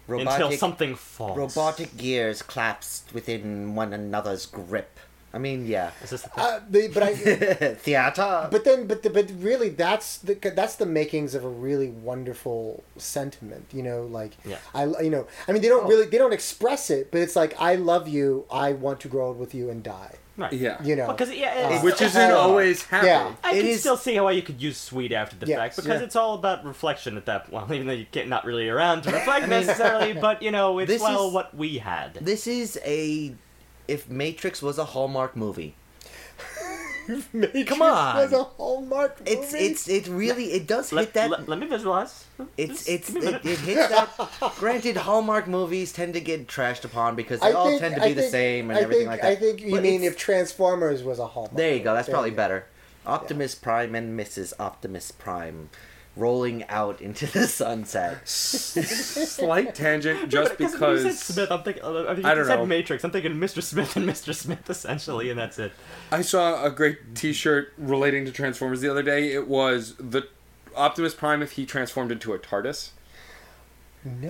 Until 0.10 0.52
something 0.54 0.96
falls. 0.96 1.38
robotic 1.38 1.98
gears 1.98 2.42
collapsed 2.42 3.14
within 3.14 3.76
one 3.76 3.92
another's 3.92 4.46
grip. 4.46 4.97
I 5.38 5.40
mean, 5.40 5.68
yeah. 5.68 5.92
Is 6.04 6.10
this 6.10 6.24
the 6.24 6.30
thing? 6.30 6.44
Uh, 6.44 6.60
the, 6.68 6.88
but 6.94 7.04
I. 7.04 7.14
Theater. 7.76 8.48
But 8.52 8.64
then, 8.66 8.88
but 8.88 9.04
the, 9.04 9.12
but 9.12 9.30
really, 9.38 9.70
that's 9.70 10.18
the 10.18 10.34
that's 10.34 10.76
the 10.76 10.86
makings 10.88 11.36
of 11.36 11.44
a 11.46 11.50
really 11.50 11.90
wonderful 11.90 12.84
sentiment. 12.98 13.66
You 13.72 13.84
know, 13.84 14.02
like 14.20 14.34
Yeah. 14.44 14.58
I, 14.74 14.86
you 15.02 15.12
know, 15.12 15.28
I 15.48 15.52
mean, 15.52 15.62
they 15.62 15.68
don't 15.70 15.86
Oh. 15.86 15.90
really 15.90 16.08
they 16.08 16.18
don't 16.18 16.34
express 16.34 16.90
it, 16.90 17.12
but 17.12 17.22
it's 17.22 17.36
like 17.36 17.54
I 17.62 17.76
love 17.76 18.08
you, 18.08 18.46
I 18.52 18.74
want 18.74 19.00
to 19.02 19.08
grow 19.08 19.28
old 19.28 19.38
with 19.40 19.54
you 19.54 19.70
and 19.70 19.84
die. 19.84 20.16
right. 20.38 20.54
yeah, 20.54 20.82
You 20.84 20.96
know, 20.96 21.08
Because 21.08 21.32
yeah, 21.34 21.70
it's, 21.74 21.84
which 21.84 22.02
isn't 22.02 22.32
Uh, 22.32 22.36
always 22.36 22.84
happy. 22.84 23.08
yeah. 23.08 23.34
I 23.44 23.52
It 23.56 23.62
can 23.62 23.66
is- 23.70 23.80
still 23.82 23.98
see 23.98 24.16
how 24.16 24.30
you 24.30 24.42
could 24.44 24.62
use 24.62 24.78
sweet 24.78 25.12
after 25.12 25.36
the 25.36 25.46
Yes, 25.48 25.58
fact 25.60 25.76
because 25.78 26.00
yeah. 26.00 26.06
it's 26.06 26.16
all 26.16 26.34
about 26.36 26.64
reflection 26.66 27.18
at 27.18 27.26
that 27.26 27.42
point. 27.50 27.54
Well, 27.68 27.74
even 27.78 27.88
though 27.88 27.94
you 27.94 28.06
can't 28.12 28.30
not 28.30 28.46
really 28.46 28.70
around 28.70 29.02
to 29.04 29.12
reflect 29.20 29.48
necessarily, 29.48 30.14
but 30.14 30.42
you 30.42 30.52
know, 30.52 30.80
it's 30.80 30.90
This 30.92 31.02
well 31.02 31.28
is- 31.28 31.34
what 31.34 31.56
we 31.56 31.78
had. 31.80 32.16
This 32.16 32.46
is 32.48 32.80
a 32.86 33.34
if 33.88 34.10
Matrix 34.10 34.62
was 34.62 34.78
a 34.78 34.86
Hallmark 34.86 35.36
movie. 35.36 35.76
Matrix 37.34 37.70
Come 37.70 37.82
on. 37.82 38.18
was 38.18 38.34
a 38.34 38.44
hallmark. 38.44 39.18
It's 39.26 39.54
movie. 39.54 39.66
it's 39.66 39.88
it 39.88 40.08
really 40.08 40.52
it 40.52 40.68
does 40.68 40.90
hit 40.90 41.14
that 41.14 41.30
let, 41.30 41.48
let 41.48 41.58
me 41.58 41.66
visualize. 41.66 42.26
It's 42.58 42.86
Just 42.86 42.90
it's 42.90 43.10
give 43.14 43.24
me 43.24 43.28
a 43.32 43.36
it, 43.38 43.44
minute. 43.46 43.60
it 43.60 43.60
hits 43.60 43.88
that. 43.88 44.54
Granted, 44.58 44.98
Hallmark 44.98 45.48
movies 45.48 45.94
tend 45.94 46.16
to 46.16 46.20
get 46.20 46.48
trashed 46.48 46.84
upon 46.84 47.16
because 47.16 47.40
they 47.40 47.48
I 47.48 47.52
all 47.54 47.68
think- 47.70 47.80
tend 47.82 47.96
to 47.96 48.04
I 48.04 48.08
be 48.10 48.14
the 48.14 48.22
think- 48.24 48.32
same 48.32 48.70
and 48.70 48.78
I 48.78 48.82
everything 48.82 49.08
think, 49.08 49.10
like 49.12 49.22
that. 49.22 49.32
I 49.32 49.36
think 49.36 49.62
you 49.62 49.72
But 49.72 49.84
mean 49.84 50.02
it's- 50.02 50.12
if 50.12 50.18
Transformers 50.18 51.02
was 51.02 51.20
a 51.20 51.28
hallmark. 51.28 51.56
there 51.56 51.74
you 51.76 51.80
go. 51.82 51.94
That's 51.94 52.08
There 52.08 52.14
probably 52.14 52.32
better. 52.32 52.66
Optimus 53.06 53.56
Prime 53.56 53.96
and 53.96 54.20
Mrs. 54.20 54.52
Optimus 54.60 55.12
Prime 55.12 55.70
rolling 56.18 56.64
out 56.70 57.02
into 57.02 57.26
the 57.28 57.48
sunset. 57.48 58.28
Slight 58.28 59.76
tangent, 59.76 60.30
just 60.30 60.58
Because 60.58 60.80
when 60.80 60.92
you 60.92 61.12
said 61.12 61.14
Smith, 61.14 61.52
I'm 61.52 61.64
thinking. 61.64 61.84
Uh, 61.84 62.06
I, 62.08 62.14
mean, 62.16 62.26
I 62.26 62.34
don't 62.34 62.46
said 62.46 62.60
know. 62.60 62.66
Matrix. 62.66 63.04
I'm 63.04 63.12
thinking 63.12 63.34
Mr. 63.36 63.62
Smith 63.62 63.96
and 63.96 64.08
Mr. 64.08 64.34
Smith 64.34 64.70
essentially, 64.70 65.30
and 65.30 65.40
that's 65.40 65.60
it. 65.60 65.72
I 66.12 66.22
saw 66.22 66.64
a 66.64 66.70
great 66.70 67.16
T-shirt 67.16 67.74
relating 67.78 68.26
to 68.26 68.32
Transformers 68.32 68.82
the 68.82 68.90
other 68.90 69.04
day. 69.04 69.32
It 69.34 69.48
was 69.48 69.96
the 70.00 70.28
Optimus 70.76 71.14
Prime 71.14 71.42
if 71.42 71.54
he 71.54 71.66
transformed 71.66 72.12
into 72.12 72.34
a 72.34 72.40
TARDIS, 72.40 72.92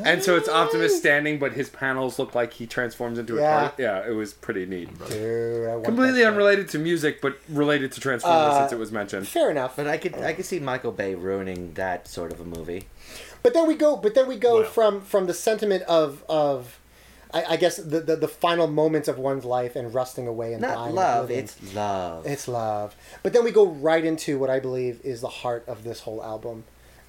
and 0.03 0.23
so 0.23 0.35
it's 0.35 0.49
Optimus 0.49 0.97
standing, 0.97 1.39
but 1.39 1.53
his 1.53 1.69
panels 1.69 2.17
look 2.19 2.33
like 2.35 2.53
he 2.53 2.65
transforms 2.67 3.17
into 3.19 3.37
a 3.37 3.41
Yeah. 3.41 3.69
TARDIS. 3.69 3.79
Yeah, 3.79 4.07
it 4.07 4.13
was 4.13 4.33
pretty 4.33 4.65
neat. 4.65 4.89
Dude, 5.09 5.83
Completely 5.83 6.23
unrelated 6.25 6.69
to 6.69 6.79
music, 6.79 7.21
but 7.21 7.37
related 7.49 7.91
to 7.93 7.99
Transformers 8.01 8.53
Uh, 8.53 8.59
since 8.61 8.71
it 8.73 8.79
was 8.79 8.91
mentioned. 8.91 9.27
Fair 9.27 9.51
enough. 9.51 9.75
But 9.75 9.87
I 9.87 9.97
could 9.97 10.15
I 10.15 10.33
could 10.33 10.45
see 10.45 10.59
Michael 10.59 10.91
Bay 10.91 11.15
ruining 11.15 11.73
that 11.75 12.07
sort 12.07 12.31
of 12.31 12.39
a 12.39 12.45
movie. 12.45 12.87
But 13.43 13.53
then 13.53 13.67
we 13.67 13.75
go. 13.75 13.95
But 13.95 14.15
then 14.15 14.27
we 14.27 14.35
go 14.37 14.57
Wow. 14.61 14.63
from 14.67 15.01
from 15.01 15.27
the 15.27 15.33
sentiment 15.33 15.83
of 15.83 16.23
of, 16.27 16.79
I, 17.33 17.43
I 17.51 17.57
guess 17.57 17.77
the, 17.77 17.99
the 18.01 18.15
the 18.15 18.27
final 18.27 18.67
moments 18.67 19.07
of 19.07 19.17
one's 19.17 19.45
life 19.45 19.75
and 19.75 19.93
rusting 19.93 20.27
away 20.27 20.53
and 20.53 20.61
Not 20.61 20.75
dying. 20.75 20.95
love, 20.95 21.23
oblivion. 21.25 21.43
it's 21.45 21.73
love. 21.75 22.25
it's 22.25 22.47
love. 22.47 22.95
But 23.23 23.33
then 23.33 23.43
we 23.43 23.51
go 23.51 23.65
right 23.67 24.03
into 24.03 24.37
what 24.39 24.49
I 24.49 24.59
believe 24.59 24.99
is 25.03 25.21
the 25.21 25.27
heart 25.27 25.63
of 25.67 25.83
this 25.83 26.01
whole 26.01 26.23
album, 26.23 26.63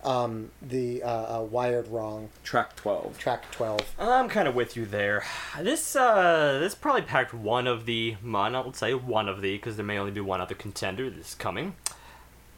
um, 0.05 0.51
the 0.63 1.03
uh, 1.03 1.41
uh, 1.41 1.43
Wired 1.43 1.89
Wrong 1.89 2.29
Track 2.45 2.77
twelve. 2.77 3.19
track 3.19 3.51
twelve. 3.51 3.81
I'm 3.99 4.29
kind 4.29 4.49
of 4.49 4.55
with 4.55 4.77
you 4.77 4.87
there. 4.87 5.25
This 5.61 5.97
uh, 5.97 6.59
this 6.61 6.75
probably 6.75 7.03
packed 7.03 7.35
one 7.35 7.67
of 7.67 7.87
the, 7.87 8.17
one, 8.23 8.55
I 8.55 8.61
would 8.61 8.77
say 8.77 8.95
one 8.95 9.29
of 9.29 9.41
the, 9.41 9.57
because 9.57 9.77
there 9.77 9.85
may 9.85 9.99
only 9.99 10.13
be 10.13 10.21
one 10.21 10.41
other 10.41 10.55
contender 10.55 11.11
that's 11.11 11.35
coming. 11.35 11.75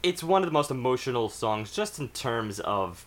It's 0.03 0.23
one 0.23 0.41
of 0.41 0.47
the 0.47 0.53
most 0.53 0.71
emotional 0.71 1.29
songs, 1.29 1.71
just 1.71 1.99
in 1.99 2.09
terms 2.09 2.59
of, 2.59 3.05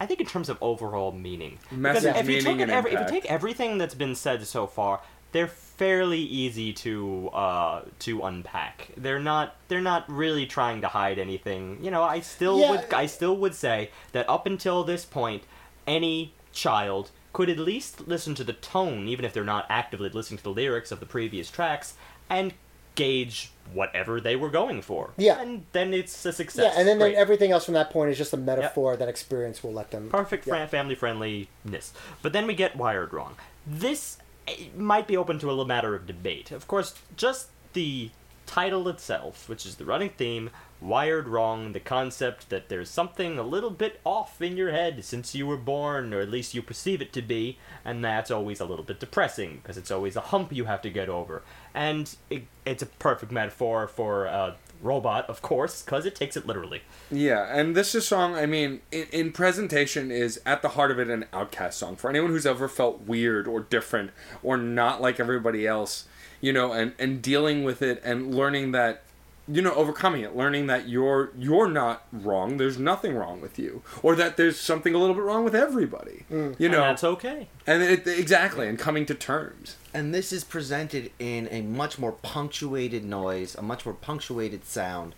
I 0.00 0.06
think 0.06 0.20
in 0.20 0.26
terms 0.26 0.48
of 0.48 0.56
overall 0.60 1.12
meaning. 1.12 1.58
Message, 1.70 2.02
because 2.04 2.20
if 2.20 2.28
you 2.28 2.36
meaning, 2.36 2.44
take 2.44 2.60
and 2.62 2.70
it 2.70 2.74
every, 2.74 2.92
if 2.92 3.00
you 3.00 3.08
take 3.08 3.26
everything 3.26 3.78
that's 3.78 3.94
been 3.94 4.14
said 4.14 4.46
so 4.46 4.66
far, 4.66 5.00
they're 5.32 5.50
fairly 5.76 6.20
easy 6.20 6.72
to 6.72 7.28
uh, 7.32 7.82
to 8.00 8.22
unpack. 8.22 8.88
They're 8.96 9.18
not 9.20 9.56
they're 9.68 9.80
not 9.80 10.04
really 10.10 10.46
trying 10.46 10.80
to 10.82 10.88
hide 10.88 11.18
anything. 11.18 11.78
You 11.82 11.90
know, 11.90 12.02
I 12.02 12.20
still 12.20 12.58
Yeah. 12.60 12.70
would 12.72 12.92
I 12.94 13.06
still 13.06 13.36
would 13.38 13.54
say 13.54 13.90
that 14.12 14.28
up 14.28 14.46
until 14.46 14.84
this 14.84 15.04
point, 15.04 15.42
any 15.86 16.32
child 16.52 17.10
could 17.32 17.50
at 17.50 17.58
least 17.58 18.06
listen 18.06 18.34
to 18.36 18.44
the 18.44 18.52
tone, 18.52 19.08
even 19.08 19.24
if 19.24 19.32
they're 19.32 19.42
not 19.44 19.66
actively 19.68 20.08
listening 20.08 20.38
to 20.38 20.44
the 20.44 20.50
lyrics 20.50 20.92
of 20.92 21.00
the 21.00 21.06
previous 21.06 21.50
tracks, 21.50 21.94
and 22.30 22.54
gauge 22.94 23.50
whatever 23.72 24.20
they 24.20 24.36
were 24.36 24.50
going 24.50 24.80
for. 24.80 25.10
Yeah. 25.16 25.40
and 25.40 25.64
then 25.72 25.92
it's 25.92 26.24
a 26.26 26.32
success. 26.32 26.72
Yeah, 26.72 26.78
and 26.78 26.86
then, 26.86 27.00
then 27.00 27.14
everything 27.16 27.50
else 27.50 27.64
from 27.64 27.74
that 27.74 27.90
point 27.90 28.12
is 28.12 28.18
just 28.18 28.32
a 28.32 28.36
metaphor 28.36 28.96
that 28.96 29.08
experience 29.08 29.64
will 29.64 29.72
let 29.72 29.90
them. 29.90 30.10
perfect 30.10 30.44
fran- 30.44 30.68
family 30.68 30.94
friendliness. 30.94 31.92
But 32.22 32.32
then 32.32 32.46
we 32.46 32.54
get 32.54 32.76
Wired 32.76 33.12
Wrong. 33.12 33.34
This 33.66 34.18
eh, 34.46 34.66
might 34.76 35.06
be 35.06 35.16
open 35.16 35.38
to 35.40 35.46
a 35.46 35.50
little 35.50 35.64
matter 35.64 35.94
of 35.94 36.06
debate. 36.06 36.50
Of 36.50 36.66
course, 36.66 36.94
just 37.16 37.48
the 37.72 38.10
title 38.46 38.88
itself, 38.88 39.48
which 39.48 39.66
is 39.66 39.76
the 39.76 39.84
running 39.84 40.10
theme, 40.10 40.50
Wired 40.80 41.28
Wrong, 41.28 41.72
the 41.72 41.80
concept 41.80 42.50
that 42.50 42.68
there's 42.68 42.90
something 42.90 43.38
a 43.38 43.42
little 43.42 43.70
bit 43.70 44.00
off 44.04 44.42
in 44.42 44.56
your 44.56 44.70
head 44.70 45.02
since 45.04 45.34
you 45.34 45.46
were 45.46 45.56
born, 45.56 46.12
or 46.12 46.20
at 46.20 46.28
least 46.28 46.54
you 46.54 46.60
perceive 46.60 47.00
it 47.00 47.12
to 47.14 47.22
be, 47.22 47.58
and 47.84 48.04
that's 48.04 48.30
always 48.30 48.60
a 48.60 48.66
little 48.66 48.84
bit 48.84 49.00
depressing, 49.00 49.60
because 49.62 49.78
it's 49.78 49.90
always 49.90 50.14
a 50.14 50.20
hump 50.20 50.52
you 50.52 50.66
have 50.66 50.82
to 50.82 50.90
get 50.90 51.08
over. 51.08 51.42
And 51.72 52.14
it, 52.28 52.44
it's 52.66 52.82
a 52.82 52.86
perfect 52.86 53.32
metaphor 53.32 53.88
for 53.88 54.26
a 54.26 54.56
robot, 54.84 55.28
of 55.28 55.42
course, 55.42 55.82
because 55.82 56.06
it 56.06 56.14
takes 56.14 56.36
it 56.36 56.46
literally. 56.46 56.82
Yeah, 57.10 57.46
and 57.50 57.74
this 57.74 57.94
is 57.94 58.06
song. 58.06 58.34
I 58.34 58.46
mean, 58.46 58.80
in, 58.92 59.06
in 59.12 59.32
presentation, 59.32 60.10
is 60.10 60.40
at 60.44 60.62
the 60.62 60.70
heart 60.70 60.90
of 60.90 60.98
it 60.98 61.08
an 61.08 61.26
outcast 61.32 61.78
song 61.78 61.96
for 61.96 62.10
anyone 62.10 62.30
who's 62.30 62.46
ever 62.46 62.68
felt 62.68 63.02
weird 63.02 63.46
or 63.48 63.60
different 63.60 64.10
or 64.42 64.56
not 64.56 65.00
like 65.00 65.18
everybody 65.18 65.66
else. 65.66 66.06
You 66.40 66.52
know, 66.52 66.72
and 66.72 66.92
and 66.98 67.22
dealing 67.22 67.64
with 67.64 67.80
it 67.80 68.02
and 68.04 68.34
learning 68.34 68.72
that, 68.72 69.03
you 69.46 69.60
know, 69.60 69.74
overcoming 69.74 70.22
it, 70.22 70.34
learning 70.34 70.66
that 70.68 70.88
you're 70.88 71.30
you're 71.36 71.68
not 71.68 72.06
wrong. 72.12 72.56
There's 72.56 72.78
nothing 72.78 73.14
wrong 73.14 73.40
with 73.40 73.58
you, 73.58 73.82
or 74.02 74.16
that 74.16 74.36
there's 74.36 74.58
something 74.58 74.94
a 74.94 74.98
little 74.98 75.14
bit 75.14 75.22
wrong 75.24 75.44
with 75.44 75.54
everybody. 75.54 76.24
You 76.30 76.36
And 76.58 76.58
know, 76.60 76.80
that's 76.80 77.04
okay. 77.04 77.48
and 77.66 77.82
it, 77.82 78.06
exactly, 78.06 78.66
and 78.68 78.78
coming 78.78 79.04
to 79.06 79.14
terms. 79.14 79.76
And 79.92 80.14
this 80.14 80.32
is 80.32 80.44
presented 80.44 81.10
in 81.18 81.48
a 81.50 81.60
much 81.60 81.98
more 81.98 82.12
punctuated 82.12 83.04
noise, 83.04 83.54
a 83.54 83.62
much 83.62 83.84
more 83.84 83.94
punctuated 83.94 84.64
sound. 84.64 85.14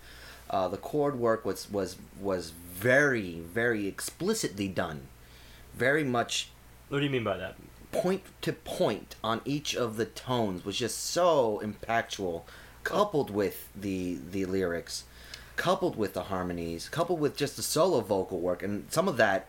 Uh, 0.51 0.69
the 0.69 0.77
chord 0.77 1.19
work 1.19 1.45
was 1.45 1.71
was 1.71 1.97
was 2.21 2.51
very 2.51 3.41
very 3.41 3.87
explicitly 3.87 4.69
done, 4.69 5.07
very 5.75 6.05
much 6.05 6.51
What 6.89 6.99
do 6.99 7.05
you 7.05 7.11
mean 7.11 7.25
by 7.25 7.37
that? 7.37 7.55
point 7.93 8.23
to 8.43 8.53
point 8.53 9.15
on 9.25 9.41
each 9.45 9.75
of 9.75 9.97
the 9.97 10.05
tones 10.05 10.65
was 10.65 10.77
just 10.77 10.99
so 10.99 11.63
impactful, 11.65 12.43
coupled 12.87 13.31
with 13.31 13.69
the 13.75 14.19
the 14.31 14.45
lyrics, 14.47 15.05
coupled 15.57 15.97
with 15.97 16.13
the 16.15 16.25
harmonies, 16.25 16.89
coupled 16.89 17.21
with 17.21 17.37
just 17.37 17.57
the 17.57 17.63
solo 17.63 18.01
vocal 18.01 18.41
work, 18.41 18.63
and 18.63 18.87
some 18.91 19.09
of 19.09 19.17
that, 19.17 19.49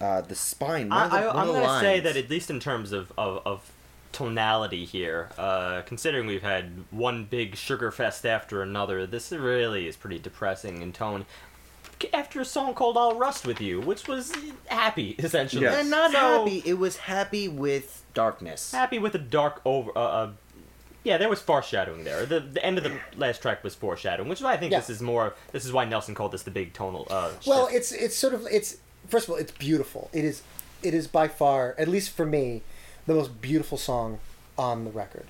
uh, 0.00 0.20
the 0.20 0.34
spine. 0.34 0.88
One 0.90 0.98
I, 0.98 1.04
of 1.04 1.10
the, 1.10 1.16
I, 1.18 1.26
one 1.26 1.36
I'm 1.36 1.48
of 1.48 1.54
gonna 1.56 1.80
say 1.80 2.00
that 2.00 2.16
at 2.16 2.28
least 2.30 2.50
in 2.50 2.60
terms 2.60 2.92
of, 2.92 3.12
of, 3.18 3.42
of 3.46 3.70
tonality 4.12 4.84
here, 4.84 5.30
uh, 5.38 5.82
considering 5.86 6.26
we've 6.26 6.42
had 6.42 6.84
one 6.90 7.24
big 7.24 7.56
sugar 7.56 7.90
fest 7.90 8.24
after 8.24 8.62
another, 8.62 9.06
this 9.06 9.32
really 9.32 9.88
is 9.88 9.96
pretty 9.96 10.18
depressing 10.18 10.82
in 10.82 10.92
tone. 10.92 11.26
After 12.12 12.40
a 12.40 12.44
song 12.44 12.74
called 12.74 12.98
"I'll 12.98 13.14
Rust 13.16 13.46
with 13.46 13.60
You," 13.62 13.80
which 13.80 14.06
was 14.08 14.32
happy 14.66 15.14
essentially, 15.18 15.62
Yes. 15.62 15.80
and 15.80 15.90
not 15.90 16.10
So, 16.12 16.18
happy. 16.44 16.62
It 16.66 16.74
was 16.78 16.96
happy 16.98 17.48
with 17.48 18.02
darkness. 18.12 18.72
happy 18.72 18.98
with 18.98 19.14
a 19.14 19.18
dark 19.18 19.62
over. 19.64 19.90
Uh, 19.96 20.00
uh, 20.00 20.30
yeah, 21.04 21.16
there 21.18 21.28
was 21.28 21.40
foreshadowing 21.40 22.02
there. 22.04 22.26
The 22.26 22.40
the 22.40 22.64
end 22.64 22.78
of 22.78 22.84
the 22.84 22.98
last 23.16 23.40
track 23.42 23.62
was 23.62 23.74
foreshadowing, 23.74 24.28
which 24.28 24.40
is 24.40 24.44
why 24.44 24.54
I 24.54 24.56
think 24.56 24.72
Yeah. 24.72 24.80
this 24.80 24.90
is 24.90 25.00
more. 25.00 25.34
This 25.52 25.64
is 25.64 25.72
why 25.72 25.84
Nelson 25.84 26.14
called 26.14 26.32
this 26.32 26.42
the 26.42 26.50
big 26.50 26.72
tonal. 26.72 27.06
Uh, 27.10 27.30
Well, 27.46 27.68
it's 27.70 27.92
it's 27.92 28.16
sort 28.16 28.34
of 28.34 28.46
it's 28.50 28.78
first 29.08 29.26
of 29.28 29.32
all 29.32 29.36
it's 29.36 29.52
beautiful. 29.52 30.10
It 30.12 30.24
is 30.24 30.42
it 30.82 30.92
is 30.94 31.06
by 31.06 31.28
far, 31.28 31.74
at 31.78 31.88
least 31.88 32.10
for 32.10 32.26
me, 32.26 32.62
the 33.06 33.14
most 33.14 33.40
beautiful 33.40 33.78
song 33.78 34.18
on 34.58 34.84
the 34.84 34.90
record. 34.90 35.26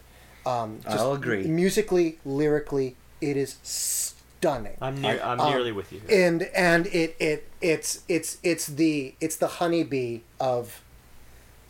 Um, 0.47 0.81
just 0.85 0.99
I'll 0.99 1.13
agree. 1.13 1.45
Musically, 1.45 2.19
lyrically, 2.25 2.97
it 3.21 3.37
is 3.37 3.57
stunning. 3.63 4.77
I'm 4.81 5.01
near, 5.01 5.21
I'm 5.23 5.41
Um, 5.41 5.51
nearly 5.51 5.73
with 5.73 5.93
you. 5.93 6.01
Here. 6.07 6.27
and 6.27 6.43
and 6.55 6.87
it, 6.89 7.17
it 7.19 7.49
it's 7.61 8.03
it's 8.09 8.39
it's 8.43 8.67
the 8.67 9.15
it's 9.21 9.37
the 9.37 9.47
honeybee 9.59 10.21
of 10.39 10.81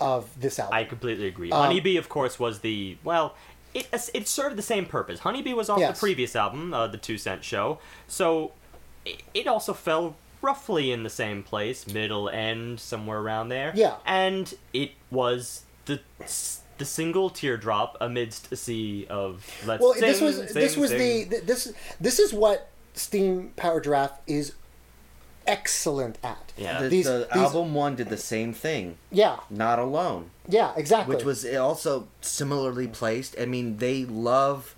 of 0.00 0.28
this 0.40 0.58
album. 0.58 0.74
I 0.76 0.84
completely 0.84 1.26
agree. 1.28 1.52
Um, 1.52 1.62
Honeybee, 1.66 1.96
of 1.96 2.08
course, 2.08 2.38
was 2.38 2.60
the 2.60 2.96
well. 3.04 3.34
It, 3.74 3.88
it 4.14 4.28
served 4.28 4.56
the 4.56 4.62
same 4.62 4.86
purpose. 4.86 5.20
Honeybee 5.20 5.52
was 5.52 5.68
off 5.68 5.80
Yes. 5.80 5.96
the 5.96 6.00
previous 6.00 6.36
album, 6.36 6.72
uh, 6.72 6.86
the 6.86 6.96
Two 6.96 7.18
Cent 7.18 7.44
Show, 7.44 7.78
so 8.06 8.52
it, 9.04 9.22
it 9.34 9.46
also 9.46 9.72
fell 9.74 10.16
roughly 10.40 10.92
in 10.92 11.02
the 11.02 11.10
same 11.10 11.42
place, 11.42 11.86
middle 11.86 12.28
end, 12.28 12.78
somewhere 12.78 13.18
around 13.18 13.48
there. 13.48 13.72
Yeah. 13.74 13.96
and 14.06 14.54
it 14.72 14.92
was 15.10 15.64
the 15.86 16.00
the 16.78 16.84
single 16.84 17.30
teardrop 17.30 17.96
amidst 18.00 18.50
a 18.50 18.56
sea 18.56 19.06
of 19.08 19.46
let's 19.64 19.80
well, 19.82 19.92
sing, 19.92 20.00
this 20.02 20.20
was 20.20 20.36
sing, 20.36 20.46
this 20.54 20.76
was 20.76 20.90
sing. 20.90 21.28
the 21.28 21.40
this 21.40 21.72
this 22.00 22.18
is 22.18 22.32
what 22.32 22.68
Steam 22.94 23.52
Powered 23.56 23.84
Giraffe 23.84 24.18
is 24.26 24.52
excellent 25.46 26.18
at. 26.22 26.52
Yeah. 26.56 26.82
The, 26.82 26.88
These- 26.88 27.06
the 27.06 27.28
these- 27.32 27.42
album 27.42 27.74
one 27.74 27.96
did 27.96 28.08
the 28.08 28.16
same 28.16 28.52
thing. 28.52 28.96
Yeah, 29.10 29.40
Not 29.50 29.78
alone. 29.78 30.30
yeah, 30.48 30.72
exactly. 30.76 31.14
which 31.16 31.24
was 31.24 31.44
also 31.54 32.08
similarly 32.20 32.86
placed. 32.88 33.36
I 33.40 33.46
mean, 33.46 33.78
they 33.78 34.04
love 34.04 34.74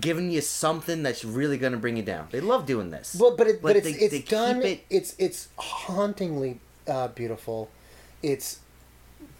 giving 0.00 0.30
you 0.30 0.40
something 0.40 1.02
that's 1.02 1.24
really 1.24 1.58
going 1.58 1.72
to 1.72 1.78
bring 1.78 1.96
you 1.98 2.02
down. 2.02 2.28
They 2.30 2.40
love 2.40 2.64
doing 2.66 2.90
this. 2.90 3.14
Well, 3.18 3.36
but 3.36 3.46
it, 3.46 3.62
but, 3.62 3.76
it's 3.76 3.86
they- 3.86 3.92
it's 3.92 4.10
they 4.12 4.18
keep 4.20 4.28
done. 4.28 4.62
it- 4.62 4.84
It's 4.90 5.14
it's 5.18 5.48
hauntingly 5.58 6.60
uh, 6.88 7.08
beautiful. 7.08 7.68
It's 8.22 8.60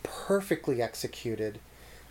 perfectly 0.02 0.82
executed, 0.82 1.58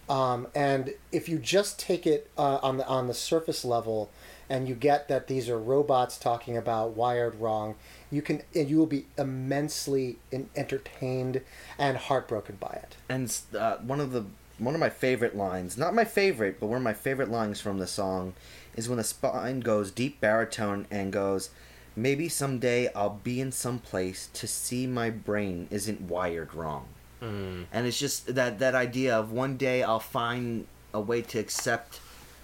um, 0.09 0.47
and 0.55 0.93
if 1.11 1.27
you 1.29 1.37
just 1.37 1.79
take 1.79 2.07
it 2.07 2.29
uh, 2.37 2.59
on 2.63 2.77
the 2.77 2.87
on 2.87 3.07
the 3.07 3.13
surface 3.13 3.63
level, 3.65 4.09
and 4.49 4.67
you 4.67 4.75
get 4.75 5.07
that 5.07 5.27
these 5.27 5.49
are 5.49 5.59
robots 5.59 6.17
talking 6.17 6.55
about 6.57 6.95
wired 6.95 7.35
wrong, 7.35 7.75
you 8.11 8.21
can 8.21 8.41
and 8.53 8.69
you 8.69 8.77
will 8.77 8.85
be 8.85 9.05
immensely 9.17 10.17
en- 10.31 10.49
entertained 10.55 11.41
and 11.77 11.97
heartbroken 11.97 12.57
by 12.59 12.79
it. 12.83 12.95
and 13.09 13.39
uh, 13.57 13.77
one 13.77 13.99
of 13.99 14.11
the 14.11 14.25
one 14.57 14.75
of 14.75 14.79
my 14.79 14.89
favorite 14.89 15.35
lines, 15.35 15.75
not 15.75 15.95
my 15.95 16.03
favorite, 16.05 16.59
but 16.59 16.67
one 16.67 16.77
of 16.77 16.83
my 16.83 16.93
favorite 16.93 17.31
lines 17.31 17.59
from 17.59 17.79
the 17.79 17.87
song, 17.87 18.33
is 18.75 18.87
when 18.87 18.99
the 18.99 19.03
spine 19.03 19.59
goes 19.61 19.89
deep 19.89 20.19
baritone 20.21 20.85
and 20.91 21.11
goes, 21.11 21.49
"Maybe 21.95 22.29
someday 22.29 22.91
I'll 22.93 23.19
be 23.23 23.41
in 23.41 23.51
some 23.51 23.79
place 23.79 24.29
to 24.33 24.45
see 24.47 24.85
my 24.85 25.09
brain 25.09 25.67
isn't 25.71 26.01
wired 26.01 26.53
wrong." 26.53 26.85
Mm. 27.21 27.65
and 27.71 27.85
it's 27.85 27.99
just 27.99 28.33
that 28.33 28.57
that 28.57 28.73
idea 28.73 29.15
of 29.15 29.31
one 29.31 29.55
day 29.55 29.83
I'll 29.83 29.99
find 29.99 30.65
a 30.91 30.99
way 30.99 31.21
to 31.21 31.37
accept 31.37 31.99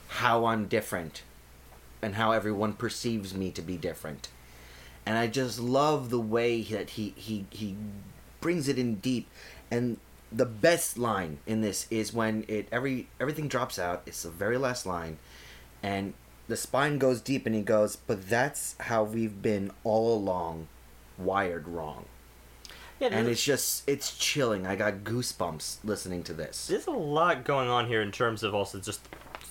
how 0.07 0.45
I'm 0.45 0.67
different 0.67 1.23
and 2.01 2.13
how 2.13 2.31
everyone 2.31 2.73
perceives 2.73 3.33
me 3.33 3.49
to 3.51 3.61
be 3.63 3.75
different. 3.75 4.29
And 5.07 5.17
I 5.17 5.27
just 5.27 5.57
love 5.57 6.09
the 6.09 6.19
way 6.19 6.61
that 6.63 6.91
he 6.91 7.13
he 7.15 7.45
he 7.49 7.77
brings 8.41 8.67
it 8.67 8.77
in 8.77 8.95
deep 8.95 9.29
and 9.71 9.97
the 10.31 10.45
best 10.45 10.97
line 10.97 11.37
in 11.47 11.61
this 11.61 11.87
is 11.89 12.11
when 12.11 12.43
it 12.49 12.67
every 12.73 13.07
everything 13.17 13.47
drops 13.47 13.79
out 13.79 14.03
it's 14.05 14.23
the 14.23 14.29
very 14.29 14.57
last 14.57 14.85
line 14.85 15.17
and 15.81 16.13
the 16.49 16.57
spine 16.57 16.97
goes 16.97 17.21
deep 17.21 17.45
and 17.45 17.55
he 17.55 17.61
goes 17.61 17.95
but 17.95 18.27
that's 18.29 18.75
how 18.81 19.03
we've 19.03 19.41
been 19.41 19.71
all 19.85 20.13
along 20.13 20.67
wired 21.17 21.67
wrong 21.67 22.03
Yeah, 22.99 23.09
and 23.11 23.27
it's 23.27 23.43
just 23.43 23.87
it's 23.87 24.15
chilling. 24.17 24.67
I 24.67 24.75
got 24.75 25.03
goosebumps 25.03 25.77
listening 25.83 26.23
to 26.23 26.33
this. 26.33 26.67
There's 26.67 26.87
a 26.87 26.91
lot 26.91 27.43
going 27.45 27.69
on 27.69 27.87
here 27.87 28.01
in 28.01 28.11
terms 28.11 28.43
of 28.43 28.53
also 28.53 28.79
just 28.79 29.01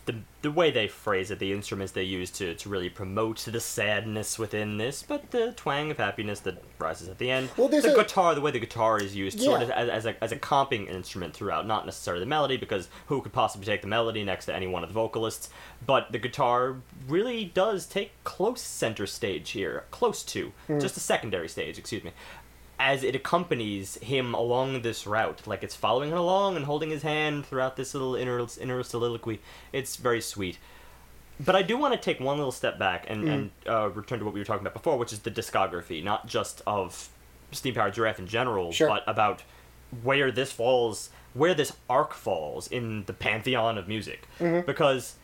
the, 0.07 0.14
the 0.42 0.50
way 0.52 0.70
they 0.70 0.86
phrase 0.88 1.30
it, 1.30 1.38
the 1.40 1.52
instruments 1.52 1.92
they 1.92 2.04
use 2.04 2.30
to, 2.30 2.54
to 2.54 2.68
really 2.68 2.88
promote 2.88 3.38
the 3.38 3.61
sadness 3.61 4.38
within 4.38 4.76
this, 4.78 5.02
but 5.02 5.30
the 5.32 5.52
twang 5.52 5.90
of 5.90 5.98
happiness 5.98 6.40
that 6.40 6.62
rises 6.78 7.09
at 7.09 7.18
the 7.18 7.30
end. 7.30 7.50
Well, 7.57 7.68
there's 7.68 7.84
the 7.84 7.92
a- 7.92 8.02
guitar, 8.02 8.34
the 8.34 8.40
way 8.40 8.52
the 8.52 8.61
guitar 8.61 8.98
is 9.00 9.16
used, 9.16 9.40
sort 9.40 9.62
of 9.62 9.70
as, 9.70 9.88
as, 9.88 10.07
a, 10.07 10.24
as 10.24 10.30
a 10.32 10.36
comping 10.36 10.88
instrument 10.88 11.34
throughout, 11.34 11.66
not 11.66 11.84
necessarily 11.86 12.20
the 12.20 12.28
melody, 12.28 12.57
because 12.57 12.88
who 13.07 13.20
could 13.20 13.32
possibly 13.32 13.66
take 13.66 13.82
the 13.82 13.88
melody 13.88 14.22
next 14.24 14.46
to 14.46 14.54
any 14.54 14.66
one 14.68 14.82
of 14.84 14.88
the 14.88 14.94
vocalists? 14.94 15.50
But 15.84 16.12
the 16.12 16.18
guitar 16.18 16.76
really 17.09 17.44
does 17.44 17.84
take 17.86 18.12
close 18.24 18.61
center 18.61 19.07
stage 19.07 19.50
here, 19.50 19.84
close 19.90 20.22
to, 20.24 20.52
Hmm. 20.68 20.78
just 20.78 20.96
a 20.96 21.00
secondary 21.00 21.48
stage, 21.48 21.78
excuse 21.78 22.04
me 22.04 22.12
as 22.78 23.02
it 23.02 23.14
accompanies 23.14 23.96
him 23.96 24.34
along 24.34 24.82
this 24.82 25.06
route, 25.06 25.46
like 25.46 25.62
it's 25.62 25.74
following 25.74 26.10
him 26.10 26.18
along 26.18 26.56
and 26.56 26.64
holding 26.66 26.90
his 26.90 27.02
hand 27.02 27.46
throughout 27.46 27.76
this 27.76 27.94
little 27.94 28.14
inner 28.14 28.44
inner 28.60 28.82
soliloquy. 28.82 29.40
It's 29.72 29.96
very 29.96 30.20
sweet. 30.20 30.58
But 31.38 31.54
I 31.54 31.62
do 31.62 31.76
want 31.76 31.92
to 31.94 32.00
take 32.00 32.18
one 32.18 32.36
little 32.38 32.52
step 32.52 32.78
back 32.78 33.04
and, 33.08 33.28
and 33.28 33.50
uh, 33.66 33.90
return 33.90 34.18
to 34.20 34.24
what 34.24 34.32
we 34.32 34.40
were 34.40 34.44
talking 34.46 34.62
about 34.62 34.72
before, 34.72 34.96
which 34.96 35.12
is 35.12 35.18
the 35.20 35.30
discography, 35.30 36.02
not 36.02 36.26
just 36.26 36.62
of 36.66 37.10
Steam 37.52 37.74
Powered 37.74 37.92
Giraffe 37.94 38.18
in 38.18 38.26
general, 38.26 38.72
Sure. 38.72 38.88
but 38.88 39.04
about 39.06 39.42
where 40.02 40.30
this 40.32 40.50
falls, 40.50 41.10
where 41.34 41.52
this 41.52 41.72
arc 41.90 42.14
falls 42.14 42.68
in 42.68 43.04
the 43.04 43.12
pantheon 43.12 43.76
of 43.76 43.86
music. 43.86 44.26
Because 44.38 45.16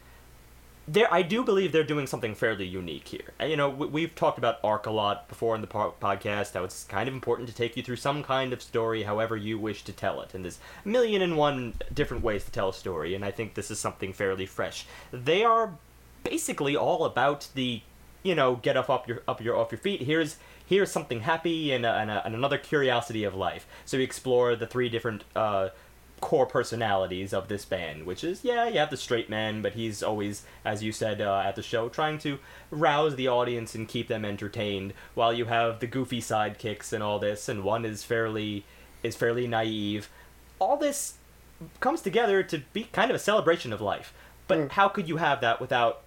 there 0.89 1.13
I 1.13 1.23
do 1.23 1.45
believe 1.45 1.73
they're 1.73 1.85
doing 1.85 2.07
something 2.07 2.35
fairly 2.35 2.67
unique 2.67 3.09
here. 3.09 3.33
You 3.41 3.57
know, 3.57 3.69
we, 3.69 3.87
we've 3.87 4.15
talked 4.15 4.39
about 4.39 4.59
arc 4.65 4.87
a 4.87 4.91
lot 4.91 5.29
before 5.29 5.55
in 5.55 5.61
the 5.61 5.67
po- 5.67 5.95
podcast. 6.01 6.55
How 6.55 6.65
it's 6.65 6.85
kind 6.85 7.09
of 7.09 7.15
important 7.15 7.49
to 7.49 7.55
take 7.55 7.77
you 7.77 7.83
through 7.83 7.97
some 7.97 8.23
kind 8.23 8.53
of 8.53 8.61
story, 8.63 9.05
however 9.05 9.37
you 9.37 9.59
wish 9.59 9.85
to 9.85 9.93
tell 9.93 10.21
it. 10.21 10.35
And 10.35 10.45
there's 10.45 10.59
a 10.85 10.89
million 10.89 11.23
and 11.23 11.37
one 11.37 11.75
different 11.93 12.23
ways 12.23 12.45
to 12.45 12.51
tell 12.51 12.71
a 12.71 12.75
story. 12.75 13.15
And 13.15 13.25
I 13.25 13.31
think 13.31 13.55
this 13.55 13.71
is 13.71 13.79
something 13.79 14.13
fairly 14.13 14.47
fresh. 14.47 14.87
They 15.13 15.45
are 15.45 15.75
basically 16.25 16.77
all 16.77 17.05
about 17.05 17.49
the, 17.55 17.83
you 18.23 18.35
know, 18.35 18.57
get 18.57 18.77
up 18.77 18.91
up 18.91 19.07
your 19.07 19.23
up 19.29 19.41
your 19.41 19.57
off 19.57 19.71
your 19.71 19.79
feet. 19.79 20.03
Here's 20.03 20.37
here's 20.67 20.91
something 20.91 21.21
happy 21.21 21.73
and, 21.73 21.85
a, 21.85 21.93
and, 21.93 22.11
a, 22.11 22.25
and 22.25 22.35
another 22.35 22.59
curiosity 22.59 23.25
of 23.25 23.35
life. 23.35 23.67
So 23.85 23.99
we 23.99 24.05
explore 24.05 24.57
the 24.57 24.67
three 24.67 24.89
different. 24.89 25.25
Uh, 25.37 25.69
core 26.23 26.47
personalities 26.47 27.35
of 27.35 27.49
this 27.49 27.67
band, 27.67 28.07
which 28.07 28.25
is 28.25 28.43
yeah, 28.45 28.67
you 28.69 28.79
have 28.79 28.89
the 28.89 28.97
straight 28.97 29.29
man, 29.29 29.61
but 29.61 29.75
he's 29.75 30.03
always, 30.03 30.45
as 30.65 30.83
you 30.83 30.93
said 30.93 31.21
uh, 31.21 31.43
at 31.45 31.57
the 31.57 31.63
show, 31.63 31.91
trying 31.91 32.17
to 32.19 32.39
rouse 32.71 33.17
the 33.17 33.29
audience 33.29 33.75
and 33.75 33.89
keep 33.89 34.09
them 34.09 34.25
entertained, 34.25 34.95
while 35.15 35.33
you 35.35 35.47
have 35.47 35.81
the 35.81 35.87
goofy 35.87 36.21
sidekicks 36.21 36.93
and 36.93 37.03
all 37.03 37.19
this, 37.19 37.49
and 37.49 37.65
one 37.65 37.85
is 37.85 38.05
fairly 38.05 38.65
is 39.03 39.17
fairly 39.17 39.47
naive. 39.47 40.09
All 40.59 40.77
this 40.77 41.15
comes 41.81 42.01
together 42.01 42.43
to 42.45 42.63
be 42.73 42.85
kind 42.85 43.11
of 43.11 43.17
a 43.17 43.21
celebration 43.21 43.73
of 43.73 43.81
life. 43.81 44.15
But 44.47 44.73
how 44.73 44.89
could 44.89 45.09
you 45.09 45.17
have 45.17 45.41
that 45.41 45.61
without 45.61 46.03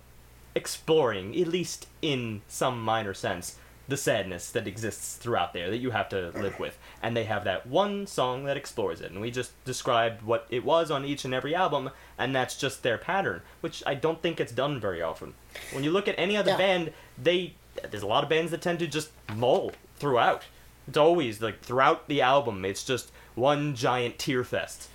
exploring, 0.55 1.39
at 1.39 1.47
least 1.47 1.87
in 2.01 2.41
some 2.47 2.81
minor 2.81 3.13
sense, 3.13 3.57
the 3.87 3.97
sadness 3.97 4.49
that 4.51 4.67
exists 4.67 5.15
throughout 5.15 5.53
there 5.53 5.69
that 5.69 5.77
you 5.77 5.91
have 5.91 6.09
to 6.09 6.31
live 6.31 6.59
with. 6.59 6.77
And 7.03 7.15
they 7.15 7.25
have 7.25 7.43
that 7.43 7.67
one 7.67 8.07
song 8.07 8.45
that 8.45 8.57
explores 8.57 8.99
it. 9.01 9.11
And 9.11 9.21
we 9.21 9.29
just 9.31 9.51
described 9.65 10.23
what 10.23 10.47
it 10.49 10.65
was 10.65 10.89
on 10.89 11.05
each 11.05 11.23
and 11.25 11.33
every 11.33 11.53
album, 11.53 11.91
and 12.17 12.35
that's 12.35 12.57
just 12.57 12.81
their 12.83 12.97
pattern, 12.97 13.41
which 13.61 13.83
I 13.85 13.93
don't 13.95 14.21
think 14.21 14.39
it's 14.39 14.51
done 14.51 14.79
very 14.79 15.01
often. 15.01 15.33
When 15.71 15.83
you 15.83 15.91
look 15.91 16.07
at 16.07 16.15
any 16.17 16.35
other 16.35 16.51
Yeah. 16.51 16.57
band, 16.57 16.93
they 17.21 17.53
there's 17.91 18.03
a 18.03 18.07
lot 18.07 18.23
of 18.23 18.29
bands 18.29 18.51
that 18.51 18.61
tend 18.61 18.79
to 18.79 18.87
just 18.87 19.09
mull 19.35 19.73
throughout. 19.97 20.43
It's 20.87 20.97
always 20.97 21.41
like 21.41 21.61
throughout 21.61 22.07
the 22.07 22.21
album, 22.21 22.63
it's 22.63 22.85
just 22.85 23.11
one 23.35 23.75
giant 23.75 24.17
tear 24.17 24.45
fest. 24.45 24.87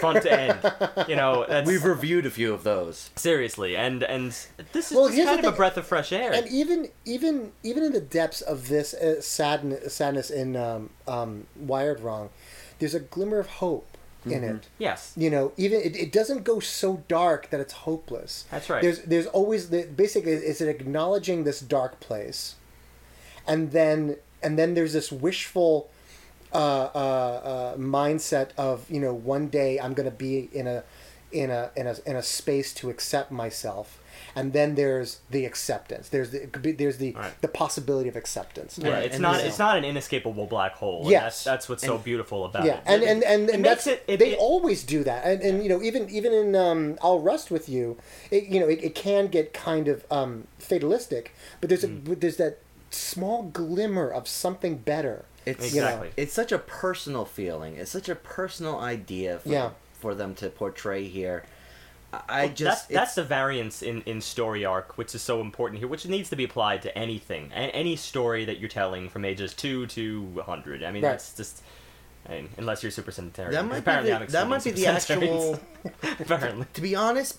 Front 0.00 0.22
to 0.22 0.32
end, 0.32 1.08
you 1.08 1.16
know. 1.16 1.44
That's, 1.48 1.66
We've 1.66 1.84
reviewed 1.84 2.26
a 2.26 2.30
few 2.30 2.52
of 2.54 2.62
those. 2.64 3.10
seriously, 3.16 3.76
and 3.76 4.02
and 4.02 4.26
this 4.72 4.90
is 4.90 4.96
Well, 4.96 5.08
just 5.08 5.24
kind 5.24 5.44
of 5.44 5.52
a 5.52 5.56
breath 5.56 5.76
of 5.76 5.86
fresh 5.86 6.12
air. 6.12 6.32
and 6.32 6.46
even 6.48 6.88
even 7.04 7.52
even 7.62 7.82
in 7.84 7.92
the 7.92 8.00
depths 8.00 8.40
of 8.40 8.68
this 8.68 8.94
uh, 8.94 9.20
sadness, 9.20 9.92
sadness 9.94 10.30
in 10.30 10.56
um, 10.56 10.90
um, 11.08 11.46
Wired 11.56 12.00
Wrong, 12.00 12.30
there's 12.78 12.94
a 12.94 13.00
glimmer 13.00 13.38
of 13.38 13.46
hope 13.48 13.86
in 14.26 14.42
it. 14.42 14.68
yes, 14.78 15.12
You 15.16 15.28
know, 15.28 15.52
even 15.58 15.80
it, 15.82 15.94
it 15.96 16.10
doesn't 16.10 16.44
go 16.44 16.58
so 16.58 17.02
dark 17.08 17.50
that 17.50 17.60
it's 17.60 17.74
hopeless. 17.74 18.46
That's 18.50 18.70
right. 18.70 18.80
There's 18.80 19.00
there's 19.02 19.26
always 19.26 19.68
the 19.70 19.82
basically 19.84 20.32
is 20.32 20.60
it 20.60 20.68
acknowledging 20.68 21.44
this 21.44 21.60
dark 21.60 22.00
place, 22.00 22.54
and 23.46 23.72
then 23.72 24.16
and 24.42 24.58
then 24.58 24.74
there's 24.74 24.92
this 24.94 25.10
wishful 25.12 25.90
uh, 26.54 26.90
uh, 26.94 26.98
uh, 26.98 27.76
mindset 27.76 28.50
of 28.56 28.88
you 28.90 29.00
know 29.00 29.12
one 29.12 29.48
day 29.48 29.78
I'm 29.80 29.94
going 29.94 30.08
to 30.10 30.16
be 30.16 30.48
in 30.52 30.66
a 30.66 30.84
in 31.32 31.50
a 31.50 31.70
in 31.76 31.86
a 31.86 31.96
in 32.06 32.14
a 32.16 32.22
space 32.22 32.72
to 32.74 32.90
accept 32.90 33.32
myself, 33.32 33.98
and 34.36 34.52
then 34.52 34.76
there's 34.76 35.18
the 35.30 35.44
acceptance. 35.46 36.08
There's 36.08 36.30
the 36.30 36.44
it 36.44 36.52
could 36.52 36.62
be, 36.62 36.70
there's 36.70 36.98
the 36.98 37.10
Right. 37.12 37.32
the 37.40 37.48
possibility 37.48 38.08
of 38.08 38.14
acceptance. 38.14 38.78
Yeah, 38.80 38.90
Right, 38.90 39.04
it's 39.06 39.14
and 39.16 39.22
not 39.22 39.38
this- 39.38 39.46
it's 39.48 39.58
not 39.58 39.76
an 39.76 39.84
inescapable 39.84 40.46
black 40.46 40.74
hole. 40.76 41.06
Yes. 41.10 41.22
that's, 41.22 41.44
that's 41.44 41.68
what's 41.68 41.84
so 41.84 41.98
beautiful 41.98 42.44
about 42.44 42.64
Yeah, 42.66 42.76
it. 42.76 42.82
and 42.86 43.02
and 43.02 43.24
and, 43.24 43.50
and 43.50 43.62
makes 43.62 43.84
that's 43.84 43.86
it- 43.88 44.04
it- 44.06 44.18
they 44.20 44.32
it- 44.34 44.38
always 44.38 44.84
do 44.84 45.02
that, 45.02 45.24
and, 45.26 45.42
and 45.42 45.62
you 45.64 45.68
know 45.68 45.82
even 45.82 46.08
even 46.08 46.32
in 46.32 46.54
um, 46.54 46.98
I'll 47.02 47.18
rust 47.20 47.50
with 47.50 47.68
you, 47.68 47.98
it, 48.30 48.44
you 48.44 48.60
know 48.60 48.68
it, 48.68 48.78
it 48.84 48.94
can 48.94 49.26
get 49.26 49.52
kind 49.52 49.88
of 49.88 50.04
um, 50.12 50.46
fatalistic, 50.58 51.34
but 51.60 51.68
there's 51.68 51.82
a 51.82 51.88
Mm. 51.88 52.04
but 52.08 52.20
there's 52.20 52.36
that 52.36 52.58
small 52.90 53.42
glimmer 53.42 54.08
of 54.08 54.28
something 54.28 54.76
better. 54.76 55.24
It's 55.46 55.74
you 55.74 55.80
know. 55.80 55.86
Exactly. 55.88 56.10
it's 56.16 56.32
such 56.32 56.52
a 56.52 56.58
personal 56.58 57.24
feeling. 57.24 57.76
It's 57.76 57.90
such 57.90 58.08
a 58.08 58.14
personal 58.14 58.78
idea 58.78 59.38
for, 59.40 59.48
Yeah. 59.48 59.70
for 59.92 60.14
them 60.14 60.34
to 60.36 60.48
portray 60.50 61.06
here. 61.08 61.44
I 62.28 62.46
Well, 62.46 62.54
just 62.54 62.88
that's, 62.88 62.94
that's 63.00 63.14
the 63.16 63.24
variance 63.24 63.82
in, 63.82 64.02
in 64.02 64.20
story 64.20 64.64
arc, 64.64 64.96
which 64.96 65.14
is 65.16 65.22
so 65.22 65.40
important 65.40 65.80
here, 65.80 65.88
which 65.88 66.06
needs 66.06 66.30
to 66.30 66.36
be 66.36 66.44
applied 66.44 66.82
to 66.82 66.96
anything, 66.96 67.50
a- 67.52 67.56
any 67.74 67.96
story 67.96 68.44
that 68.44 68.60
you're 68.60 68.68
telling 68.68 69.08
from 69.08 69.24
ages 69.24 69.52
two 69.52 69.86
to 69.88 70.22
100. 70.22 70.84
I 70.84 70.92
mean, 70.92 71.02
Right. 71.02 71.10
that's 71.10 71.34
just. 71.36 71.62
I 72.26 72.36
mean, 72.36 72.48
unless 72.56 72.82
you're 72.82 72.92
super 72.92 73.10
centenarian. 73.10 73.52
that 73.52 73.64
might 73.66 73.78
Apparently, 73.78 74.12
be 74.12 74.26
the, 74.26 74.32
that 74.32 74.48
might 74.48 74.64
be 74.64 74.70
the 74.70 74.86
actual. 74.86 75.60
Apparently. 76.20 76.66
to 76.72 76.80
be 76.80 76.94
honest, 76.94 77.38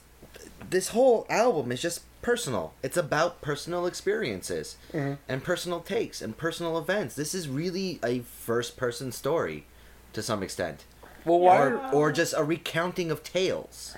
this 0.69 0.90
whole 0.90 1.26
album 1.30 1.72
is 1.72 1.82
just 1.82 2.02
personal. 2.26 2.73
It's 2.81 2.97
about 2.97 3.41
personal 3.41 3.85
experiences 3.85 4.77
mm-hmm. 4.91 5.14
and 5.30 5.43
personal 5.43 5.80
takes 5.80 6.23
and 6.23 6.35
personal 6.35 6.76
events. 6.76 7.14
This 7.14 7.35
is 7.35 7.47
really 7.47 7.99
a 8.03 8.22
first-person 8.22 9.11
story, 9.11 9.65
to 10.14 10.23
some 10.23 10.41
extent, 10.41 10.85
Well, 11.23 11.38
or 11.38 11.77
or 11.93 12.11
just 12.11 12.34
a 12.35 12.43
recounting 12.43 13.11
of 13.11 13.22
tales. 13.22 13.95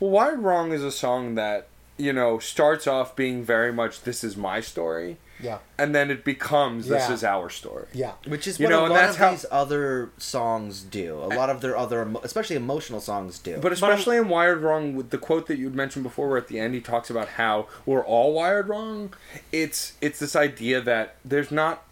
well, 0.00 0.10
Wired 0.10 0.38
Wrong 0.40 0.72
is 0.72 0.82
a 0.82 0.90
song 0.90 1.34
that 1.34 1.68
you 1.98 2.14
know 2.14 2.38
starts 2.38 2.86
off 2.86 3.14
being 3.14 3.44
very 3.44 3.72
much 3.72 4.00
"This 4.00 4.24
is 4.24 4.34
my 4.34 4.62
story," 4.62 5.18
Yeah. 5.40 5.58
and 5.78 5.94
then 5.94 6.10
it 6.10 6.24
becomes 6.24 6.88
"This 6.88 7.08
Yeah. 7.08 7.14
is 7.14 7.24
our 7.24 7.48
story." 7.50 7.86
Yeah. 7.92 8.12
Which 8.26 8.46
is 8.46 8.58
You 8.58 8.64
what 8.66 8.70
know, 8.70 8.80
a 8.80 8.84
and 8.84 8.92
lot 8.94 9.00
that's 9.00 9.12
of 9.14 9.18
how- 9.18 9.30
these 9.30 9.46
other 9.50 10.10
songs 10.18 10.82
do. 10.82 11.18
A 11.22 11.28
lot 11.34 11.50
of 11.50 11.60
their 11.60 11.76
other, 11.76 12.06
especially 12.22 12.56
emotional 12.56 13.00
songs, 13.00 13.38
do. 13.38 13.58
But 13.58 13.72
especially 13.72 14.16
in 14.16 14.28
Wired 14.28 14.60
Wrong, 14.62 14.94
with 14.96 15.10
the 15.10 15.18
quote 15.18 15.46
that 15.46 15.58
you'd 15.58 15.74
mentioned 15.74 16.02
before, 16.02 16.28
where 16.28 16.38
at 16.38 16.48
the 16.48 16.58
end 16.58 16.74
he 16.74 16.80
talks 16.80 17.08
about 17.10 17.28
how 17.30 17.66
we're 17.86 18.04
all 18.04 18.32
wired 18.34 18.68
wrong. 18.68 19.12
It's 19.52 19.92
it's 20.00 20.18
this 20.18 20.34
idea 20.36 20.80
that 20.80 21.16
there's 21.24 21.50
not. 21.50 21.84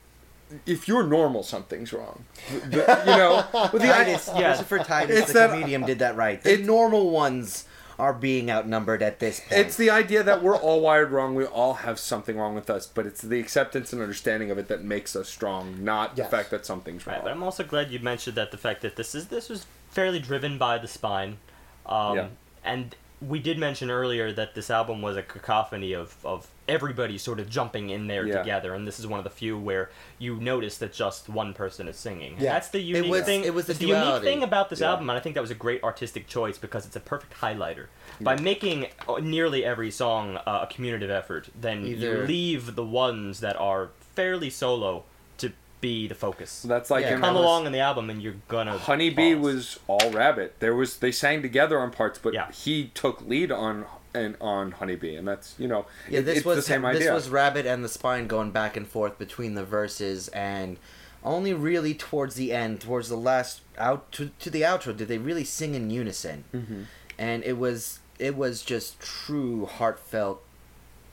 If 0.65 0.87
you're 0.87 1.03
normal, 1.03 1.43
something's 1.43 1.93
wrong. 1.93 2.25
The- 2.71 3.03
you 3.07 3.17
know, 3.17 3.45
with 3.73 3.83
the 3.83 3.93
idea, 3.93 4.15
Titus, 4.17 4.31
Yeah. 4.33 4.43
Christopher 4.49 4.79
Titus, 4.79 5.19
It's 5.19 5.27
the 5.29 5.33
that- 5.35 5.51
comedian, 5.51 5.83
did 5.85 5.99
that 5.99 6.15
right. 6.17 6.41
The 6.41 6.53
It- 6.55 6.65
normal 6.65 7.11
ones 7.11 7.65
are 7.99 8.13
being 8.13 8.51
outnumbered 8.51 9.03
at 9.03 9.21
this 9.21 9.41
point. 9.41 9.53
It's 9.53 9.77
the 9.77 9.89
idea 9.91 10.23
that 10.23 10.43
we're 10.43 10.57
all 10.57 10.81
wired 10.81 11.11
wrong. 11.11 11.35
We 11.35 11.45
all 11.47 11.75
have 11.75 11.99
something 11.99 12.37
wrong 12.37 12.55
with 12.55 12.69
us, 12.69 12.87
but 12.87 13.07
it's 13.07 13.23
the 13.23 13.41
acceptance 13.41 13.93
and 13.93 14.03
understanding 14.03 14.51
of 14.51 14.59
it 14.59 14.69
that 14.69 14.83
makes 14.85 15.17
us 15.17 15.29
strong, 15.29 15.83
not 15.83 16.13
Yes. 16.17 16.27
the 16.31 16.37
fact 16.37 16.51
that 16.51 16.67
something's 16.67 17.07
wrong. 17.07 17.17
Right, 17.17 17.25
but 17.25 17.33
I'm 17.33 17.43
also 17.43 17.65
glad 17.65 17.91
you 17.91 17.99
mentioned 17.99 18.37
that 18.37 18.51
the 18.51 18.59
fact 18.59 18.83
that 18.83 18.97
this 18.97 19.15
is 19.15 19.29
this 19.29 19.49
was 19.49 19.65
fairly 19.91 20.19
driven 20.19 20.59
by 20.59 20.77
the 20.79 20.89
spine, 20.89 21.39
um, 21.87 22.17
Yeah. 22.17 22.27
and 22.65 22.95
we 23.23 23.39
did 23.39 23.59
mention 23.59 23.91
earlier 23.91 24.31
that 24.33 24.55
this 24.55 24.71
album 24.71 25.01
was 25.01 25.17
a 25.17 25.23
cacophony 25.23 25.95
of 25.95 26.17
of 26.25 26.49
everybody 26.69 27.17
sort 27.19 27.39
of 27.41 27.49
jumping 27.49 27.91
in 27.91 28.07
there 28.09 28.27
Yeah. 28.27 28.39
together, 28.39 28.75
and 28.75 28.87
this 28.87 28.99
is 28.99 29.07
one 29.07 29.19
of 29.19 29.25
the 29.25 29.31
few 29.31 29.57
where 29.59 29.91
you 30.19 30.37
notice 30.37 30.79
that 30.79 30.93
just 30.93 31.29
one 31.29 31.55
person 31.55 31.87
is 31.89 31.97
singing. 31.97 32.37
Yeah. 32.39 32.53
That's 32.55 32.69
the 32.69 32.81
unique 32.81 33.11
was- 33.11 33.23
thing. 33.25 33.45
it 33.45 33.55
was 33.55 33.67
the 33.67 33.73
it's 33.73 33.81
the 33.81 33.87
unique 33.87 34.23
thing 34.23 34.43
about 34.43 34.71
this 34.71 34.81
Yeah. 34.81 34.91
album, 34.91 35.09
and 35.11 35.17
I 35.17 35.21
think 35.21 35.35
that 35.35 35.41
was 35.41 35.51
a 35.51 35.55
great 35.55 35.83
artistic 35.85 36.27
choice 36.27 36.59
because 36.59 36.85
it's 36.87 36.97
a 36.97 37.01
perfect 37.01 37.35
highlighter. 37.41 37.87
By 38.21 38.37
making 38.41 38.87
uh, 39.09 39.19
nearly 39.21 39.65
every 39.65 39.91
song 39.91 40.39
uh, 40.47 40.61
a 40.63 40.67
communicative 40.73 41.11
effort, 41.11 41.49
then 41.61 41.87
you 41.87 41.97
leave 42.27 42.75
the 42.75 42.85
ones 42.85 43.41
that 43.41 43.57
are 43.57 43.91
fairly 44.15 44.51
solo 44.51 45.05
to 45.39 45.53
be 45.81 46.09
the 46.09 46.15
focus. 46.15 46.51
So 46.51 46.69
that's 46.69 46.91
like 46.91 47.05
Yeah, 47.05 47.19
Come 47.21 47.35
was- 47.35 47.43
along 47.45 47.67
in 47.67 47.73
the 47.73 47.81
album, 47.81 48.09
and 48.11 48.21
you're 48.23 48.37
gonna. 48.49 48.79
Honeybee 48.79 49.35
was 49.35 49.79
all 49.87 50.11
rabbit. 50.11 50.57
There 50.59 50.75
was 50.75 50.97
they 50.97 51.13
sang 51.13 51.43
together 51.43 51.79
on 51.79 51.91
parts, 51.91 52.19
but 52.19 52.33
Yeah. 52.35 52.51
he 52.51 52.91
took 52.95 53.21
lead 53.21 53.53
on 53.53 53.85
and 54.17 54.37
on 54.41 54.73
Honeybee, 54.73 55.17
and 55.17 55.27
that's 55.29 55.55
you 55.59 55.69
know 55.69 55.87
Yeah, 56.09 56.21
it- 56.21 56.23
this 56.23 56.37
it's 56.39 56.47
was 56.47 56.57
the 56.57 56.63
same 56.63 56.83
this 56.83 56.97
idea. 56.97 57.13
was 57.15 57.29
Rabbit 57.29 57.67
and 57.67 57.85
the 57.85 57.89
Spine 57.89 58.27
going 58.27 58.51
back 58.51 58.77
and 58.77 58.87
forth 58.87 59.19
between 59.19 59.55
the 59.55 59.65
verses, 59.65 60.29
and 60.29 60.79
only 61.25 61.53
really 61.55 61.95
towards 61.95 62.35
the 62.37 62.53
end, 62.53 62.81
towards 62.81 63.09
the 63.09 63.17
last 63.17 63.61
out 63.79 64.11
to, 64.13 64.31
to 64.39 64.49
the 64.51 64.63
outro, 64.63 64.97
did 64.97 65.09
they 65.09 65.19
really 65.19 65.45
sing 65.45 65.75
in 65.75 65.91
unison, 65.91 66.45
Mm-hmm. 66.55 66.83
and 67.19 67.45
it 67.45 67.59
was 67.59 67.99
it 68.19 68.35
was 68.37 68.63
just 68.63 68.99
true 69.01 69.67
heartfelt, 69.67 70.43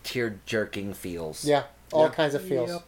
tear 0.03 0.39
jerking 0.45 0.93
feels. 0.93 1.43
Yeah. 1.45 1.63
All 1.91 2.05
Yeah. 2.05 2.11
kinds 2.13 2.33
of 2.33 2.41
feels. 2.43 2.69
Yep. 2.69 2.83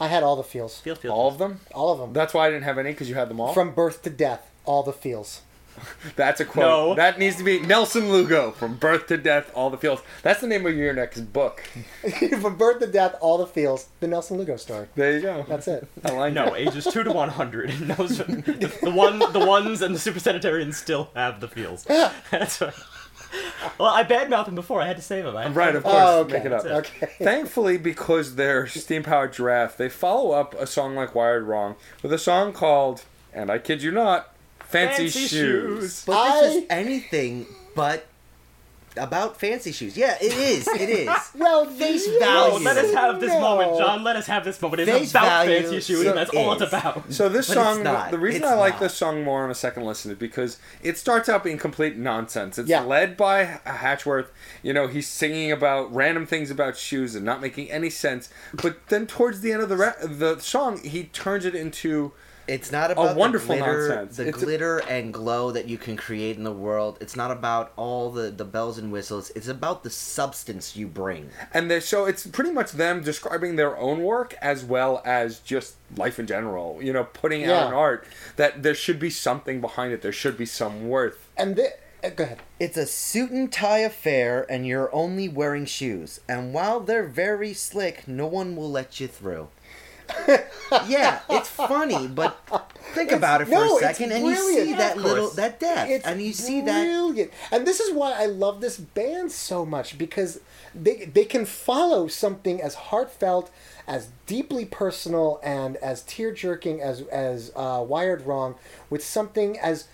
I 0.00 0.06
had 0.08 0.22
all 0.22 0.36
the 0.36 0.44
feels. 0.44 0.78
Feel, 0.78 0.94
feel, 0.94 1.10
all 1.12 1.26
of 1.28 1.38
them. 1.38 1.60
All 1.74 1.92
of 1.92 1.98
them. 1.98 2.12
That's 2.12 2.32
why 2.32 2.46
I 2.46 2.50
didn't 2.50 2.62
have 2.64 2.78
any 2.78 2.90
because 2.92 3.08
you 3.08 3.16
had 3.16 3.28
them 3.28 3.40
all. 3.40 3.52
From 3.52 3.72
birth 3.72 4.02
to 4.02 4.10
death, 4.10 4.48
all 4.64 4.82
the 4.84 4.92
feels. 4.92 5.40
That's 6.16 6.40
a 6.40 6.44
quote. 6.44 6.64
No. 6.64 6.94
That 6.94 7.18
needs 7.18 7.36
to 7.36 7.44
be 7.44 7.60
Nelson 7.60 8.10
Lugo 8.10 8.50
from 8.52 8.76
Birth 8.76 9.06
to 9.08 9.16
Death, 9.16 9.50
All 9.54 9.70
the 9.70 9.76
Feels. 9.78 10.00
That's 10.22 10.40
the 10.40 10.46
name 10.46 10.66
of 10.66 10.76
your 10.76 10.92
next 10.92 11.20
book. 11.32 11.62
From 12.40 12.56
birth 12.56 12.80
to 12.80 12.86
death, 12.86 13.16
all 13.20 13.38
the 13.38 13.46
feels. 13.46 13.88
The 14.00 14.06
Nelson 14.08 14.38
Lugo 14.38 14.56
story. 14.56 14.86
There 14.94 15.12
you 15.12 15.20
go. 15.20 15.44
That's 15.48 15.68
it. 15.68 15.86
I 16.04 16.10
like 16.12 16.32
No, 16.34 16.54
it. 16.54 16.68
ages 16.68 16.84
two 16.90 17.02
to 17.02 17.12
one 17.12 17.28
hundred. 17.28 17.70
Those 17.70 18.18
the, 18.18 18.78
the 18.82 18.90
one, 18.90 19.18
the 19.18 19.44
ones, 19.44 19.82
and 19.82 19.94
the 19.94 19.98
super 19.98 20.20
centenarians 20.20 20.76
still 20.76 21.10
have 21.14 21.40
the 21.40 21.48
feels. 21.48 21.84
That's 21.84 22.60
right. 22.60 22.72
Well, 23.78 23.88
I 23.92 24.04
badmouthed 24.04 24.48
him 24.48 24.54
before. 24.54 24.80
I 24.80 24.86
had 24.86 24.96
to 24.96 25.02
save 25.02 25.26
him. 25.26 25.36
I 25.36 25.42
had 25.44 25.54
Right, 25.56 25.76
of 25.76 25.82
course. 25.82 25.94
Oh, 25.96 26.20
okay. 26.20 26.34
Make 26.34 26.44
it 26.46 26.52
up. 26.52 26.64
Okay. 26.64 27.08
Thankfully, 27.20 27.76
because 27.76 28.36
they're 28.36 28.66
steam 28.66 29.02
powered 29.02 29.34
giraffe, 29.34 29.76
they 29.76 29.88
follow 29.88 30.30
up 30.32 30.54
a 30.54 30.66
song 30.66 30.94
like 30.94 31.14
Wired 31.14 31.44
Wrong 31.44 31.76
with 32.02 32.12
a 32.12 32.18
song 32.18 32.52
called, 32.52 33.04
and 33.32 33.50
I 33.50 33.58
kid 33.58 33.82
you 33.82 33.90
not, 33.90 34.32
Fancy, 34.68 35.04
Fancy 35.04 35.20
Shoes. 35.20 35.30
Shoes. 35.30 36.04
But 36.06 36.40
this 36.42 36.54
I- 36.54 36.58
is 36.58 36.64
anything 36.70 37.46
but 37.74 38.06
about 38.96 39.38
fancy 39.38 39.70
shoes. 39.70 39.96
Yeah, 39.96 40.16
it 40.20 40.32
is. 40.32 40.66
It 40.66 40.88
is. 40.90 41.08
Well, 41.36 41.66
Face 41.66 42.04
you 42.04 42.18
value. 42.18 42.54
Oh, 42.54 42.58
let 42.60 42.76
us 42.78 42.92
have 42.92 43.20
this 43.20 43.32
no. 43.32 43.40
moment, 43.40 43.78
John. 43.78 44.02
Let 44.02 44.16
us 44.16 44.26
have 44.26 44.44
this 44.44 44.60
moment. 44.60 44.80
It's 44.80 44.90
Face 44.90 45.10
about 45.12 45.22
value 45.46 45.60
fancy 45.60 45.80
shoes, 45.80 46.02
so 46.02 46.08
and 46.08 46.18
that's 46.18 46.30
all 46.34 46.52
it's 46.54 46.62
about. 46.62 47.12
So 47.12 47.28
this 47.28 47.46
But 47.46 47.54
song, 47.54 47.74
it's 47.76 47.84
not. 47.84 48.10
the 48.10 48.18
reason 48.18 48.42
It's 48.42 48.50
I 48.50 48.54
like 48.56 48.74
not. 48.74 48.80
this 48.80 48.94
song 48.94 49.22
more 49.22 49.44
on 49.44 49.50
a 49.52 49.54
second 49.54 49.84
listen 49.84 50.10
is 50.10 50.18
because 50.18 50.58
it 50.82 50.98
starts 50.98 51.28
out 51.28 51.44
being 51.44 51.58
complete 51.58 51.96
nonsense. 51.96 52.58
It's 52.58 52.68
Yeah. 52.68 52.80
led 52.82 53.16
by 53.16 53.60
Hatchworth. 53.64 54.32
You 54.64 54.72
know, 54.72 54.88
he's 54.88 55.06
singing 55.06 55.52
about 55.52 55.94
random 55.94 56.26
things 56.26 56.50
about 56.50 56.76
shoes 56.76 57.14
and 57.14 57.24
not 57.24 57.40
making 57.40 57.70
any 57.70 57.90
sense. 57.90 58.30
But 58.52 58.88
then 58.88 59.06
towards 59.06 59.42
the 59.42 59.52
end 59.52 59.62
of 59.62 59.68
the 59.68 59.76
re- 59.76 59.92
the 60.02 60.40
song, 60.40 60.80
he 60.82 61.04
turns 61.04 61.44
it 61.44 61.54
into 61.54 62.12
It's 62.48 62.72
not 62.72 62.90
about 62.90 63.14
wonderful 63.16 63.54
the 63.56 63.62
glitter, 63.62 63.88
nonsense. 63.88 64.16
the 64.16 64.28
It's 64.28 64.38
a- 64.42 64.44
glitter 64.44 64.78
and 64.88 65.12
glow 65.12 65.50
that 65.52 65.68
you 65.68 65.76
can 65.78 65.96
create 65.96 66.36
in 66.36 66.44
the 66.44 66.52
world. 66.52 66.96
It's 67.00 67.14
not 67.14 67.30
about 67.30 67.72
all 67.76 68.10
the, 68.10 68.30
the 68.30 68.44
bells 68.44 68.78
and 68.78 68.90
whistles. 68.90 69.30
It's 69.36 69.48
about 69.48 69.84
the 69.84 69.90
substance 69.90 70.74
you 70.74 70.86
bring. 70.86 71.30
and 71.52 71.70
they 71.70 71.80
so 71.80 72.06
it's 72.06 72.26
pretty 72.26 72.50
much 72.50 72.72
them 72.72 73.02
describing 73.02 73.56
their 73.56 73.76
own 73.76 74.02
work 74.02 74.34
as 74.40 74.64
well 74.64 75.02
as 75.04 75.40
just 75.40 75.74
life 75.96 76.18
in 76.18 76.26
general. 76.26 76.78
You 76.82 76.92
know, 76.94 77.04
putting 77.04 77.42
Yeah. 77.42 77.52
out 77.60 77.68
an 77.68 77.74
art 77.74 78.06
that 78.36 78.62
there 78.62 78.74
should 78.74 78.98
be 78.98 79.10
something 79.10 79.60
behind 79.60 79.92
it. 79.92 80.02
There 80.02 80.12
should 80.12 80.38
be 80.38 80.46
some 80.46 80.88
worth. 80.88 81.28
And 81.36 81.54
the, 81.56 81.72
uh, 82.02 82.10
go 82.10 82.24
ahead. 82.24 82.38
It's 82.58 82.76
a 82.76 82.86
suit 82.86 83.30
and 83.30 83.52
tie 83.52 83.78
affair, 83.80 84.46
and 84.48 84.66
you're 84.66 84.92
only 84.94 85.28
wearing 85.28 85.66
shoes. 85.66 86.20
And 86.28 86.52
while 86.54 86.80
they're 86.80 87.06
very 87.06 87.52
slick, 87.54 88.06
no 88.08 88.26
one 88.26 88.56
will 88.56 88.70
let 88.70 89.00
you 89.00 89.06
through. 89.08 89.48
yeah, 90.86 91.20
it's 91.28 91.48
funny, 91.48 92.06
but 92.08 92.38
think 92.94 93.12
about 93.12 93.42
it 93.42 93.46
for 93.46 93.50
no, 93.52 93.76
a 93.76 93.80
second, 93.80 94.12
and 94.12 94.26
you 94.26 94.34
see 94.36 94.72
that 94.74 94.96
little 94.98 95.30
that 95.30 95.60
depth, 95.60 95.90
It's 95.90 96.06
and 96.06 96.20
you 96.22 96.32
see 96.32 96.60
that. 96.62 97.30
And 97.52 97.66
this 97.66 97.80
is 97.80 97.94
why 97.94 98.12
I 98.12 98.26
love 98.26 98.60
this 98.60 98.78
band 98.78 99.32
so 99.32 99.64
much 99.66 99.98
because 99.98 100.40
they 100.74 101.06
they 101.06 101.24
can 101.24 101.44
follow 101.44 102.08
something 102.08 102.60
as 102.62 102.74
heartfelt, 102.74 103.50
as 103.86 104.08
deeply 104.26 104.64
personal, 104.64 105.40
and 105.42 105.76
as 105.76 106.02
tear 106.02 106.32
jerking 106.32 106.80
as 106.80 107.02
as 107.02 107.52
uh, 107.54 107.84
Wired 107.86 108.22
Wrong 108.26 108.54
with 108.90 109.04
something 109.04 109.58
as 109.58 109.88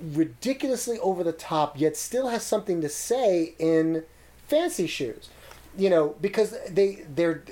ridiculously 0.00 0.98
over 0.98 1.24
the 1.24 1.32
top, 1.32 1.78
yet 1.78 1.96
still 1.96 2.28
has 2.28 2.42
something 2.42 2.80
to 2.82 2.88
say 2.88 3.54
in 3.58 4.04
Fancy 4.46 4.86
Shoes. 4.86 5.28
You 5.76 5.90
know, 5.90 6.14
because 6.20 6.54
they 6.70 7.04
they're 7.14 7.42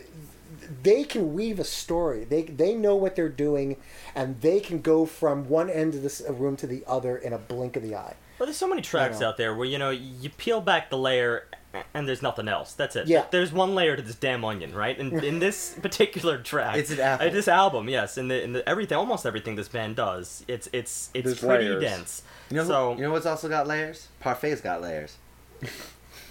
they 0.82 1.05
can 1.05 1.35
weave 1.35 1.59
a 1.59 1.65
story. 1.65 2.24
They 2.24 2.43
they 2.43 2.74
know 2.74 2.95
what 2.97 3.16
they're 3.16 3.28
doing, 3.28 3.77
and 4.15 4.41
they 4.41 4.61
can 4.61 4.81
go 4.81 5.07
from 5.07 5.49
one 5.49 5.70
end 5.70 5.95
of 5.95 6.03
this 6.03 6.23
room 6.28 6.57
to 6.57 6.66
the 6.66 6.82
other 6.86 7.16
in 7.16 7.32
a 7.32 7.39
blink 7.39 7.77
of 7.77 7.82
the 7.82 7.95
eye. 7.95 8.15
Well, 8.39 8.47
there's 8.47 8.57
so 8.57 8.69
many 8.69 8.82
tracks 8.82 9.20
know. 9.20 9.28
out 9.28 9.36
there 9.36 9.55
where 9.55 9.66
you 9.66 9.78
know 9.78 9.91
you 9.91 10.28
peel 10.31 10.61
back 10.61 10.91
the 10.91 10.99
layer 10.99 11.47
and 11.93 12.09
there's 12.09 12.23
nothing 12.23 12.49
else. 12.49 12.74
That's 12.74 12.97
it. 12.97 13.07
Yeah. 13.07 13.24
There's 13.31 13.53
one 13.53 13.74
layer 13.74 13.97
to 13.97 14.03
this 14.03 14.15
damn 14.15 14.45
onion, 14.45 14.74
right? 14.74 14.99
And 14.99 15.24
in 15.24 15.39
this 15.39 15.74
particular 15.82 16.39
track, 16.39 16.77
It's 16.77 16.91
an 16.91 17.01
apple. 17.01 17.27
uh, 17.27 17.31
this 17.31 17.49
album, 17.49 17.89
yes, 17.89 18.16
and 18.16 18.31
the, 18.31 18.43
and 18.43 18.55
the, 18.55 18.69
everything, 18.69 18.97
almost 18.97 19.27
everything 19.27 19.57
this 19.57 19.69
band 19.69 19.97
does, 19.97 20.45
it's 20.49 20.69
it's 20.73 21.11
it's 21.15 21.24
There's 21.24 21.41
pretty 21.41 21.65
layers. 21.69 21.82
dense. 21.82 22.23
You 22.51 22.59
know, 22.59 22.65
so 22.65 22.95
you 22.97 23.03
know 23.03 23.12
what's 23.12 23.27
also 23.27 23.49
got 23.49 23.66
layers? 23.66 24.09
Parfait's 24.23 24.61
got 24.61 24.82
layers. 24.82 25.16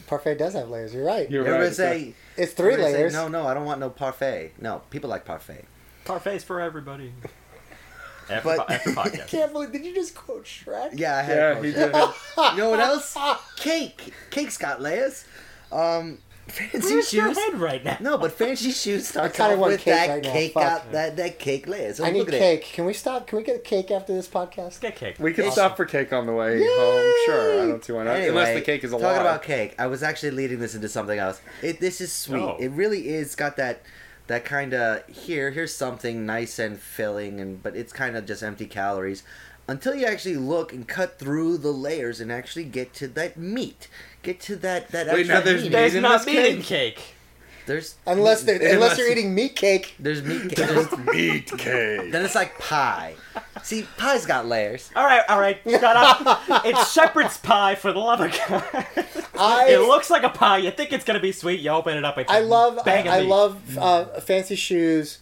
Parfait 0.08 0.36
does 0.36 0.54
have 0.54 0.70
layers. 0.70 0.94
You're 0.94 1.06
right. 1.06 1.30
You're 1.30 1.42
Everybody 1.46 1.68
right. 1.68 1.76
say 1.76 2.14
it's 2.38 2.54
three 2.54 2.74
everybody 2.74 2.94
say, 2.94 3.00
layers. 3.00 3.14
no, 3.14 3.28
no, 3.28 3.46
I 3.48 3.54
don't 3.54 3.66
want 3.66 3.80
no 3.80 3.90
parfait. 3.90 4.52
No, 4.60 4.82
people 4.90 5.10
like 5.10 5.26
parfait. 5.26 5.66
parfaits 6.06 6.44
for 6.44 6.60
everybody. 6.62 7.14
After, 8.30 8.56
But- 8.56 8.68
po- 8.68 8.74
after 8.74 8.90
I 9.00 9.10
can't 9.28 9.52
believe. 9.52 9.72
Did 9.72 9.86
you 9.86 9.94
just 9.94 10.16
quote 10.16 10.46
Shrek? 10.46 10.92
Yeah, 10.94 11.18
I 11.18 11.22
had. 11.22 11.38
Yeah, 11.38 11.52
a 11.52 11.64
he 11.64 11.72
did. 11.74 11.94
You 12.54 12.58
know 12.58 12.70
what 12.70 12.80
else? 12.80 13.18
Cake. 13.58 14.14
Cake's 14.30 14.58
got 14.58 14.82
layers. 14.82 15.26
Um, 15.72 16.20
Fancy 16.48 16.78
Where's 16.94 17.14
your 17.14 17.28
shoes. 17.34 17.38
head 17.38 17.56
right 17.56 17.84
now? 17.84 17.98
No, 18.02 18.18
but 18.18 18.34
fancy 18.34 18.72
shoes 18.72 19.08
starts 19.08 19.38
kinda 19.38 19.54
off 19.54 19.60
want 19.60 19.72
with 19.74 19.82
cake 19.82 19.94
that 19.96 20.10
right 20.10 20.24
now, 20.24 20.32
cake 20.34 20.54
fuck. 20.54 20.64
out 20.64 20.92
that 20.92 21.16
that 21.18 21.40
cake 21.40 21.68
layer. 21.68 21.94
So 21.94 22.04
I 22.04 22.12
need 22.12 22.20
look 22.20 22.28
at 22.30 22.34
it. 22.36 22.40
cake. 22.40 22.64
Can 22.74 22.86
we 22.86 22.94
stop? 22.94 23.28
Can 23.28 23.38
we 23.38 23.44
get 23.44 23.56
a 23.56 23.60
cake 23.60 23.90
after 23.92 24.14
this 24.14 24.28
podcast? 24.28 24.82
Get 24.82 24.96
cake. 24.96 25.16
We 25.20 25.34
can 25.34 25.46
Awesome. 25.46 25.54
stop 25.54 25.78
for 25.78 25.86
cake 25.86 26.12
on 26.12 26.26
the 26.26 26.34
way 26.34 26.60
home. 26.60 27.14
Sure, 27.26 27.64
I 27.64 27.68
don't 27.68 27.84
see 27.84 27.94
why 27.94 28.04
not. 28.04 28.16
Anyway, 28.18 28.28
Unless 28.30 28.56
the 28.56 28.62
cake 28.62 28.84
is 28.84 28.92
a 28.92 28.98
lot. 28.98 29.04
talking 29.14 29.22
about 29.22 29.44
cake, 29.44 29.74
I 29.80 29.88
was 29.88 30.04
actually 30.04 30.32
leading 30.32 30.60
this 30.60 30.76
into 30.76 30.90
something 30.90 31.18
else. 31.18 31.40
It 31.62 31.80
this 31.80 32.02
is 32.02 32.12
sweet. 32.12 32.42
Oh. 32.44 32.58
It 32.60 32.70
really 32.72 33.08
is 33.10 33.36
got 33.36 33.56
that 33.58 33.82
that 34.28 34.46
kind 34.46 34.74
of 34.74 35.06
here 35.08 35.52
here's 35.52 35.74
something 35.74 36.26
nice 36.26 36.58
and 36.60 36.80
filling 36.80 37.42
and 37.42 37.62
but 37.64 37.76
it's 37.76 37.92
kind 37.92 38.16
of 38.16 38.26
just 38.26 38.42
empty 38.42 38.66
calories 38.66 39.24
until 39.68 39.96
you 39.96 40.06
actually 40.06 40.38
look 40.38 40.74
and 40.74 40.88
cut 40.88 41.18
through 41.20 41.58
the 41.58 41.72
layers 41.72 42.20
and 42.20 42.32
actually 42.32 42.66
get 42.66 42.94
to 42.96 43.08
that 43.10 43.38
meat. 43.38 43.88
Get 44.22 44.40
to 44.42 44.56
that 44.58 44.90
that 44.90 45.08
Wait, 45.14 45.28
now 45.28 45.42
there's 45.42 45.64
meat. 45.64 45.70
meat 45.70 45.76
There's 45.76 45.96
in 45.96 46.02
not 46.04 46.20
this 46.26 46.28
meat 46.28 46.46
in 46.46 46.56
cake? 46.62 46.66
cake. 46.96 47.16
There's 47.66 47.96
Unless 48.06 48.44
they, 48.44 48.56
unless 48.56 48.74
Unless- 48.74 48.98
you're 48.98 49.10
eating 49.10 49.34
meat 49.34 49.56
cake. 49.56 49.96
there's 49.98 50.22
meat. 50.22 50.54
There's, 50.56 50.98
meat 50.98 51.48
cake. 51.58 52.12
then 52.12 52.26
it's 52.26 52.36
like 52.36 52.60
pie. 52.60 53.16
See, 53.62 53.88
pie's 53.98 54.26
got 54.26 54.46
layers. 54.48 54.90
All 54.98 55.06
right, 55.06 55.22
all 55.30 55.40
right, 55.40 55.60
shut 55.66 55.84
up. 55.84 56.42
it's 56.66 56.92
shepherd's 56.92 57.38
pie 57.38 57.76
for 57.76 57.94
the 57.94 58.00
love 58.00 58.20
of 58.20 58.38
God. 58.50 58.66
I 59.40 59.68
it 59.70 59.80
looks 59.80 60.10
like 60.10 60.24
a 60.24 60.30
pie. 60.30 60.58
You 60.58 60.72
think 60.72 60.92
it's 60.92 61.06
gonna 61.06 61.22
be 61.22 61.32
sweet. 61.32 61.62
You 61.62 61.70
open 61.70 61.98
it 61.98 62.04
up. 62.04 62.18
It's 62.18 62.30
I 62.30 62.40
a 62.40 62.44
love 62.44 62.80
I, 62.86 63.04
I 63.08 63.20
love 63.22 63.78
uh, 63.78 64.06
fancy 64.20 64.56
shoes 64.56 65.20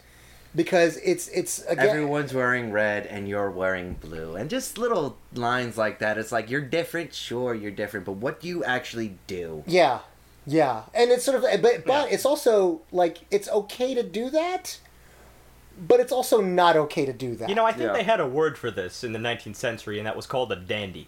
because 0.56 0.98
it's 0.98 1.28
it's 1.30 1.64
again 1.66 1.88
Everyone's 1.90 2.34
wearing 2.34 2.72
red 2.72 3.06
and 3.08 3.28
you're 3.28 3.50
wearing 3.52 3.94
blue. 3.94 4.36
And 4.36 4.50
just 4.50 4.78
little 4.78 5.18
lines 5.34 5.78
like 5.78 6.00
that. 6.00 6.18
It's 6.18 6.32
like 6.32 6.50
you're 6.50 6.62
different, 6.62 7.14
sure 7.14 7.54
you're 7.56 7.72
different, 7.72 8.06
but 8.06 8.14
what 8.14 8.40
do 8.42 8.48
you 8.48 8.64
actually 8.64 9.18
do? 9.28 9.64
yeah 9.68 10.00
yeah 10.48 10.82
and 10.96 11.12
it's 11.12 11.24
sort 11.24 11.38
of 11.38 11.44
but 11.62 11.86
but 11.86 12.10
Yeah. 12.10 12.14
it's 12.16 12.26
also 12.26 12.82
like 12.92 13.20
it's 13.30 13.48
okay 13.50 13.94
to 13.94 14.02
do 14.04 14.30
that, 14.32 14.80
but 15.88 16.00
it's 16.00 16.12
also 16.12 16.42
not 16.42 16.76
okay 16.76 17.06
to 17.06 17.14
do 17.14 17.36
that. 17.36 17.48
You 17.50 17.56
know, 17.56 17.66
I 17.66 17.72
think 17.72 17.88
Yeah. 17.88 17.94
they 17.94 18.04
had 18.04 18.20
a 18.20 18.28
word 18.28 18.58
for 18.58 18.72
this 18.72 19.04
in 19.04 19.14
the 19.14 19.20
19th 19.20 19.56
century, 19.56 20.00
and 20.00 20.08
that 20.08 20.16
was 20.16 20.26
called 20.26 20.52
a 20.52 20.56
dandy. 20.56 21.08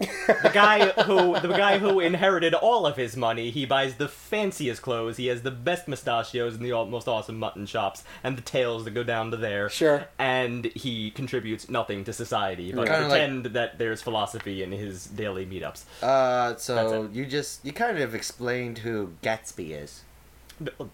The 0.00 0.50
guy 0.52 0.88
who 1.04 1.38
the 1.40 1.48
guy 1.56 1.78
who 1.78 2.00
inherited 2.00 2.52
all 2.54 2.86
of 2.86 2.96
his 2.96 3.16
money, 3.16 3.50
he 3.50 3.64
buys 3.64 3.94
the 3.94 4.08
fanciest 4.08 4.82
clothes, 4.82 5.16
he 5.16 5.26
has 5.28 5.42
the 5.42 5.50
best 5.50 5.86
mustachios 5.88 6.54
and 6.54 6.64
the 6.64 6.72
all, 6.72 6.86
most 6.86 7.06
awesome 7.08 7.38
mutton 7.38 7.64
chops 7.66 8.02
and 8.22 8.36
the 8.36 8.42
tails 8.42 8.84
that 8.84 8.90
go 8.90 9.04
down 9.04 9.30
to 9.30 9.36
there. 9.36 9.68
Sure. 9.70 10.06
And 10.18 10.64
he 10.66 11.10
contributes 11.10 11.68
nothing 11.68 12.04
to 12.04 12.12
society, 12.12 12.72
but 12.72 12.86
Kinda 12.88 13.00
like- 13.02 13.08
pretend 13.10 13.44
that 13.46 13.78
there's 13.78 14.02
philosophy 14.02 14.62
in 14.62 14.72
his 14.72 15.06
daily 15.06 15.46
meetups. 15.46 15.84
Uh, 16.02 16.56
so 16.56 17.08
you 17.12 17.24
just 17.26 17.64
you 17.64 17.72
kind 17.72 17.98
of 17.98 18.14
explained 18.14 18.78
who 18.78 19.12
Gatsby 19.22 19.70
is. 19.70 20.02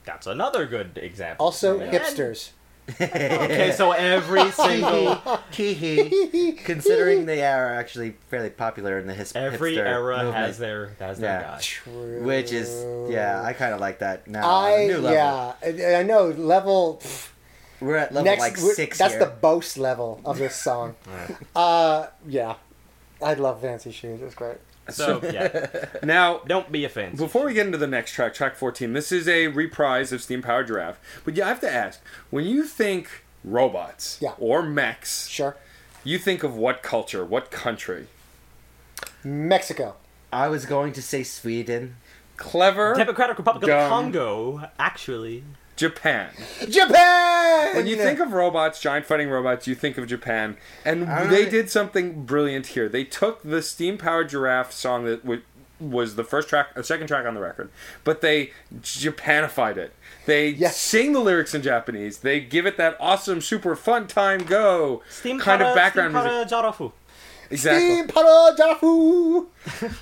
That's 0.05 0.27
another 0.27 0.67
good 0.67 0.99
example. 1.03 1.47
also 1.47 1.81
And- 1.81 1.93
hipsters. 1.93 2.51
Okay, 3.01 3.73
so 3.77 3.93
every 3.93 4.51
single 4.53 5.17
Hee 5.53 6.53
Considering 6.65 7.27
they 7.27 7.45
are 7.45 7.75
actually 7.75 8.17
fairly 8.29 8.51
popular 8.51 8.99
in 8.99 9.07
the 9.07 9.15
his- 9.15 9.35
every 9.35 9.75
hipster 9.77 9.87
era 9.87 10.17
movement, 10.25 10.37
has 10.37 10.59
their 10.59 10.87
has 10.99 11.19
their 11.19 11.41
Yeah. 11.41 11.51
guy. 11.51 11.59
True. 11.61 12.23
which 12.23 12.53
is 12.53 12.69
yeah, 13.13 13.43
I 13.43 13.53
kind 13.53 13.75
of 13.75 13.81
like 13.81 13.99
that 14.01 14.27
now. 14.29 14.49
I 14.49 14.87
New 14.87 14.99
level. 14.99 15.13
yeah 15.13 15.53
I, 15.63 15.95
I 16.01 16.03
know 16.03 16.29
level 16.29 17.01
pff, 17.03 17.29
we're 17.81 17.97
at 17.97 18.13
level 18.13 18.25
next 18.25 18.41
like 18.41 18.57
six. 18.57 18.99
that's 18.99 19.15
here. 19.15 19.25
the 19.25 19.31
boast 19.31 19.79
level 19.79 20.21
of 20.25 20.39
this 20.39 20.57
song. 20.57 20.97
uh 21.57 22.07
yeah, 22.27 22.55
I 23.23 23.35
love 23.35 23.61
fancy 23.61 23.91
shoes. 23.93 24.21
It's 24.23 24.35
great. 24.35 24.59
So 24.97 25.21
yeah, 25.23 25.67
Now, 26.03 26.39
don't 26.47 26.71
be 26.73 26.85
offended. 26.85 27.19
before 27.19 27.47
we 27.47 27.55
get 27.55 27.67
into 27.67 27.79
the 27.79 27.87
next 27.87 28.13
track, 28.13 28.35
track 28.35 28.57
14, 28.57 28.93
this 28.93 29.13
is 29.13 29.27
a 29.29 29.49
reprise 29.49 30.13
of 30.13 30.23
Steam 30.23 30.43
Powered 30.43 30.67
Giraffe. 30.69 30.99
But 31.25 31.37
yeah, 31.37 31.47
I 31.47 31.49
have 31.49 31.61
to 31.61 31.73
ask, 31.73 32.01
when 32.31 32.45
you 32.45 32.65
think 32.65 33.25
robots 33.45 34.19
Yeah. 34.21 34.33
or 34.39 34.63
mechs, 34.63 35.27
Sure. 35.29 35.57
you 36.05 36.19
think 36.19 36.43
of 36.43 36.55
what 36.57 36.83
culture, 36.83 37.25
what 37.25 37.51
country? 37.51 38.07
Mexico. 39.25 39.97
I 40.33 40.49
was 40.49 40.67
going 40.67 40.93
to 40.95 41.03
say 41.03 41.23
Sweden. 41.23 41.97
Clever 42.37 42.95
Democratic 42.95 43.37
Republic 43.37 43.71
of 43.71 43.89
Congo, 43.91 44.69
actually. 44.79 45.45
Japan. 45.81 46.29
Japan. 46.69 47.75
When 47.75 47.87
you 47.87 47.97
think 47.97 48.21
of 48.21 48.33
robots, 48.33 48.81
giant 48.81 49.07
fighting 49.07 49.31
robots, 49.31 49.67
you 49.67 49.75
think 49.75 49.97
of 49.99 50.07
Japan. 50.07 50.57
And 50.85 51.09
I 51.11 51.21
don't 51.23 51.31
they 51.31 51.45
know. 51.47 51.51
did 51.51 51.71
something 51.71 52.25
brilliant 52.25 52.69
here. 52.69 52.87
They 52.89 53.05
took 53.05 53.43
the 53.43 53.63
Steam 53.63 53.97
Powered 53.97 54.29
Giraffe 54.29 54.73
song 54.73 55.05
that 55.07 55.23
w- 55.23 55.43
was 55.81 56.17
the 56.17 56.25
first 56.25 56.51
track, 56.51 56.69
a 56.77 56.85
second 56.85 57.07
track 57.07 57.25
on 57.27 57.33
the 57.35 57.41
record, 57.41 57.71
but 58.05 58.21
they 58.21 58.53
Japanified 58.83 59.79
it. 59.79 59.95
They 60.27 60.49
Yes. 60.51 60.77
sing 60.77 61.13
the 61.15 61.21
lyrics 61.21 61.55
in 61.55 61.63
Japanese. 61.63 62.19
They 62.19 62.41
give 62.41 62.67
it 62.67 62.77
that 62.77 62.97
awesome, 63.01 63.41
super 63.41 63.75
fun 63.75 64.07
time 64.07 64.45
go 64.45 65.03
Steam 65.09 65.39
kind 65.41 65.63
of 65.63 65.75
background 65.75 66.15
steam 66.15 66.25
music. 66.31 66.49
Jarafu. 66.53 66.93
Exactly. 67.51 67.95
Steam 67.95 68.07
para 68.09 68.55
Jafu. 68.59 69.47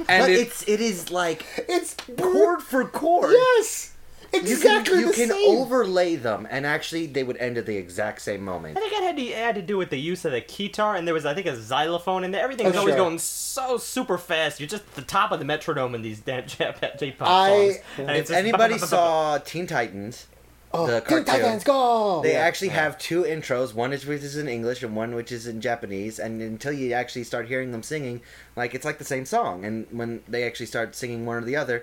And 0.09 0.23
but 0.23 0.31
it- 0.31 0.41
it's 0.41 0.63
it 0.69 0.81
is 0.81 1.11
like 1.13 1.47
It's 1.69 1.95
chord 2.21 2.61
for 2.63 2.85
chord. 2.85 3.31
Yes. 3.33 3.93
You 4.33 4.41
Exactly 4.41 4.93
can, 4.95 5.01
you 5.01 5.07
the 5.09 5.13
can 5.15 5.29
same. 5.31 5.57
overlay 5.59 6.15
them, 6.17 6.47
and 6.51 6.67
actually 6.67 7.07
they 7.07 7.25
would 7.25 7.39
end 7.39 7.57
at 7.57 7.65
the 7.67 7.77
exact 7.77 8.21
same 8.21 8.45
moment. 8.45 8.77
I 8.77 8.81
think 8.81 8.93
it 8.93 9.03
had, 9.03 9.17
to, 9.17 9.23
it 9.23 9.37
had 9.37 9.55
to 9.55 9.63
do 9.63 9.79
with 9.79 9.89
the 9.91 9.99
use 9.99 10.25
of 10.27 10.33
the 10.33 10.43
guitar, 10.43 10.97
and 10.97 11.07
there 11.07 11.15
was, 11.15 11.25
I 11.25 11.33
think, 11.35 11.47
a 11.47 11.57
xylophone 11.57 12.25
in 12.25 12.31
there. 12.31 12.43
Everything's 12.45 12.77
Oh, 12.77 12.81
always 12.81 12.95
sure. 12.95 13.05
going 13.05 13.19
so 13.19 13.79
super 13.79 14.19
fast. 14.19 14.61
You're 14.61 14.69
just 14.69 14.85
at 14.85 14.95
the 14.97 15.03
top 15.03 15.33
of 15.33 15.39
the 15.39 15.47
metronome 15.47 15.95
in 15.95 16.03
these 16.03 16.21
damn 16.21 16.47
J-pop 16.47 16.99
songs. 16.99 17.19
I- 17.19 17.81
And 18.03 18.11
If 18.11 18.31
anybody 18.31 18.77
saw 18.93 19.39
Teen 19.39 19.67
Titans, 19.67 20.27
oh, 20.75 20.87
the 20.87 21.01
Teen 21.01 21.09
cartoon, 21.09 21.25
Titans 21.25 21.65
go. 21.65 22.21
they 22.23 22.33
Yeah. 22.35 22.41
actually 22.41 22.69
have 22.69 22.99
two 22.99 23.23
intros, 23.23 23.73
one 23.73 23.95
is 23.95 24.05
which 24.05 24.23
is 24.23 24.37
in 24.37 24.47
English 24.47 24.83
and 24.83 24.95
one 24.95 25.15
which 25.15 25.33
is 25.33 25.47
in 25.47 25.63
Japanese, 25.63 26.19
and 26.19 26.43
until 26.43 26.73
you 26.73 26.93
actually 26.93 27.25
start 27.25 27.49
hearing 27.49 27.73
them 27.73 27.83
singing, 27.83 28.21
like 28.57 28.75
it's 28.75 28.85
like 28.85 28.99
the 28.99 29.05
same 29.05 29.25
song. 29.25 29.65
And 29.65 29.87
when 29.91 30.23
they 30.29 30.45
actually 30.45 30.67
start 30.67 30.95
singing 30.95 31.25
one 31.25 31.39
or 31.39 31.47
the 31.47 31.57
other, 31.57 31.83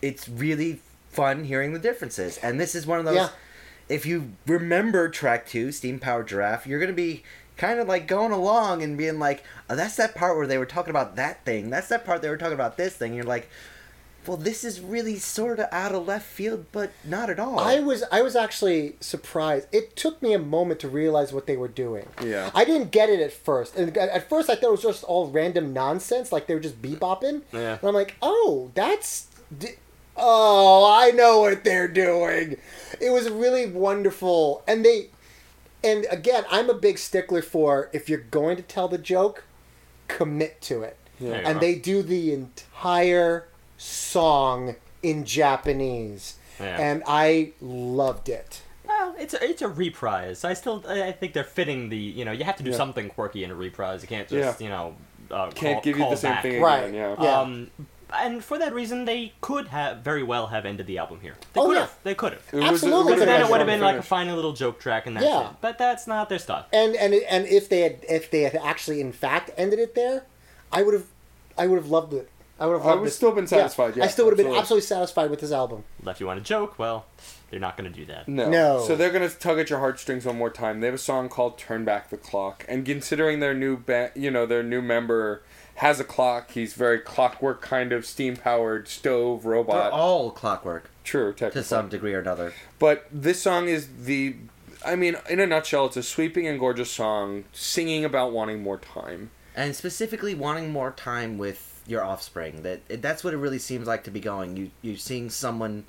it's 0.00 0.28
really 0.28 0.80
fun 1.10 1.44
hearing 1.44 1.72
the 1.72 1.78
differences. 1.78 2.38
And 2.38 2.58
this 2.60 2.74
is 2.74 2.86
one 2.86 2.98
of 2.98 3.04
those. 3.04 3.16
Yeah. 3.16 3.28
If 3.88 4.06
you 4.06 4.32
remember 4.46 5.08
track 5.08 5.46
two, 5.46 5.72
Steam 5.72 5.98
Powered 5.98 6.28
Giraffe, 6.28 6.66
you're 6.66 6.80
gonna 6.80 6.92
be 6.92 7.24
kind 7.56 7.80
of 7.80 7.88
like 7.88 8.06
going 8.06 8.32
along 8.32 8.82
and 8.82 8.96
being 8.96 9.18
like, 9.18 9.42
oh, 9.68 9.74
"That's 9.76 9.96
that 9.96 10.14
part 10.14 10.36
where 10.36 10.46
they 10.46 10.58
were 10.58 10.66
talking 10.66 10.90
about 10.90 11.16
that 11.16 11.44
thing. 11.44 11.70
That's 11.70 11.88
that 11.88 12.04
part 12.04 12.22
they 12.22 12.28
were 12.30 12.36
talking 12.36 12.54
about 12.54 12.76
this 12.76 12.94
thing." 12.94 13.14
you're 13.14 13.24
like, 13.24 13.50
"Well, 14.26 14.36
this 14.36 14.62
is 14.62 14.80
really 14.80 15.16
sort 15.18 15.58
of 15.58 15.66
out 15.72 15.92
of 15.92 16.06
left 16.06 16.26
field, 16.26 16.66
but 16.70 16.92
not 17.04 17.28
at 17.30 17.40
all." 17.40 17.58
I 17.58 17.80
was 17.80 18.04
I 18.12 18.22
was 18.22 18.36
actually 18.36 18.94
surprised. 19.00 19.66
It 19.72 19.96
took 19.96 20.22
me 20.22 20.32
a 20.34 20.38
moment 20.38 20.78
to 20.80 20.88
realize 20.88 21.32
what 21.32 21.48
they 21.48 21.56
were 21.56 21.66
doing. 21.68 22.06
Yeah. 22.22 22.50
I 22.54 22.64
didn't 22.64 22.92
get 22.92 23.08
it 23.10 23.18
at 23.18 23.32
first. 23.32 23.74
And 23.76 23.96
at- 23.96 24.08
at 24.10 24.28
first 24.28 24.48
I 24.48 24.54
thought 24.54 24.68
it 24.68 24.70
was 24.70 24.82
just 24.82 25.02
all 25.02 25.26
random 25.28 25.72
nonsense, 25.72 26.30
like 26.30 26.46
they 26.46 26.54
were 26.54 26.60
just 26.60 26.80
bebopping. 26.80 27.42
Yeah. 27.52 27.78
And 27.80 27.88
I'm 27.88 27.94
like, 27.94 28.14
oh, 28.22 28.70
that's. 28.76 29.26
D- 30.16 30.22
oh, 30.22 30.90
I 30.92 31.10
know 31.10 31.40
what 31.40 31.64
they're 31.64 31.88
doing. 31.88 32.56
It 33.00 33.10
was 33.10 33.28
really 33.30 33.66
wonderful, 33.66 34.62
and 34.66 34.84
they. 34.84 35.08
And 35.82 36.06
again, 36.10 36.44
I'm 36.50 36.68
a 36.68 36.74
big 36.74 36.98
stickler 36.98 37.40
for 37.40 37.88
if 37.94 38.08
you're 38.10 38.18
going 38.30 38.56
to 38.58 38.62
tell 38.62 38.86
the 38.86 38.98
joke, 38.98 39.44
commit 40.08 40.60
to 40.62 40.82
it. 40.82 40.98
There 41.18 41.28
you 41.40 41.46
And 41.46 41.54
go. 41.54 41.60
they 41.60 41.74
do 41.76 42.02
the 42.02 42.34
entire 42.34 43.48
song 43.78 44.76
in 45.02 45.24
Japanese. 45.24 46.36
Yeah. 46.60 46.76
And 46.78 47.02
I 47.06 47.52
loved 47.62 48.28
it. 48.28 48.60
Well, 48.86 49.14
it's 49.18 49.32
a, 49.32 49.42
it's 49.42 49.62
a 49.62 49.68
reprise. 49.68 50.44
I 50.44 50.52
still 50.52 50.84
I 50.86 51.04
I 51.04 51.12
think 51.12 51.32
they're 51.32 51.44
fitting 51.44 51.88
the 51.88 51.96
you 51.96 52.26
know 52.26 52.32
you 52.32 52.44
have 52.44 52.56
to 52.56 52.62
do 52.62 52.72
Yeah. 52.72 52.76
something 52.76 53.08
quirky 53.08 53.42
in 53.44 53.50
a 53.50 53.54
reprise. 53.54 54.02
You 54.02 54.08
can't 54.08 54.28
just 54.28 54.60
Yeah. 54.60 54.64
you 54.66 54.70
know 54.70 54.96
uh, 55.30 55.50
Can't 55.52 55.76
call, 55.76 55.82
give 55.82 55.96
you 55.96 56.02
call 56.02 56.10
the 56.10 56.16
same 56.18 56.32
back. 56.32 56.42
thing 56.42 56.52
again. 56.56 56.62
Right. 56.62 56.92
Yeah. 56.92 57.16
Yeah. 57.18 57.40
Um, 57.40 57.70
and 58.14 58.42
for 58.44 58.58
that 58.58 58.72
reason, 58.74 59.04
they 59.04 59.32
could 59.40 59.68
have 59.68 59.98
very 59.98 60.22
well 60.22 60.48
have 60.48 60.64
ended 60.66 60.86
the 60.86 60.98
album 60.98 61.20
here. 61.20 61.34
They 61.52 61.60
Oh, 61.60 61.66
could 61.66 61.74
yeah. 61.74 61.80
have. 61.80 61.94
They 62.02 62.14
could 62.14 62.32
have. 62.32 62.42
It 62.52 62.56
was- 62.56 62.64
Absolutely 62.64 62.98
was 62.98 63.06
Because 63.06 63.22
a 63.22 63.26
then 63.26 63.40
nice 63.40 63.48
it 63.48 63.50
would 63.52 63.60
have 63.60 63.66
strong 63.68 63.78
been 63.78 63.80
like 63.84 63.90
a 63.92 63.98
finish. 63.98 64.06
fine 64.08 64.34
little 64.36 64.52
joke 64.52 64.80
track 64.80 65.06
and 65.06 65.16
that's 65.16 65.26
Yeah. 65.26 65.50
it. 65.50 65.56
But 65.60 65.78
that's 65.78 66.06
not 66.06 66.28
their 66.28 66.38
style. 66.38 66.66
And 66.72 66.94
and 66.96 67.14
and 67.14 67.46
if 67.46 67.68
they 67.68 67.80
had 67.80 67.96
if 68.08 68.30
they 68.30 68.42
had 68.42 68.56
actually 68.56 69.00
in 69.00 69.12
fact 69.12 69.50
ended 69.56 69.78
it 69.78 69.94
there, 69.94 70.24
I 70.72 70.82
would 70.82 70.94
have 70.94 71.04
I 71.58 71.66
would 71.66 71.76
have 71.76 71.88
loved 71.90 72.12
it. 72.14 72.28
I 72.58 72.66
would 72.66 72.74
have 72.74 72.82
I 72.82 72.88
loved 72.90 73.00
would 73.00 73.08
it. 73.08 73.12
still 73.12 73.32
been 73.32 73.46
satisfied, 73.46 73.96
yeah, 73.96 74.04
I 74.04 74.08
still 74.08 74.26
would 74.26 74.32
have 74.32 74.36
been 74.36 74.46
absolutely. 74.46 74.60
absolutely 74.60 74.86
satisfied 74.86 75.30
with 75.30 75.40
this 75.40 75.50
album. 75.52 75.84
If 76.06 76.20
you 76.20 76.26
want 76.26 76.40
a 76.40 76.42
joke, 76.42 76.78
well, 76.78 77.06
they're 77.50 77.58
not 77.58 77.78
going 77.78 77.90
to 77.90 77.98
do 77.98 78.04
that. 78.06 78.28
No. 78.28 78.50
No. 78.50 78.84
So 78.86 78.96
they're 78.96 79.10
gonna 79.10 79.30
tug 79.30 79.58
at 79.58 79.70
your 79.70 79.78
heartstrings 79.78 80.26
one 80.26 80.36
more 80.36 80.50
time. 80.50 80.80
They 80.80 80.86
have 80.86 80.94
a 80.94 80.98
song 80.98 81.30
called 81.30 81.56
"Turn 81.58 81.84
Back 81.86 82.10
the 82.10 82.18
Clock," 82.18 82.66
and 82.68 82.84
considering 82.84 83.40
their 83.40 83.54
new 83.54 83.78
ba- 83.78 84.10
you 84.14 84.30
know, 84.30 84.44
their 84.44 84.62
new 84.62 84.82
member 84.82 85.42
has 85.80 85.98
a 85.98 86.04
clock. 86.04 86.50
He's 86.50 86.74
very 86.74 86.98
clockwork 86.98 87.62
kind 87.62 87.90
of 87.90 88.04
steam 88.04 88.36
powered 88.36 88.86
stove 88.86 89.46
robot. 89.46 89.74
They're 89.74 89.84
robot. 89.84 89.98
all 89.98 90.30
clockwork 90.30 90.90
True, 91.04 91.32
to 91.32 91.62
some 91.62 91.88
degree 91.88 92.12
or 92.12 92.20
another. 92.20 92.52
But 92.78 93.06
this 93.10 93.40
song 93.42 93.66
is 93.68 93.88
the. 94.04 94.36
I 94.84 94.94
mean, 94.94 95.16
in 95.28 95.40
a 95.40 95.46
nutshell, 95.46 95.86
it's 95.86 95.96
a 95.96 96.02
sweeping 96.02 96.46
and 96.46 96.58
gorgeous 96.58 96.90
song 96.90 97.44
singing 97.52 98.04
about 98.04 98.32
wanting 98.32 98.62
more 98.62 98.76
time. 98.78 99.30
and 99.56 99.74
specifically 99.74 100.34
wanting 100.34 100.70
more 100.70 100.90
time 100.92 101.38
with 101.38 101.82
your 101.86 102.04
offspring. 102.04 102.62
That 102.62 103.02
that's 103.02 103.24
what 103.24 103.32
it 103.32 103.38
really 103.38 103.58
seems 103.58 103.86
like 103.86 104.04
to 104.04 104.10
be 104.10 104.20
going. 104.20 104.58
You 104.58 104.70
you're 104.82 104.96
seeing 104.96 105.30
someone 105.30 105.84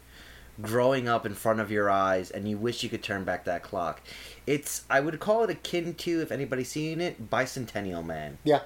growing 0.62 1.10
up 1.10 1.26
in 1.26 1.34
front 1.34 1.60
of 1.60 1.70
your 1.70 1.90
eyes 1.90 2.32
and 2.32 2.48
you 2.48 2.58
wish 2.58 2.82
you 2.84 2.90
could 2.90 3.04
turn 3.04 3.26
back 3.26 3.44
that 3.44 3.62
clock. 3.62 4.02
It's 4.48 4.84
I 4.90 5.02
would 5.02 5.20
call 5.20 5.44
it 5.44 5.50
akin 5.50 5.96
to 5.96 6.22
if 6.22 6.32
anybody's 6.32 6.70
seen 6.70 7.02
it, 7.02 7.30
Bicentennial 7.30 8.06
Man. 8.06 8.38
Yeah. 8.46 8.62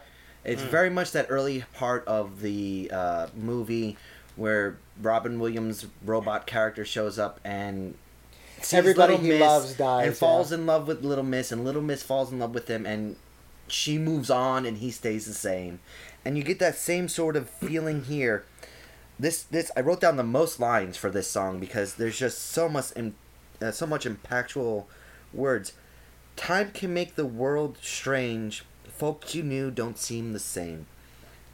It's 0.45 0.61
very 0.61 0.89
much 0.89 1.11
that 1.11 1.27
early 1.29 1.63
part 1.73 2.07
of 2.07 2.41
the 2.41 2.91
uh, 2.93 3.27
movie 3.35 3.97
where 4.35 4.77
Robin 5.01 5.39
Williams' 5.39 5.87
robot 6.03 6.45
character 6.45 6.85
shows 6.85 7.17
up 7.17 7.39
and 7.43 7.95
sees 8.61 8.73
Everybody 8.73 9.13
Little 9.13 9.25
he 9.25 9.31
Miss 9.31 9.41
loves 9.41 9.73
dies, 9.75 10.07
and 10.07 10.17
falls 10.17 10.51
yeah. 10.51 10.57
in 10.59 10.65
love 10.65 10.87
with 10.87 11.03
Little 11.03 11.23
Miss, 11.23 11.51
and 11.51 11.63
Little 11.63 11.81
Miss 11.81 12.03
falls 12.03 12.31
in 12.31 12.39
love 12.39 12.53
with 12.53 12.67
him, 12.67 12.85
and 12.85 13.15
she 13.67 13.97
moves 13.97 14.29
on, 14.29 14.65
and 14.65 14.77
he 14.77 14.91
stays 14.91 15.25
the 15.25 15.33
same, 15.33 15.79
and 16.23 16.37
you 16.37 16.43
get 16.43 16.59
that 16.59 16.75
same 16.75 17.07
sort 17.07 17.35
of 17.35 17.49
feeling 17.49 18.03
here. 18.03 18.45
This 19.17 19.43
this 19.43 19.71
I 19.77 19.81
wrote 19.81 20.01
down 20.01 20.17
the 20.17 20.23
most 20.23 20.59
lines 20.59 20.97
for 20.97 21.09
this 21.09 21.29
song 21.29 21.59
because 21.59 21.95
there's 21.95 22.19
just 22.19 22.41
so 22.41 22.67
much 22.67 22.91
in, 22.91 23.15
uh, 23.61 23.71
so 23.71 23.87
much 23.87 24.05
impactful 24.05 24.85
words. 25.33 25.73
Time 26.35 26.71
can 26.71 26.93
make 26.93 27.15
the 27.15 27.25
world 27.25 27.77
strange. 27.81 28.63
Folks 28.97 29.35
you 29.35 29.43
knew 29.43 29.71
don't 29.71 29.97
seem 29.97 30.33
the 30.33 30.39
same. 30.39 30.87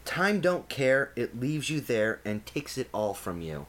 Time 0.05 0.41
don't 0.41 0.67
care. 0.69 1.11
It 1.15 1.39
leaves 1.39 1.69
you 1.69 1.79
there 1.81 2.19
and 2.25 2.45
takes 2.45 2.77
it 2.77 2.87
all 2.93 3.13
from 3.13 3.41
you. 3.41 3.65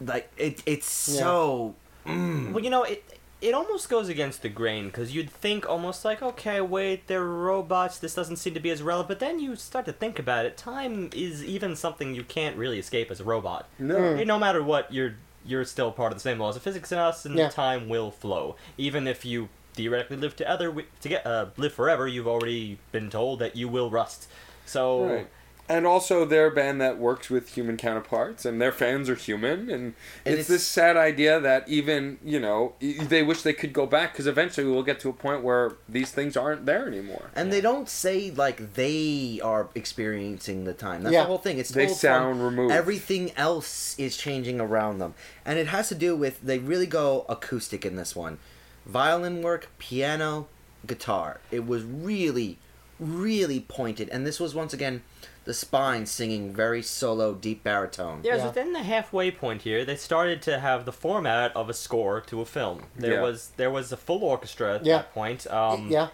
Like 0.00 0.30
it, 0.36 0.62
it's 0.66 1.08
Yeah. 1.08 1.20
so. 1.20 1.74
Mm. 2.06 2.52
Well, 2.52 2.62
you 2.64 2.70
know, 2.70 2.82
it 2.84 3.04
it 3.40 3.54
almost 3.54 3.88
goes 3.88 4.08
against 4.08 4.42
the 4.42 4.48
grain 4.48 4.86
because 4.86 5.14
you'd 5.14 5.30
think 5.30 5.68
almost 5.68 6.04
like, 6.04 6.22
okay, 6.22 6.60
wait, 6.60 7.08
they're 7.08 7.24
robots. 7.24 7.98
This 7.98 8.14
doesn't 8.14 8.36
seem 8.36 8.54
to 8.54 8.60
be 8.60 8.70
as 8.70 8.82
relevant. 8.82 9.08
But 9.08 9.18
then 9.20 9.40
you 9.40 9.56
start 9.56 9.84
to 9.86 9.92
think 9.92 10.18
about 10.20 10.46
it. 10.46 10.56
Time 10.56 11.10
is 11.12 11.44
even 11.44 11.74
something 11.74 12.14
you 12.14 12.22
can't 12.22 12.56
really 12.56 12.78
escape 12.78 13.10
as 13.10 13.18
a 13.20 13.24
robot. 13.24 13.68
No. 13.80 14.16
Hey, 14.16 14.24
No 14.24 14.38
matter 14.38 14.62
what, 14.62 14.92
you're 14.92 15.14
you're 15.44 15.64
still 15.64 15.90
part 15.90 16.12
of 16.12 16.18
the 16.18 16.22
same 16.22 16.38
laws 16.38 16.54
of 16.54 16.62
physics 16.62 16.92
in 16.92 16.98
us, 16.98 17.24
and 17.24 17.34
Yeah. 17.36 17.48
time 17.48 17.88
will 17.88 18.12
flow. 18.12 18.54
Even 18.78 19.08
if 19.08 19.24
you 19.24 19.48
theoretically 19.74 20.16
live 20.16 20.36
to 20.36 20.48
other 20.48 20.72
to 21.00 21.08
get 21.08 21.26
uh, 21.26 21.46
live 21.56 21.72
forever, 21.72 22.06
you've 22.06 22.28
already 22.28 22.78
been 22.92 23.10
told 23.10 23.38
that 23.40 23.56
you 23.56 23.68
will 23.68 23.90
rust. 23.90 24.28
So. 24.66 25.04
Right. 25.06 25.28
And 25.68 25.86
also, 25.86 26.24
they're 26.26 26.48
a 26.48 26.50
band 26.50 26.80
that 26.82 26.98
works 26.98 27.30
with 27.30 27.50
human 27.54 27.76
counterparts, 27.78 28.44
and 28.44 28.60
their 28.60 28.72
fans 28.72 29.08
are 29.08 29.14
human. 29.14 29.70
And, 29.70 29.70
And 29.70 29.94
it's, 30.26 30.32
it's- 30.34 30.46
this 30.48 30.66
sad 30.66 30.96
idea 30.96 31.38
that 31.40 31.66
even, 31.68 32.18
you 32.22 32.40
know, 32.40 32.74
they 32.80 33.22
wish 33.22 33.42
they 33.42 33.52
could 33.54 33.72
go 33.72 33.86
back 33.86 34.12
because 34.12 34.26
eventually 34.26 34.66
we'll 34.66 34.82
get 34.82 34.98
to 35.00 35.08
a 35.08 35.12
point 35.12 35.42
where 35.42 35.74
these 35.88 36.10
things 36.10 36.36
aren't 36.36 36.66
there 36.66 36.88
anymore. 36.88 37.30
And 37.36 37.52
they 37.52 37.60
don't 37.62 37.88
say 37.88 38.32
like 38.32 38.74
they 38.74 39.40
are 39.42 39.68
experiencing 39.76 40.64
the 40.64 40.74
time. 40.74 41.04
That's 41.04 41.12
Yeah. 41.14 41.20
the 41.22 41.26
whole 41.28 41.38
thing. 41.38 41.58
It's 41.58 41.70
They 41.70 41.86
told 41.86 41.96
sound 41.96 42.36
from 42.38 42.44
removed. 42.44 42.72
Everything 42.74 43.30
else 43.36 43.94
is 43.98 44.16
changing 44.16 44.60
around 44.60 44.98
them, 44.98 45.14
and 45.46 45.58
it 45.60 45.68
has 45.68 45.88
to 45.90 45.94
do 45.94 46.16
with 46.16 46.40
they 46.42 46.58
really 46.58 46.86
go 46.86 47.24
acoustic 47.28 47.86
in 47.86 47.94
this 47.96 48.14
one. 48.16 48.38
Violin 48.86 49.42
work, 49.42 49.68
piano, 49.78 50.48
guitar. 50.86 51.40
It 51.50 51.66
was 51.66 51.82
really, 51.84 52.58
really 52.98 53.60
pointed, 53.60 54.08
and 54.08 54.26
this 54.26 54.40
was 54.40 54.54
once 54.54 54.72
again 54.72 55.02
the 55.44 55.54
spine 55.54 56.06
singing 56.06 56.54
very 56.54 56.82
solo, 56.82 57.34
deep 57.34 57.64
baritone. 57.64 58.20
Yeah, 58.22 58.36
Yeah. 58.36 58.46
within 58.46 58.72
the 58.72 58.82
halfway 58.84 59.30
point 59.32 59.62
here, 59.62 59.84
they 59.84 59.96
started 59.96 60.40
to 60.42 60.60
have 60.60 60.84
the 60.84 60.92
format 60.92 61.54
of 61.56 61.68
a 61.68 61.74
score 61.74 62.20
to 62.22 62.40
a 62.40 62.44
film. 62.44 62.84
There 62.96 63.14
Yeah. 63.14 63.22
was 63.22 63.50
there 63.56 63.70
was 63.70 63.90
a 63.90 63.96
full 63.96 64.22
orchestra 64.22 64.76
at 64.76 64.86
Yeah. 64.86 64.98
that 64.98 65.12
point. 65.14 65.46
Um, 65.48 65.88
yeah. 65.90 66.08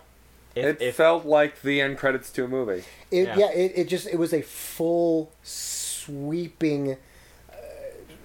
if, 0.54 0.64
it 0.64 0.82
if, 0.82 0.96
felt 0.96 1.26
like 1.26 1.60
the 1.62 1.80
end 1.82 1.98
credits 1.98 2.30
to 2.32 2.44
a 2.44 2.48
movie. 2.48 2.84
It, 3.10 3.28
Yeah. 3.28 3.36
yeah, 3.36 3.50
it, 3.52 3.72
it 3.76 3.88
just 3.88 4.06
it 4.06 4.18
was 4.18 4.32
a 4.32 4.40
full 4.42 5.30
sweeping 5.42 6.96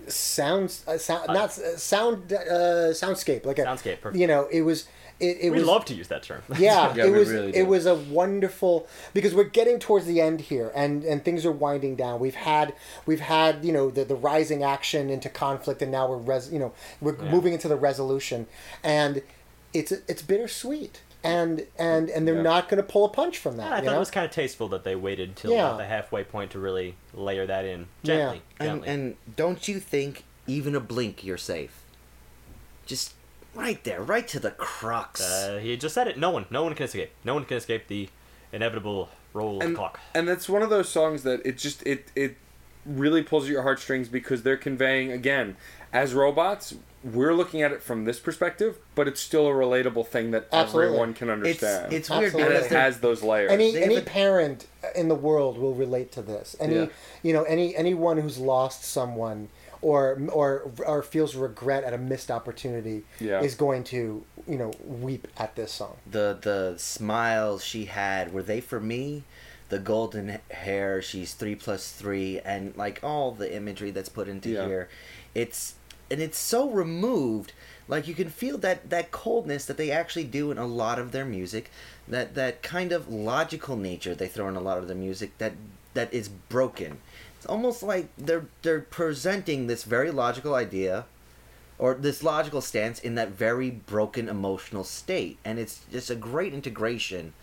uh, 0.08 0.10
sound 0.10 0.78
uh, 0.88 0.98
sound 0.98 1.28
not 1.28 1.58
uh, 1.58 1.78
sound 1.78 2.32
uh, 2.34 2.38
soundscape 2.92 3.46
like 3.46 3.60
a 3.60 3.64
Soundscape, 3.64 4.02
perfect. 4.02 4.16
You 4.16 4.28
know, 4.28 4.48
it 4.52 4.62
was 4.62 4.88
it, 5.20 5.38
it 5.42 5.50
we 5.52 5.60
was 5.60 5.68
love 5.68 5.86
to 5.86 5.94
use 5.94 6.08
that 6.08 6.24
term. 6.24 6.42
yeah, 6.58 6.94
Yeah, 6.96 7.06
it 7.06 7.12
was 7.12 7.30
really 7.30 7.56
it 7.56 7.68
was 7.68 7.86
a 7.86 7.96
wonderful 7.96 8.88
because 9.14 9.34
we're 9.34 9.44
getting 9.46 9.80
towards 9.80 10.06
the 10.06 10.20
end 10.20 10.42
here 10.42 10.72
and 10.76 11.04
and 11.04 11.24
things 11.24 11.46
are 11.46 11.52
winding 11.52 11.96
down. 11.96 12.20
We've 12.20 12.36
had 12.36 12.74
we've 13.06 13.20
had, 13.22 13.64
you 13.64 13.72
know, 13.72 13.90
the 13.90 14.04
the 14.06 14.16
rising 14.16 14.64
action 14.64 15.10
into 15.10 15.30
conflict 15.30 15.82
and 15.82 15.92
now 15.92 16.08
we're 16.10 16.18
res, 16.18 16.52
you 16.52 16.60
know, 16.60 16.74
we're 17.00 17.16
Yeah. 17.16 17.32
moving 17.32 17.54
into 17.54 17.68
the 17.68 17.76
resolution 17.78 18.48
and 18.84 19.22
it's 19.74 19.92
it's 19.92 20.22
bittersweet. 20.22 21.02
And 21.24 21.66
and 21.80 22.10
and 22.10 22.28
they're 22.28 22.36
Yeah. 22.36 22.42
not 22.42 22.68
going 22.70 22.78
to 22.84 22.88
pull 22.88 23.06
a 23.06 23.10
punch 23.10 23.38
from 23.38 23.56
that, 23.58 23.72
I 23.72 23.76
thought 23.78 23.86
know? 23.86 23.96
it 23.96 24.00
was 24.00 24.12
kind 24.12 24.26
of 24.26 24.32
tasteful 24.32 24.68
that 24.70 24.84
they 24.84 24.96
waited 24.96 25.36
till 25.38 25.52
Yeah. 25.52 25.68
about 25.68 25.78
the 25.78 25.86
halfway 25.86 26.24
point 26.24 26.52
to 26.52 26.60
really 26.60 26.96
layer 27.14 27.46
that 27.46 27.64
in 27.66 27.88
gently. 28.04 28.42
And, 28.60 28.68
gently. 28.84 28.88
and 28.90 29.16
don't 29.38 29.68
you 29.68 29.80
think 29.80 30.24
even 30.48 30.76
a 30.76 30.80
blink 30.82 31.24
you're 31.24 31.38
safe? 31.38 31.82
Just 32.86 33.14
right 33.56 33.82
there, 33.84 34.02
right 34.02 34.28
to 34.28 34.40
the 34.40 34.52
crux. 34.52 35.22
uh, 35.22 35.60
he 35.62 35.78
just 35.78 35.96
said 35.96 36.08
it. 36.08 36.18
No 36.18 36.30
one, 36.32 36.46
no 36.50 36.64
one 36.64 36.74
can 36.76 36.86
escape. 36.86 37.12
No 37.24 37.34
one 37.36 37.46
can 37.46 37.56
escape 37.58 37.88
the 37.88 38.10
inevitable 38.52 39.10
roll 39.34 39.62
of 39.64 39.70
the 39.70 39.76
clock. 39.76 40.00
and 40.14 40.28
that's 40.28 40.48
one 40.50 40.62
of 40.62 40.70
those 40.70 40.88
songs 40.90 41.24
that 41.24 41.44
it 41.46 41.58
just 41.58 41.82
it 41.88 42.10
it 42.16 42.36
really 42.86 43.24
pulls 43.24 43.46
at 43.46 43.50
your 43.50 43.64
heartstrings 43.64 44.08
because 44.10 44.44
they're 44.44 44.58
conveying 44.58 45.12
again 45.12 45.56
as 45.94 46.14
robots 46.14 46.76
we're 47.04 47.34
looking 47.34 47.62
at 47.62 47.72
it 47.72 47.84
from 47.84 48.06
this 48.06 48.18
perspective 48.20 48.78
but 48.96 49.08
it's 49.08 49.20
still 49.20 49.48
a 49.48 49.52
relatable 49.52 50.08
thing 50.08 50.32
that 50.32 50.48
Absolutely. 50.54 50.88
everyone 50.88 51.14
can 51.14 51.30
understand 51.30 51.92
it's 51.92 52.10
weird 52.10 52.24
Absolutely. 52.26 52.54
because 52.54 52.72
it 52.72 52.76
has 52.76 53.00
those 53.02 53.22
layers 53.22 53.52
any 53.52 53.72
They 53.74 53.84
any 53.84 53.96
a- 53.98 54.02
parent 54.02 54.68
in 54.96 55.08
the 55.10 55.16
world 55.16 55.58
will 55.58 55.74
relate 55.74 56.12
to 56.14 56.22
this. 56.22 56.56
Any 56.60 56.76
Yeah. 56.76 56.86
you 57.22 57.34
know 57.34 57.44
any 57.44 57.76
anyone 57.76 58.18
who's 58.18 58.38
lost 58.38 58.84
someone 58.86 59.50
or 59.82 60.18
or 60.32 60.72
or 60.86 61.02
feels 61.04 61.36
regret 61.36 61.84
at 61.84 61.94
a 61.94 61.98
missed 61.98 62.30
opportunity 62.32 63.04
Yeah. 63.20 63.42
is 63.42 63.56
going 63.56 63.84
to 63.86 64.24
you 64.48 64.58
know 64.58 64.72
weep 64.86 65.28
at 65.38 65.56
this 65.56 65.72
song. 65.74 65.98
the 66.10 66.38
the 66.42 66.76
smiles 66.78 67.64
she 67.66 67.86
had 67.86 68.34
were 68.34 68.44
they 68.44 68.62
for 68.62 68.80
me 68.80 69.24
the 69.70 69.80
golden 69.80 70.40
hair 70.52 71.02
she's 71.02 71.34
three 71.34 71.56
plus 71.56 71.92
three 71.92 72.40
and 72.42 72.76
like 72.78 73.00
all 73.04 73.32
the 73.32 73.54
imagery 73.54 73.92
that's 73.92 74.10
put 74.10 74.28
into 74.28 74.50
Yeah. 74.50 74.66
here 74.68 74.90
it's 75.34 75.74
and 76.14 76.22
it's 76.22 76.38
so 76.38 76.70
removed 76.70 77.52
like 77.88 78.08
you 78.08 78.14
can 78.14 78.30
feel 78.30 78.58
that 78.60 78.90
that 78.92 79.12
coldness 79.12 79.66
that 79.66 79.78
they 79.78 79.92
actually 79.92 80.24
do 80.24 80.52
in 80.52 80.58
a 80.58 80.66
lot 80.66 81.00
of 81.00 81.12
their 81.12 81.26
music 81.26 81.72
that 82.08 82.36
that 82.36 82.62
kind 82.62 82.92
of 82.92 83.10
logical 83.10 83.76
nature 83.76 84.14
they 84.14 84.28
throw 84.28 84.48
in 84.48 84.56
a 84.56 84.62
lot 84.62 84.78
of 84.78 84.88
their 84.88 84.96
music 84.96 85.38
that 85.40 85.54
that 85.94 86.14
is 86.14 86.30
broken. 86.30 87.00
It's 87.38 87.46
almost 87.46 87.84
like 87.84 88.10
they're 88.18 88.46
they're 88.62 88.82
presenting 88.82 89.68
this 89.68 89.84
very 89.84 90.12
logical 90.12 90.56
idea 90.56 91.06
or 91.80 91.96
this 91.96 92.24
logical 92.24 92.62
stance 92.62 93.00
in 93.00 93.16
that 93.16 93.30
very 93.30 93.72
broken 93.72 94.30
emotional 94.30 94.84
state 94.84 95.40
and 95.44 95.58
it's 95.58 95.82
just 95.92 96.10
a 96.10 96.16
great 96.16 96.54
integration 96.54 97.34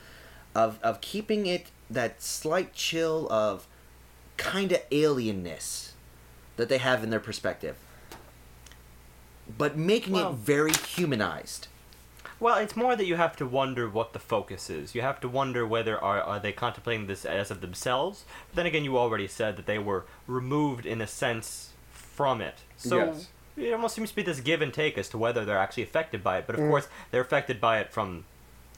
of 0.55 0.79
of 0.83 1.01
keeping 1.01 1.47
it 1.47 1.67
that 1.91 2.23
slight 2.23 2.73
chill 2.73 3.31
of 3.31 3.67
kind 4.37 4.73
of 4.73 4.89
alienness 4.91 5.91
that 6.57 6.69
they 6.69 6.79
have 6.79 7.03
in 7.03 7.11
their 7.11 7.21
perspective 7.21 7.77
but 9.59 9.77
making 9.77 10.15
Well- 10.15 10.31
it 10.33 10.37
very 10.37 10.73
humanized 10.73 11.67
Well, 12.39 12.57
it's 12.57 12.75
more 12.75 12.97
that 12.97 13.05
you 13.05 13.17
have 13.17 13.37
to 13.37 13.45
wonder 13.47 13.87
what 13.87 14.15
the 14.15 14.19
focus 14.19 14.71
is. 14.71 14.95
You 14.95 15.03
have 15.03 15.21
to 15.21 15.29
wonder 15.29 15.67
whether 15.67 16.03
are 16.03 16.23
are 16.23 16.41
they 16.41 16.53
contemplating 16.53 17.07
this 17.07 17.27
as 17.27 17.51
of 17.51 17.61
themselves. 17.61 18.25
But 18.49 18.57
then 18.57 18.65
again, 18.67 18.83
you 18.83 18.97
already 18.97 19.29
said 19.29 19.59
that 19.59 19.67
they 19.67 19.79
were 19.79 20.07
removed 20.27 20.87
in 20.87 21.03
a 21.03 21.07
sense 21.07 21.73
from 21.93 22.41
it. 22.41 22.61
So 22.79 22.97
Yes. 22.97 23.29
it 23.59 23.73
almost 23.75 23.95
seems 23.95 24.09
to 24.09 24.17
be 24.17 24.23
this 24.23 24.41
give 24.41 24.63
and 24.63 24.73
take 24.73 24.97
as 24.97 25.11
to 25.11 25.19
whether 25.19 25.45
they're 25.45 25.59
actually 25.59 25.83
affected 25.83 26.25
by 26.25 26.39
it. 26.39 26.47
But 26.47 26.55
of 26.55 26.63
Mm. 26.63 26.71
course, 26.71 26.89
they're 27.11 27.21
affected 27.21 27.61
by 27.61 27.79
it 27.79 27.93
from 27.93 28.25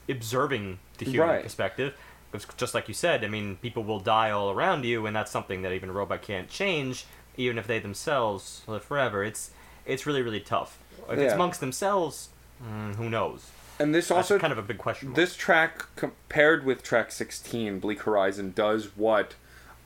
observing 0.09 0.79
the 0.97 1.05
human 1.05 1.29
Right. 1.29 1.43
perspective. 1.43 1.93
Because 2.31 2.47
just 2.57 2.73
like 2.73 2.89
you 2.89 2.93
said, 2.93 3.23
I 3.23 3.27
mean, 3.29 3.57
people 3.61 3.85
will 3.85 3.99
die 4.01 4.29
all 4.31 4.49
around 4.51 4.83
you, 4.83 5.05
and 5.05 5.15
that's 5.15 5.31
something 5.31 5.61
that 5.61 5.71
even 5.71 5.89
a 5.89 5.93
robot 5.93 6.21
can't 6.21 6.49
change, 6.49 7.05
even 7.37 7.57
if 7.57 7.65
they 7.67 7.79
themselves 7.79 8.63
live 8.67 8.83
forever. 8.83 9.23
It's 9.23 9.51
it's 9.85 10.05
really 10.05 10.21
really 10.21 10.39
tough. 10.39 10.77
If 11.09 11.19
it's 11.19 11.21
Yeah. 11.31 11.35
amongst 11.35 11.59
themselves, 11.59 12.29
mm, 12.63 12.95
who 12.95 13.09
knows? 13.09 13.49
and 13.79 13.93
this 13.93 14.09
That's 14.09 14.17
also 14.29 14.39
kind 14.39 14.53
of 14.53 14.59
a 14.59 14.61
big 14.61 14.77
question. 14.77 15.13
this 15.13 15.35
track 15.35 15.87
compared 15.95 16.63
with 16.63 16.83
track 16.83 17.11
16 17.11 17.79
bleak 17.79 18.01
horizon 18.03 18.51
does 18.55 18.95
what 18.95 19.33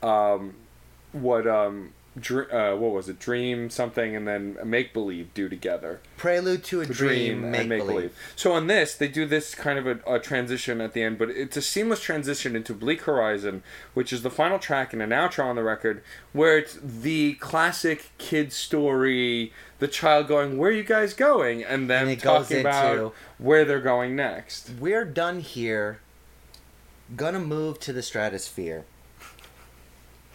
um 0.02 0.54
what 1.12 1.46
um 1.46 1.94
dr- 2.20 2.52
uh, 2.52 2.76
what 2.76 2.92
was 2.92 3.08
it 3.08 3.18
dream 3.18 3.70
something 3.70 4.14
and 4.14 4.26
then 4.26 4.56
make 4.64 4.92
believe 4.92 5.32
do 5.34 5.48
together 5.48 6.00
prelude 6.16 6.64
to 6.64 6.80
a 6.80 6.86
dream, 6.86 7.50
make, 7.50 7.68
believe. 7.68 8.14
So 8.36 8.52
on 8.52 8.66
this, 8.66 8.94
they 8.94 9.08
do 9.08 9.24
this 9.24 9.54
kind 9.54 9.78
of 9.78 9.86
a, 9.86 10.14
a 10.14 10.18
transition 10.18 10.80
at 10.80 10.92
the 10.92 11.02
end, 11.02 11.18
but 11.18 11.30
it's 11.30 11.56
a 11.56 11.62
seamless 11.62 12.00
transition 12.00 12.56
into 12.56 12.74
Bleak 12.74 13.02
Horizon, 13.02 13.62
which 13.94 14.12
is 14.12 14.22
the 14.22 14.30
final 14.30 14.58
track 14.58 14.92
and 14.92 15.00
an 15.00 15.10
outro 15.10 15.44
on 15.44 15.56
the 15.56 15.62
record, 15.62 16.02
where 16.32 16.58
it's 16.58 16.78
the 16.82 17.34
classic 17.34 18.10
kid 18.18 18.52
story, 18.52 19.52
the 19.78 19.88
child 19.88 20.28
going, 20.28 20.58
"Where 20.58 20.70
are 20.70 20.74
you 20.74 20.82
guys 20.84 21.14
going?" 21.14 21.62
and 21.62 21.88
then 21.88 22.08
And 22.08 22.20
talking 22.20 22.60
about 22.60 23.14
where 23.38 23.64
they're 23.64 23.80
going 23.80 24.16
next. 24.16 24.70
we're 24.80 25.04
done 25.04 25.40
here 25.40 26.00
gonna 27.16 27.40
move 27.40 27.78
to 27.80 27.92
the 27.92 28.02
stratosphere 28.02 28.84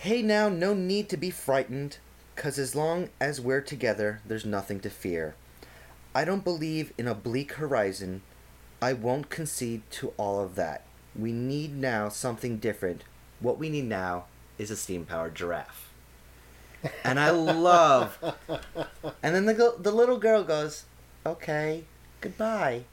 hey 0.04 0.22
now 0.22 0.50
no 0.50 0.74
need 0.74 1.08
to 1.08 1.16
be 1.16 1.30
frightened 1.30 1.98
Cause 2.36 2.60
as 2.60 2.76
long 2.76 3.10
as 3.22 3.40
we're 3.40 3.62
together, 3.62 4.20
there's 4.26 4.44
nothing 4.44 4.80
to 4.82 4.90
fear. 4.90 5.36
I 6.14 6.26
don't 6.26 6.44
believe 6.44 6.92
in 6.98 7.08
a 7.08 7.16
bleak 7.16 7.54
horizon. 7.54 8.22
I 8.82 8.94
won't 8.94 9.30
concede 9.30 9.84
to 9.92 10.14
all 10.18 10.42
of 10.42 10.56
that. 10.56 10.84
We 11.16 11.32
need 11.32 11.78
now 11.78 12.10
something 12.10 12.58
different. 12.58 13.04
What 13.40 13.60
we 13.60 13.70
need 13.70 13.86
now 13.86 14.26
is 14.58 14.72
a 14.72 14.76
steam 14.76 15.06
powered 15.06 15.36
giraffe. 15.36 15.94
And 17.04 17.20
I 17.20 17.30
love. 17.30 18.18
And 19.22 19.36
then 19.36 19.46
the 19.46 19.76
the 19.80 19.92
little 19.92 20.18
girl 20.18 20.44
goes, 20.44 20.84
"Okay, 21.26 21.86
goodbye," 22.20 22.84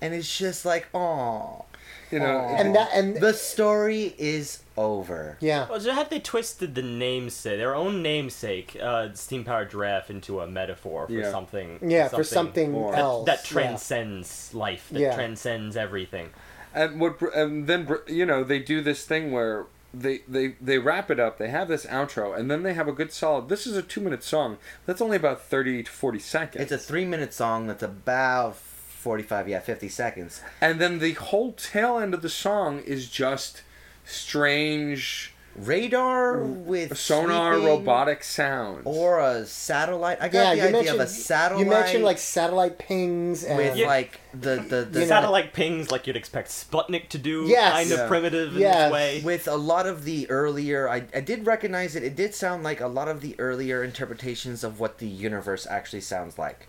and 0.00 0.12
it's 0.12 0.36
just 0.36 0.64
like, 0.64 0.88
"Oh." 0.92 1.64
You 2.10 2.18
know, 2.18 2.38
And 2.58 2.74
that 2.74 2.90
and 2.92 3.16
The 3.16 3.32
story 3.32 4.14
is 4.18 4.62
over. 4.76 5.36
yeah. 5.40 5.68
Well, 5.68 5.78
so 5.80 5.92
had 5.92 6.10
they 6.10 6.18
twisted 6.18 6.74
the 6.74 6.82
namesake, 6.82 7.58
their 7.58 7.74
own 7.74 8.02
namesake, 8.02 8.76
uh, 8.82 9.12
steam 9.14 9.44
powered 9.44 9.70
giraffe, 9.70 10.10
into 10.10 10.40
a 10.40 10.46
metaphor 10.48 11.06
for 11.06 11.12
Yeah. 11.12 11.30
something? 11.30 11.78
Yeah, 11.82 12.08
for 12.08 12.24
something 12.24 12.72
more. 12.72 12.96
else. 12.96 13.26
that 13.26 13.44
yeah. 13.44 13.52
transcends 13.52 14.52
life, 14.54 14.88
that 14.90 15.00
Yeah. 15.00 15.14
transcends 15.14 15.76
everything. 15.76 16.30
and 16.74 17.00
what 17.00 17.20
and 17.34 17.66
then 17.66 17.88
you 18.06 18.24
know 18.24 18.44
they 18.44 18.60
do 18.60 18.80
this 18.80 19.04
thing 19.04 19.32
where 19.32 19.66
they 19.92 20.20
they 20.28 20.54
they 20.60 20.78
wrap 20.78 21.10
it 21.10 21.18
up 21.18 21.36
they 21.36 21.48
have 21.48 21.66
this 21.66 21.84
outro 21.86 22.36
and 22.38 22.48
then 22.48 22.62
they 22.62 22.74
have 22.74 22.86
a 22.86 22.92
good 22.92 23.12
solid 23.12 23.48
this 23.48 23.66
is 23.66 23.76
a 23.76 23.82
two 23.82 24.00
minute 24.00 24.22
song 24.22 24.56
that's 24.86 25.00
only 25.00 25.16
about 25.16 25.42
30 25.42 25.82
to 25.82 25.90
40 25.90 26.20
seconds 26.20 26.62
It's 26.62 26.70
a 26.70 26.78
three 26.78 27.04
minute 27.04 27.34
song 27.34 27.66
that's 27.66 27.82
about 27.82 28.54
45, 29.00 29.48
yeah, 29.48 29.60
50 29.60 29.88
seconds. 29.88 30.42
and 30.60 30.78
then 30.80 30.98
the 30.98 31.12
whole 31.14 31.52
tail 31.52 31.98
end 31.98 32.12
of 32.14 32.22
the 32.22 32.28
song 32.28 32.80
is 32.80 33.08
just 33.08 33.62
strange 34.04 35.34
Radar 35.56 36.38
with 36.44 36.96
sonar 36.96 37.54
sweeping 37.54 37.68
robotic 37.68 38.22
sounds 38.22 38.82
Or 38.84 39.18
a 39.18 39.44
satellite. 39.44 40.18
I 40.20 40.26
Yeah, 40.26 40.30
got 40.30 40.56
you 40.56 40.62
the 40.70 40.78
idea 40.78 40.94
of 40.94 41.00
a 41.00 41.06
satellite. 41.08 41.64
You 41.64 41.70
mentioned 41.70 42.04
like 42.04 42.18
satellite 42.18 42.78
pings 42.78 43.42
and 43.42 43.56
with 43.58 43.76
Yeah. 43.76 43.88
like 43.88 44.20
the 44.32 44.56
the, 44.56 44.84
the 44.84 45.00
You 45.00 45.06
know- 45.06 45.08
Satellite 45.08 45.52
pings 45.52 45.90
like 45.90 46.06
you'd 46.06 46.14
expect 46.16 46.50
Sputnik 46.50 47.08
to 47.08 47.18
do, 47.18 47.46
Yes. 47.48 47.72
kind 47.72 47.90
of 47.90 47.98
Yeah. 47.98 48.06
primitive 48.08 48.54
in 48.54 48.60
Yes. 48.60 48.76
this 48.84 48.92
way. 48.92 49.20
with 49.24 49.48
a 49.48 49.56
lot 49.56 49.86
of 49.86 50.04
the 50.04 50.30
earlier 50.30 50.88
I, 50.88 51.02
I 51.12 51.20
did 51.20 51.44
recognize 51.46 51.96
it 51.96 52.04
it 52.04 52.14
did 52.14 52.32
sound 52.32 52.62
like 52.62 52.80
a 52.80 52.86
lot 52.86 53.08
of 53.08 53.20
the 53.20 53.34
earlier 53.40 53.82
interpretations 53.82 54.62
of 54.62 54.78
what 54.78 54.98
the 54.98 55.08
universe 55.08 55.66
actually 55.68 56.02
sounds 56.02 56.38
like 56.38 56.68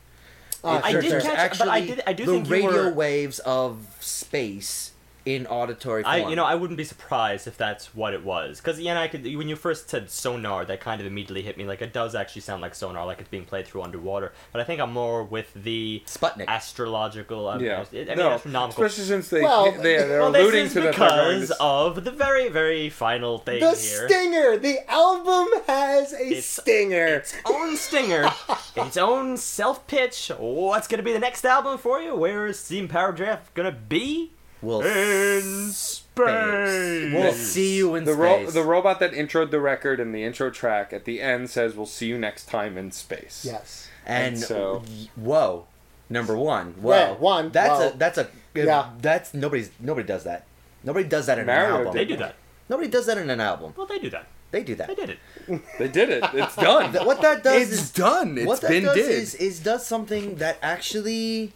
Uh, 0.63 0.79
I 0.83 0.91
sure, 0.91 1.01
did 1.01 1.09
sure. 1.09 1.21
catch- 1.21 1.57
but 1.57 1.67
I 1.67 1.81
did- 1.81 2.03
I 2.05 2.13
do 2.13 2.25
the 2.25 2.31
think 2.33 2.47
you 2.47 2.53
radio 2.53 2.71
were- 2.85 2.91
waves 2.93 3.39
of 3.39 3.77
space 3.99 4.90
in 5.23 5.45
auditory 5.47 6.01
form 6.03 6.13
I, 6.15 6.27
you 6.29 6.35
know, 6.35 6.45
I 6.45 6.55
wouldn't 6.55 6.77
be 6.77 6.83
surprised 6.83 7.45
if 7.47 7.55
that's 7.57 7.93
what 7.93 8.13
it 8.13 8.23
was, 8.25 8.59
because 8.59 8.79
yeah, 8.79 8.99
I 8.99 9.07
could. 9.07 9.23
When 9.23 9.47
you 9.47 9.55
first 9.55 9.89
said 9.89 10.09
sonar, 10.09 10.65
that 10.65 10.79
kind 10.81 10.99
of 10.99 11.05
immediately 11.07 11.41
hit 11.43 11.57
me. 11.57 11.65
Like 11.65 11.81
it 11.81 11.93
does 11.93 12.15
actually 12.15 12.41
sound 12.41 12.61
like 12.61 12.73
sonar, 12.73 13.05
like 13.05 13.19
it's 13.19 13.29
being 13.29 13.45
played 13.45 13.67
through 13.67 13.83
underwater. 13.83 14.33
But 14.51 14.61
I 14.61 14.63
think 14.63 14.81
I'm 14.81 14.91
more 14.93 15.23
with 15.23 15.53
the 15.53 16.01
Sputnik. 16.07 16.47
astrological. 16.47 17.47
I 17.49 17.57
mean, 17.57 17.65
yeah 17.65 17.85
I 17.91 17.95
mean 18.05 18.17
no 18.17 18.29
astronomical. 18.31 18.83
especially 18.83 19.05
since 19.05 19.29
they 19.29 19.41
Well, 19.41 19.71
they 19.73 19.97
they're 19.97 20.19
well, 20.21 20.29
alluding 20.31 20.51
this 20.63 20.67
is 20.69 20.73
to 20.73 20.79
that 20.81 20.83
they're 20.83 20.91
because 20.93 21.47
to- 21.49 21.61
of 21.61 22.03
the 22.03 22.11
very, 22.11 22.49
very 22.49 22.89
final 22.89 23.37
thing 23.37 23.59
the 23.59 23.71
here. 23.75 24.07
stinger. 24.07 24.57
The 24.57 24.79
album 24.91 25.47
has 25.67 26.13
a 26.13 26.25
It's- 26.25 26.45
stinger. 26.45 27.05
its 27.05 27.35
own 27.45 27.77
stinger, 27.77 28.31
its 28.75 28.97
own 28.97 29.37
self 29.37 29.85
pitch. 29.87 30.31
What's 30.37 30.87
gonna 30.87 31.03
be 31.03 31.13
the 31.13 31.19
next 31.19 31.45
album 31.45 31.77
for 31.77 32.01
you? 32.01 32.15
Where 32.15 32.47
is 32.47 32.59
Steam 32.59 32.87
Powered 32.87 33.17
Giraffe 33.17 33.53
gonna 33.53 33.71
be? 33.71 34.31
We'll 34.61 34.81
In 34.81 35.71
space. 35.71 37.13
We'll 37.13 37.33
see 37.33 37.77
you 37.77 37.95
in 37.95 38.03
the 38.03 38.13
ro- 38.13 38.43
space. 38.43 38.53
the 38.53 38.63
robot 38.63 38.99
that 38.99 39.11
introed 39.11 39.51
the 39.51 39.59
record 39.59 39.99
and 39.99 40.13
the 40.13 40.23
intro 40.23 40.49
track 40.49 40.93
at 40.93 41.05
the 41.05 41.21
end 41.21 41.49
says 41.49 41.75
we'll 41.75 41.85
see 41.85 42.07
you 42.07 42.17
next 42.17 42.45
time 42.45 42.77
in 42.77 42.91
space 42.91 43.43
yes. 43.45 43.87
and, 44.05 44.35
And 44.35 44.39
so- 44.39 44.83
whoa, 45.15 45.65
number 46.09 46.37
one, 46.37 46.73
whoa, 46.73 46.93
Yeah, 46.95 47.11
one, 47.13 47.51
That's 47.51 47.69
whoa. 47.79 47.87
a 47.89 47.97
that's 47.97 48.17
a 48.17 48.27
Yeah. 48.53 48.89
That's 49.01 49.33
nobody's 49.33 49.71
nobody 49.79 50.05
does 50.07 50.23
that. 50.25 50.45
Nobody 50.83 51.07
does 51.07 51.25
that 51.27 51.39
in 51.39 51.45
Mario 51.45 51.65
an 51.67 51.77
album. 51.79 51.93
They 51.93 52.05
do 52.05 52.17
that. 52.17 52.35
Nobody 52.69 52.87
does 52.89 53.05
that 53.05 53.17
in 53.17 53.29
an 53.29 53.39
album. 53.41 53.73
Well, 53.77 53.85
they 53.87 53.99
do 53.99 54.09
that. 54.11 54.27
They 54.51 54.63
do 54.63 54.75
that. 54.75 54.87
They 54.87 54.95
did 54.95 55.09
it. 55.11 55.19
they 55.79 55.87
did 55.87 56.09
it 56.09 56.23
it's 56.33 56.55
done 56.69 56.91
Th- 56.91 57.05
What 57.05 57.21
that 57.21 57.41
does 57.43 57.63
it's 57.71 57.71
is 57.81 57.91
done 57.91 58.37
It's 58.37 58.45
what 58.47 58.61
that 58.61 58.69
been 58.69 58.83
does 58.83 58.95
did 58.95 59.09
is 59.09 59.33
is 59.35 59.59
does 59.59 59.85
something 59.85 60.35
that 60.35 60.57
actually 60.61 61.53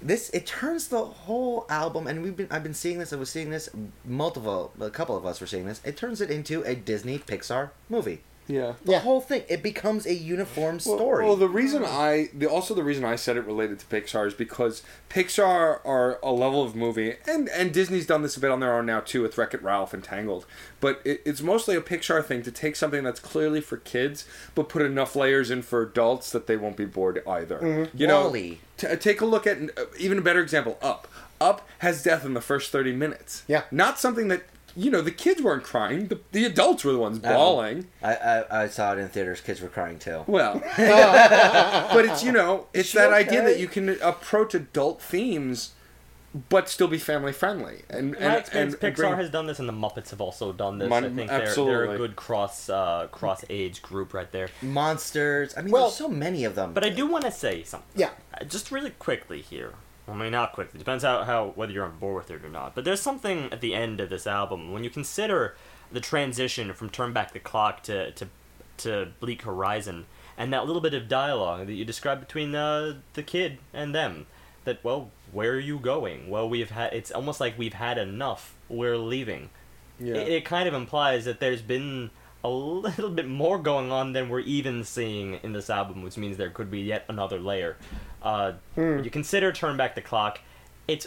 this 0.00 0.30
it 0.30 0.46
turns 0.46 0.88
the 0.88 1.04
whole 1.04 1.66
album 1.68 2.06
and 2.06 2.22
we've 2.22 2.36
been 2.36 2.48
I've 2.50 2.62
been 2.62 2.74
seeing 2.74 2.98
this 2.98 3.12
I 3.12 3.16
was 3.16 3.30
seeing 3.30 3.50
this 3.50 3.68
multiple 4.04 4.72
a 4.80 4.90
couple 4.90 5.16
of 5.16 5.26
us 5.26 5.40
were 5.40 5.46
seeing 5.46 5.66
this 5.66 5.80
it 5.84 5.96
turns 5.96 6.20
it 6.20 6.30
into 6.30 6.62
a 6.62 6.74
Disney 6.74 7.18
Pixar 7.18 7.70
movie 7.88 8.20
yeah 8.48 8.72
the 8.84 8.92
Yeah. 8.92 8.98
whole 9.00 9.20
thing 9.20 9.42
it 9.48 9.62
becomes 9.62 10.06
a 10.06 10.14
uniform 10.14 10.80
story 10.80 11.24
Well, 11.24 11.36
the 11.36 11.48
reason 11.48 11.84
I, 11.84 12.30
the, 12.34 12.46
also 12.46 12.74
the 12.74 12.82
reason 12.82 13.04
I 13.04 13.14
said 13.16 13.36
it 13.36 13.44
related 13.44 13.78
to 13.80 13.86
Pixar 13.86 14.26
is 14.26 14.34
because 14.34 14.82
Pixar 15.10 15.80
are 15.84 16.18
a 16.22 16.32
level 16.32 16.62
of 16.62 16.74
movie, 16.76 17.16
and 17.26 17.48
and 17.50 17.72
Disney's 17.72 18.06
done 18.06 18.22
this 18.22 18.36
a 18.36 18.40
bit 18.40 18.50
on 18.50 18.60
their 18.60 18.74
own 18.74 18.86
now 18.86 19.00
too 19.00 19.22
with 19.22 19.36
Wreck 19.38 19.54
It 19.54 19.62
Ralph 19.62 19.92
and 19.94 20.02
Tangled. 20.04 20.46
But 20.80 21.00
it, 21.04 21.22
it's 21.24 21.40
mostly 21.42 21.76
a 21.76 21.80
Pixar 21.80 22.24
thing 22.24 22.42
to 22.42 22.52
take 22.52 22.76
something 22.76 23.02
that's 23.02 23.20
clearly 23.20 23.60
for 23.60 23.76
kids, 23.78 24.24
but 24.54 24.68
put 24.68 24.82
enough 24.82 25.16
layers 25.16 25.50
in 25.50 25.62
for 25.62 25.82
adults 25.82 26.30
that 26.32 26.46
they 26.46 26.56
won't 26.56 26.76
be 26.76 26.84
bored 26.84 27.22
either. 27.26 27.88
You 27.94 28.06
know, 28.06 28.22
Wall-E. 28.24 28.60
t- 28.76 28.96
take 28.96 29.20
a 29.20 29.26
look 29.26 29.46
at 29.46 29.58
uh, 29.78 29.84
even 29.98 30.18
a 30.18 30.22
better 30.22 30.40
example. 30.40 30.78
Up, 30.82 31.08
Up 31.40 31.66
has 31.78 32.02
death 32.02 32.24
in 32.24 32.34
the 32.34 32.40
first 32.40 32.70
thirty 32.70 32.92
minutes. 32.92 33.42
Yeah. 33.48 33.62
not 33.70 33.98
something 33.98 34.28
that. 34.28 34.42
You 34.78 34.90
know, 34.92 35.00
the 35.00 35.10
kids 35.10 35.42
weren't 35.42 35.64
crying. 35.64 36.06
The, 36.06 36.20
the 36.30 36.44
adults 36.44 36.84
were 36.84 36.92
the 36.92 36.98
ones 36.98 37.18
bawling. 37.18 37.86
I, 38.02 38.14
I 38.14 38.62
I 38.62 38.68
saw 38.68 38.92
it 38.92 38.98
in 38.98 39.08
theaters 39.08 39.40
kids 39.40 39.60
were 39.60 39.68
crying 39.68 39.98
too 39.98 40.22
Well, 40.28 40.62
but 40.76 42.04
it's 42.04 42.22
you 42.22 42.32
know 42.32 42.66
it's 42.72 42.90
she 42.90 42.98
that 42.98 43.12
idea 43.12 43.42
that 43.42 43.58
you 43.58 43.66
can 43.66 43.88
approach 44.00 44.54
adult 44.54 45.02
themes, 45.02 45.72
but 46.48 46.68
still 46.68 46.86
be 46.88 46.98
family 46.98 47.32
friendly. 47.32 47.82
And 47.90 48.14
and, 48.14 48.20
my 48.20 48.36
experience, 48.36 48.74
and, 48.74 48.84
and 48.84 48.94
Pixar 48.94 48.96
bring- 48.96 49.16
has 49.16 49.30
done 49.30 49.46
this, 49.46 49.58
and 49.58 49.68
the 49.68 49.72
Muppets 49.72 50.10
have 50.10 50.20
also 50.20 50.52
done 50.52 50.78
this. 50.78 50.88
Mon- 50.88 51.04
I 51.04 51.08
think 51.08 51.28
they're, 51.28 51.54
they're 51.54 51.90
a 51.90 51.96
good 51.96 52.14
cross 52.16 52.68
uh, 52.68 53.08
cross 53.10 53.44
age 53.50 53.82
group 53.82 54.14
right 54.14 54.30
there. 54.30 54.48
monsters 54.62 55.54
I 55.56 55.62
mean 55.62 55.72
Well- 55.72 55.84
there's 55.84 55.96
so 55.96 56.08
many 56.08 56.44
of 56.44 56.54
them 56.54 56.72
But 56.72 56.84
I 56.84 56.90
do 56.90 57.06
want 57.06 57.24
to 57.24 57.32
say 57.32 57.62
something. 57.64 57.88
Yeah. 57.96 58.10
Uh, 58.32 58.44
just 58.44 58.70
really 58.70 58.90
quickly 58.90 59.40
here. 59.42 59.72
I 60.08 60.14
mean, 60.14 60.32
not 60.32 60.52
quickly. 60.52 60.78
Depends 60.78 61.04
how, 61.04 61.24
how 61.24 61.52
whether 61.54 61.72
you're 61.72 61.84
on 61.84 61.98
board 61.98 62.16
with 62.16 62.30
it 62.30 62.44
or 62.44 62.48
not. 62.48 62.74
But 62.74 62.84
there's 62.84 63.00
something 63.00 63.52
at 63.52 63.60
the 63.60 63.74
end 63.74 64.00
of 64.00 64.08
this 64.08 64.26
album 64.26 64.72
when 64.72 64.82
you 64.84 64.90
consider 64.90 65.54
the 65.92 66.00
transition 66.00 66.72
from 66.72 66.88
"Turn 66.90 67.12
Back 67.12 67.32
the 67.32 67.38
Clock" 67.40 67.82
to 67.84 68.10
to 68.12 68.28
to 68.78 69.08
"Bleak 69.20 69.42
Horizon" 69.42 70.06
and 70.36 70.52
that 70.52 70.66
little 70.66 70.80
bit 70.80 70.94
of 70.94 71.08
dialogue 71.08 71.66
that 71.66 71.74
you 71.74 71.84
described 71.84 72.20
between 72.20 72.54
uh, 72.54 72.94
the 73.14 73.22
kid 73.22 73.58
and 73.74 73.94
them. 73.94 74.26
That 74.64 74.82
well, 74.82 75.10
where 75.32 75.52
are 75.52 75.60
you 75.60 75.78
going? 75.78 76.28
Well, 76.30 76.48
we've 76.48 76.70
had. 76.70 76.92
It's 76.94 77.10
almost 77.10 77.40
like 77.40 77.58
we've 77.58 77.74
had 77.74 77.98
enough. 77.98 78.54
We're 78.68 78.96
leaving. 78.98 79.50
yeah. 79.98 80.14
It, 80.14 80.28
it 80.28 80.44
kind 80.44 80.68
of 80.68 80.74
implies 80.74 81.24
that 81.24 81.40
there's 81.40 81.62
been 81.62 82.10
a 82.44 82.48
little 82.48 83.10
bit 83.10 83.26
more 83.26 83.58
going 83.58 83.90
on 83.90 84.12
than 84.12 84.28
we're 84.28 84.40
even 84.40 84.84
seeing 84.84 85.34
in 85.42 85.52
this 85.52 85.68
album, 85.68 86.02
which 86.02 86.16
means 86.16 86.36
there 86.36 86.50
could 86.50 86.70
be 86.70 86.80
yet 86.80 87.04
another 87.08 87.38
layer. 87.38 87.76
Uh, 88.22 88.52
Hmm. 88.74 89.00
You 89.04 89.10
consider 89.10 89.52
"Turn 89.52 89.76
Back 89.76 89.94
the 89.94 90.00
Clock," 90.02 90.40
it's 90.86 91.06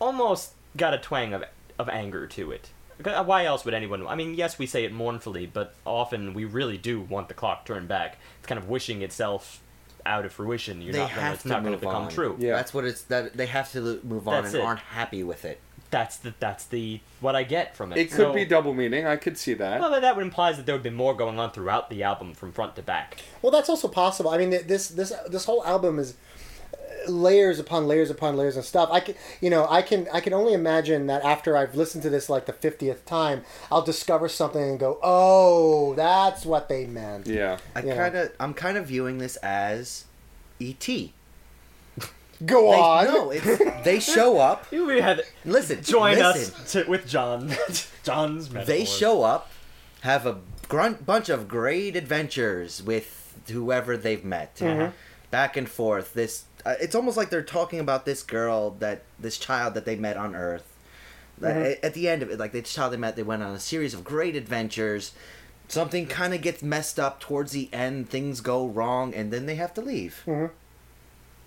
almost 0.00 0.52
got 0.76 0.94
a 0.94 0.98
twang 0.98 1.32
of 1.32 1.44
of 1.78 1.88
anger 1.88 2.26
to 2.28 2.52
it. 2.52 2.70
Why 3.02 3.44
else 3.44 3.64
would 3.64 3.74
anyone? 3.74 4.06
I 4.06 4.14
mean, 4.14 4.34
yes, 4.34 4.56
we 4.58 4.66
say 4.66 4.84
it 4.84 4.92
mournfully, 4.92 5.46
but 5.46 5.74
often 5.84 6.32
we 6.32 6.44
really 6.44 6.78
do 6.78 7.00
want 7.00 7.26
the 7.28 7.34
clock 7.34 7.66
turned 7.66 7.88
back. 7.88 8.18
It's 8.38 8.46
kind 8.46 8.58
of 8.58 8.68
wishing 8.68 9.02
itself 9.02 9.60
out 10.06 10.24
of 10.24 10.32
fruition. 10.32 10.80
You're 10.80 10.92
they 10.92 10.98
not 11.00 11.08
gonna, 11.10 11.20
have 11.22 11.34
it's 11.34 11.42
to 11.42 11.48
not 11.48 11.62
going 11.64 11.74
to 11.74 11.78
become 11.80 12.04
on 12.04 12.08
true. 12.10 12.36
Yeah. 12.38 12.54
that's 12.54 12.72
what 12.72 12.84
it's 12.84 13.02
that 13.04 13.36
they 13.36 13.46
have 13.46 13.72
to 13.72 14.00
move 14.04 14.28
on 14.28 14.42
That's 14.44 14.54
and 14.54 14.62
it. 14.62 14.66
aren't 14.66 14.80
happy 14.80 15.24
with 15.24 15.44
it 15.44 15.60
That's 15.90 16.18
the 16.18 16.34
that's 16.38 16.66
the 16.66 17.00
what 17.20 17.34
I 17.34 17.42
get 17.42 17.74
from 17.74 17.90
it. 17.92 17.98
it 17.98 18.04
could 18.10 18.16
So- 18.18 18.32
be 18.32 18.44
double 18.44 18.74
meaning. 18.74 19.06
I 19.06 19.16
could 19.16 19.36
see 19.38 19.54
that. 19.54 19.80
Well, 19.80 19.90
then 19.90 20.02
that 20.02 20.14
would 20.14 20.22
implies 20.24 20.56
that 20.58 20.66
there 20.66 20.74
would 20.76 20.82
be 20.84 20.90
more 20.90 21.14
going 21.14 21.38
on 21.40 21.50
throughout 21.50 21.90
the 21.90 22.02
album 22.04 22.34
from 22.34 22.52
front 22.52 22.76
to 22.76 22.82
back. 22.82 23.16
Well, 23.42 23.50
that's 23.50 23.68
also 23.68 23.88
possible. 23.88 24.30
I 24.30 24.38
mean, 24.38 24.50
this 24.50 24.88
this 24.88 25.12
this 25.28 25.46
whole 25.46 25.64
album 25.64 25.98
is 25.98 26.14
layers 27.08 27.58
upon 27.58 27.86
layers 27.86 28.10
upon 28.10 28.36
layers 28.36 28.56
of 28.56 28.64
stuff. 28.64 28.88
I 28.92 29.00
can, 29.00 29.14
you 29.40 29.50
know, 29.50 29.66
I 29.68 29.82
can 29.82 30.06
I 30.12 30.20
can 30.20 30.32
only 30.32 30.52
imagine 30.54 31.06
that 31.08 31.24
after 31.24 31.56
I've 31.56 31.74
listened 31.74 32.02
to 32.04 32.10
this 32.10 32.28
like 32.28 32.46
the 32.46 32.52
fiftieth 32.52 33.04
time, 33.06 33.42
I'll 33.70 33.82
discover 33.82 34.28
something 34.28 34.62
and 34.62 34.78
go, 34.78 34.98
"Oh, 35.02 35.94
that's 35.94 36.44
what 36.44 36.68
they 36.68 36.86
meant." 36.86 37.26
yeah. 37.26 37.58
I 37.74 37.82
kind 37.82 38.16
of 38.16 38.32
I'm 38.40 38.54
kind 38.54 38.76
of 38.76 38.86
viewing 38.86 39.18
this 39.18 39.36
as 39.36 40.04
E.T. 40.60 41.12
Go 42.44 42.72
They, 42.72 42.78
on. 42.78 43.04
no, 43.06 43.30
it's, 43.30 43.84
they 43.84 44.00
show 44.00 44.38
up. 44.38 44.66
We 44.72 45.00
had 45.00 45.22
Listen, 45.44 45.82
join 45.82 46.18
listen. 46.18 46.54
us 46.62 46.72
to, 46.72 46.84
with 46.90 47.06
John. 47.06 47.52
John's 48.02 48.48
They 48.48 48.84
show 48.84 49.22
up, 49.22 49.50
have 50.00 50.26
a 50.26 50.38
grunt 50.68 51.06
bunch 51.06 51.28
of 51.28 51.46
great 51.48 51.94
adventures 51.96 52.82
with 52.82 53.34
whoever 53.50 53.96
they've 53.96 54.24
met, 54.24 54.56
Mm-hmm. 54.56 54.92
back 55.30 55.56
and 55.56 55.68
forth. 55.68 56.12
This 56.14 56.44
uh, 56.64 56.74
it's 56.80 56.94
almost 56.94 57.16
like 57.16 57.30
they're 57.30 57.42
talking 57.42 57.78
about 57.80 58.04
this 58.04 58.22
girl 58.22 58.70
that 58.80 59.02
this 59.18 59.38
child 59.38 59.74
that 59.74 59.84
they 59.84 59.96
met 59.96 60.16
on 60.16 60.34
Earth. 60.34 60.64
That- 61.38 61.56
Mm-hmm. 61.56 61.86
At 61.86 61.94
the 61.94 62.08
end 62.08 62.22
of 62.22 62.30
it, 62.30 62.38
like 62.38 62.52
this 62.52 62.72
child 62.72 62.92
they 62.92 62.96
met, 62.96 63.16
they 63.16 63.22
went 63.22 63.42
on 63.42 63.52
a 63.54 63.60
series 63.60 63.92
of 63.94 64.04
great 64.04 64.36
adventures. 64.36 65.12
something 65.66 66.06
kind 66.06 66.34
of 66.34 66.42
gets 66.42 66.62
messed 66.62 67.00
up 67.00 67.18
towards 67.20 67.52
the 67.52 67.68
end, 67.72 68.08
things 68.10 68.40
go 68.42 68.66
wrong, 68.66 69.14
and 69.14 69.32
then 69.32 69.46
they 69.46 69.54
have 69.56 69.72
to 69.74 69.80
leave. 69.80 70.22
Mhm. 70.26 70.50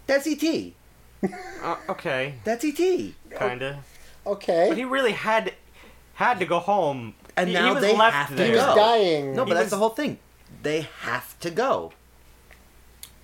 That's 0.08 0.28
ET. 0.28 0.74
Uh, 1.64 1.76
okay, 1.90 2.36
That's 2.44 2.64
E 2.66 2.70
ET. 3.30 3.38
kinda. 3.40 3.80
Okay. 4.26 4.66
But 4.70 4.78
he 4.78 4.86
really 4.86 5.14
had 5.14 5.54
had 6.16 6.40
to 6.40 6.46
go 6.46 6.60
home, 6.60 7.14
And 7.36 7.48
he, 7.50 7.54
now 7.56 7.68
he 7.70 7.74
was 7.76 7.82
they 7.84 7.96
left 7.96 8.16
have 8.16 8.30
to 8.30 8.36
there. 8.36 8.48
he 8.48 8.54
was 8.56 8.76
dying. 8.76 9.36
No, 9.36 9.44
He 9.46 9.50
but 9.52 9.56
that's 9.56 9.66
was- 9.66 9.72
the 9.72 9.78
whole 9.78 9.90
thing. 9.90 10.20
They 10.64 10.88
have 11.02 11.40
to 11.40 11.50
go. 11.52 11.94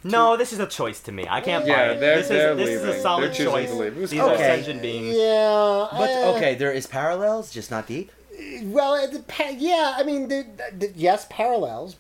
No, 0.04 0.36
this 0.38 0.52
is 0.54 0.60
a 0.60 0.68
choice 0.68 1.00
to 1.02 1.12
me. 1.12 1.26
I 1.30 1.40
can't 1.42 1.66
Yeah, 1.66 1.76
buy 1.76 1.84
it. 1.94 2.00
they're- 2.00 2.18
this 2.18 2.28
they're 2.28 2.52
is, 2.52 2.58
this 2.58 2.70
is 2.70 2.84
a 2.84 3.02
solid 3.02 3.24
They're 3.24 3.34
choosing 3.34 3.52
choice. 3.54 3.70
to 3.70 3.76
leave. 3.76 3.98
It 3.98 4.02
was 4.02 4.10
These 4.12 4.20
cool. 4.20 4.30
are 4.30 4.34
Okay. 4.34 4.44
sentient 4.44 4.82
beings. 4.82 5.16
Yeah. 5.18 5.88
But 5.92 6.10
eh, 6.10 6.28
okay, 6.36 6.56
there 6.56 6.72
is 6.72 6.88
parallels, 6.88 7.52
just 7.52 7.72
not 7.72 7.88
deep. 7.88 8.12
Well, 8.64 8.96
it 8.96 9.24
yeah. 9.60 9.94
I 9.98 10.04
mean, 10.04 10.28
the, 10.28 10.46
the, 10.78 10.92
yes, 10.96 11.26
parallels. 11.30 11.96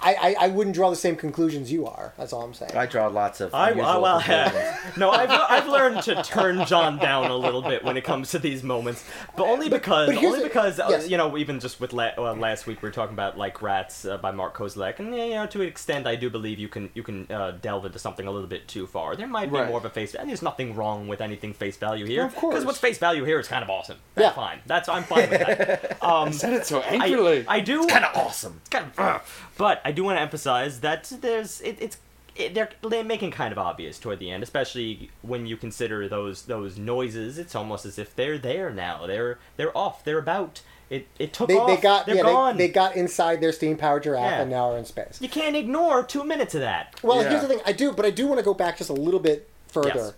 I, 0.00 0.14
I, 0.14 0.36
I 0.46 0.48
wouldn't 0.48 0.74
draw 0.76 0.90
the 0.90 0.96
same 0.96 1.16
conclusions 1.16 1.72
you 1.72 1.86
are. 1.86 2.12
That's 2.16 2.32
all 2.32 2.42
I'm 2.42 2.54
saying. 2.54 2.76
I 2.76 2.86
draw 2.86 3.06
lots 3.08 3.40
of. 3.40 3.54
I, 3.54 3.70
unusual 3.70 3.90
I 3.90 3.98
well, 3.98 4.20
conclusions. 4.22 4.96
no, 4.96 5.10
I've, 5.10 5.30
I've 5.30 5.66
learned 5.68 6.02
to 6.04 6.22
turn 6.22 6.64
John 6.66 6.98
down 6.98 7.30
a 7.30 7.36
little 7.36 7.62
bit 7.62 7.82
when 7.84 7.96
it 7.96 8.04
comes 8.04 8.30
to 8.32 8.38
these 8.38 8.62
moments, 8.62 9.04
but 9.36 9.44
only 9.46 9.68
because 9.68 10.06
but 10.08 10.16
here's 10.18 10.26
only 10.32 10.38
the- 10.40 10.44
because 10.48 10.78
uh, 10.78 11.04
you 11.08 11.16
know 11.16 11.36
even 11.38 11.60
just 11.60 11.80
with 11.80 11.92
la- 11.92 12.10
well, 12.18 12.34
last 12.36 12.66
week 12.66 12.82
we 12.82 12.88
were 12.88 12.92
talking 12.92 13.14
about 13.14 13.36
like 13.38 13.62
Rats 13.62 14.04
uh, 14.04 14.16
by 14.18 14.30
Mark 14.30 14.56
Kozelek, 14.56 14.98
and 14.98 15.14
you 15.14 15.30
know 15.30 15.46
to 15.46 15.62
an 15.62 15.68
extent 15.68 16.06
I 16.06 16.14
do 16.16 16.30
believe 16.30 16.58
you 16.58 16.68
can 16.68 16.90
you 16.94 17.02
can 17.02 17.26
uh, 17.30 17.52
delve 17.60 17.86
into 17.86 17.98
something 17.98 18.26
a 18.26 18.30
little 18.30 18.48
bit 18.48 18.68
too 18.68 18.86
far. 18.86 19.16
There 19.16 19.26
might 19.26 19.50
be 19.50 19.56
Right. 19.56 19.68
more 19.68 19.78
of 19.78 19.84
a 19.84 19.90
face, 19.90 20.14
and 20.14 20.28
there's 20.28 20.42
nothing 20.42 20.74
wrong 20.74 21.08
with 21.08 21.20
anything 21.20 21.52
face 21.54 21.76
value 21.76 22.04
here. 22.04 22.24
Of 22.24 22.34
course. 22.36 22.52
because 22.54 22.64
what's 22.66 22.78
face 22.78 22.98
value 22.98 23.24
here 23.24 23.40
is 23.40 23.48
kind 23.48 23.64
of 23.64 23.70
awesome. 23.70 23.96
That's 24.14 24.26
Yeah. 24.26 24.32
fine. 24.34 24.58
That's 24.66 24.88
I'm 24.88 25.02
fine 25.04 25.30
with 25.30 25.40
that. 25.40 25.96
Um, 26.06 26.32
said 26.32 26.52
it 26.52 26.66
so 26.66 26.80
angrily. 26.82 27.44
I 27.48 27.58
do 27.60 27.86
kind 27.86 28.04
of 28.04 28.14
awesome. 28.16 28.60
kind 28.70 28.84
of, 28.86 28.98
uh, 28.98 29.18
but 29.56 29.80
I 29.84 29.92
do 29.92 30.04
want 30.04 30.16
to 30.18 30.20
emphasize 30.22 30.80
that 30.80 31.04
there's 31.20 31.60
it, 31.60 31.76
it's 31.80 31.98
it, 32.34 32.54
they're 32.54 32.70
they're 32.82 33.04
making 33.04 33.30
kind 33.30 33.52
of 33.52 33.58
obvious 33.58 33.98
toward 33.98 34.18
the 34.18 34.30
end, 34.30 34.42
especially 34.42 35.10
when 35.22 35.46
you 35.46 35.56
consider 35.56 36.08
those 36.08 36.42
those 36.42 36.76
noises. 36.78 37.38
It's 37.38 37.54
almost 37.54 37.86
as 37.86 37.98
if 37.98 38.14
they're 38.14 38.38
there 38.38 38.70
now. 38.70 39.06
They're 39.06 39.38
they're 39.56 39.76
off. 39.76 40.04
They're 40.04 40.18
about. 40.18 40.62
It 40.88 41.08
it 41.18 41.32
took 41.32 41.48
they, 41.48 41.56
off. 41.56 41.66
they 41.66 41.76
got 41.78 42.06
they're 42.06 42.16
yeah, 42.16 42.22
gone. 42.22 42.56
they, 42.56 42.66
they 42.68 42.72
got 42.72 42.94
inside 42.94 43.40
their 43.40 43.50
steam 43.52 43.76
powered 43.76 44.04
giraffe 44.04 44.30
Yeah. 44.30 44.42
and 44.42 44.50
now 44.50 44.70
are 44.70 44.78
in 44.78 44.84
space. 44.84 45.18
you 45.20 45.28
can't 45.28 45.56
ignore 45.56 46.04
two 46.04 46.22
minutes 46.22 46.54
of 46.54 46.60
that. 46.60 46.94
Well, 47.02 47.22
Yeah. 47.22 47.30
here's 47.30 47.42
the 47.42 47.48
thing. 47.48 47.60
I 47.66 47.72
do, 47.72 47.90
but 47.92 48.04
I 48.04 48.10
do 48.10 48.26
want 48.28 48.38
to 48.38 48.44
go 48.44 48.54
back 48.54 48.78
just 48.78 48.90
a 48.90 48.92
little 48.92 49.18
bit 49.18 49.48
further 49.66 49.90
Yes. 49.94 50.12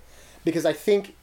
because 0.45 0.67
I 0.67 0.75
think 0.75 1.15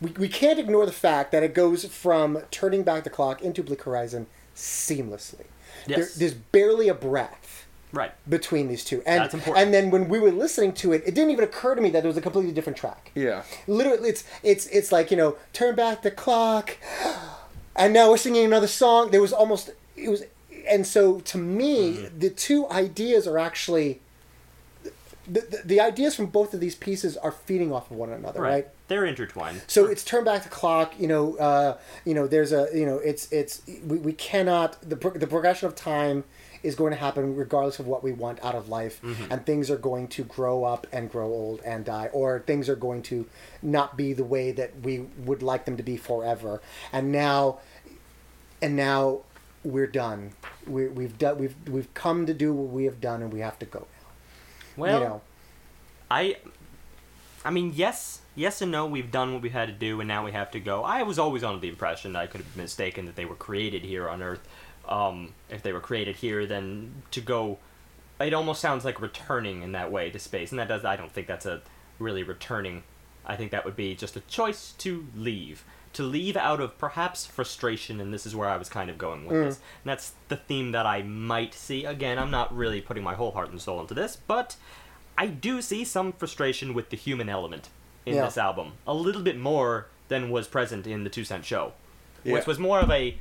we, 0.00 0.10
we 0.18 0.28
can't 0.28 0.58
ignore 0.58 0.84
the 0.86 0.92
fact 0.92 1.32
that 1.32 1.42
it 1.42 1.54
goes 1.54 1.84
from 1.86 2.42
turning 2.50 2.82
back 2.82 3.04
the 3.04 3.10
clock 3.10 3.40
into 3.42 3.62
Bleak 3.62 3.82
Horizon 3.82 4.26
seamlessly. 4.54 5.46
There, 5.86 6.08
there's 6.16 6.34
barely 6.34 6.88
a 6.88 6.94
breath 6.94 7.66
Right. 7.92 8.12
between 8.28 8.68
these 8.68 8.84
two, 8.84 9.02
and 9.06 9.22
That's 9.22 9.34
important. 9.34 9.64
and 9.64 9.72
then 9.72 9.90
when 9.90 10.08
we 10.08 10.18
were 10.18 10.32
listening 10.32 10.72
to 10.74 10.92
it, 10.92 11.02
it 11.06 11.14
didn't 11.14 11.30
even 11.30 11.44
occur 11.44 11.74
to 11.74 11.80
me 11.80 11.88
that 11.90 12.04
it 12.04 12.08
was 12.08 12.16
a 12.16 12.20
completely 12.20 12.52
different 12.52 12.76
track. 12.76 13.10
Yeah. 13.14 13.42
Literally, 13.66 14.08
it's 14.10 14.24
it's 14.42 14.66
it's 14.66 14.92
like 14.92 15.10
you 15.10 15.16
know, 15.16 15.36
turn 15.52 15.74
back 15.76 16.02
the 16.02 16.10
clock, 16.10 16.76
and 17.76 17.94
now 17.94 18.10
we're 18.10 18.16
singing 18.18 18.44
another 18.44 18.66
song. 18.66 19.10
There 19.12 19.22
was 19.22 19.32
almost 19.32 19.70
it 19.96 20.08
was, 20.08 20.24
and 20.68 20.86
so 20.86 21.20
to 21.20 21.38
me, 21.38 21.94
mm-hmm. 21.94 22.18
the 22.18 22.30
two 22.30 22.68
ideas 22.70 23.26
are 23.26 23.38
actually. 23.38 24.00
The, 25.28 25.40
the, 25.40 25.62
the 25.64 25.80
ideas 25.80 26.14
from 26.14 26.26
both 26.26 26.54
of 26.54 26.60
these 26.60 26.74
pieces 26.74 27.16
are 27.16 27.32
feeding 27.32 27.72
off 27.72 27.90
of 27.90 27.96
one 27.96 28.10
another, 28.12 28.40
Right. 28.40 28.50
right? 28.50 28.68
They're 28.88 29.04
intertwined. 29.04 29.62
So 29.66 29.86
it's 29.86 30.04
turn 30.04 30.22
back 30.24 30.44
the 30.44 30.48
clock. 30.48 30.94
You 30.98 31.08
know, 31.08 31.36
uh, 31.36 31.78
you 32.04 32.14
know. 32.14 32.26
There's 32.28 32.52
a, 32.52 32.68
you 32.72 32.86
know, 32.86 32.98
it's 32.98 33.30
it's 33.32 33.62
we, 33.84 33.98
we 33.98 34.12
cannot 34.12 34.80
the 34.88 34.94
pro- 34.96 35.10
the 35.18 35.26
progression 35.26 35.66
of 35.66 35.74
time 35.74 36.22
is 36.62 36.74
going 36.76 36.92
to 36.92 36.98
happen 36.98 37.34
regardless 37.36 37.78
of 37.80 37.86
what 37.86 38.02
we 38.04 38.12
want 38.12 38.42
out 38.44 38.54
of 38.54 38.68
life, 38.68 39.00
and 39.30 39.44
things 39.44 39.70
are 39.70 39.76
going 39.76 40.06
to 40.08 40.22
grow 40.24 40.62
up 40.64 40.86
and 40.92 41.10
grow 41.10 41.26
old 41.26 41.60
and 41.64 41.84
die, 41.84 42.08
or 42.12 42.40
things 42.46 42.68
are 42.68 42.76
going 42.76 43.02
to 43.02 43.26
not 43.62 43.96
be 43.96 44.12
the 44.12 44.24
way 44.24 44.52
that 44.52 44.80
we 44.82 45.00
would 45.24 45.42
like 45.42 45.64
them 45.64 45.76
to 45.76 45.82
be 45.82 45.96
forever. 45.96 46.60
And 46.92 47.10
now, 47.12 47.58
and 48.62 48.76
now 48.76 49.20
we're 49.64 49.86
done. 49.88 50.32
We, 50.66 50.86
we've 50.88 51.18
done. 51.18 51.38
We've 51.38 51.56
we've 51.68 51.92
come 51.94 52.26
to 52.26 52.34
do 52.34 52.52
what 52.52 52.72
we 52.72 52.84
have 52.84 53.00
done, 53.00 53.22
and 53.22 53.32
we 53.32 53.40
have 53.40 53.58
to 53.60 53.66
go. 53.66 53.86
Well, 54.76 55.00
you 55.00 55.04
know, 55.06 55.20
I, 56.10 56.36
I 57.44 57.50
mean, 57.50 57.72
yes, 57.74 58.20
yes 58.34 58.60
and 58.60 58.70
no. 58.70 58.86
We've 58.86 59.10
done 59.10 59.32
what 59.32 59.42
we 59.42 59.50
had 59.50 59.68
to 59.68 59.74
do, 59.74 60.00
and 60.00 60.08
now 60.08 60.24
we 60.24 60.32
have 60.32 60.50
to 60.52 60.60
go. 60.60 60.82
I 60.82 61.02
was 61.02 61.18
always 61.18 61.42
under 61.42 61.60
the 61.60 61.68
impression 61.68 62.14
I 62.16 62.26
could 62.26 62.40
have 62.40 62.54
been 62.54 62.64
mistaken 62.64 63.06
that 63.06 63.16
they 63.16 63.24
were 63.24 63.34
created 63.34 63.82
here 63.82 64.08
on 64.08 64.22
Earth. 64.22 64.46
Um, 64.88 65.34
if 65.50 65.62
they 65.62 65.72
were 65.72 65.80
created 65.80 66.16
here, 66.16 66.46
then 66.46 67.02
to 67.10 67.20
go, 67.20 67.58
it 68.20 68.32
almost 68.32 68.60
sounds 68.60 68.84
like 68.84 69.00
returning 69.00 69.62
in 69.62 69.72
that 69.72 69.90
way 69.90 70.10
to 70.10 70.18
space, 70.18 70.52
and 70.52 70.58
that 70.58 70.68
does. 70.68 70.84
I 70.84 70.96
don't 70.96 71.12
think 71.12 71.26
that's 71.26 71.46
a 71.46 71.62
really 71.98 72.22
returning. 72.22 72.82
I 73.26 73.36
think 73.36 73.50
that 73.50 73.64
would 73.64 73.76
be 73.76 73.94
just 73.94 74.16
a 74.16 74.20
choice 74.20 74.74
to 74.78 75.06
leave. 75.16 75.64
To 75.96 76.02
leave 76.02 76.36
out 76.36 76.60
of 76.60 76.76
perhaps 76.76 77.24
frustration, 77.24 78.00
and 78.00 78.12
this 78.12 78.26
is 78.26 78.36
where 78.36 78.50
I 78.50 78.58
was 78.58 78.68
kind 78.68 78.90
of 78.90 78.98
going 78.98 79.24
with 79.24 79.36
mm. 79.36 79.44
this. 79.44 79.56
And 79.56 79.90
that's 79.90 80.12
the 80.28 80.36
theme 80.36 80.72
that 80.72 80.84
I 80.84 81.02
might 81.02 81.54
see. 81.54 81.86
Again, 81.86 82.18
I'm 82.18 82.30
not 82.30 82.54
really 82.54 82.82
putting 82.82 83.02
my 83.02 83.14
whole 83.14 83.30
heart 83.30 83.50
and 83.50 83.58
soul 83.58 83.80
into 83.80 83.94
this, 83.94 84.14
but 84.14 84.56
I 85.16 85.26
do 85.26 85.62
see 85.62 85.84
some 85.86 86.12
frustration 86.12 86.74
with 86.74 86.90
the 86.90 86.98
human 86.98 87.30
element 87.30 87.70
in 88.04 88.16
Yeah. 88.16 88.26
this 88.26 88.36
album. 88.36 88.72
A 88.86 88.92
little 88.92 89.22
bit 89.22 89.38
more 89.38 89.86
than 90.08 90.28
was 90.28 90.46
present 90.46 90.86
in 90.86 91.04
the 91.04 91.08
Two 91.08 91.24
Cent 91.24 91.46
Show, 91.46 91.72
Yeah. 92.24 92.34
which 92.34 92.46
was 92.46 92.58
more 92.58 92.80
of 92.80 92.90
a 92.90 93.18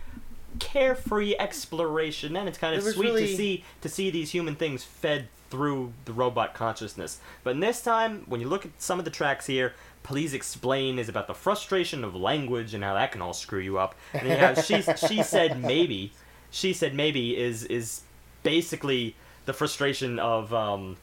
carefree 0.59 1.35
exploration, 1.39 2.35
and 2.35 2.49
it's 2.49 2.57
kind 2.57 2.75
of 2.75 2.83
sweet 2.83 3.05
really- 3.05 3.27
to 3.27 3.37
see 3.37 3.63
to 3.81 3.87
see 3.87 4.09
these 4.09 4.31
human 4.31 4.55
things 4.55 4.83
fed 4.83 5.29
through 5.49 5.93
the 6.03 6.11
robot 6.11 6.53
consciousness. 6.53 7.19
But 7.43 7.51
in 7.51 7.61
this 7.61 7.81
time, 7.81 8.23
when 8.27 8.41
you 8.41 8.49
look 8.49 8.65
at 8.65 8.71
some 8.79 8.99
of 8.99 9.05
the 9.05 9.11
tracks 9.11 9.45
here, 9.45 9.73
Please 10.05 10.35
Explain 10.35 10.99
is 10.99 11.09
about 11.09 11.25
the 11.25 11.33
frustration 11.33 12.03
of 12.03 12.15
language 12.15 12.75
and 12.75 12.83
how 12.83 12.93
that 12.93 13.11
can 13.11 13.23
all 13.23 13.33
screw 13.33 13.59
you 13.59 13.79
up. 13.79 13.95
And 14.13 14.27
you 14.27 14.35
have 14.35 14.63
she 14.63 14.81
she 15.07 15.23
said 15.23 15.59
maybe, 15.59 16.13
she 16.51 16.73
said 16.73 16.93
maybe 16.93 17.35
is 17.35 17.63
is 17.63 18.01
basically 18.43 19.15
the 19.45 19.53
frustration 19.53 20.19
of 20.19 20.53
um, 20.53 20.97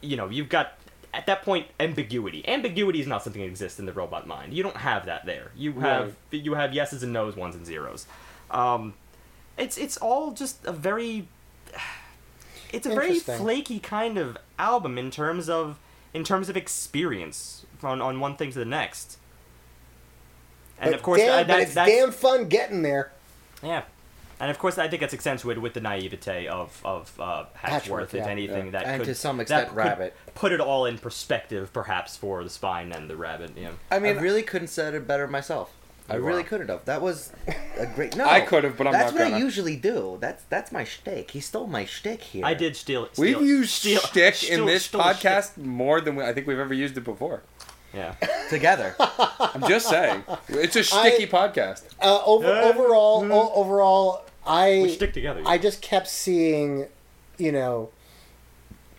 you 0.00 0.16
know 0.16 0.30
you've 0.30 0.48
got 0.48 0.78
at 1.12 1.26
that 1.26 1.42
point 1.42 1.66
ambiguity. 1.78 2.48
Ambiguity 2.48 2.98
is 2.98 3.06
not 3.06 3.22
something 3.22 3.42
that 3.42 3.48
exists 3.48 3.78
in 3.78 3.84
the 3.84 3.92
robot 3.92 4.26
mind. 4.26 4.54
You 4.54 4.62
don't 4.62 4.78
have 4.78 5.04
that 5.04 5.26
there. 5.26 5.50
You 5.54 5.80
have 5.80 6.16
you 6.30 6.54
have 6.54 6.72
yeses 6.72 7.02
and 7.02 7.12
nos 7.12 7.36
ones 7.36 7.54
and 7.54 7.66
zeros. 7.66 8.06
Um, 8.50 8.94
it's 9.58 9.76
it's 9.76 9.98
all 9.98 10.32
just 10.32 10.64
a 10.64 10.72
very 10.72 11.28
it's 12.72 12.86
a 12.86 12.94
very 12.94 13.18
flaky 13.18 13.80
kind 13.80 14.16
of 14.16 14.38
album 14.58 14.96
in 14.96 15.10
terms 15.10 15.50
of 15.50 15.78
in 16.14 16.24
terms 16.24 16.48
of 16.48 16.56
experience 16.56 17.64
on, 17.82 18.00
on 18.00 18.20
one 18.20 18.36
thing 18.36 18.52
to 18.52 18.58
the 18.58 18.64
next 18.64 19.18
and 20.78 20.90
But 20.90 20.96
of 20.96 21.02
course 21.02 21.20
damn, 21.20 21.30
uh, 21.32 21.38
but 21.42 21.46
that- 21.48 21.60
it's 21.60 21.74
that's, 21.74 21.90
damn 21.90 22.10
fun 22.12 22.48
getting 22.48 22.82
there. 22.82 23.12
yeah. 23.62 23.82
And 24.40 24.50
of 24.50 24.58
course, 24.58 24.76
I 24.76 24.88
think 24.88 25.00
that's 25.02 25.14
accentuated 25.14 25.62
with 25.62 25.72
the 25.74 25.80
naivete 25.80 26.48
of 26.48 26.80
of 26.84 27.12
uh, 27.20 27.44
Hatchworth, 27.54 27.54
Hatchworth, 27.54 28.14
if 28.14 28.24
yeah. 28.24 28.28
anything. 28.28 28.64
Yeah. 28.66 28.70
That 28.72 28.86
And 28.86 29.00
could, 29.02 29.06
to 29.06 29.14
some 29.14 29.36
that 29.36 29.42
extent, 29.42 29.68
could 29.68 29.76
Rabbit. 29.76 30.16
Put 30.34 30.50
it 30.50 30.60
all 30.60 30.84
in 30.84 30.98
perspective, 30.98 31.72
perhaps, 31.72 32.16
for 32.16 32.42
the 32.42 32.50
spine 32.50 32.90
and 32.90 33.08
the 33.08 33.14
rabbit. 33.14 33.52
Yeah. 33.56 33.68
I 33.88 34.00
mean, 34.00 34.18
I 34.18 34.20
really 34.20 34.42
couldn't 34.42 34.66
said 34.66 34.94
it 34.94 35.06
better 35.06 35.28
myself. 35.28 35.72
I 36.08 36.16
You 36.16 36.22
really 36.22 36.42
couldn't 36.42 36.68
have. 36.68 36.84
That 36.86 37.00
was 37.00 37.32
a 37.78 37.86
great. 37.86 38.16
No, 38.16 38.24
I 38.28 38.40
could 38.40 38.64
have, 38.64 38.76
but 38.76 38.86
I'm 38.86 38.92
that's 38.92 39.12
not 39.12 39.18
what 39.20 39.26
I 39.26 39.30
gonna. 39.30 39.44
usually 39.44 39.76
do. 39.76 40.18
That's 40.20 40.42
that's 40.44 40.72
my 40.72 40.84
shtick. 40.84 41.30
He 41.30 41.40
stole 41.40 41.66
my 41.66 41.84
shtick 41.84 42.20
here. 42.22 42.44
I 42.44 42.54
did 42.54 42.76
steal. 42.76 43.08
steal 43.12 43.24
we've 43.38 43.46
used 43.48 43.70
steal, 43.70 44.00
shtick 44.00 44.34
steal- 44.34 44.60
in 44.60 44.66
this 44.66 44.84
steal 44.86 45.00
podcast 45.00 45.56
more 45.56 46.00
than 46.00 46.16
we, 46.16 46.24
I 46.24 46.32
think 46.32 46.46
we've 46.46 46.58
ever 46.58 46.74
used 46.74 46.96
it 46.98 47.04
before. 47.04 47.42
Yeah. 47.94 48.14
together. 48.50 48.94
I'm 48.98 49.68
just 49.68 49.88
saying, 49.88 50.24
it's 50.48 50.76
a 50.76 50.82
sticky 50.84 51.26
podcast. 51.26 51.82
Uh, 52.00 52.20
over, 52.24 52.48
Yeah. 52.48 52.62
overall, 52.62 53.30
o- 53.32 53.52
overall, 53.54 54.24
I 54.46 54.80
We 54.82 54.88
stick 54.88 55.12
together. 55.12 55.42
I 55.46 55.58
just 55.58 55.82
kept 55.82 56.08
seeing, 56.08 56.86
you 57.38 57.52
know, 57.52 57.90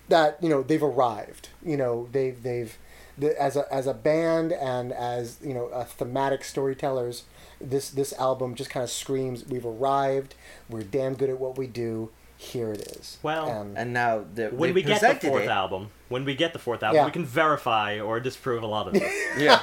that 0.10 0.38
you 0.42 0.50
know 0.50 0.62
they've 0.64 0.84
arrived. 0.84 1.50
You 1.66 1.76
know 1.78 2.08
they've 2.12 2.42
they've 2.42 2.78
the, 3.18 3.40
as 3.42 3.56
a 3.56 3.72
as 3.74 3.88
a 3.88 3.94
band 3.94 4.52
and 4.54 4.92
as 4.94 5.38
you 5.44 5.54
know 5.54 5.66
a 5.68 5.86
thematic 5.86 6.44
storytellers. 6.44 7.24
This 7.62 7.90
this 7.90 8.12
album 8.14 8.56
just 8.56 8.70
kind 8.70 8.84
of 8.84 8.90
screams, 8.90 9.46
"We've 9.46 9.66
arrived. 9.66 10.36
We're 10.70 10.84
damn 10.84 11.14
good 11.14 11.30
at 11.30 11.40
what 11.40 11.58
we 11.58 11.66
do. 11.68 12.10
Here 12.36 12.74
it 12.74 12.82
is." 12.98 13.20
Well, 13.24 13.48
And- 13.48 13.78
And 13.78 13.94
now 13.94 14.26
the, 14.36 14.48
when 14.50 14.74
we 14.74 14.82
get 14.84 15.00
the 15.00 15.16
fourth 15.30 15.44
it, 15.44 15.50
album, 15.50 15.92
when 16.10 16.26
we 16.26 16.36
get 16.36 16.52
the 16.52 16.60
fourth 16.60 16.84
album, 16.84 16.98
Yeah. 16.98 17.06
we 17.06 17.12
can 17.12 17.24
verify 17.26 18.00
or 18.02 18.20
disprove 18.20 18.64
a 18.64 18.68
lot 18.68 18.88
of 18.88 18.94
this. 18.94 19.04
Yeah. 19.38 19.60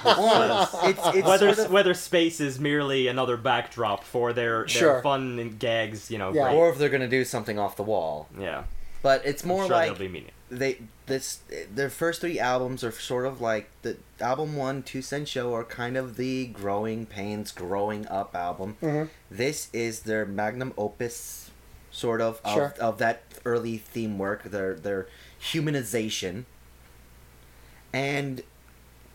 it's, 0.85 1.01
it's 1.16 1.27
whether 1.28 1.52
sort 1.52 1.66
of- 1.66 1.72
whether 1.72 1.93
space 1.93 2.40
is 2.40 2.59
merely 2.59 3.06
another 3.09 3.36
backdrop 3.36 4.02
for 4.05 4.32
their, 4.32 4.60
their 4.60 4.68
Sure. 4.68 5.02
fun 5.02 5.39
and 5.39 5.59
gags, 5.59 6.10
you 6.10 6.16
know. 6.16 6.32
Yeah. 6.32 6.52
or 6.52 6.70
if 6.70 6.78
they're 6.78 6.89
gonna 6.89 7.09
do 7.09 7.24
something 7.24 7.59
off 7.59 7.77
the 7.77 7.82
wall. 7.82 8.28
yeah. 8.39 8.62
But 9.02 9.27
it's 9.27 9.44
more 9.44 9.64
sure 9.66 9.72
like 9.77 9.86
they'll 9.90 9.98
be 9.98 10.09
meaning. 10.09 10.32
they 10.51 10.78
this 11.11 11.41
their 11.74 11.91
first 11.91 12.20
three 12.23 12.39
albums 12.41 12.82
are 12.82 12.91
sort 12.93 13.27
of 13.27 13.41
like 13.41 13.70
the 13.82 13.99
album 14.20 14.57
one, 14.57 14.82
Two 14.82 15.03
Cent 15.03 15.28
Show, 15.28 15.53
are 15.55 15.65
kind 15.65 15.97
of 15.97 16.16
the 16.16 16.47
growing 16.47 17.05
pains, 17.07 17.53
growing 17.53 18.07
up 18.09 18.35
album. 18.35 18.77
Mhm. 18.82 19.09
This 19.31 19.69
is 19.73 20.01
their 20.01 20.24
magnum 20.24 20.73
opus, 20.78 21.51
sort 21.91 22.20
of 22.20 22.41
of, 22.45 22.55
Sure. 22.55 22.74
of 22.81 22.97
that 22.99 23.23
early 23.45 23.77
theme 23.78 24.19
work. 24.19 24.45
Their 24.45 24.74
their 24.74 25.07
humanization, 25.43 26.45
and 27.93 28.43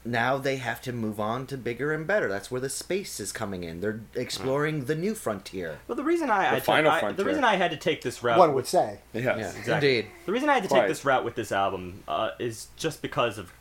now 0.06 0.38
they 0.38 0.58
have 0.58 0.82
to 0.84 0.94
move 0.94 1.20
on 1.20 1.48
to 1.48 1.58
bigger 1.58 1.92
and 1.92 2.06
better. 2.06 2.30
That's 2.30 2.52
where 2.52 2.62
the 2.62 2.70
space 2.70 3.20
is 3.20 3.32
coming 3.32 3.64
in. 3.64 3.82
They're 3.82 4.02
exploring 4.14 4.86
the 4.86 4.96
new 4.96 5.16
frontier. 5.16 5.80
Well, 5.88 5.96
the 5.96 6.04
reason 6.04 6.30
I, 6.30 6.52
I, 6.52 6.56
The 6.56 6.62
final 6.62 6.92
I- 6.92 7.12
the 7.12 7.26
reason 7.26 7.44
I 7.44 7.56
had 7.56 7.72
to 7.72 7.78
take 7.78 8.02
this 8.02 8.22
route 8.24 8.38
One 8.38 8.50
would 8.50 8.56
with 8.56 8.68
say. 8.70 9.00
Yes. 9.14 9.56
Exactly. 9.58 9.98
Indeed. 9.98 10.12
The 10.26 10.32
reason 10.32 10.50
I 10.50 10.54
had 10.54 10.64
to 10.64 10.70
Quite. 10.70 10.82
take 10.82 10.88
this 10.90 11.04
route 11.06 11.26
with 11.26 11.36
this 11.36 11.52
album 11.52 12.04
uh, 12.08 12.32
is 12.40 12.68
just 12.78 13.02
because 13.02 13.38
of 13.38 13.52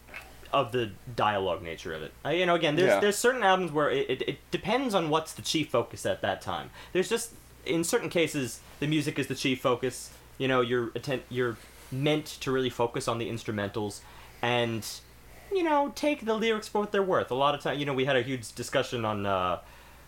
of 0.53 0.71
the 0.71 0.91
dialogue 1.17 1.63
nature 1.63 1.93
of 1.95 2.03
it. 2.03 2.13
Uh, 2.25 2.29
you 2.29 2.47
know, 2.47 2.55
again, 2.55 2.77
there's 2.77 2.89
Yeah. 2.91 3.01
there's 3.01 3.17
certain 3.19 3.43
albums 3.43 3.73
where 3.73 3.91
it, 3.91 4.09
it, 4.09 4.29
it 4.29 4.39
depends 4.53 4.95
on 4.95 5.11
what's 5.11 5.33
the 5.33 5.43
chief 5.43 5.69
focus 5.71 6.07
at 6.07 6.21
that 6.23 6.41
time. 6.43 6.71
There's 6.93 7.09
just 7.09 7.33
in 7.67 7.83
certain 7.83 8.09
cases 8.11 8.61
the 8.81 8.87
music 8.87 9.19
is 9.19 9.27
the 9.27 9.35
chief 9.35 9.61
focus. 9.61 10.11
You 10.39 10.47
know, 10.49 10.61
you're 10.61 10.91
atten- 10.95 11.23
you're 11.29 11.57
meant 11.91 12.27
to 12.27 12.53
really 12.53 12.71
focus 12.71 13.09
on 13.09 13.19
the 13.19 13.29
instrumentals 13.31 14.01
and 14.43 14.87
you 15.55 15.63
know 15.63 15.93
take 15.95 16.25
the 16.25 16.35
lyrics 16.35 16.69
for 16.69 16.81
what 16.81 16.93
they're 16.93 17.03
worth. 17.03 17.31
A 17.31 17.35
lot 17.35 17.55
of 17.55 17.61
time, 17.61 17.79
you 17.79 17.87
know, 17.87 17.95
we 17.95 18.05
had 18.05 18.17
a 18.17 18.23
huge 18.23 18.53
discussion 18.55 19.05
on. 19.05 19.27
Uh, 19.27 19.59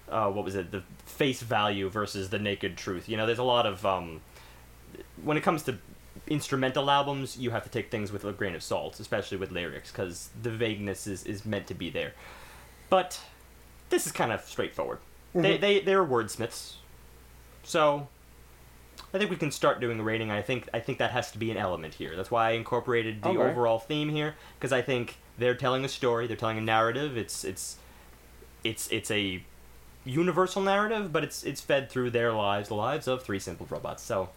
uh, 0.09 0.31
what 0.31 0.45
was 0.45 0.55
it? 0.55 0.71
The 0.71 0.85
face 1.05 1.43
value 1.43 1.89
versus 1.89 2.31
the 2.31 2.39
naked 2.39 2.77
truth. 2.77 3.09
You 3.09 3.17
know, 3.17 3.27
there's 3.27 3.41
a 3.41 3.45
lot 3.45 3.67
of 3.67 3.85
um, 3.85 4.21
when 5.25 5.37
it 5.37 5.43
comes 5.43 5.63
to 5.65 5.79
instrumental 6.29 6.91
albums, 6.91 7.37
you 7.37 7.51
have 7.51 7.65
to 7.65 7.71
take 7.71 7.91
things 7.91 8.13
with 8.13 8.25
a 8.25 8.33
grain 8.33 8.55
of 8.55 8.63
salt, 8.63 9.01
especially 9.01 9.39
with 9.39 9.51
lyrics, 9.51 9.91
because 9.91 10.31
the 10.41 10.51
vagueness 10.51 11.07
is, 11.07 11.25
is 11.25 11.45
meant 11.45 11.67
to 11.69 11.75
be 11.75 11.91
there. 11.91 12.13
But 12.91 13.21
this 13.91 14.07
is 14.07 14.13
kind 14.13 14.33
of 14.33 14.43
straightforward. 14.43 14.99
They, 15.35 15.59
they, 15.59 15.81
they're 15.81 16.05
wordsmiths. 16.05 16.77
So 17.63 18.09
I 19.15 19.19
think 19.19 19.31
we 19.31 19.37
can 19.37 19.51
start 19.51 19.81
doing 19.81 19.99
a 20.01 20.03
rating. 20.03 20.31
I 20.31 20.43
think 20.43 20.69
I 20.75 20.81
think 20.81 20.99
that 20.99 21.11
has 21.13 21.31
to 21.33 21.39
be 21.39 21.51
an 21.51 21.57
element 21.57 21.95
here. 21.95 22.15
That's 22.17 22.31
why 22.31 22.49
I 22.49 22.51
incorporated 22.53 23.23
the 23.23 23.31
Okay. 23.31 23.39
overall 23.39 23.79
theme 23.79 24.09
here, 24.11 24.35
because 24.59 24.73
I 24.73 24.83
think 24.83 25.17
they're 25.39 25.55
telling 25.55 25.85
a 25.85 25.89
story, 25.89 26.27
they're 26.27 26.37
telling 26.37 26.59
a 26.59 26.63
narrative. 26.63 27.17
It's 27.17 27.45
it's 27.45 27.77
it's 28.65 28.89
it's 28.89 29.11
a 29.11 29.43
universal 30.05 30.63
narrative, 30.63 31.13
but 31.13 31.25
it's 31.25 31.43
it's 31.45 31.61
fed 31.61 31.89
through 31.91 32.11
their 32.11 32.33
lives, 32.33 32.69
the 32.69 32.75
lives 32.75 33.09
of 33.09 33.23
three 33.23 33.39
simple 33.39 33.67
robots. 33.71 34.03
So 34.03 34.29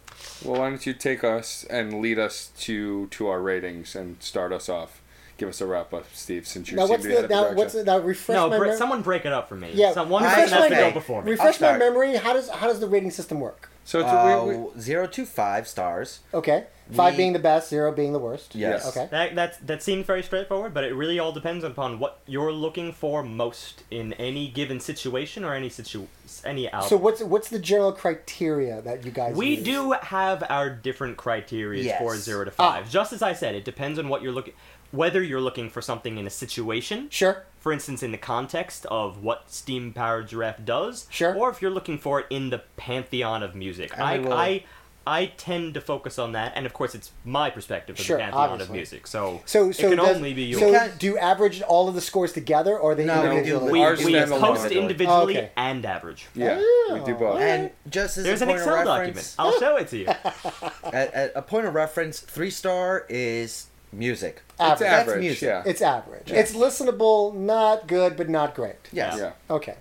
Well, 0.44 0.60
why 0.60 0.70
don't 0.70 0.84
you 0.86 0.94
take 0.94 1.22
us 1.24 1.64
and 1.68 2.00
lead 2.00 2.18
us 2.18 2.50
to 2.60 3.06
to 3.08 3.28
our 3.28 3.40
ratings 3.40 3.94
and 3.94 4.22
start 4.22 4.52
us 4.52 4.68
off? 4.68 5.00
Give 5.36 5.48
us 5.48 5.60
a 5.62 5.66
wrap 5.66 5.94
up, 5.94 6.04
Steve, 6.12 6.46
since 6.46 6.70
you 6.70 6.76
Now 6.76 6.82
seem 6.84 6.90
what's 6.90 7.02
to 7.04 7.08
be 7.08 7.14
ahead 7.14 7.24
the 7.24 7.28
the 7.28 7.34
now 7.34 7.52
what's 7.54 7.72
the, 7.72 7.84
now 7.84 7.98
refresh 7.98 8.36
no, 8.36 8.50
my 8.50 8.58
bre- 8.58 8.66
mem- 8.66 8.76
someone 8.78 9.00
break 9.02 9.24
it 9.24 9.32
up 9.32 9.48
for 9.48 9.54
me. 9.56 9.70
Yeah, 9.72 9.92
Some, 9.92 10.10
one 10.10 10.22
I- 10.24 10.34
person 10.34 10.58
has 10.58 10.68
to 10.68 10.74
go 10.76 10.90
before 10.92 11.22
me. 11.22 11.30
refresh 11.30 11.60
my 11.60 11.76
memory. 11.78 12.16
How 12.16 12.32
does 12.34 12.48
how 12.50 12.66
does 12.66 12.78
the 12.80 12.86
rating 12.88 13.10
system 13.10 13.40
work? 13.40 13.69
So 13.84 14.00
it's 14.00 14.08
Uh, 14.08 14.44
we, 14.46 14.56
we, 14.56 14.80
zero 14.80 15.06
to 15.08 15.26
five 15.26 15.66
stars. 15.66 16.20
Okay, 16.32 16.66
five 16.92 17.14
We- 17.14 17.16
being 17.18 17.32
the 17.32 17.38
best, 17.40 17.68
zero 17.70 17.90
being 17.90 18.12
the 18.12 18.18
worst. 18.20 18.54
Yes. 18.54 18.86
Okay. 18.88 19.08
That 19.10 19.34
that's, 19.34 19.58
that 19.58 19.82
seems 19.82 20.06
very 20.06 20.22
straightforward, 20.22 20.72
but 20.74 20.84
it 20.84 20.94
really 20.94 21.18
all 21.18 21.32
depends 21.32 21.64
upon 21.64 21.98
what 21.98 22.18
you're 22.26 22.52
looking 22.52 22.92
for 22.92 23.22
most 23.22 23.82
in 23.90 24.12
any 24.14 24.46
given 24.48 24.78
situation 24.78 25.44
or 25.44 25.54
any 25.54 25.68
situ 25.68 26.06
any 26.44 26.70
album. 26.70 26.88
So 26.88 26.96
what's 26.96 27.20
what's 27.22 27.48
the 27.48 27.58
general 27.58 27.92
criteria 27.92 28.80
that 28.82 29.04
you 29.04 29.10
guys? 29.10 29.34
we 29.34 29.54
use? 29.56 29.64
do 29.64 29.92
have 30.02 30.44
our 30.48 30.70
different 30.70 31.16
criteria 31.16 31.82
Yes. 31.82 31.98
for 32.00 32.16
zero 32.16 32.44
to 32.44 32.52
Ah. 32.58 32.72
five. 32.74 32.90
Just 32.90 33.12
as 33.12 33.22
I 33.22 33.32
said, 33.32 33.54
it 33.54 33.64
depends 33.64 33.98
on 33.98 34.08
what 34.08 34.22
you're 34.22 34.32
looking, 34.32 34.54
whether 34.90 35.22
you're 35.22 35.40
looking 35.40 35.70
for 35.70 35.80
something 35.80 36.18
in 36.18 36.26
a 36.26 36.30
situation, 36.30 37.08
Sure. 37.10 37.44
for 37.60 37.72
instance, 37.72 38.02
in 38.02 38.10
the 38.12 38.18
context 38.18 38.86
of 38.86 39.22
what 39.22 39.50
Steam 39.50 39.92
Powered 39.92 40.28
Giraffe 40.28 40.64
does, 40.64 41.06
Sure. 41.10 41.34
or 41.34 41.50
if 41.50 41.62
you're 41.62 41.70
looking 41.70 41.98
for 41.98 42.20
it 42.20 42.26
in 42.30 42.50
the 42.50 42.62
pantheon 42.76 43.42
of 43.42 43.54
music. 43.54 43.92
And 43.94 44.02
I, 44.02 44.18
we 44.18 44.28
I, 44.32 44.64
I 45.06 45.26
tend 45.36 45.74
to 45.74 45.80
focus 45.80 46.18
on 46.18 46.32
that, 46.32 46.52
and 46.56 46.66
of 46.66 46.72
course, 46.74 46.94
it's 46.94 47.10
my 47.24 47.48
perspective 47.50 47.98
of 47.98 48.04
Sure, 48.04 48.18
the 48.18 48.24
pantheon 48.24 48.50
obviously. 48.50 48.64
of 48.72 48.76
music. 48.76 49.06
So, 49.06 49.40
So 49.46 49.72
so 49.72 49.86
it 49.86 49.88
can 49.90 49.98
does- 50.04 50.16
only 50.16 50.34
be 50.34 50.42
yours. 50.44 50.60
So 50.60 50.72
can't- 50.72 50.98
do 50.98 51.06
you 51.06 51.18
average 51.18 51.62
all 51.62 51.88
of 51.88 51.94
the 51.94 52.00
scores 52.00 52.32
together, 52.32 52.76
or 52.78 52.94
they 52.94 53.04
No, 53.06 53.22
we 53.22 53.28
do 53.28 53.30
individually? 53.30 53.72
we, 53.72 53.82
Ours 53.82 54.04
we 54.04 54.14
post 54.38 54.70
individually 54.72 55.38
Okay. 55.38 55.50
and 55.56 55.86
average. 55.86 56.26
yeah, 56.34 56.56
we 56.92 57.00
do 57.00 57.14
Oh. 57.14 57.18
both. 57.18 57.40
And 57.40 57.70
just 57.88 58.18
as 58.18 58.24
There's 58.24 58.42
a 58.42 58.44
an 58.44 58.50
Excel 58.50 58.74
of 58.80 58.84
document. 58.84 59.34
I'll 59.38 59.58
show 59.58 59.76
it 59.76 59.88
to 59.88 59.96
you. 59.98 60.06
at, 60.84 61.14
at 61.14 61.32
a 61.34 61.42
point 61.42 61.66
of 61.66 61.74
reference, 61.74 62.20
three 62.20 62.50
star 62.50 63.06
is 63.08 63.66
music. 63.92 64.42
Average. 64.58 64.72
It's 64.72 64.80
That's 64.80 65.08
average. 65.08 65.20
music. 65.20 65.42
Yeah. 65.42 65.62
It's 65.66 65.82
average. 65.82 66.30
It's 66.30 66.52
listenable, 66.52 67.34
not 67.34 67.86
good, 67.86 68.16
but 68.16 68.28
not 68.28 68.54
great. 68.54 68.76
Yes. 68.92 69.18
yeah. 69.18 69.32
Okay. 69.48 69.76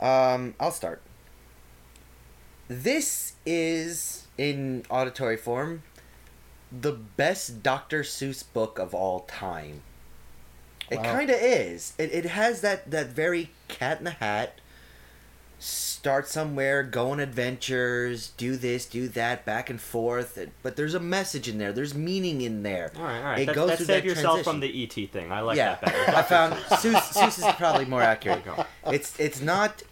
Um, 0.00 0.54
I'll 0.58 0.70
start. 0.70 1.02
This 2.68 3.34
is 3.44 4.26
in 4.38 4.84
auditory 4.88 5.36
form 5.36 5.82
the 6.72 6.92
best 6.92 7.62
Dr. 7.62 8.02
Seuss 8.02 8.44
book 8.52 8.78
of 8.78 8.94
all 8.94 9.20
time. 9.20 9.82
It 10.90 11.02
kind 11.04 11.30
of 11.30 11.36
is. 11.40 11.94
It, 11.98 12.12
it 12.12 12.24
has 12.26 12.62
that, 12.62 12.90
that 12.90 13.08
very 13.08 13.50
cat 13.68 13.98
in 13.98 14.04
the 14.04 14.10
hat. 14.10 14.60
Start 15.62 16.26
somewhere, 16.26 16.82
go 16.82 17.10
on 17.10 17.20
adventures, 17.20 18.28
do 18.38 18.56
this, 18.56 18.86
do 18.86 19.08
that, 19.08 19.44
back 19.44 19.68
and 19.68 19.78
forth. 19.78 20.38
But 20.62 20.76
there's 20.76 20.94
a 20.94 21.00
message 21.00 21.48
in 21.48 21.58
there. 21.58 21.70
There's 21.70 21.94
meaning 21.94 22.40
in 22.40 22.62
there. 22.62 22.90
All 22.96 23.02
right, 23.04 23.18
all 23.18 23.24
right. 23.24 23.38
It 23.40 23.46
That, 23.46 23.54
goes 23.54 23.68
that 23.68 23.76
through 23.76 23.86
save 23.86 24.02
that 24.02 24.08
yourself 24.08 24.42
transition. 24.42 24.52
from 24.52 24.60
the 24.60 24.82
ET 24.84 25.10
thing. 25.10 25.30
I 25.30 25.40
like 25.40 25.58
yeah, 25.58 25.74
that 25.74 25.84
better. 25.84 26.16
I 26.16 26.22
found 26.22 26.54
Seuss, 26.54 27.12
Seuss 27.12 27.38
is 27.46 27.54
probably 27.56 27.84
more 27.84 28.00
accurate. 28.00 28.42
There 28.42 28.54
you 28.56 28.64
go. 28.84 28.90
It's 28.90 29.20
it's 29.20 29.42
not. 29.42 29.82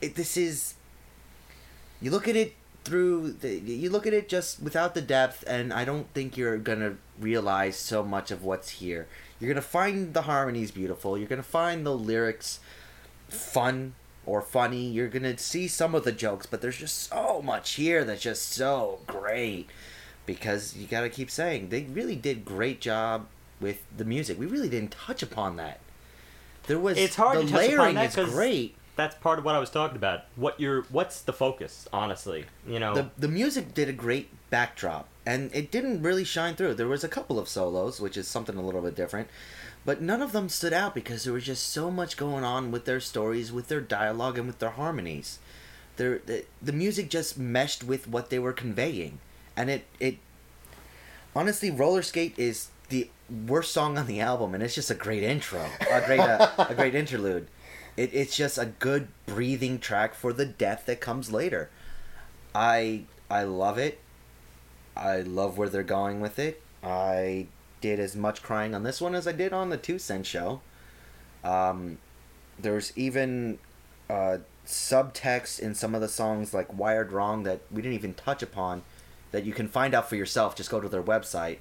It, 0.00 0.14
this 0.14 0.36
is. 0.36 0.74
You 2.00 2.12
look 2.12 2.28
at 2.28 2.36
it 2.36 2.54
through 2.84 3.32
the. 3.32 3.58
You 3.58 3.90
look 3.90 4.06
at 4.06 4.12
it 4.14 4.28
just 4.28 4.62
without 4.62 4.94
the 4.94 5.02
depth, 5.02 5.42
and 5.48 5.72
I 5.72 5.84
don't 5.84 6.06
think 6.14 6.36
you're 6.36 6.56
gonna 6.56 6.94
realize 7.18 7.76
so 7.76 8.04
much 8.04 8.30
of 8.30 8.44
what's 8.44 8.68
here. 8.68 9.08
You're 9.40 9.52
gonna 9.52 9.60
find 9.60 10.14
the 10.14 10.22
harmonies 10.22 10.70
beautiful. 10.70 11.18
You're 11.18 11.26
gonna 11.28 11.42
find 11.42 11.84
the 11.84 11.96
lyrics 11.96 12.60
fun 13.28 13.94
or 14.26 14.40
funny. 14.42 14.88
You're 14.88 15.08
gonna 15.08 15.38
see 15.38 15.68
some 15.68 15.94
of 15.94 16.04
the 16.04 16.12
jokes, 16.12 16.46
but 16.46 16.60
there's 16.60 16.78
just 16.78 17.08
so 17.08 17.42
much 17.42 17.72
here 17.72 18.04
that's 18.04 18.22
just 18.22 18.50
so 18.52 19.00
great. 19.06 19.68
Because 20.26 20.76
you 20.76 20.86
gotta 20.86 21.08
keep 21.08 21.30
saying 21.30 21.70
they 21.70 21.84
really 21.84 22.16
did 22.16 22.44
great 22.44 22.80
job 22.80 23.26
with 23.60 23.82
the 23.96 24.04
music. 24.04 24.38
We 24.38 24.46
really 24.46 24.68
didn't 24.68 24.92
touch 24.92 25.22
upon 25.22 25.56
that. 25.56 25.80
There 26.66 26.78
was 26.78 26.98
It's 26.98 27.16
hard 27.16 27.38
the 27.38 27.42
to 27.42 27.48
touch 27.48 27.66
upon 27.66 27.78
layering 27.78 27.94
that 27.96 28.16
is 28.16 28.30
great. 28.30 28.76
That's 28.96 29.16
part 29.16 29.38
of 29.38 29.44
what 29.44 29.54
I 29.54 29.58
was 29.58 29.70
talking 29.70 29.96
about. 29.96 30.24
What 30.36 30.60
your 30.60 30.82
what's 30.90 31.22
the 31.22 31.32
focus? 31.32 31.88
Honestly, 31.92 32.44
you 32.66 32.78
know. 32.78 32.94
The 32.94 33.10
the 33.18 33.28
music 33.28 33.72
did 33.72 33.88
a 33.88 33.92
great 33.92 34.28
backdrop, 34.50 35.08
and 35.24 35.50
it 35.54 35.70
didn't 35.70 36.02
really 36.02 36.24
shine 36.24 36.54
through. 36.54 36.74
There 36.74 36.86
was 36.86 37.02
a 37.02 37.08
couple 37.08 37.38
of 37.38 37.48
solos, 37.48 38.00
which 38.00 38.16
is 38.16 38.28
something 38.28 38.56
a 38.56 38.62
little 38.62 38.82
bit 38.82 38.94
different, 38.94 39.28
but 39.84 40.00
none 40.00 40.22
of 40.22 40.32
them 40.32 40.48
stood 40.48 40.72
out 40.72 40.94
because 40.94 41.24
there 41.24 41.32
was 41.32 41.44
just 41.44 41.68
so 41.68 41.90
much 41.90 42.16
going 42.16 42.44
on 42.44 42.70
with 42.70 42.84
their 42.84 43.00
stories, 43.00 43.52
with 43.52 43.68
their 43.68 43.80
dialogue, 43.80 44.38
and 44.38 44.46
with 44.46 44.58
their 44.58 44.70
harmonies. 44.70 45.38
Their 45.96 46.18
the, 46.18 46.44
the 46.60 46.72
music 46.72 47.10
just 47.10 47.38
meshed 47.38 47.84
with 47.84 48.08
what 48.08 48.30
they 48.30 48.38
were 48.38 48.52
conveying, 48.52 49.18
and 49.56 49.70
it 49.70 49.84
it 49.98 50.18
honestly, 51.34 51.70
Roller 51.70 52.02
Skate 52.02 52.38
is 52.38 52.68
the 52.88 53.08
worst 53.46 53.72
song 53.72 53.96
on 53.98 54.06
the 54.06 54.20
album, 54.20 54.54
and 54.54 54.62
it's 54.62 54.74
just 54.74 54.90
a 54.90 54.94
great 54.94 55.22
intro, 55.22 55.66
a 55.90 56.00
great 56.04 56.20
uh, 56.20 56.50
a 56.58 56.74
great 56.74 56.94
interlude. 57.02 57.48
It, 57.96 58.14
it's 58.14 58.36
just 58.36 58.58
a 58.58 58.66
good 58.66 59.08
breathing 59.26 59.78
track 59.78 60.14
for 60.14 60.32
the 60.32 60.46
death 60.46 60.84
that 60.86 61.00
comes 61.00 61.30
later. 61.30 61.70
I 62.54 63.04
I 63.30 63.44
love 63.44 63.78
it. 63.78 64.00
I 64.96 65.20
love 65.20 65.56
where 65.56 65.68
they're 65.68 65.82
going 65.82 66.20
with 66.20 66.38
it. 66.38 66.62
I 66.82 67.46
did 67.80 68.00
as 68.00 68.16
much 68.16 68.42
crying 68.42 68.74
on 68.74 68.82
this 68.82 69.00
one 69.00 69.14
as 69.14 69.26
I 69.26 69.32
did 69.32 69.52
on 69.52 69.70
the 69.70 69.76
Two 69.76 69.98
Cent 69.98 70.26
Show. 70.26 70.60
Um, 71.42 71.98
there's 72.58 72.92
even 72.96 73.58
uh, 74.08 74.38
subtext 74.66 75.60
in 75.60 75.74
some 75.74 75.94
of 75.94 76.00
the 76.00 76.08
songs 76.08 76.52
like 76.52 76.76
"Wired 76.76 77.12
Wrong" 77.12 77.42
that 77.44 77.60
we 77.70 77.82
didn't 77.82 77.94
even 77.94 78.14
touch 78.14 78.42
upon, 78.42 78.82
that 79.32 79.44
you 79.44 79.52
can 79.52 79.68
find 79.68 79.94
out 79.94 80.08
for 80.08 80.16
yourself. 80.16 80.56
Just 80.56 80.70
go 80.70 80.80
to 80.80 80.88
their 80.88 81.02
website. 81.02 81.58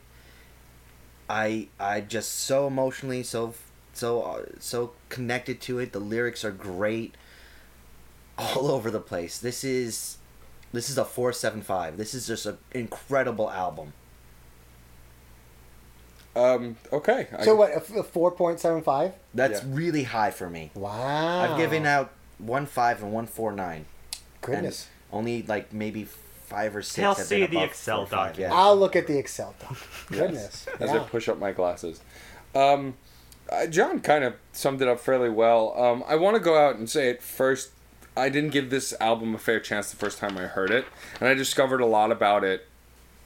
I 1.29 1.67
I 1.79 2.01
just 2.01 2.31
so 2.39 2.67
emotionally 2.67 3.23
so 3.23 3.53
so 3.93 4.21
uh, 4.21 4.45
so 4.59 4.93
connected 5.09 5.61
to 5.61 5.79
it. 5.79 5.91
The 5.91 5.99
lyrics 5.99 6.43
are 6.43 6.51
great, 6.51 7.15
all 8.37 8.67
over 8.71 8.89
the 8.91 8.99
place. 8.99 9.37
This 9.37 9.63
is 9.63 10.17
this 10.73 10.89
is 10.89 10.97
a 10.97 11.05
four 11.05 11.33
seven 11.33 11.61
five. 11.61 11.97
This 11.97 12.13
is 12.13 12.27
just 12.27 12.45
an 12.45 12.57
incredible 12.71 13.49
album. 13.49 13.93
Um, 16.39 16.77
okay. 16.93 17.27
I- 17.37 17.43
So 17.43 17.55
what? 17.55 17.71
A 17.75 18.03
four 18.03 18.31
point 18.31 18.59
seven 18.59 18.81
five. 18.81 19.13
That's 19.33 19.61
Yeah. 19.61 19.67
really 19.71 20.03
high 20.03 20.31
for 20.31 20.49
me. 20.49 20.71
Wow. 20.73 21.41
I've 21.51 21.57
given 21.57 21.85
out 21.85 22.11
one 22.37 22.65
five 22.65 23.01
and 23.03 23.11
one 23.11 23.27
four 23.27 23.51
nine. 23.51 23.85
goodness. 24.41 24.87
And 25.11 25.19
only 25.19 25.43
like 25.43 25.73
maybe 25.73 26.07
five 26.47 26.75
or 26.75 26.81
6 26.81 27.03
I'll 27.05 27.13
have 27.13 27.25
see 27.25 27.41
been 27.45 27.51
the 27.51 27.63
Excel 27.63 27.97
four 27.97 28.03
or 28.03 28.07
five, 28.07 28.27
document. 28.31 28.53
Yeah. 28.53 28.59
I'll 28.59 28.75
look 28.77 28.95
at 28.95 29.05
the 29.05 29.17
Excel 29.19 29.53
doc. 29.59 29.77
Goodness. 30.09 30.65
as 30.79 30.89
Yeah. 30.89 30.95
I 30.95 30.99
push 30.99 31.27
up 31.29 31.37
my 31.37 31.51
glasses. 31.51 31.99
Um, 32.55 32.95
uh, 33.51 33.67
John 33.67 33.99
kind 33.99 34.23
of 34.23 34.33
summed 34.53 34.81
it 34.81 34.87
up 34.87 34.99
fairly 34.99 35.29
well. 35.29 35.73
Um, 35.79 36.03
I 36.07 36.15
want 36.15 36.35
to 36.37 36.39
go 36.39 36.57
out 36.57 36.75
and 36.77 36.89
say 36.89 37.09
it 37.09 37.21
first. 37.21 37.69
I 38.17 38.29
didn't 38.29 38.49
give 38.51 38.69
this 38.69 38.93
album 38.99 39.35
a 39.35 39.37
fair 39.37 39.59
chance 39.59 39.91
the 39.91 39.97
first 39.97 40.17
time 40.19 40.37
I 40.37 40.43
heard 40.43 40.71
it, 40.71 40.85
and 41.19 41.27
I 41.29 41.33
discovered 41.35 41.81
a 41.81 41.85
lot 41.85 42.11
about 42.11 42.43
it 42.43 42.65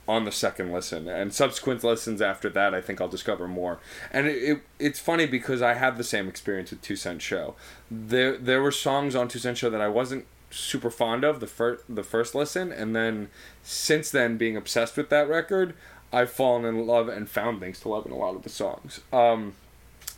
on 0.07 0.25
the 0.25 0.31
second 0.31 0.71
listen. 0.71 1.07
And 1.07 1.33
subsequent 1.33 1.83
listens 1.83 2.21
after 2.21 2.49
that, 2.49 2.73
I 2.73 2.81
think 2.81 2.99
I'll 2.99 3.07
discover 3.07 3.47
more. 3.47 3.79
And 4.11 4.27
it, 4.27 4.37
it 4.43 4.61
it's 4.79 4.99
funny 4.99 5.25
because 5.25 5.61
I 5.61 5.73
had 5.73 5.97
the 5.97 6.03
same 6.03 6.27
experience 6.27 6.71
with 6.71 6.81
Two 6.81 6.95
Cent 6.95 7.21
Show. 7.21 7.55
There 7.89 8.37
there 8.37 8.61
were 8.61 8.71
songs 8.71 9.15
on 9.15 9.27
Two 9.27 9.39
Cent 9.39 9.57
Show 9.57 9.69
that 9.69 9.81
I 9.81 9.87
wasn't 9.87 10.25
super 10.51 10.91
fond 10.91 11.23
of 11.23 11.39
the 11.39 11.47
first 11.47 11.83
the 11.87 12.03
first 12.03 12.35
listen, 12.35 12.71
and 12.71 12.95
then 12.95 13.29
since 13.63 14.11
then 14.11 14.37
being 14.37 14.57
obsessed 14.57 14.97
with 14.97 15.09
that 15.09 15.27
record, 15.27 15.73
I've 16.11 16.31
fallen 16.31 16.65
in 16.65 16.85
love 16.85 17.07
and 17.07 17.29
found 17.29 17.59
things 17.59 17.79
to 17.81 17.89
love 17.89 18.05
in 18.05 18.11
a 18.11 18.17
lot 18.17 18.35
of 18.35 18.43
the 18.43 18.49
songs. 18.49 19.01
Um, 19.11 19.53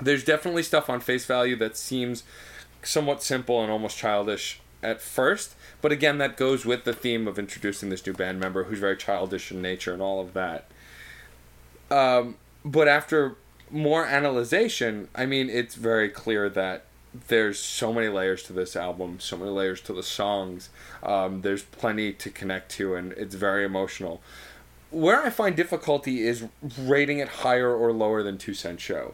there's 0.02 0.26
definitely 0.26 0.64
stuff 0.64 0.90
on 0.90 0.99
face 0.99 1.26
value 1.26 1.56
that 1.57 1.78
seems 1.78 2.24
somewhat 2.84 3.24
simple 3.24 3.62
and 3.62 3.72
almost 3.72 3.98
childish 3.98 4.60
at 4.86 5.02
first, 5.02 5.56
but 5.82 5.91
again, 5.91 6.18
that 6.20 6.38
goes 6.38 6.66
with 6.66 6.84
the 6.84 6.94
theme 6.94 7.28
of 7.28 7.38
introducing 7.40 7.90
this 7.90 8.06
new 8.06 8.14
band 8.14 8.40
member 8.40 8.66
who's 8.66 8.80
very 8.80 8.95
childish 8.95 9.52
in 9.52 9.62
nature 9.62 9.94
and 9.94 10.02
all 10.02 10.22
of 10.22 10.34
that. 10.34 10.68
Um, 11.90 12.36
but 12.64 12.88
after 12.88 13.36
more 13.70 14.06
analyzation, 14.06 15.10
I 15.16 15.26
mean, 15.26 15.49
it's 15.49 15.76
very 15.76 16.10
clear 16.10 16.49
that 16.49 16.86
there's 17.28 17.60
so 17.60 17.94
many 17.94 18.10
layers 18.10 18.44
to 18.44 18.53
this 18.53 18.76
album, 18.76 19.20
so 19.20 19.38
many 19.38 19.52
layers 19.52 19.82
to 19.82 19.94
the 19.94 20.03
songs. 20.03 20.70
Um, 21.02 21.41
there's 21.41 21.64
plenty 21.64 22.14
to 22.14 22.30
connect 22.30 22.72
to, 22.72 22.95
and 22.95 23.14
it's 23.14 23.36
very 23.36 23.66
emotional. 23.66 24.22
Where 24.91 25.24
I 25.24 25.30
find 25.30 25.56
difficulty 25.56 26.26
is 26.28 26.45
rating 26.80 27.20
it 27.20 27.28
higher 27.28 27.74
or 27.74 27.91
lower 27.91 28.24
than 28.24 28.38
Two 28.38 28.53
Cent 28.53 28.80
Show. 28.80 29.14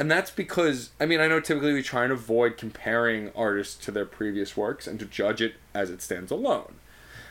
And 0.00 0.10
that's 0.10 0.30
because, 0.30 0.92
I 0.98 1.04
mean, 1.04 1.20
I 1.20 1.28
know 1.28 1.40
typically 1.40 1.74
we 1.74 1.82
try 1.82 2.04
and 2.04 2.12
avoid 2.12 2.56
comparing 2.56 3.30
artists 3.36 3.84
to 3.84 3.92
their 3.92 4.06
previous 4.06 4.56
works 4.56 4.86
and 4.86 4.98
to 4.98 5.04
judge 5.04 5.42
it 5.42 5.56
as 5.74 5.90
it 5.90 6.00
stands 6.00 6.30
alone. 6.30 6.76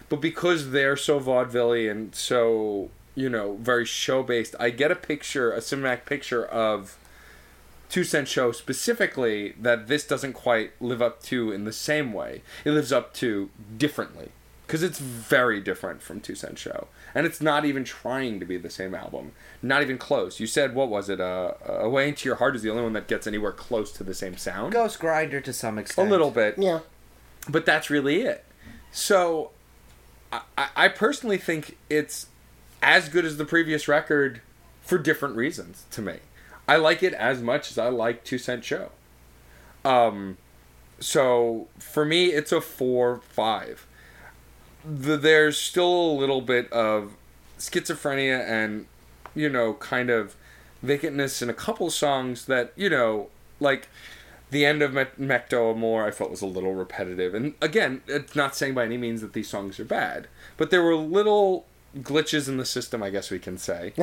But 0.08 0.22
because 0.22 0.70
they're 0.70 0.96
so 0.96 1.18
vaudeville 1.18 1.74
and 1.74 2.14
so, 2.14 2.92
you 3.16 3.28
know, 3.28 3.56
very 3.56 3.86
show 3.86 4.22
based, 4.22 4.56
I 4.60 4.70
get 4.70 4.92
a 4.92 4.96
picture, 4.96 5.52
a 5.52 5.62
cinematic 5.62 6.06
picture 6.06 6.46
of 6.46 6.96
Two 7.90 8.04
Cent 8.04 8.28
Show 8.28 8.52
specifically 8.52 9.56
that 9.60 9.88
this 9.88 10.06
doesn't 10.06 10.34
quite 10.34 10.80
live 10.80 11.02
up 11.02 11.24
to 11.24 11.52
in 11.52 11.66
the 11.66 11.74
same 11.74 12.14
way. 12.14 12.44
It 12.64 12.72
lives 12.72 12.92
up 12.92 13.16
to 13.16 13.50
differently. 13.80 14.30
Because 14.70 14.84
it's 14.84 15.00
very 15.00 15.60
different 15.62 16.00
from 16.04 16.20
Two 16.22 16.36
Cent 16.36 16.60
Show. 16.60 16.90
And 17.16 17.26
it's 17.26 17.42
not 17.42 17.66
even 17.66 17.84
trying 17.84 18.40
to 18.40 18.46
be 18.46 18.56
the 18.56 18.70
same 18.70 18.94
album. 18.94 19.32
Not 19.64 19.82
even 19.82 19.98
close. 19.98 20.40
You 20.40 20.46
said, 20.46 20.76
what 20.76 20.90
was 20.90 21.10
it? 21.10 21.20
Uh, 21.20 21.54
A 21.68 21.90
Way 21.90 22.10
Into 22.10 22.30
Your 22.30 22.36
Heart 22.36 22.56
is 22.56 22.62
the 22.62 22.70
only 22.70 22.84
one 22.84 22.94
that 22.94 23.08
gets 23.08 23.26
anywhere 23.26 23.52
close 23.52 23.92
to 23.94 24.04
the 24.04 24.14
same 24.14 24.38
sound. 24.38 24.72
Ghost 24.74 25.00
Grinder 25.00 25.42
to 25.42 25.52
some 25.54 25.80
extent. 25.80 26.08
a 26.08 26.12
little 26.12 26.30
bit 26.30 26.54
Yeah. 26.60 26.82
but 27.50 27.66
that's 27.66 27.90
really 27.90 28.22
it. 28.22 28.46
So, 28.92 29.50
I, 30.32 30.42
I- 30.56 30.70
I 30.76 30.88
personally 30.90 31.40
think 31.40 31.76
it's 31.90 32.28
as 32.84 33.10
good 33.10 33.26
as 33.26 33.38
the 33.38 33.46
previous 33.46 33.88
record 33.88 34.40
for 34.84 35.00
different 35.00 35.36
reasons 35.36 35.86
to 35.90 36.04
me. 36.04 36.18
I 36.68 36.76
like 36.76 37.02
it 37.02 37.14
as 37.16 37.42
much 37.42 37.72
as 37.72 37.80
I 37.80 37.90
like 37.90 38.24
Two 38.24 38.38
Cent 38.38 38.64
Show. 38.64 38.92
Um, 39.84 40.38
so 41.00 41.68
for 41.80 42.06
me, 42.06 42.28
it's 42.28 42.52
a 42.52 42.62
four 42.62 43.22
five. 43.32 43.88
The, 44.86 45.18
there's 45.18 45.58
still 45.58 46.12
a 46.12 46.14
little 46.14 46.42
bit 46.42 46.72
of 46.72 47.14
schizophrenia 47.58 48.48
and 48.48 48.86
you 49.36 49.50
know 49.50 49.74
kind 49.74 50.10
of 50.10 50.36
vacantness 50.84 51.42
in 51.42 51.50
a 51.50 51.54
couple 51.54 51.90
songs 51.90 52.46
that 52.46 52.72
you 52.78 52.90
know 52.90 53.28
like 53.60 53.90
the 54.52 54.66
end 54.66 54.82
of 54.82 54.94
Me- 54.94 55.04
Mecto 55.20 55.72
Amor 55.72 56.06
I 56.06 56.12
felt 56.12 56.32
was 56.32 56.42
a 56.42 56.48
little 56.48 56.74
repetitive. 56.74 57.34
And 57.34 57.54
again, 57.62 58.02
it's 58.08 58.36
not 58.36 58.56
saying 58.56 58.74
by 58.74 58.86
any 58.86 58.98
means 58.98 59.22
that 59.22 59.34
these 59.34 59.50
songs 59.50 59.80
are 59.80 59.86
bad, 59.86 60.28
but 60.58 60.72
there 60.72 60.82
were 60.82 60.96
little 60.96 61.66
glitches 61.98 62.48
in 62.48 62.58
the 62.58 62.66
system, 62.66 63.02
I 63.04 63.10
guess 63.10 63.32
we 63.32 63.40
can 63.40 63.58
say, 63.58 63.94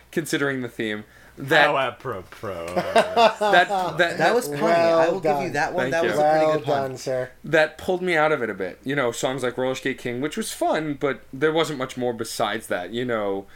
considering 0.10 0.62
the 0.62 0.68
theme. 0.68 1.04
That 1.38 1.66
How 1.66 1.76
apropos. 1.76 2.66
that 2.74 3.38
that 3.38 3.68
That 3.98 4.18
that, 4.18 4.34
was 4.34 4.48
punny. 4.48 4.60
Well 4.62 4.98
I 4.98 5.08
will 5.08 5.20
give 5.20 5.40
you 5.42 5.50
that 5.50 5.74
one. 5.74 5.90
Thank 5.90 5.92
that 5.92 6.02
you. 6.04 6.10
was 6.10 6.18
a 6.18 6.30
pretty 6.30 6.52
good 6.52 6.64
pun. 6.64 6.82
done, 6.90 6.96
sir. 6.96 7.30
that 7.44 7.76
pulled 7.78 8.02
me 8.02 8.16
out 8.16 8.32
of 8.32 8.42
it 8.42 8.48
a 8.50 8.54
bit. 8.54 8.78
You 8.84 8.96
know, 8.96 9.12
songs 9.12 9.42
like 9.42 9.58
Roller 9.58 9.74
Skate 9.74 9.98
King, 9.98 10.20
which 10.20 10.36
was 10.36 10.52
fun, 10.52 10.94
but 10.94 11.22
there 11.32 11.52
wasn't 11.52 11.78
much 11.78 11.96
more 11.96 12.12
besides 12.14 12.68
that. 12.68 12.92
You 12.92 13.04
know, 13.04 13.46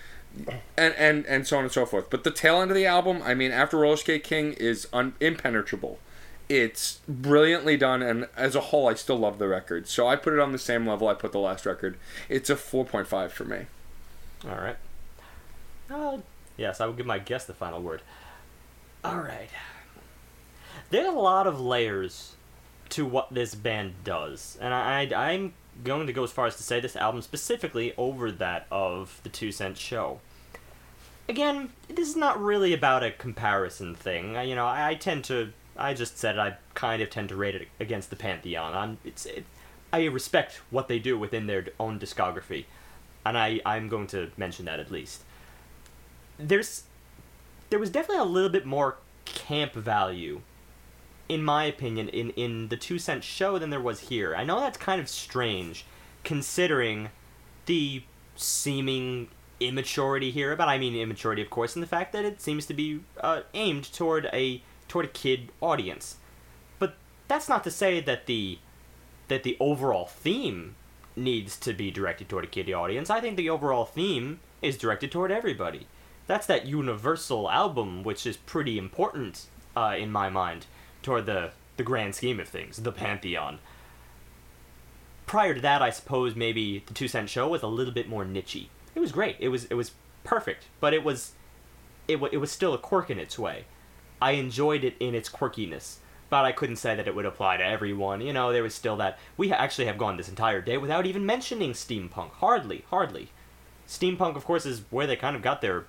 and 0.76 0.94
and 0.94 1.24
and 1.26 1.46
so 1.46 1.56
on 1.58 1.64
and 1.64 1.72
so 1.72 1.86
forth. 1.86 2.10
But 2.10 2.24
the 2.24 2.30
tail 2.30 2.60
end 2.60 2.70
of 2.70 2.76
the 2.76 2.86
album, 2.86 3.22
I 3.24 3.34
mean, 3.34 3.50
after 3.50 3.78
Roller 3.78 3.96
Skate 3.96 4.24
King 4.24 4.52
is 4.54 4.86
un- 4.92 5.14
impenetrable. 5.20 5.98
It's 6.50 6.98
brilliantly 7.08 7.76
done, 7.76 8.02
and 8.02 8.26
as 8.36 8.56
a 8.56 8.60
whole, 8.60 8.88
I 8.88 8.94
still 8.94 9.16
love 9.16 9.38
the 9.38 9.46
record. 9.46 9.86
So 9.86 10.08
I 10.08 10.16
put 10.16 10.32
it 10.32 10.40
on 10.40 10.50
the 10.50 10.58
same 10.58 10.84
level 10.84 11.06
I 11.06 11.14
put 11.14 11.30
the 11.30 11.38
last 11.38 11.64
record. 11.64 11.96
It's 12.28 12.50
a 12.50 12.56
four 12.56 12.84
point 12.84 13.06
five 13.06 13.32
for 13.32 13.44
me. 13.44 13.66
All 14.44 14.56
right. 14.56 14.76
Uh, 15.88 16.18
yes, 16.60 16.80
I 16.80 16.86
will 16.86 16.92
give 16.92 17.06
my 17.06 17.18
guest 17.18 17.46
the 17.46 17.54
final 17.54 17.82
word. 17.82 18.02
All 19.02 19.18
right. 19.18 19.50
There's 20.90 21.08
a 21.08 21.12
lot 21.12 21.46
of 21.46 21.60
layers 21.60 22.36
to 22.90 23.06
what 23.06 23.32
this 23.32 23.54
band 23.54 23.94
does, 24.04 24.58
and 24.60 24.74
I, 24.74 25.06
I 25.06 25.30
I'm 25.30 25.54
going 25.82 26.06
to 26.06 26.12
go 26.12 26.24
as 26.24 26.32
far 26.32 26.46
as 26.46 26.56
to 26.56 26.62
say 26.62 26.80
this 26.80 26.96
album 26.96 27.22
specifically 27.22 27.94
over 27.96 28.30
that 28.30 28.66
of 28.70 29.20
the 29.22 29.28
Two 29.28 29.52
Cent 29.52 29.78
Show. 29.78 30.20
Again, 31.28 31.70
this 31.88 32.08
is 32.08 32.16
not 32.16 32.42
really 32.42 32.74
about 32.74 33.04
a 33.04 33.12
comparison 33.12 33.94
thing. 33.94 34.34
You 34.46 34.54
know, 34.54 34.66
I, 34.66 34.90
I 34.90 34.94
tend 34.94 35.24
to. 35.24 35.52
I 35.76 35.94
just 35.94 36.18
said 36.18 36.38
I 36.38 36.56
kind 36.74 37.00
of 37.00 37.08
tend 37.08 37.30
to 37.30 37.36
rate 37.36 37.54
it 37.54 37.68
against 37.78 38.10
the 38.10 38.16
Pantheon. 38.16 38.74
I'm. 38.74 38.98
It's. 39.04 39.26
It, 39.26 39.44
I 39.92 40.04
respect 40.04 40.60
what 40.70 40.86
they 40.88 40.98
do 41.00 41.18
within 41.18 41.46
their 41.46 41.66
own 41.80 41.98
discography 41.98 42.66
and 43.24 43.36
I 43.36 43.60
I'm 43.64 43.88
going 43.88 44.06
to 44.08 44.30
mention 44.36 44.64
that 44.66 44.80
at 44.80 44.90
least. 44.90 45.22
There's 46.40 46.84
there 47.70 47.78
was 47.78 47.90
definitely 47.90 48.22
a 48.22 48.24
little 48.24 48.50
bit 48.50 48.66
more 48.66 48.96
camp 49.24 49.74
value 49.74 50.40
in 51.28 51.44
my 51.44 51.64
opinion 51.64 52.08
in 52.08 52.30
in 52.30 52.68
the 52.68 52.76
2 52.76 52.98
cent 52.98 53.22
show 53.22 53.58
than 53.58 53.70
there 53.70 53.80
was 53.80 54.00
here. 54.00 54.34
I 54.34 54.44
know 54.44 54.60
that's 54.60 54.78
kind 54.78 55.00
of 55.00 55.08
strange 55.08 55.84
considering 56.24 57.10
the 57.66 58.02
seeming 58.36 59.28
immaturity 59.60 60.30
here, 60.30 60.56
but 60.56 60.68
I 60.68 60.78
mean 60.78 60.96
immaturity 60.96 61.42
of 61.42 61.50
course 61.50 61.74
in 61.74 61.80
the 61.80 61.86
fact 61.86 62.12
that 62.12 62.24
it 62.24 62.40
seems 62.40 62.66
to 62.66 62.74
be 62.74 63.00
uh, 63.20 63.42
aimed 63.54 63.92
toward 63.92 64.28
a 64.32 64.62
toward 64.88 65.04
a 65.04 65.08
kid 65.08 65.52
audience. 65.60 66.16
But 66.78 66.96
that's 67.28 67.48
not 67.48 67.62
to 67.64 67.70
say 67.70 68.00
that 68.00 68.26
the 68.26 68.58
that 69.28 69.44
the 69.44 69.56
overall 69.60 70.06
theme 70.06 70.74
needs 71.14 71.56
to 71.58 71.72
be 71.72 71.90
directed 71.90 72.28
toward 72.28 72.44
a 72.44 72.48
kiddie 72.48 72.74
audience. 72.74 73.10
I 73.10 73.20
think 73.20 73.36
the 73.36 73.50
overall 73.50 73.84
theme 73.84 74.40
is 74.62 74.76
directed 74.76 75.12
toward 75.12 75.30
everybody. 75.30 75.86
That's 76.30 76.46
that 76.46 76.64
universal 76.64 77.50
album, 77.50 78.04
which 78.04 78.24
is 78.24 78.36
pretty 78.36 78.78
important 78.78 79.46
uh, 79.76 79.96
in 79.98 80.12
my 80.12 80.28
mind 80.28 80.66
toward 81.02 81.26
the 81.26 81.50
the 81.76 81.82
grand 81.82 82.14
scheme 82.14 82.38
of 82.38 82.48
things, 82.48 82.76
the 82.76 82.92
pantheon. 82.92 83.58
Prior 85.26 85.54
to 85.54 85.60
that, 85.60 85.82
I 85.82 85.90
suppose 85.90 86.36
maybe 86.36 86.84
the 86.86 86.94
Two 86.94 87.08
Cent 87.08 87.30
Show 87.30 87.48
was 87.48 87.64
a 87.64 87.66
little 87.66 87.92
bit 87.92 88.08
more 88.08 88.24
nichey. 88.24 88.68
It 88.94 89.00
was 89.00 89.10
great. 89.10 89.38
It 89.40 89.48
was 89.48 89.64
it 89.64 89.74
was 89.74 89.90
perfect, 90.22 90.66
but 90.78 90.94
it 90.94 91.02
was 91.02 91.32
it, 92.06 92.20
wa 92.20 92.28
it 92.30 92.36
was 92.36 92.52
still 92.52 92.74
a 92.74 92.78
quirk 92.78 93.10
in 93.10 93.18
its 93.18 93.36
way. 93.36 93.64
I 94.22 94.32
enjoyed 94.32 94.84
it 94.84 94.94
in 95.00 95.16
its 95.16 95.28
quirkiness, 95.28 95.96
but 96.28 96.44
I 96.44 96.52
couldn't 96.52 96.76
say 96.76 96.94
that 96.94 97.08
it 97.08 97.14
would 97.16 97.26
apply 97.26 97.56
to 97.56 97.66
everyone. 97.66 98.20
You 98.20 98.32
know, 98.32 98.52
there 98.52 98.62
was 98.62 98.76
still 98.76 98.96
that. 98.98 99.18
We 99.36 99.50
actually 99.50 99.86
have 99.86 99.98
gone 99.98 100.16
this 100.16 100.28
entire 100.28 100.60
day 100.60 100.78
without 100.78 101.06
even 101.06 101.26
mentioning 101.26 101.72
steampunk. 101.72 102.34
Hardly, 102.34 102.84
hardly. 102.88 103.30
Steampunk, 103.88 104.36
of 104.36 104.44
course, 104.44 104.64
is 104.64 104.82
where 104.90 105.08
they 105.08 105.16
kind 105.16 105.34
of 105.34 105.42
got 105.42 105.60
their 105.60 105.86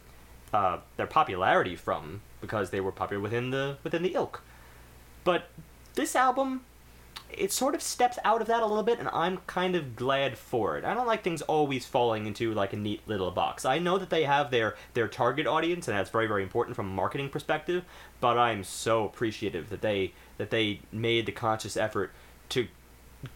uh, 0.54 0.80
their 0.98 1.08
popularity 1.08 1.76
from 1.76 2.22
because 2.40 2.70
they 2.70 2.82
were 2.82 2.92
popular 2.92 3.22
within 3.22 3.52
the 3.52 3.78
within 3.84 4.04
the 4.04 4.14
ilk. 4.16 4.42
But 5.24 5.50
this 5.94 6.16
album, 6.16 6.62
it 7.30 7.52
sort 7.52 7.76
of 7.76 7.82
steps 7.82 8.18
out 8.26 8.42
of 8.42 8.48
that 8.48 8.64
a 8.64 8.66
little 8.66 8.84
bit, 8.84 9.00
and 9.00 9.08
I'm 9.10 9.38
kind 9.48 9.76
of 9.76 9.96
glad 9.96 10.38
for 10.38 10.78
it. 10.78 10.84
I 10.84 10.94
don't 10.94 11.08
like 11.08 11.24
things 11.24 11.42
always 11.44 11.86
falling 11.86 12.26
into 12.26 12.54
like 12.54 12.74
a 12.74 12.78
neat 12.78 13.02
little 13.08 13.32
box. 13.32 13.66
I 13.66 13.80
know 13.80 13.98
that 13.98 14.10
they 14.10 14.24
have 14.24 14.52
their 14.52 14.76
their 14.94 15.08
target 15.08 15.48
audience, 15.48 15.88
and 15.88 15.98
that's 15.98 16.10
very 16.10 16.28
very 16.28 16.44
important 16.44 16.76
from 16.76 16.88
a 16.88 16.94
marketing 16.94 17.30
perspective. 17.30 17.84
But 18.20 18.38
I'm 18.38 18.64
so 18.64 19.06
appreciative 19.06 19.70
that 19.70 19.82
they 19.82 20.14
that 20.38 20.50
they 20.50 20.82
made 20.92 21.26
the 21.26 21.32
conscious 21.32 21.78
effort 21.78 22.12
to 22.50 22.68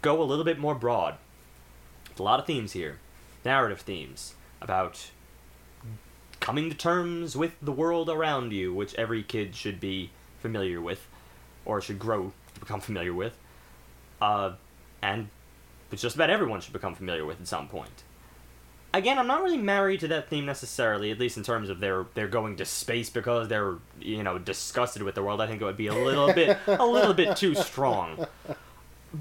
go 0.01 0.21
a 0.21 0.25
little 0.25 0.45
bit 0.45 0.59
more 0.59 0.75
broad. 0.75 1.15
A 2.17 2.23
lot 2.23 2.39
of 2.39 2.45
themes 2.45 2.71
here, 2.71 2.99
narrative 3.43 3.81
themes 3.81 4.35
about 4.61 5.11
coming 6.45 6.69
to 6.69 6.75
terms 6.75 7.35
with 7.35 7.53
the 7.59 7.71
world 7.71 8.07
around 8.07 8.53
you, 8.53 8.71
which 8.71 8.93
every 8.99 9.23
kid 9.23 9.55
should 9.55 9.79
be 9.79 10.11
familiar 10.39 10.79
with, 10.79 11.07
or 11.65 11.81
should 11.81 11.97
grow 11.97 12.31
to 12.53 12.59
become 12.59 12.79
familiar 12.79 13.15
with, 13.15 13.35
uh, 14.21 14.51
and 15.01 15.27
which 15.89 16.01
just 16.01 16.13
about 16.13 16.29
everyone 16.29 16.61
should 16.61 16.71
become 16.71 16.93
familiar 16.93 17.25
with 17.25 17.41
at 17.41 17.47
some 17.47 17.67
point. 17.67 18.03
again, 18.93 19.17
I'm 19.17 19.25
not 19.25 19.41
really 19.41 19.57
married 19.57 20.01
to 20.01 20.07
that 20.09 20.29
theme 20.29 20.45
necessarily, 20.45 21.09
at 21.09 21.17
least 21.19 21.35
in 21.35 21.41
terms 21.41 21.67
of 21.67 21.79
they're 21.79 22.05
they're 22.13 22.27
going 22.27 22.57
to 22.57 22.65
space 22.65 23.09
because 23.09 23.47
they're 23.47 23.77
you 23.99 24.21
know 24.21 24.37
disgusted 24.37 25.01
with 25.01 25.15
the 25.15 25.23
world. 25.23 25.41
I 25.41 25.47
think 25.47 25.63
it 25.63 25.65
would 25.65 25.77
be 25.77 25.87
a 25.87 25.95
little 25.95 26.31
bit 26.31 26.59
a 26.67 26.85
little 26.85 27.15
bit 27.15 27.37
too 27.37 27.55
strong. 27.55 28.27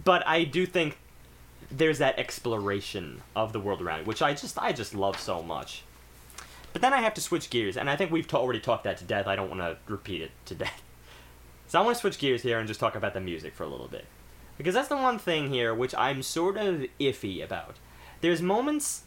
But 0.04 0.26
I 0.26 0.44
do 0.44 0.66
think 0.66 0.98
there's 1.70 1.98
that 1.98 2.18
exploration 2.18 3.22
of 3.34 3.54
the 3.54 3.60
world 3.60 3.80
around, 3.80 4.00
you, 4.00 4.04
which 4.04 4.20
I 4.20 4.34
just 4.34 4.58
I 4.58 4.72
just 4.72 4.94
love 4.94 5.18
so 5.18 5.42
much. 5.42 5.84
But 6.74 6.82
then 6.82 6.92
I 6.92 7.00
have 7.00 7.14
to 7.14 7.20
switch 7.20 7.50
gears, 7.50 7.76
and 7.76 7.88
I 7.88 7.96
think 7.96 8.10
we've 8.10 8.26
ta- 8.26 8.38
already 8.38 8.58
talked 8.60 8.84
that 8.84 8.98
to 8.98 9.04
death. 9.04 9.28
I 9.28 9.36
don't 9.36 9.48
want 9.48 9.62
to 9.62 9.78
repeat 9.90 10.20
it 10.20 10.32
to 10.46 10.54
death. 10.54 10.82
So 11.66 11.80
I 11.80 11.82
want 11.82 11.96
to 11.96 12.00
switch 12.02 12.18
gears 12.18 12.42
here 12.42 12.58
and 12.58 12.68
just 12.68 12.78
talk 12.78 12.94
about 12.94 13.14
the 13.14 13.20
music 13.20 13.54
for 13.54 13.64
a 13.64 13.66
little 13.66 13.88
bit. 13.88 14.04
Because 14.58 14.74
that's 14.74 14.88
the 14.88 14.96
one 14.98 15.18
thing 15.18 15.50
here 15.50 15.74
which 15.74 15.94
I'm 15.94 16.22
sort 16.22 16.56
of 16.58 16.84
iffy 17.00 17.42
about. 17.42 17.76
There's 18.20 18.42
moments. 18.42 19.04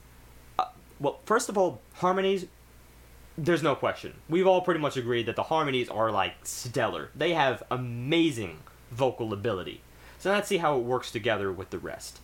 Uh, 0.58 0.66
well, 1.00 1.20
first 1.24 1.50
of 1.50 1.58
all, 1.58 1.82
harmonies. 1.94 2.48
There's 3.38 3.64
no 3.64 3.76
question. 3.76 4.16
We've 4.28 4.48
all 4.48 4.62
pretty 4.62 4.80
much 4.80 4.98
agreed 4.98 5.28
that 5.28 5.36
the 5.36 5.44
harmonies 5.44 5.88
are 5.88 6.12
like 6.12 6.34
stellar. 6.44 7.12
They 7.16 7.34
have 7.34 7.64
amazing 7.70 8.58
vocal 8.92 9.32
ability. 9.32 9.82
So 10.18 10.32
let's 10.32 10.48
see 10.48 10.58
how 10.58 10.78
it 10.78 10.84
works 10.84 11.12
together 11.12 11.52
with 11.54 11.70
the 11.70 11.78
rest. 11.78 12.20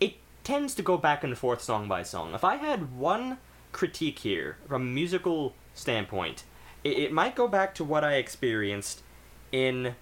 It 0.00 0.14
tends 0.42 0.74
to 0.76 0.82
go 0.82 0.96
back 0.96 1.22
and 1.22 1.36
forth 1.36 1.60
song 1.60 1.86
by 1.86 2.02
song. 2.02 2.34
If 2.34 2.42
I 2.42 2.56
had 2.56 2.96
one 2.96 3.38
critique 3.74 4.20
here 4.20 4.56
from 4.66 4.82
a 4.82 4.86
musical 4.86 5.54
standpoint, 5.74 6.44
it, 6.82 6.98
it 6.98 7.12
might 7.12 7.34
go 7.34 7.46
back 7.46 7.74
to 7.74 7.84
what 7.84 8.04
I 8.04 8.14
experienced 8.14 9.02
in 9.52 9.96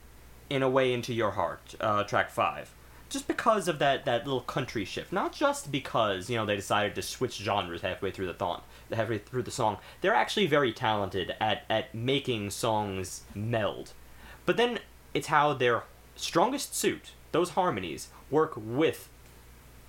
in 0.49 0.62
a 0.62 0.69
way 0.69 0.93
into 0.93 1.12
your 1.12 1.32
heart 1.32 1.74
uh, 1.81 2.05
track 2.05 2.31
five. 2.31 2.73
Just 3.09 3.27
because 3.27 3.69
of 3.69 3.78
that 3.81 4.05
that 4.05 4.24
little 4.24 4.43
country 4.43 4.85
shift. 4.85 5.12
Not 5.12 5.32
just 5.32 5.73
because 5.73 6.31
you 6.31 6.36
know 6.36 6.47
they 6.47 6.57
decided 6.57 6.94
to 6.94 7.03
switch 7.03 7.39
genres 7.39 7.82
halfway 7.82 8.12
through 8.12 8.27
the 8.27 8.35
thought 8.35 8.65
halfway 8.93 9.19
through 9.19 9.43
the 9.43 9.51
song. 9.51 9.78
They're 10.01 10.15
actually 10.15 10.47
very 10.47 10.73
talented 10.73 11.35
at 11.40 11.65
at 11.69 11.94
making 11.94 12.51
songs 12.51 13.23
meld. 13.35 13.93
But 14.47 14.57
then 14.57 14.78
it's 15.15 15.28
how 15.28 15.55
their 15.55 15.85
strongest 16.15 16.74
suit 16.74 17.12
those 17.32 17.51
harmonies 17.51 18.09
work 18.31 18.53
with 18.55 19.09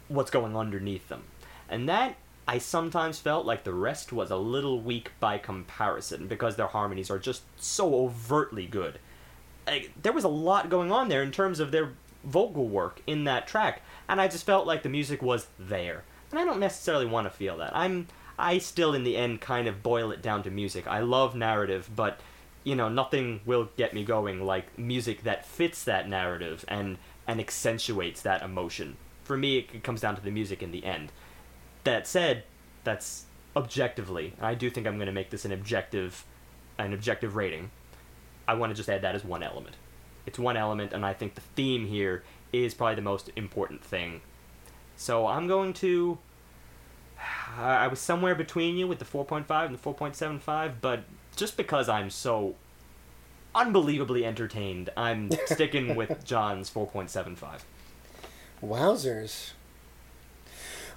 what's 0.07 0.31
going 0.31 0.55
underneath 0.55 1.10
them. 1.10 1.23
And 1.69 1.88
that 1.89 2.15
I 2.47 2.57
sometimes 2.57 3.19
felt 3.19 3.45
like 3.45 3.63
the 3.63 3.73
rest 3.73 4.11
was 4.11 4.29
a 4.29 4.37
little 4.37 4.81
weak 4.81 5.11
by 5.19 5.37
comparison 5.37 6.27
because 6.27 6.55
their 6.55 6.67
harmonies 6.67 7.09
are 7.09 7.19
just 7.19 7.43
so 7.57 7.95
overtly 7.95 8.65
good 8.65 8.99
like, 9.67 9.91
there 10.01 10.13
was 10.13 10.23
a 10.23 10.29
lot 10.29 10.69
going 10.69 10.91
on 10.91 11.09
there 11.09 11.23
in 11.23 11.31
terms 11.31 11.59
of 11.59 11.71
their 11.71 11.93
vocal 12.23 12.67
work 12.67 13.01
in 13.07 13.25
that 13.25 13.47
track, 13.47 13.81
and 14.07 14.19
I 14.19 14.27
just 14.27 14.45
felt 14.45 14.67
like 14.67 14.83
the 14.83 14.89
music 14.89 15.21
was 15.21 15.47
there. 15.59 16.03
And 16.31 16.39
I 16.39 16.45
don't 16.45 16.59
necessarily 16.59 17.05
want 17.05 17.27
to 17.27 17.31
feel 17.31 17.57
that. 17.57 17.75
I'm 17.75 18.07
I 18.39 18.57
still 18.57 18.95
in 18.95 19.03
the 19.03 19.15
end 19.15 19.41
kind 19.41 19.67
of 19.67 19.83
boil 19.83 20.11
it 20.11 20.21
down 20.21 20.41
to 20.43 20.51
music. 20.51 20.87
I 20.87 20.99
love 21.01 21.35
narrative, 21.35 21.89
but 21.95 22.19
you 22.63 22.75
know, 22.75 22.89
nothing 22.89 23.41
will 23.45 23.69
get 23.77 23.93
me 23.93 24.03
going 24.03 24.43
like 24.43 24.77
music 24.77 25.23
that 25.23 25.45
fits 25.45 25.83
that 25.83 26.09
narrative 26.09 26.65
and 26.67 26.97
and 27.27 27.39
accentuates 27.39 28.21
that 28.23 28.41
emotion. 28.41 28.97
For 29.23 29.37
me, 29.37 29.59
it 29.59 29.83
comes 29.83 30.01
down 30.01 30.15
to 30.15 30.21
the 30.21 30.31
music 30.31 30.63
in 30.63 30.71
the 30.71 30.83
end. 30.83 31.11
That 31.84 32.07
said, 32.07 32.43
that's 32.84 33.26
objectively. 33.55 34.34
I 34.41 34.55
do 34.55 34.69
think 34.69 34.88
I'm 34.88 34.95
going 34.95 35.07
to 35.07 35.14
make 35.14 35.30
this 35.30 35.45
an 35.45 35.51
objective 35.51 36.26
an 36.77 36.93
objective 36.93 37.35
rating. 37.35 37.69
I 38.47 38.55
want 38.55 38.72
to 38.72 38.76
just 38.76 38.89
add 38.89 39.03
that 39.03 39.15
as 39.15 39.23
one 39.23 39.43
element. 39.43 39.76
It's 40.26 40.39
one 40.39 40.57
element, 40.57 40.91
and 40.93 41.05
I 41.05 41.14
think 41.14 41.35
the 41.35 41.41
theme 41.41 41.85
here 41.85 42.23
is 42.51 42.73
probably 42.73 42.95
the 42.95 43.01
most 43.01 43.30
important 43.35 43.84
thing. 43.84 44.22
So 44.95 45.27
I'm 45.27 45.47
going 45.47 45.73
to. 45.73 46.18
I 47.57 47.88
was 47.88 47.99
somewhere 47.99 48.35
between 48.35 48.77
you 48.77 48.88
with 48.88 48.99
the 48.99 49.05
4.5 49.05 49.65
and 49.65 49.76
the 49.76 49.80
4.75, 49.80 50.73
but 50.81 51.03
just 51.35 51.55
because 51.57 51.88
I'm 51.88 52.10
so 52.10 52.55
unbelievably 53.53 54.26
entertained, 54.26 54.89
I'm 54.97 55.30
sticking 55.45 55.95
with 55.95 56.26
John's 56.26 56.69
4.75. 56.69 57.61
Wowzers. 58.64 59.51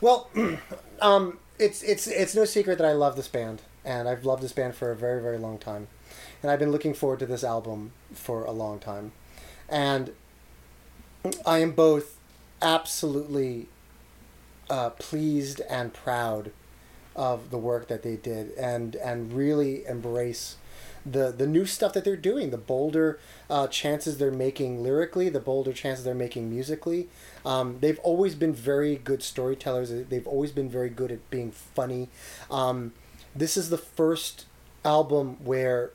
Well, 0.00 0.28
um, 1.00 1.38
it's 1.58 1.82
it's 1.82 2.06
it's 2.06 2.34
no 2.34 2.44
secret 2.44 2.78
that 2.78 2.86
I 2.86 2.92
love 2.92 3.16
this 3.16 3.28
band, 3.28 3.62
and 3.84 4.08
I've 4.08 4.24
loved 4.24 4.42
this 4.42 4.52
band 4.52 4.74
for 4.74 4.90
a 4.90 4.96
very 4.96 5.22
very 5.22 5.38
long 5.38 5.58
time, 5.58 5.88
and 6.42 6.50
I've 6.50 6.58
been 6.58 6.72
looking 6.72 6.94
forward 6.94 7.18
to 7.20 7.26
this 7.26 7.44
album 7.44 7.92
for 8.12 8.44
a 8.44 8.52
long 8.52 8.78
time, 8.78 9.12
and 9.68 10.12
I 11.44 11.58
am 11.58 11.72
both 11.72 12.18
absolutely 12.60 13.68
uh, 14.68 14.90
pleased 14.90 15.60
and 15.68 15.92
proud 15.92 16.50
of 17.14 17.50
the 17.50 17.58
work 17.58 17.88
that 17.88 18.02
they 18.02 18.16
did, 18.16 18.52
and 18.52 18.96
and 18.96 19.32
really 19.32 19.86
embrace 19.86 20.56
the 21.10 21.30
the 21.30 21.46
new 21.46 21.64
stuff 21.66 21.92
that 21.92 22.04
they're 22.04 22.16
doing, 22.16 22.50
the 22.50 22.58
bolder 22.58 23.18
uh, 23.48 23.68
chances 23.68 24.18
they're 24.18 24.30
making 24.30 24.82
lyrically, 24.82 25.28
the 25.28 25.40
bolder 25.40 25.72
chances 25.72 26.04
they're 26.04 26.14
making 26.14 26.50
musically. 26.50 27.08
Um, 27.44 27.78
they've 27.80 27.98
always 28.00 28.34
been 28.34 28.52
very 28.52 28.96
good 28.96 29.22
storytellers. 29.22 29.90
They've 29.90 30.26
always 30.26 30.52
been 30.52 30.68
very 30.68 30.90
good 30.90 31.12
at 31.12 31.30
being 31.30 31.52
funny. 31.52 32.08
Um, 32.50 32.92
this 33.34 33.56
is 33.56 33.70
the 33.70 33.78
first 33.78 34.46
album 34.84 35.36
where 35.44 35.90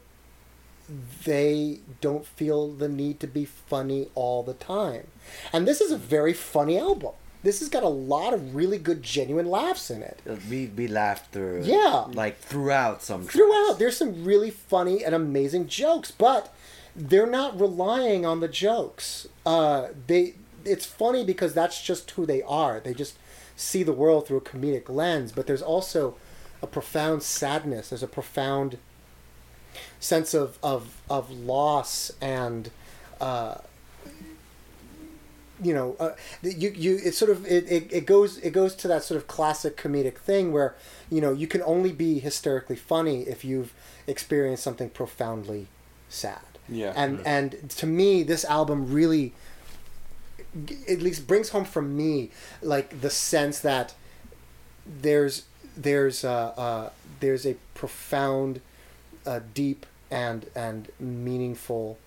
they 1.26 1.80
don't 2.02 2.26
feel 2.26 2.70
the 2.70 2.90
need 2.90 3.20
to 3.22 3.28
be 3.28 3.46
funny 3.46 4.10
all 4.16 4.44
the 4.44 4.54
time, 4.54 5.08
and 5.52 5.68
this 5.68 5.82
is 5.82 5.92
a 5.92 5.98
very 5.98 6.34
funny 6.34 6.78
album. 6.78 7.14
This 7.44 7.60
has 7.60 7.70
got 7.70 7.84
a 7.84 7.90
lot 7.90 8.34
of 8.34 8.56
really 8.56 8.78
good, 8.78 9.02
genuine 9.02 9.48
laughs 9.48 9.90
in 9.90 10.04
it. 10.04 10.20
We 10.50 10.68
we 10.68 10.88
laughed 10.88 11.32
through. 11.32 11.64
Yeah. 11.64 12.06
Like 12.14 12.40
throughout 12.40 13.02
some. 13.02 13.24
throughout 13.24 13.78
there's 13.80 13.98
some 13.98 14.24
really 14.24 14.52
funny 14.52 15.04
and 15.04 15.16
amazing 15.16 15.68
jokes 15.68 16.12
but 16.12 16.54
they're 16.96 17.26
not 17.28 17.60
relying 17.60 18.26
on 18.26 18.42
the 18.42 18.48
jokes 18.48 19.28
uh, 19.46 19.88
they 20.08 20.36
it's 20.66 20.86
funny 20.86 21.24
because 21.24 21.54
that's 21.54 21.82
just 21.82 22.12
who 22.12 22.26
they 22.26 22.42
are 22.44 22.80
they 22.80 22.94
just 22.94 23.18
see 23.56 23.82
the 23.84 23.94
world 23.94 24.28
through 24.28 24.38
a 24.38 24.42
comedic 24.42 24.90
lens 24.90 25.32
but 25.32 25.48
there's 25.48 25.62
also 25.62 26.16
a 26.62 26.68
profound 26.68 27.24
sadness 27.24 27.90
there's 27.90 28.04
a 28.04 28.08
profound 28.08 28.78
sense 30.00 30.34
of 30.34 30.60
of, 30.62 31.02
of 31.10 31.32
loss 31.32 32.12
and 32.22 32.70
uh, 33.20 33.56
you 35.62 35.74
know, 35.74 35.96
uh, 36.00 36.12
you 36.42 36.72
you 36.72 37.00
it 37.04 37.14
sort 37.14 37.32
of 37.32 37.46
it, 37.46 37.72
it, 37.72 37.92
it 37.92 38.06
goes 38.06 38.38
it 38.40 38.52
goes 38.52 38.76
to 38.76 38.88
that 38.88 39.04
sort 39.04 39.18
of 39.18 39.28
classic 39.28 39.78
comedic 39.78 40.18
thing 40.18 40.52
where 40.52 40.76
you 41.10 41.22
know 41.22 41.32
you 41.32 41.48
can 41.48 41.62
only 41.64 41.92
be 41.92 42.20
hysterically 42.20 42.76
funny 42.76 43.22
if 43.24 43.46
you've 43.46 43.74
experienced 44.08 44.64
something 44.64 44.90
profoundly 44.90 45.68
sad. 46.10 46.40
Yeah. 46.68 46.94
And 46.96 47.22
and 47.26 47.70
to 47.72 47.86
me, 47.86 48.24
this 48.24 48.46
album 48.46 48.92
really 48.92 49.34
at 50.90 51.02
least 51.02 51.28
brings 51.28 51.50
home 51.50 51.66
for 51.66 51.82
me 51.82 52.30
like 52.62 53.02
the 53.02 53.10
sense 53.10 53.60
that 53.60 53.94
there's 54.86 55.46
there's 55.78 56.24
uh, 56.24 56.54
uh, 56.58 56.90
there's 57.20 57.46
a 57.46 57.56
profound, 57.74 58.62
uh, 59.26 59.40
deep 59.54 59.86
and 60.10 60.48
and 60.56 60.90
meaningful 61.00 61.98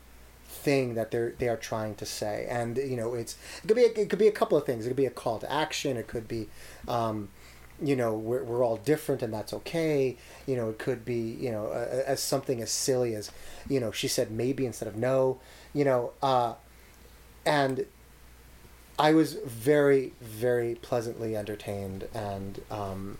thing 0.47 0.95
that 0.95 1.11
they're 1.11 1.35
they 1.39 1.49
are 1.49 1.57
trying 1.57 1.95
to 1.97 2.07
say. 2.07 2.47
And 2.49 2.77
you 2.77 2.97
know 2.97 3.15
it's 3.15 3.37
it 3.63 3.69
could 3.69 3.77
be 3.77 3.85
a, 3.85 4.01
it 4.03 4.11
could 4.11 4.19
be 4.19 4.29
a 4.29 4.33
couple 4.33 4.57
of 4.59 4.65
things. 4.67 4.87
It 4.87 4.91
could 4.91 4.97
be 4.97 5.07
a 5.07 5.11
call 5.11 5.39
to 5.39 5.51
action. 5.51 5.97
It 5.97 6.07
could 6.07 6.29
be 6.29 6.49
um, 6.89 7.29
you 7.83 7.97
know 7.97 8.15
we're, 8.15 8.43
we're 8.43 8.65
all 8.65 8.77
different 8.77 9.23
and 9.23 9.33
that's 9.33 9.53
okay. 9.53 10.17
You 10.47 10.57
know 10.57 10.71
it 10.71 10.79
could 10.79 11.05
be 11.05 11.21
you 11.21 11.51
know 11.51 11.67
uh, 11.67 12.03
as 12.07 12.21
something 12.21 12.61
as 12.63 12.71
silly 12.71 13.15
as 13.15 13.31
you 13.69 13.81
know 13.81 13.91
she 13.91 14.09
said 14.09 14.31
maybe 14.31 14.67
instead 14.67 14.89
of 14.89 14.97
no 14.97 15.41
you 15.73 15.85
know 15.85 16.13
uh, 16.23 16.55
and 17.45 17.87
I 18.99 19.13
was 19.13 19.35
very 19.35 20.13
very 20.21 20.77
pleasantly 20.77 21.37
entertained 21.37 22.09
and 22.15 22.61
um, 22.71 23.19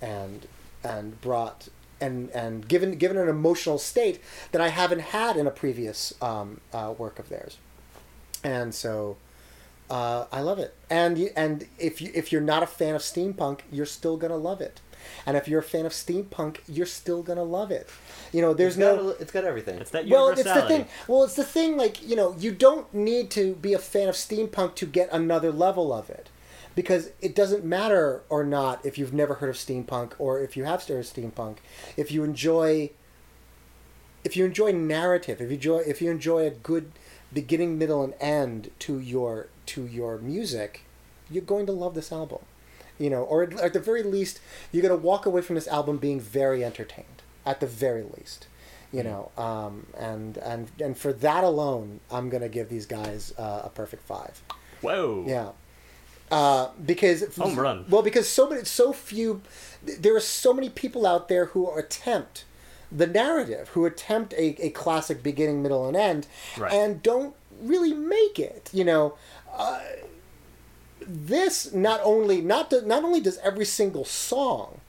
and 0.00 0.46
and 0.84 1.20
brought 1.20 1.68
and 2.00 2.30
and 2.30 2.66
given 2.68 2.96
given 2.96 3.16
an 3.16 3.28
emotional 3.28 3.78
state 3.78 4.20
that 4.52 4.60
I 4.60 4.68
haven't 4.68 5.00
had 5.00 5.36
in 5.36 5.46
a 5.46 5.50
previous 5.50 6.14
um, 6.22 6.60
uh, 6.72 6.94
work 6.96 7.18
of 7.18 7.28
theirs, 7.28 7.58
and 8.42 8.74
so 8.74 9.16
uh, 9.90 10.26
I 10.32 10.40
love 10.40 10.58
it. 10.58 10.74
And 10.88 11.18
you, 11.18 11.30
and 11.36 11.66
if 11.78 12.00
you 12.00 12.10
if 12.14 12.32
you're 12.32 12.40
not 12.40 12.62
a 12.62 12.66
fan 12.66 12.94
of 12.94 13.02
steampunk, 13.02 13.60
you're 13.70 13.86
still 13.86 14.16
gonna 14.16 14.36
love 14.36 14.60
it. 14.60 14.80
And 15.24 15.34
if 15.36 15.48
you're 15.48 15.60
a 15.60 15.62
fan 15.62 15.86
of 15.86 15.92
steampunk, 15.92 16.58
you're 16.68 16.84
still 16.86 17.22
gonna 17.22 17.42
love 17.42 17.70
it. 17.70 17.88
You 18.32 18.42
know, 18.42 18.52
there's 18.52 18.76
It's 18.76 18.84
got, 18.84 18.96
no 19.02 19.08
a- 19.08 19.12
it's 19.12 19.32
got 19.32 19.44
everything. 19.44 19.78
It's 19.80 19.90
that 19.90 20.06
well, 20.06 20.28
it's 20.28 20.42
the 20.42 20.62
thing. 20.68 20.86
Well, 21.08 21.24
it's 21.24 21.36
the 21.36 21.44
thing. 21.44 21.76
Like 21.76 22.06
you 22.06 22.16
know, 22.16 22.36
you 22.38 22.52
don't 22.52 22.92
need 22.94 23.30
to 23.32 23.54
be 23.54 23.72
a 23.72 23.78
fan 23.78 24.08
of 24.08 24.14
steampunk 24.14 24.74
to 24.76 24.86
get 24.86 25.08
another 25.12 25.50
level 25.50 25.92
of 25.92 26.10
it, 26.10 26.28
because 26.80 27.10
it 27.20 27.34
doesn't 27.34 27.62
matter 27.62 28.22
or 28.30 28.42
not 28.42 28.86
if 28.86 28.96
you've 28.96 29.12
never 29.12 29.34
heard 29.34 29.50
of 29.50 29.56
steampunk 29.56 30.14
or 30.18 30.40
if 30.40 30.56
you 30.56 30.64
have 30.64 30.82
heard 30.82 31.00
of 31.00 31.04
steampunk. 31.04 31.58
If 31.94 32.10
you 32.10 32.24
enjoy, 32.24 32.92
if 34.24 34.34
you 34.34 34.46
enjoy 34.46 34.72
narrative, 34.72 35.42
if 35.42 35.50
you 35.50 35.56
enjoy, 35.56 35.80
if 35.80 36.00
you 36.00 36.10
enjoy 36.10 36.46
a 36.46 36.50
good 36.50 36.92
beginning, 37.34 37.76
middle, 37.76 38.02
and 38.02 38.14
end 38.18 38.70
to 38.78 38.98
your 38.98 39.48
to 39.66 39.86
your 39.86 40.16
music, 40.16 40.84
you're 41.30 41.44
going 41.44 41.66
to 41.66 41.72
love 41.72 41.94
this 41.94 42.10
album. 42.10 42.38
You 42.98 43.10
know, 43.10 43.24
or 43.24 43.42
at 43.42 43.74
the 43.74 43.80
very 43.80 44.02
least, 44.02 44.40
you're 44.72 44.82
gonna 44.82 44.96
walk 44.96 45.26
away 45.26 45.42
from 45.42 45.56
this 45.56 45.68
album 45.68 45.98
being 45.98 46.18
very 46.18 46.64
entertained. 46.64 47.20
At 47.44 47.60
the 47.60 47.66
very 47.66 48.04
least, 48.04 48.46
you 48.90 49.02
know, 49.02 49.32
um, 49.36 49.88
and 49.98 50.38
and 50.38 50.70
and 50.80 50.96
for 50.96 51.12
that 51.12 51.44
alone, 51.44 52.00
I'm 52.10 52.30
gonna 52.30 52.48
give 52.48 52.70
these 52.70 52.86
guys 52.86 53.34
uh, 53.36 53.62
a 53.64 53.68
perfect 53.68 54.02
five. 54.04 54.42
Whoa. 54.80 55.26
Yeah. 55.28 55.50
Uh, 56.30 56.68
because 56.86 57.34
Home 57.36 57.58
run. 57.58 57.84
Well, 57.88 58.02
because 58.02 58.28
so 58.28 58.48
many, 58.48 58.64
so 58.64 58.92
few, 58.92 59.42
there 59.82 60.14
are 60.14 60.20
so 60.20 60.52
many 60.52 60.68
people 60.68 61.06
out 61.06 61.28
there 61.28 61.46
who 61.46 61.76
attempt 61.76 62.44
the 62.92 63.06
narrative, 63.06 63.68
who 63.70 63.84
attempt 63.86 64.32
a, 64.34 64.64
a 64.64 64.70
classic 64.70 65.22
beginning, 65.22 65.62
middle, 65.62 65.86
and 65.88 65.96
end, 65.96 66.26
Right. 66.56 66.72
and 66.72 67.02
don't 67.02 67.34
really 67.60 67.92
make 67.94 68.38
it. 68.38 68.70
You 68.72 68.84
know, 68.84 69.14
uh, 69.56 69.80
this 71.00 71.72
not 71.72 72.00
only 72.04 72.40
not 72.40 72.70
do, 72.70 72.82
not 72.82 73.04
only 73.04 73.20
does 73.20 73.38
every 73.38 73.64
single 73.64 74.04
song 74.04 74.80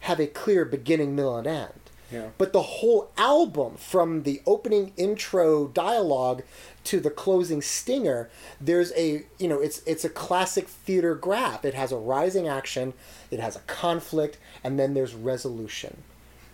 have 0.00 0.18
a 0.18 0.26
clear 0.26 0.64
beginning, 0.64 1.14
middle, 1.14 1.36
and 1.36 1.46
end. 1.46 1.72
Yeah. 2.10 2.28
But 2.38 2.52
the 2.52 2.62
whole 2.62 3.10
album, 3.16 3.76
from 3.76 4.24
the 4.24 4.42
opening 4.46 4.92
intro 4.96 5.68
dialogue 5.68 6.42
to 6.84 7.00
the 7.00 7.10
closing 7.10 7.62
stinger, 7.62 8.30
there's 8.60 8.92
a 8.96 9.24
you 9.38 9.48
know 9.48 9.60
it's 9.60 9.82
it's 9.86 10.04
a 10.04 10.10
classic 10.10 10.68
theater 10.68 11.14
graph. 11.14 11.64
It 11.64 11.74
has 11.74 11.92
a 11.92 11.96
rising 11.96 12.48
action, 12.48 12.94
it 13.30 13.40
has 13.40 13.56
a 13.56 13.60
conflict, 13.60 14.38
and 14.64 14.78
then 14.78 14.94
there's 14.94 15.14
resolution. 15.14 16.02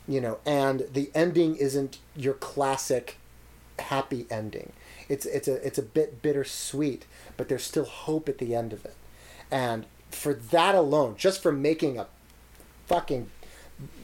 You 0.09 0.21
know, 0.21 0.39
and 0.47 0.87
the 0.93 1.11
ending 1.15 1.57
isn't 1.57 1.99
your 2.15 2.35
classic 2.35 3.17
happy 3.79 4.27
ending. 4.31 4.73
It's 5.09 5.27
it's 5.27 5.49
a 5.49 5.55
it's 5.67 5.79
a 5.79 5.83
bit 5.83 6.23
bittersweet, 6.23 7.07
but 7.37 7.49
there's 7.49 7.65
still 7.65 7.85
hope 7.85 8.29
at 8.29 8.39
the 8.39 8.55
end 8.55 8.73
of 8.73 8.85
it. 8.85 8.95
And 9.51 9.87
for 10.11 10.35
that 10.35 10.75
alone, 10.75 11.15
just 11.17 11.43
for 11.43 11.53
making 11.53 11.99
a 11.99 12.07
fucking 12.87 13.31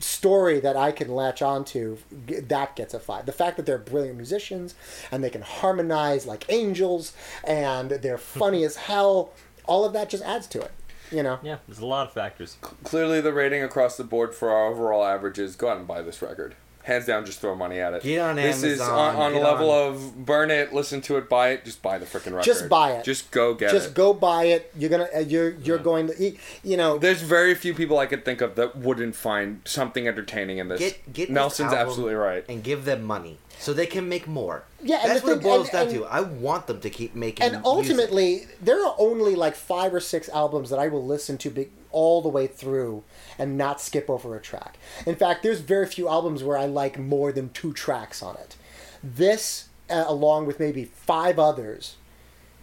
story 0.01 0.61
that 0.61 0.77
I 0.77 0.93
can 0.93 1.09
latch 1.15 1.43
onto, 1.43 1.99
g- 2.27 2.41
that 2.41 2.77
gets 2.77 2.95
a 2.95 3.01
five. 3.01 3.27
The 3.27 3.33
fact 3.33 3.57
that 3.57 3.67
they're 3.67 3.79
brilliant 3.79 4.17
musicians 4.17 4.75
and 5.11 5.23
they 5.23 5.31
can 5.31 5.43
harmonize 5.43 6.27
like 6.27 6.45
angels 6.49 7.13
and 7.45 7.91
they're 7.91 8.19
funny 8.39 8.65
as 8.65 8.77
hell, 8.77 9.33
all 9.65 9.85
of 9.85 9.93
that 9.93 10.11
just 10.11 10.25
adds 10.25 10.47
to 10.49 10.61
it. 10.61 10.73
You 11.11 11.23
know? 11.23 11.39
Yeah, 11.43 11.59
there's 11.69 11.79
a 11.81 11.87
lot 11.87 12.07
of 12.07 12.13
factors. 12.15 12.57
Clearly, 12.85 13.21
the 13.21 13.35
rating 13.35 13.63
across 13.63 13.99
the 13.99 14.05
board 14.05 14.35
for 14.35 14.51
our 14.51 14.67
overall 14.69 15.05
averages. 15.05 15.57
Go 15.57 15.69
out 15.69 15.77
and 15.77 15.87
buy 15.87 16.01
this 16.01 16.23
record. 16.23 16.55
Hands 16.85 17.07
down, 17.07 17.25
just 17.25 17.41
throw 17.41 17.55
money 17.55 17.79
at 17.79 17.95
it. 17.95 18.03
Get 18.03 18.21
on 18.21 18.37
this 18.37 18.63
is 18.65 18.81
on, 18.81 19.15
on 19.17 19.31
a 19.33 19.35
get 19.37 19.43
level 19.45 19.71
on- 19.71 19.95
of 19.95 20.27
burn 20.27 20.51
it, 20.51 20.73
listen 20.73 21.01
to 21.03 21.17
it, 21.17 21.29
buy 21.29 21.51
it. 21.51 21.65
Just 21.65 21.81
buy 21.81 21.99
the 21.99 22.07
freaking 22.07 22.33
record. 22.33 22.45
Just 22.45 22.69
buy 22.69 22.93
it. 22.93 23.05
Just 23.05 23.31
go 23.31 23.55
get 23.55 23.71
it. 23.71 23.73
just 23.73 23.95
go 23.95 24.13
buy 24.13 24.45
it. 24.47 24.73
You're 24.77 24.91
gonna. 24.91 25.09
Uh, 25.15 25.21
you're 25.21 25.51
you're 25.51 25.79
going 25.79 26.09
to. 26.09 26.23
eat 26.23 26.41
You 26.65 26.77
know. 26.77 26.99
There's 26.99 27.23
very 27.23 27.55
few 27.55 27.73
people 27.75 27.99
I 27.99 28.07
could 28.07 28.25
think 28.25 28.41
of 28.41 28.57
that 28.57 28.77
wouldn't 28.77 29.15
find 29.15 29.61
something 29.65 30.09
entertaining 30.09 30.59
in 30.59 30.69
this. 30.69 30.81
Get 30.81 31.13
get 31.13 31.29
this 31.29 31.35
Nelson's 31.35 31.73
album 31.73 31.89
absolutely 31.89 32.15
right. 32.15 32.45
and 32.49 32.65
give 32.65 32.85
them 32.85 33.05
money 33.05 33.39
so 33.59 33.73
they 33.73 33.87
can 33.87 34.09
make 34.09 34.27
more. 34.27 34.65
Yeah, 34.83 35.03
and 35.03 35.11
that's 35.11 35.21
the 35.21 35.27
what 35.29 35.33
it 35.37 35.41
thing- 35.43 35.43
boils 35.49 35.69
and- 35.69 35.73
down 35.73 35.87
and- 35.89 35.95
to. 35.99 36.05
I 36.07 36.21
want 36.21 36.67
them 36.67 36.81
to 36.81 36.91
keep 36.91 37.15
making. 37.15 37.45
and 37.45 37.53
music. 37.53 37.65
ultimately 37.67 38.47
there 38.61 38.85
are 38.85 38.97
only 38.99 39.37
like 39.37 39.55
five 39.55 39.95
or 39.95 40.01
six 40.01 40.29
albums 40.31 40.71
that 40.71 40.81
i 40.81 40.89
will 40.89 41.07
listen 41.07 41.39
to 41.39 41.67
all 41.93 42.23
the 42.23 42.29
way 42.29 42.47
through 42.47 43.05
and 43.39 43.57
not 43.59 43.81
skip 43.81 44.09
over 44.11 44.37
a 44.37 44.41
track 44.41 44.77
in 45.07 45.15
fact 45.17 45.43
there's 45.43 45.61
very 45.61 45.87
few 45.87 46.09
albums 46.09 46.43
where 46.45 46.57
i 46.59 46.65
like 46.67 46.99
more 46.99 47.33
than 47.33 47.49
two 47.51 47.73
tracks 47.73 48.23
on 48.23 48.35
it 48.37 48.57
this 49.03 49.69
uh, 49.91 50.05
along 50.07 50.47
with 50.47 50.59
maybe 50.61 50.85
five 50.85 51.39
others 51.39 51.97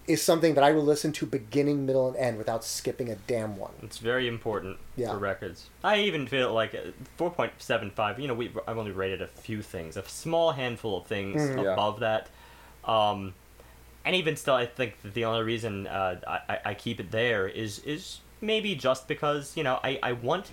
is 0.07 0.21
something 0.21 0.55
that 0.55 0.63
i 0.63 0.71
will 0.71 0.83
listen 0.83 1.11
to 1.11 1.25
beginning 1.25 1.85
middle 1.85 2.07
and 2.07 2.17
end 2.17 2.37
without 2.37 2.63
skipping 2.63 3.09
a 3.09 3.15
damn 3.15 3.55
one 3.57 3.73
It's 3.83 3.99
very 3.99 4.27
important 4.27 4.77
Yeah. 4.95 5.11
for 5.11 5.17
records. 5.19 5.69
I 5.83 5.99
even 5.99 6.25
feel 6.27 6.51
like 6.53 6.73
uh, 6.73 6.91
4.75. 7.19 8.19
You 8.19 8.27
know, 8.27 8.33
we 8.33 8.51
I've 8.67 8.77
only 8.77 8.91
rated 8.91 9.21
a 9.21 9.27
few 9.27 9.61
things, 9.61 9.97
a 9.97 10.03
small 10.07 10.51
handful 10.53 10.97
of 10.97 11.05
things. 11.05 11.35
Yeah. 11.41 11.73
above 11.73 11.99
that. 11.99 12.27
Um, 12.85 13.33
and 14.03 14.15
even 14.15 14.35
still, 14.35 14.55
I 14.55 14.65
think 14.65 15.01
that 15.03 15.13
the 15.13 15.25
only 15.25 15.43
reason 15.43 15.85
uh, 15.87 16.19
I, 16.27 16.39
I- 16.53 16.59
I 16.65 16.73
keep 16.73 16.99
it 16.99 17.11
there 17.11 17.47
is 17.47 17.79
is 17.79 18.19
maybe 18.41 18.75
just 18.75 19.07
because 19.07 19.55
you 19.55 19.63
know 19.63 19.79
I, 19.83 19.99
I 20.01 20.13
want 20.13 20.51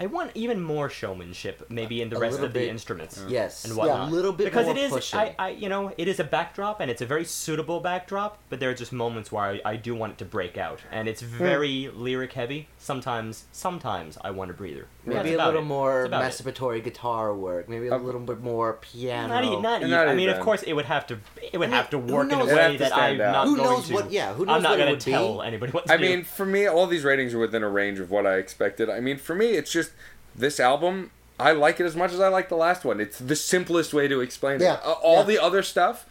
I 0.00 0.06
want 0.06 0.30
even 0.34 0.62
more 0.62 0.88
showmanship 0.88 1.66
maybe 1.68 2.00
in 2.00 2.08
the 2.08 2.16
A 2.16 2.20
rest 2.20 2.32
little 2.32 2.46
of 2.46 2.54
the 2.54 2.60
bit- 2.60 2.68
instruments. 2.70 3.22
yes, 3.28 3.64
and 3.66 3.76
a 3.78 4.06
little 4.06 4.32
bit 4.32 4.44
because 4.44 4.64
more 4.66 4.74
it 4.76 4.80
is 4.80 4.90
pushing. 4.92 5.18
I, 5.20 5.34
I 5.38 5.48
you 5.50 5.68
know 5.68 5.92
it 5.98 6.08
is 6.08 6.18
a 6.18 6.24
backdrop 6.24 6.80
and 6.80 6.90
it's 6.90 7.02
a 7.02 7.06
very 7.06 7.24
suitable 7.26 7.80
backdrop 7.80 8.38
but 8.48 8.60
there 8.60 8.70
are 8.70 8.74
just 8.74 8.92
moments 8.92 9.30
where 9.30 9.44
I, 9.44 9.60
I 9.64 9.76
do 9.76 9.94
want 9.94 10.12
it 10.12 10.18
to 10.18 10.24
break 10.24 10.56
out 10.56 10.80
and 10.90 11.06
it's 11.06 11.20
Hmm. 11.20 11.36
very 11.36 11.90
lyric 11.94 12.32
heavy 12.32 12.68
sometimes 12.78 13.44
sometimes 13.52 14.16
I 14.24 14.30
want 14.30 14.50
a 14.50 14.54
breather 14.54 14.86
maybe 15.04 15.34
a 15.34 15.44
little 15.44 15.60
it. 15.60 15.64
more 15.66 16.08
That's 16.08 16.40
about 16.40 16.54
it. 16.54 16.54
masturbatory 16.56 16.84
guitar 16.84 17.34
work. 17.34 17.68
Maybe 17.68 17.88
a 17.88 17.96
little 17.96 18.20
bit 18.20 18.40
more 18.40 18.74
piano. 18.74 19.28
not, 19.34 19.44
e- 19.44 19.60
not 19.60 19.82
And 19.82 19.90
e- 19.90 19.94
not 19.94 20.08
I 20.08 20.14
mean 20.14 20.30
of 20.30 20.40
course 20.40 20.62
it 20.62 20.72
would 20.72 20.86
have 20.86 21.06
to 21.08 21.18
it 21.42 21.58
would 21.58 21.68
I 21.68 21.70
mean, 21.72 21.76
have 21.76 21.90
to 21.90 21.98
work 21.98 22.26
in 22.32 22.32
a 22.34 22.38
knows? 22.38 22.48
It'd 22.48 22.58
have 22.58 22.70
way 22.72 22.76
that 22.78 22.96
I'm 22.96 23.20
out. 23.20 23.32
not 23.32 23.46
Who 23.48 23.56
going 23.56 23.68
knows 23.68 23.88
to 23.88 23.94
what- 23.94 24.10
yeah, 24.10 24.32
who 24.32 24.46
knows 24.46 24.56
I'm 24.56 24.62
not 24.62 24.78
gonna 24.78 24.92
would 24.92 25.04
be? 25.04 25.10
tell 25.10 25.42
anybody 25.42 25.72
what 25.72 25.86
to 25.86 25.92
I 25.92 25.96
do. 25.98 26.02
mean, 26.04 26.24
for 26.24 26.46
me, 26.46 26.66
all 26.66 26.86
these 26.86 27.04
ratings 27.04 27.34
are 27.34 27.38
within 27.38 27.62
a 27.62 27.68
range 27.68 27.98
of 28.00 28.10
what 28.10 28.26
I 28.26 28.36
expected. 28.36 28.88
I 28.88 29.00
mean, 29.00 29.18
for 29.18 29.34
me, 29.34 29.48
it's 29.50 29.70
just 29.70 29.89
this 30.34 30.60
album. 30.60 31.10
I 31.38 31.52
like 31.52 31.80
it 31.80 31.84
as 31.84 31.96
much 31.96 32.12
as 32.12 32.20
I 32.20 32.28
like 32.28 32.48
the 32.48 32.56
last 32.56 32.84
one. 32.84 33.00
It's 33.00 33.18
the 33.18 33.36
simplest 33.36 33.94
way 33.94 34.08
to 34.08 34.20
explain 34.20 34.60
Yeah, 34.60 34.74
it. 34.74 34.80
Uh, 34.84 34.92
all 34.92 35.16
yeah. 35.20 35.22
the 35.24 35.38
other 35.42 35.62
stuff 35.62 36.06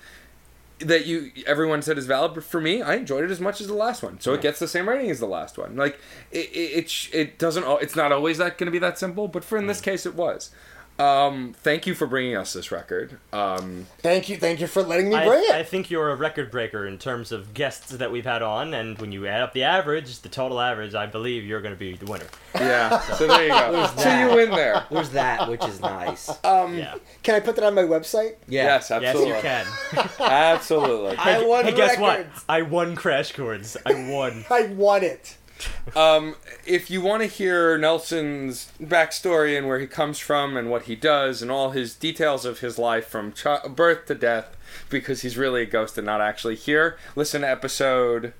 that 0.80 1.06
you 1.06 1.31
everyone 1.45 1.81
said 1.81 1.97
is 1.97 2.06
valid, 2.06 2.34
but 2.34 2.43
for 2.43 2.61
me, 2.61 2.81
I 2.81 2.95
enjoyed 2.95 3.23
it 3.26 3.31
as 3.31 3.39
much 3.41 3.60
as 3.61 3.68
the 3.68 3.73
last 3.73 4.01
one. 4.01 4.19
So 4.22 4.34
it 4.34 4.41
gets 4.41 4.60
the 4.60 4.68
same 4.68 4.88
rating 4.89 5.11
as 5.11 5.19
the 5.19 5.27
last 5.27 5.57
one. 5.57 5.76
Like 5.76 5.99
it, 6.31 6.49
it, 6.51 6.85
it, 6.85 7.10
it 7.14 7.38
doesn't. 7.38 7.65
It's 7.81 7.95
not 7.95 8.11
always 8.11 8.38
that 8.38 8.57
going 8.57 8.68
to 8.68 8.72
be 8.72 8.80
that 8.80 8.97
simple, 8.97 9.27
but 9.27 9.43
for 9.43 9.57
in 9.57 9.68
this 9.68 9.81
case, 9.81 10.06
it 10.06 10.15
was. 10.15 10.51
Um, 11.00 11.56
thank 11.64 11.88
you 11.88 11.96
for 11.96 12.08
bringing 12.08 12.36
us 12.36 12.52
this 12.52 12.72
record. 12.72 13.18
Um, 13.32 13.88
thank 14.00 14.28
you 14.28 14.36
thank 14.36 14.60
you 14.60 14.68
for 14.68 14.84
letting 14.84 15.08
me 15.08 15.16
I, 15.16 15.26
bring 15.26 15.44
it 15.46 15.52
I 15.52 15.64
think 15.64 15.90
you're 15.90 16.10
a 16.10 16.16
record 16.16 16.52
breaker 16.52 16.86
in 16.86 16.98
terms 16.98 17.32
of 17.32 17.54
guests 17.54 17.92
that 17.92 18.12
we've 18.12 18.26
had 18.26 18.42
on, 18.42 18.74
and 18.74 19.00
when 19.00 19.14
you 19.14 19.26
add 19.26 19.42
up 19.42 19.54
the 19.54 19.64
average, 19.64 20.20
the 20.20 20.30
total 20.30 20.60
average, 20.60 20.96
I 20.96 21.06
believe 21.06 21.46
you're 21.46 21.62
going 21.62 21.74
to 21.74 21.80
be 21.80 21.96
the 21.96 22.06
winner. 22.06 22.28
yeah. 22.54 23.00
so 23.00 23.28
there 23.28 23.44
you 23.44 23.50
go. 23.50 23.88
so 23.88 24.04
that. 24.04 24.30
you 24.30 24.36
win 24.36 24.52
there. 24.52 24.86
There's 24.92 25.12
that, 25.12 25.50
which 25.50 25.64
is 25.66 25.80
nice. 25.80 26.30
Um, 26.44 26.78
Yeah. 26.78 26.96
can 27.24 27.36
i 27.36 27.40
put 27.40 27.56
that 27.56 27.64
on 27.64 27.76
my 27.76 27.84
website 27.84 28.36
Yeah. 28.48 28.66
Yes, 28.66 28.92
absolutely. 28.92 29.30
Yes, 29.30 29.68
you 29.94 30.00
can. 30.00 30.10
Absolutely. 30.20 31.18
I 31.18 31.46
won 31.46 31.64
hey, 31.64 31.76
guess 31.76 31.98
what? 31.98 32.18
records. 32.20 32.46
I 32.50 32.62
won 32.64 32.96
Crash 32.96 33.32
Chords. 33.32 33.78
I 33.86 34.10
won. 34.10 34.44
i 34.52 34.64
want 34.64 35.04
it 35.04 35.38
Um, 35.95 36.36
if 36.68 36.91
you 36.91 37.02
want 37.02 37.23
to 37.23 37.27
hear 37.27 37.77
Nelson's 37.77 38.72
backstory 38.80 39.57
and 39.57 39.68
where 39.68 39.80
he 39.80 39.88
comes 39.88 40.19
from 40.19 40.56
and 40.56 40.69
what 40.69 40.84
he 40.84 40.95
does 40.95 41.41
and 41.41 41.49
all 41.49 41.72
his 41.72 41.95
details 41.95 42.45
of 42.45 42.60
his 42.60 42.77
life 42.77 43.07
from 43.07 43.31
chi- 43.31 43.68
birth 43.68 44.06
to 44.06 44.15
death, 44.15 44.56
because 44.90 45.22
he's 45.23 45.36
really 45.36 45.64
a 45.64 45.65
ghost 45.65 45.98
and 45.98 46.06
not 46.06 46.22
actually 46.22 46.56
here, 46.56 46.98
listen 47.15 47.41
to 47.41 47.49
episode. 47.49 48.34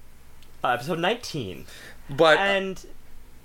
Uh, 0.64 0.70
episode 0.70 1.00
19. 1.00 1.66
But 2.10 2.38
And, 2.38 2.86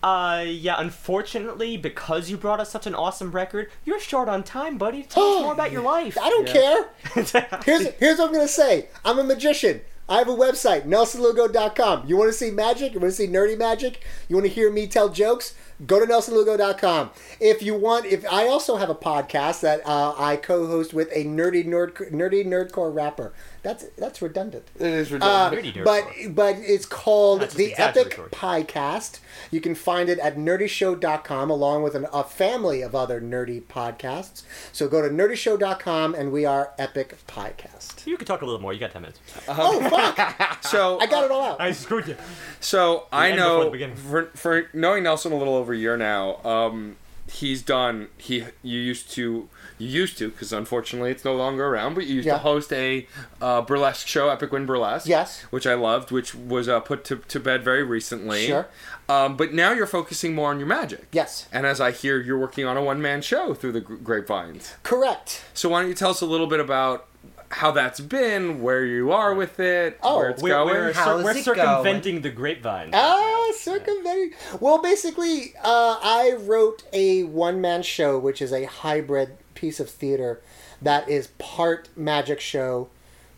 uh, 0.03 0.45
yeah, 0.47 0.75
unfortunately, 0.79 1.79
because 1.79 2.29
you 2.29 2.37
brought 2.37 2.61
us 2.61 2.71
such 2.71 2.87
an 2.87 2.95
awesome 2.95 3.31
record, 3.33 3.71
you're 3.87 4.01
short 4.01 4.29
on 4.29 4.43
time, 4.43 4.77
buddy. 4.77 5.03
Tell 5.05 5.23
us 5.37 5.43
more 5.45 5.53
about 5.55 5.73
your 5.73 5.83
life. 5.83 6.19
i 6.21 6.29
don't 6.29 6.47
care 6.47 6.89
Here's 7.65 7.87
here's 7.95 8.19
what 8.19 8.29
I'm 8.29 8.35
gonna 8.35 8.49
say. 8.49 8.89
I'm 9.05 9.19
a 9.19 9.25
magician. 9.25 9.81
I 10.07 10.19
have 10.19 10.29
a 10.29 10.33
website, 10.33 10.83
nelsonlugo.com. 10.85 12.07
You 12.07 12.19
want 12.19 12.29
to 12.29 12.37
see 12.37 12.51
magic? 12.51 12.93
You 12.93 13.01
want 13.01 13.13
to 13.13 13.17
see 13.17 13.27
nerdy 13.27 13.57
magic? 13.57 14.05
You 14.29 14.37
want 14.37 14.47
to 14.47 14.53
hear 14.53 14.71
me 14.71 14.87
tell 14.87 15.09
jokes? 15.09 15.55
Go 15.87 15.99
to 15.99 16.05
nelsonlugo.com. 16.05 17.11
If 17.41 17.63
you 17.63 17.75
want, 17.75 18.05
if 18.05 18.31
I 18.31 18.47
also 18.47 18.77
have 18.77 18.91
a 18.91 18.95
podcast 18.95 19.63
that 19.63 19.81
uh, 19.87 20.15
I 20.19 20.37
co-host 20.37 20.93
with 20.93 21.09
a 21.13 21.25
nerdy 21.25 21.67
nerd 21.67 22.13
nerdy 22.13 22.45
nerdcore 22.47 22.95
rapper. 22.95 23.33
That's 23.65 23.87
that's 23.97 24.21
redundant. 24.21 24.69
it 24.79 24.83
is 24.83 25.11
Uh, 25.11 25.51
but 25.85 26.07
but 26.29 26.57
it's 26.59 26.85
called 26.85 27.41
That's 27.41 27.55
the 27.55 27.75
Epic 27.77 28.09
exaggeratory. 28.09 28.29
Piecast. 28.31 29.21
You 29.51 29.63
can 29.63 29.75
find 29.75 30.11
it 30.11 30.19
at 30.19 30.37
nerdyshow.com 30.37 31.51
along 31.51 31.83
with 31.83 31.95
an, 31.95 32.07
a 32.13 32.23
family 32.23 32.83
of 32.83 32.95
other 32.95 33.23
nerdy 33.23 33.63
podcasts. 33.63 34.43
So 34.71 34.87
go 34.87 35.01
to 35.01 35.09
nerdyshow.com 35.09 36.15
and 36.15 36.31
we 36.31 36.45
are 36.45 36.73
Epic 36.79 37.17
Piecast. 37.27 38.07
You 38.07 38.19
could 38.19 38.27
talk 38.27 38.43
a 38.43 38.45
little 38.45 38.61
more. 38.61 38.75
You 38.75 38.81
got 38.81 38.93
10 38.93 39.01
minutes. 39.01 39.19
Oh 39.49 39.81
fuck! 39.89 40.63
so 40.65 41.01
I 41.01 41.07
got 41.07 41.25
it 41.25 41.31
all 41.31 41.45
out. 41.45 41.61
I 41.61 41.73
screwed 41.73 42.07
you. 42.07 42.17
So 42.61 43.07
I 43.11 43.31
end 43.31 43.39
before 43.39 43.71
the 43.71 43.87
know 43.87 43.95
for, 43.95 44.25
for 44.35 44.69
knowing 44.75 45.05
Nelson 45.05 45.33
a 45.33 45.37
little 45.37 45.55
over 45.55 45.73
a 45.73 45.77
year 45.79 45.97
now, 45.97 46.37
um, 46.45 46.97
he's 47.31 47.63
done. 47.63 48.09
He 48.19 48.45
you 48.63 48.79
used 48.79 49.11
to 49.13 49.49
you 49.79 49.89
used 49.89 50.17
to 50.19 50.29
because 50.31 50.53
unfortunately 50.53 51.11
it's 51.11 51.25
no 51.25 51.35
longer 51.35 51.67
around. 51.67 51.95
But 51.95 52.07
you 52.07 52.15
used 52.17 52.27
Yeah. 52.27 52.35
to 52.35 52.39
host 52.41 52.73
a 52.73 53.07
uh, 53.41 53.63
burlesque 53.63 54.07
show, 54.07 54.29
Epic 54.31 54.53
Win 54.53 54.67
Burlesque. 54.67 55.07
Yes. 55.07 55.43
which 55.51 55.67
I 55.67 55.75
loved, 55.75 56.11
which 56.11 56.35
was 56.35 56.69
uh, 56.69 56.81
put 56.81 57.05
to, 57.07 57.17
to 57.17 57.41
bed 57.41 57.65
very 57.65 57.83
recently. 57.83 58.47
Sure. 58.47 58.67
Um, 59.09 59.37
but 59.37 59.53
now 59.53 59.73
you're 59.73 59.87
focusing 59.87 60.35
more 60.35 60.51
on 60.51 60.59
your 60.59 60.69
magic. 60.69 61.09
Yes, 61.13 61.47
And 61.53 61.67
as 61.67 61.81
I 61.81 61.91
hear, 61.91 62.21
you're 62.21 62.39
working 62.39 62.65
on 62.65 62.77
a 62.77 62.83
one 62.83 63.03
man 63.03 63.21
show 63.21 63.53
through 63.53 63.73
the 63.73 63.81
grapevines. 63.81 64.75
correct. 64.83 65.45
So 65.53 65.69
why 65.69 65.81
don't 65.81 65.89
you 65.89 65.95
tell 65.95 66.11
us 66.11 66.21
a 66.23 66.27
little 66.27 66.47
bit 66.47 66.61
about 66.61 67.07
how 67.51 67.71
that's 67.71 68.01
been, 68.01 68.63
where 68.63 68.85
you 68.85 69.13
are 69.13 69.35
with 69.35 69.61
it, 69.61 69.99
Oh, 70.03 70.17
where 70.17 70.31
it's 70.31 70.43
We're, 70.43 70.49
going? 70.49 70.75
we're, 70.75 70.93
How 70.95 71.05
cir- 71.05 71.19
is 71.19 71.25
we're 71.25 71.37
it 71.37 71.45
circumventing 71.45 72.23
the 72.23 72.31
grapevine. 72.31 72.91
Oh, 72.95 73.55
circumventing. 73.59 74.33
Well, 74.59 74.81
basically, 74.83 75.55
uh, 75.63 75.99
I 76.03 76.37
wrote 76.41 76.83
a 76.93 77.25
one 77.25 77.61
man 77.61 77.83
show, 77.83 78.19
which 78.19 78.41
is 78.43 78.53
a 78.53 78.65
hybrid 78.65 79.37
piece 79.65 79.81
of 79.81 79.89
theater 79.89 80.43
that 80.83 81.09
is 81.09 81.29
part 81.39 81.89
magic 81.97 82.39
show, 82.39 82.89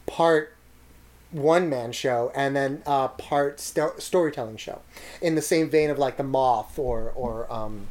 part 0.07 0.53
one 1.31 1.70
man 1.70 1.93
show, 1.93 2.32
and 2.35 2.57
then 2.57 2.82
uh, 2.85 3.07
part 3.07 3.61
sto- 3.61 3.94
storytelling 3.98 4.57
show, 4.57 4.81
in 5.23 5.36
the 5.36 5.43
same 5.43 5.70
vein 5.70 5.89
of 5.89 5.98
like 5.98 6.16
the 6.16 6.24
Moth 6.24 6.78
or 6.81 7.12
or 7.15 7.51
um, 7.53 7.86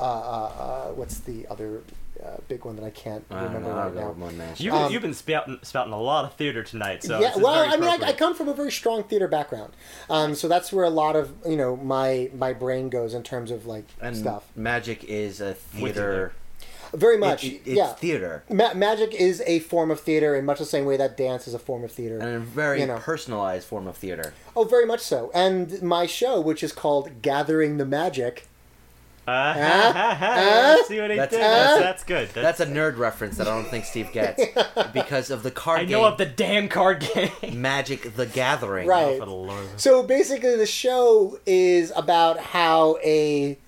uh, 0.00 0.02
uh, 0.02 0.06
uh, 0.06 0.86
what's 0.94 1.20
the 1.20 1.46
other 1.46 1.82
uh, 2.24 2.38
big 2.48 2.64
one 2.64 2.74
that 2.74 2.84
I 2.84 2.90
can't 2.90 3.24
remember. 3.30 3.70
I'll 3.70 3.84
right 3.84 3.94
now. 3.94 4.08
with 4.08 4.18
one 4.18 4.36
man. 4.36 4.54
You, 4.56 4.72
Um, 4.72 4.92
you've 4.92 5.02
been 5.02 5.14
spouting, 5.14 5.60
spouting 5.62 5.92
a 5.92 6.00
lot 6.00 6.24
of 6.24 6.34
theater 6.34 6.64
tonight, 6.64 7.04
so 7.04 7.20
yeah, 7.20 7.34
this 7.34 7.42
well, 7.42 7.72
I 7.72 7.76
mean, 7.76 8.02
I, 8.02 8.08
I 8.08 8.12
come 8.14 8.34
from 8.34 8.48
a 8.48 8.54
very 8.54 8.72
strong 8.72 9.04
theater 9.04 9.28
background, 9.28 9.74
um, 10.10 10.34
so 10.34 10.48
that's 10.48 10.72
where 10.72 10.84
a 10.84 10.90
lot 10.90 11.14
of 11.14 11.32
you 11.46 11.56
know 11.56 11.76
my 11.76 12.30
my 12.34 12.52
brain 12.52 12.88
goes 12.88 13.14
in 13.14 13.22
terms 13.22 13.52
of 13.52 13.64
like 13.64 13.86
and 14.00 14.16
stuff. 14.16 14.50
magic 14.56 15.04
is 15.04 15.40
a 15.40 15.50
you 15.74 15.92
theater. 15.92 16.32
Very 16.96 17.18
much, 17.18 17.44
it- 17.44 17.60
it's 17.64 17.76
yeah. 17.76 17.92
theater. 17.94 18.42
Ma- 18.50 18.74
magic 18.74 19.14
is 19.14 19.42
a 19.46 19.58
form 19.60 19.90
of 19.90 20.00
theater 20.00 20.34
in 20.34 20.44
much 20.44 20.58
the 20.58 20.64
same 20.64 20.84
way 20.84 20.96
that 20.96 21.16
dance 21.16 21.46
is 21.46 21.54
a 21.54 21.58
form 21.58 21.84
of 21.84 21.92
theater. 21.92 22.18
And 22.18 22.34
a 22.36 22.38
very 22.40 22.80
You 22.80 22.86
know. 22.86 22.96
personalized 22.98 23.66
form 23.66 23.86
of 23.86 23.96
theater. 23.96 24.32
oh, 24.56 24.64
very 24.64 24.86
much 24.86 25.00
so. 25.00 25.30
And 25.34 25.82
my 25.82 26.06
show, 26.06 26.40
which 26.40 26.62
is 26.62 26.72
called 26.72 27.22
Gathering 27.22 27.76
the 27.76 27.84
Magic, 27.86 28.46
Uh, 29.28 29.30
Uh, 29.32 30.82
see 30.84 31.00
what 31.00 31.10
he 31.10 31.16
That's- 31.16 31.30
did? 31.30 31.40
That's, 31.40 31.80
that's 31.80 32.04
good. 32.04 32.28
That's 32.32 32.60
a 32.60 32.66
nerd 32.66 32.96
reference 32.96 33.36
that 33.38 33.48
I 33.48 33.50
don't 33.56 33.68
think 33.68 33.84
Steve 33.84 34.12
gets 34.12 34.40
because 34.92 35.30
of 35.30 35.42
the 35.42 35.50
card 35.50 35.80
I 35.80 35.84
game 35.84 35.92
know 35.98 36.04
of 36.04 36.16
the 36.16 36.26
damn 36.26 36.68
card 36.68 37.00
game. 37.12 37.30
Magic 37.60 38.14
the 38.14 38.26
Gathering. 38.26 38.86
Right. 38.86 39.16
Oh, 39.16 39.18
for 39.18 39.24
the 39.26 39.32
Lord. 39.32 39.66
So 39.80 40.04
basically, 40.04 40.54
the 40.54 40.64
show 40.66 41.40
is 41.44 41.92
about 41.96 42.38
how 42.38 42.98
a 43.02 43.58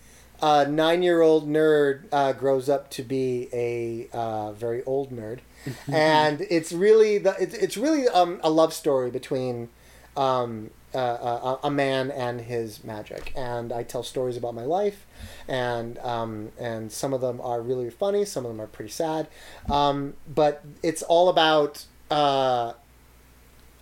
uh, 0.40 0.66
nine-year-old 0.68 1.48
nerd 1.48 2.04
uh, 2.12 2.32
grows 2.32 2.68
up 2.68 2.90
to 2.90 3.02
be 3.02 3.48
a 3.52 4.08
uh, 4.16 4.52
very 4.52 4.84
old 4.84 5.10
nerd, 5.10 5.40
and 5.92 6.42
it's 6.42 6.72
really 6.72 7.18
the 7.18 7.34
it's, 7.40 7.54
it's 7.54 7.76
really 7.76 8.08
um, 8.08 8.40
a 8.42 8.50
love 8.50 8.72
story 8.72 9.10
between 9.10 9.68
um, 10.16 10.70
uh, 10.94 11.56
a, 11.62 11.66
a 11.66 11.70
man 11.70 12.10
and 12.10 12.40
his 12.40 12.82
magic. 12.84 13.32
And 13.36 13.72
I 13.72 13.82
tell 13.82 14.02
stories 14.02 14.36
about 14.36 14.54
my 14.54 14.64
life, 14.64 15.06
and 15.46 15.98
um, 15.98 16.52
and 16.58 16.90
some 16.92 17.12
of 17.12 17.20
them 17.20 17.40
are 17.40 17.60
really 17.60 17.90
funny, 17.90 18.24
some 18.24 18.44
of 18.44 18.50
them 18.50 18.60
are 18.60 18.66
pretty 18.66 18.90
sad, 18.90 19.28
um, 19.70 20.14
but 20.26 20.64
it's 20.82 21.02
all 21.02 21.28
about. 21.28 21.84
Uh, 22.10 22.72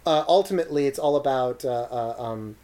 uh, 0.05 0.25
ultimately, 0.29 0.87
it's 0.87 1.01
all 1.01 1.17
about 1.17 1.65
uh, 1.65 1.89
uh, 1.91 2.15
um, 2.17 2.55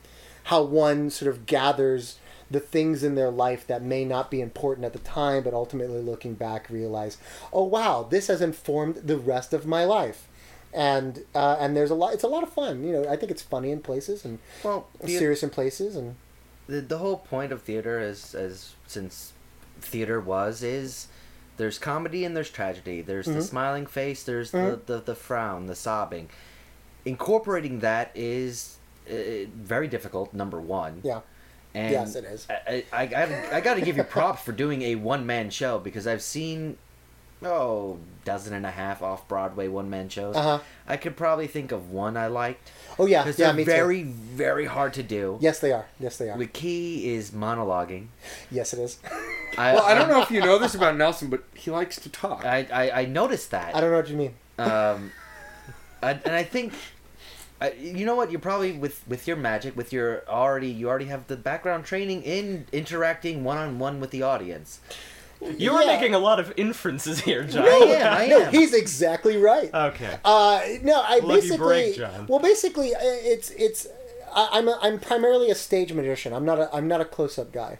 how 0.44 0.62
one 0.62 1.10
sort 1.10 1.28
of 1.28 1.44
gathers 1.44 2.18
the 2.52 2.60
things 2.60 3.02
in 3.02 3.14
their 3.16 3.30
life 3.30 3.66
that 3.66 3.82
may 3.82 4.04
not 4.04 4.30
be 4.30 4.40
important 4.40 4.84
at 4.84 4.92
the 4.92 4.98
time, 5.00 5.42
but 5.42 5.54
ultimately 5.54 6.00
looking 6.02 6.34
back, 6.34 6.68
realize, 6.70 7.16
oh 7.52 7.64
wow, 7.64 8.06
this 8.08 8.26
has 8.28 8.40
informed 8.40 8.96
the 8.96 9.16
rest 9.16 9.52
of 9.52 9.66
my 9.66 9.84
life. 9.84 10.28
And 10.74 11.24
uh, 11.34 11.56
and 11.60 11.76
there's 11.76 11.90
a 11.90 11.94
lot. 11.94 12.14
It's 12.14 12.22
a 12.24 12.28
lot 12.28 12.42
of 12.42 12.50
fun. 12.52 12.84
You 12.84 12.92
know, 12.92 13.08
I 13.08 13.16
think 13.16 13.30
it's 13.30 13.42
funny 13.42 13.70
in 13.70 13.80
places 13.80 14.24
and 14.24 14.38
Well, 14.64 14.86
the, 15.00 15.08
serious 15.18 15.42
in 15.42 15.50
places. 15.50 15.96
And 15.96 16.14
the, 16.66 16.80
the 16.80 16.98
whole 16.98 17.18
point 17.18 17.52
of 17.52 17.60
theater 17.62 18.00
is 18.00 18.34
as 18.34 18.74
since 18.86 19.32
theater 19.80 20.18
was 20.20 20.62
is 20.62 21.08
there's 21.58 21.78
comedy 21.78 22.24
and 22.24 22.34
there's 22.34 22.48
tragedy. 22.50 23.02
There's 23.02 23.26
the 23.26 23.32
Mhm. 23.40 23.42
smiling 23.42 23.86
face. 23.86 24.22
There's 24.22 24.52
Mhm. 24.52 24.86
the, 24.86 24.94
the 24.94 25.00
the 25.02 25.14
frown, 25.14 25.66
the 25.66 25.74
sobbing. 25.74 26.30
Incorporating 27.04 27.80
that 27.80 28.10
is 28.14 28.76
uh, 29.10 29.46
very 29.54 29.88
difficult. 29.88 30.32
Number 30.32 30.60
one. 30.60 31.00
yeah, 31.02 31.20
And 31.74 31.90
Yes, 31.92 32.14
it 32.14 32.24
is. 32.24 32.46
I, 32.50 32.84
I, 32.92 33.02
I, 33.02 33.06
gotta, 33.06 33.56
I 33.56 33.60
gotta 33.60 33.80
give 33.80 33.96
you 33.96 34.04
props 34.04 34.42
for 34.42 34.52
doing 34.52 34.82
a 34.82 34.94
one 34.96 35.24
man 35.26 35.50
show 35.50 35.78
because 35.78 36.06
I've 36.06 36.22
seen, 36.22 36.76
oh, 37.42 37.98
dozen 38.24 38.52
and 38.54 38.66
a 38.66 38.70
half 38.70 39.02
off 39.02 39.26
Broadway 39.26 39.68
one 39.68 39.88
man 39.88 40.08
shows. 40.08 40.36
Uh-huh. 40.36 40.58
I 40.86 40.96
could 40.96 41.16
probably 41.16 41.46
think 41.46 41.72
of 41.72 41.90
one 41.90 42.16
I 42.16 42.26
liked 42.26 42.70
oh 42.98 43.06
yeah, 43.06 43.22
because 43.22 43.38
yeah, 43.38 43.46
they're 43.46 43.54
me 43.54 43.64
very, 43.64 44.02
too. 44.02 44.10
very 44.10 44.66
hard 44.66 44.92
to 44.94 45.02
do. 45.02 45.38
Yes, 45.40 45.60
they 45.60 45.72
are. 45.72 45.86
Yes, 45.98 46.18
they 46.18 46.28
are. 46.30 46.36
The 46.38 46.46
key 46.46 47.14
is 47.14 47.30
monologuing. 47.30 48.08
yes, 48.50 48.74
it 48.74 48.78
is. 48.78 48.98
I, 49.56 49.74
Well, 49.74 49.84
I 49.84 49.94
don't 49.94 50.08
know 50.08 50.22
if 50.22 50.30
you 50.30 50.40
know 50.40 50.58
this 50.58 50.74
about 50.74 50.96
Nelson, 50.96 51.30
but 51.30 51.44
he 51.54 51.70
likes 51.70 51.96
to 52.00 52.08
talk. 52.10 52.44
I, 52.44 52.66
I, 52.72 53.00
I 53.02 53.04
noticed 53.06 53.50
that. 53.50 53.74
I 53.74 53.80
don't 53.80 53.90
know 53.90 53.96
what 53.96 54.08
you 54.08 54.16
mean. 54.16 54.34
um, 54.58 55.12
I, 56.02 56.12
and 56.12 56.34
I 56.34 56.42
think, 56.42 56.72
I, 57.62 57.72
you 57.72 58.04
know 58.04 58.14
what? 58.16 58.30
You're 58.30 58.40
probably 58.40 58.72
with 58.72 59.02
with 59.06 59.26
your 59.28 59.36
magic, 59.36 59.76
with 59.76 59.92
your 59.92 60.28
already, 60.28 60.68
you 60.68 60.88
already 60.88 61.06
have 61.06 61.26
the 61.28 61.36
background 61.36 61.84
training 61.84 62.22
in 62.22 62.66
interacting 62.72 63.44
one 63.44 63.56
on 63.58 63.78
one 63.78 64.00
with 64.00 64.10
the 64.10 64.22
audience. 64.22 64.80
You 65.40 65.72
are 65.74 65.82
Yeah. 65.82 65.96
making 65.96 66.14
a 66.14 66.18
lot 66.20 66.38
of 66.38 66.52
inferences 66.56 67.20
here, 67.20 67.42
John. 67.44 67.64
I 67.64 67.68
am, 67.68 68.16
I 68.16 68.26
no, 68.26 68.40
am. 68.42 68.52
he's 68.52 68.72
exactly 68.74 69.36
right. 69.36 69.72
Okay. 69.74 70.18
Uh, 70.24 70.60
no, 70.82 71.02
I 71.04 71.18
Lucky 71.18 71.40
basically. 71.40 71.56
break, 71.58 71.96
John. 71.96 72.26
Well, 72.28 72.38
basically, 72.40 72.94
uh, 72.94 72.98
it's 73.02 73.50
it's. 73.52 73.86
I, 74.34 74.48
I'm 74.52 74.68
a, 74.68 74.78
I'm 74.82 74.98
primarily 75.00 75.50
a 75.50 75.54
stage 75.54 75.92
magician. 75.92 76.32
I'm 76.32 76.44
not 76.44 76.58
a 76.58 76.74
I'm 76.74 76.86
not 76.88 77.00
a 77.00 77.04
close 77.04 77.38
up 77.38 77.52
guy. 77.52 77.78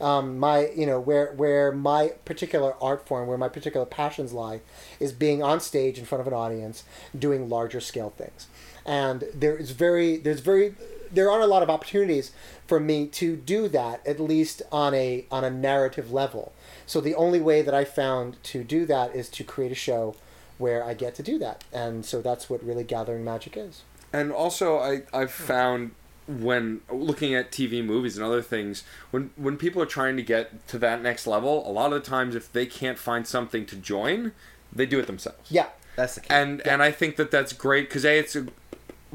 Um, 0.00 0.38
my 0.38 0.68
you 0.74 0.86
know 0.86 0.98
where 0.98 1.32
where 1.32 1.72
my 1.72 2.12
particular 2.24 2.74
art 2.80 3.06
form, 3.06 3.28
where 3.28 3.36
my 3.36 3.48
particular 3.50 3.84
passions 3.84 4.32
lie, 4.32 4.60
is 4.98 5.12
being 5.12 5.42
on 5.42 5.60
stage 5.60 5.98
in 5.98 6.06
front 6.06 6.20
of 6.20 6.26
an 6.26 6.32
audience, 6.32 6.84
doing 7.18 7.50
larger 7.50 7.80
scale 7.80 8.08
things, 8.16 8.46
and 8.84 9.24
there 9.34 9.56
is 9.56 9.70
very 9.70 10.16
there's 10.16 10.40
very 10.40 10.74
there 11.12 11.30
aren't 11.30 11.42
a 11.42 11.46
lot 11.46 11.62
of 11.62 11.68
opportunities 11.68 12.32
for 12.66 12.78
me 12.78 13.06
to 13.06 13.36
do 13.36 13.66
that 13.68 14.06
at 14.06 14.20
least 14.20 14.62
on 14.70 14.94
a 14.94 15.26
on 15.30 15.44
a 15.44 15.50
narrative 15.50 16.12
level. 16.12 16.52
So 16.86 17.00
the 17.00 17.14
only 17.14 17.40
way 17.40 17.62
that 17.62 17.74
I 17.74 17.84
found 17.84 18.42
to 18.44 18.64
do 18.64 18.86
that 18.86 19.14
is 19.14 19.28
to 19.30 19.44
create 19.44 19.72
a 19.72 19.76
show 19.76 20.16
where 20.58 20.84
I 20.84 20.94
get 20.94 21.14
to 21.16 21.22
do 21.22 21.38
that, 21.38 21.64
and 21.72 22.04
so 22.04 22.20
that's 22.20 22.50
what 22.50 22.62
really 22.62 22.84
gathering 22.84 23.24
magic 23.24 23.56
is. 23.56 23.82
And 24.12 24.30
also, 24.32 24.78
I 24.78 25.02
I've 25.12 25.32
found 25.32 25.92
when 26.26 26.80
looking 26.90 27.34
at 27.34 27.50
TV 27.50 27.84
movies 27.84 28.16
and 28.16 28.24
other 28.24 28.42
things, 28.42 28.84
when 29.10 29.30
when 29.36 29.56
people 29.56 29.82
are 29.82 29.86
trying 29.86 30.16
to 30.16 30.22
get 30.22 30.66
to 30.68 30.78
that 30.78 31.02
next 31.02 31.26
level, 31.26 31.68
a 31.68 31.72
lot 31.72 31.92
of 31.92 32.02
the 32.02 32.08
times 32.08 32.34
if 32.34 32.52
they 32.52 32.66
can't 32.66 32.98
find 32.98 33.26
something 33.26 33.66
to 33.66 33.76
join, 33.76 34.32
they 34.72 34.86
do 34.86 34.98
it 34.98 35.06
themselves. 35.06 35.50
Yeah, 35.50 35.66
That's 35.96 36.14
the 36.14 36.20
key. 36.20 36.28
And 36.30 36.66
and 36.66 36.82
I 36.82 36.92
think 36.92 37.16
that 37.16 37.30
that's 37.30 37.52
great 37.52 37.88
because 37.88 38.04
a 38.04 38.18
it's 38.18 38.36
a, 38.36 38.46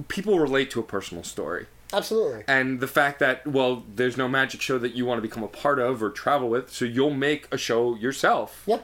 people 0.08 0.40
relate 0.40 0.70
to 0.72 0.80
a 0.80 0.84
personal 0.84 1.24
story. 1.24 1.68
absolutely. 1.94 2.44
And 2.48 2.80
the 2.80 2.88
fact 2.88 3.20
that 3.20 3.46
well, 3.48 3.84
there's 3.96 4.18
no 4.18 4.28
magic 4.28 4.62
show 4.62 4.78
that 4.80 4.94
you 4.96 5.06
want 5.06 5.18
to 5.18 5.22
become 5.22 5.44
a 5.44 5.48
part 5.48 5.80
of 5.80 6.02
or 6.04 6.10
travel 6.10 6.50
with, 6.50 6.72
so 6.72 6.86
you'll 6.86 7.14
make 7.14 7.48
a 7.52 7.58
show 7.58 7.96
yourself 7.96 8.64
Yeah, 8.66 8.80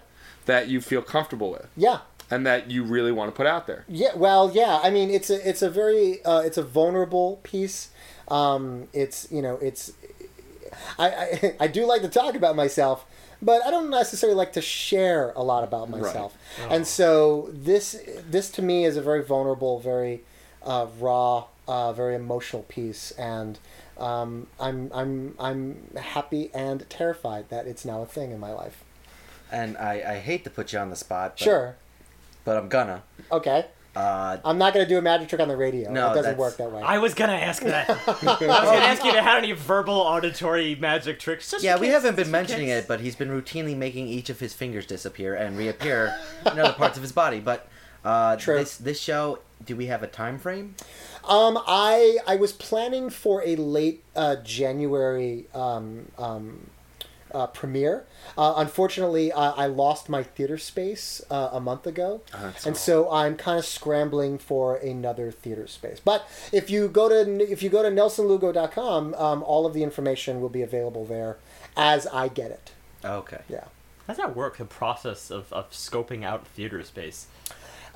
that 0.45 0.67
you 0.67 0.81
feel 0.81 1.01
comfortable 1.01 1.51
with 1.51 1.67
yeah. 1.75 1.99
and 2.29 2.45
that 2.45 2.69
you 2.71 2.83
really 2.83 3.11
want 3.11 3.29
to 3.31 3.35
put 3.35 3.47
out 3.47 3.67
there. 3.67 3.83
Yeah, 3.87 4.15
well, 4.15 4.51
yeah. 4.53 4.79
I 4.83 4.89
mean, 4.89 5.09
it's 5.09 5.29
a 5.29 5.47
it's 5.47 5.61
a 5.61 5.69
very 5.69 6.23
uh, 6.25 6.41
it's 6.41 6.57
a 6.57 6.63
vulnerable 6.63 7.39
piece. 7.43 7.89
Um, 8.27 8.87
it's 8.93 9.27
you 9.31 9.41
know 9.41 9.55
it's 9.61 9.91
I, 10.97 11.07
I 11.09 11.55
I 11.61 11.67
do 11.67 11.85
like 11.85 12.01
to 12.03 12.09
talk 12.09 12.35
about 12.35 12.55
myself, 12.55 13.05
but 13.41 13.65
I 13.65 13.71
don't 13.71 13.89
necessarily 13.89 14.37
like 14.37 14.53
to 14.53 14.61
share 14.61 15.31
a 15.35 15.43
lot 15.43 15.63
about 15.63 15.89
myself. 15.89 16.37
Right. 16.59 16.71
And 16.71 16.87
so 16.87 17.49
this 17.51 17.99
this 18.29 18.49
to 18.51 18.61
me 18.61 18.85
is 18.85 18.95
a 18.97 19.01
very 19.01 19.23
vulnerable, 19.23 19.79
very 19.79 20.23
uh, 20.63 20.87
raw, 20.99 21.45
uh, 21.67 21.93
very 21.93 22.15
emotional 22.15 22.63
piece, 22.63 23.11
and 23.11 23.59
um, 23.97 24.47
I'm 24.59 24.91
I'm 24.93 25.35
I'm 25.39 25.87
happy 25.97 26.49
and 26.53 26.89
terrified 26.89 27.49
that 27.49 27.67
it's 27.67 27.85
now 27.85 28.01
a 28.01 28.05
thing 28.05 28.31
in 28.31 28.39
my 28.39 28.51
life. 28.53 28.83
and 29.51 29.77
I, 29.77 30.03
I 30.13 30.19
hate 30.19 30.43
to 30.45 30.49
put 30.49 30.71
you 30.73 30.79
on 30.79 30.89
the 30.89 30.95
spot. 30.95 31.33
But, 31.37 31.43
Sure. 31.43 31.75
But 32.45 32.57
I'm 32.57 32.69
gonna. 32.69 33.03
Okay. 33.31 33.65
Uh, 33.93 34.37
I'm 34.45 34.57
not 34.57 34.73
going 34.73 34.85
to 34.85 34.89
do 34.89 34.97
a 34.97 35.01
magic 35.01 35.27
trick 35.27 35.41
on 35.41 35.49
the 35.49 35.57
radio. 35.57 35.91
No, 35.91 36.05
it 36.11 36.15
doesn't 36.15 36.23
that's- 36.23 36.39
work 36.39 36.55
that 36.55 36.71
way. 36.71 36.81
I 36.81 36.97
was 36.99 37.13
gonna 37.13 37.33
ask 37.33 37.61
that. 37.63 37.89
I 38.07 38.11
was 38.11 38.21
gonna 38.39 38.53
ask 38.53 39.03
you 39.03 39.09
if 39.09 39.15
you 39.17 39.21
had 39.21 39.39
any 39.39 39.51
verbal 39.51 39.95
auditory 39.95 40.75
magic 40.75 41.19
tricks. 41.19 41.51
Just 41.51 41.61
yeah, 41.61 41.75
we 41.77 41.87
case, 41.87 41.95
haven't 41.95 42.15
been 42.15 42.31
mentioning 42.31 42.67
case. 42.67 42.83
it, 42.85 42.87
but 42.87 43.01
he's 43.01 43.17
been 43.17 43.27
routinely 43.29 43.75
making 43.75 44.07
each 44.07 44.29
of 44.29 44.39
his 44.39 44.53
fingers 44.53 44.85
disappear 44.85 45.35
and 45.35 45.57
reappear 45.57 46.15
in 46.45 46.57
other 46.57 46.71
parts 46.71 46.95
of 46.95 47.03
his 47.03 47.11
body. 47.11 47.41
But 47.41 47.67
uh, 48.05 48.37
True. 48.37 48.59
this 48.59 48.77
this 48.77 48.97
show, 48.97 49.39
do 49.65 49.75
we 49.75 49.87
have 49.87 50.03
a 50.03 50.07
time 50.07 50.37
frame? 50.37 50.75
Um, 51.23 51.59
I 51.67 52.17
I 52.27 52.35
was 52.35 52.51
planning 52.53 53.09
for 53.09 53.43
a 53.45 53.55
late 53.55 54.03
uh, 54.15 54.37
January 54.37 55.45
um, 55.53 56.11
um, 56.17 56.69
uh, 57.33 57.47
premiere. 57.47 58.05
Uh, 58.37 58.53
unfortunately, 58.57 59.31
I, 59.31 59.49
I 59.51 59.65
lost 59.67 60.09
my 60.09 60.23
theater 60.23 60.57
space 60.57 61.21
uh, 61.29 61.49
a 61.51 61.59
month 61.59 61.87
ago, 61.87 62.21
that's 62.31 62.65
and 62.65 62.75
all. 62.75 62.79
so 62.79 63.11
I'm 63.11 63.35
kind 63.35 63.57
of 63.59 63.65
scrambling 63.65 64.37
for 64.37 64.75
another 64.75 65.31
theater 65.31 65.67
space. 65.67 65.99
But 66.03 66.27
if 66.51 66.69
you 66.69 66.87
go 66.87 67.09
to 67.09 67.51
if 67.51 67.63
you 67.63 67.69
go 67.69 67.83
to 67.83 67.89
nelsonlugo.com, 67.89 69.13
um, 69.15 69.43
all 69.43 69.65
of 69.65 69.73
the 69.73 69.83
information 69.83 70.41
will 70.41 70.49
be 70.49 70.61
available 70.61 71.05
there 71.05 71.37
as 71.77 72.07
I 72.07 72.27
get 72.27 72.51
it. 72.51 72.71
Okay. 73.03 73.41
Yeah. 73.49 73.65
How 74.07 74.13
does 74.13 74.17
that 74.17 74.35
work? 74.35 74.57
The 74.57 74.65
process 74.65 75.29
of, 75.31 75.51
of 75.53 75.71
scoping 75.71 76.23
out 76.23 76.45
theater 76.47 76.83
space. 76.83 77.27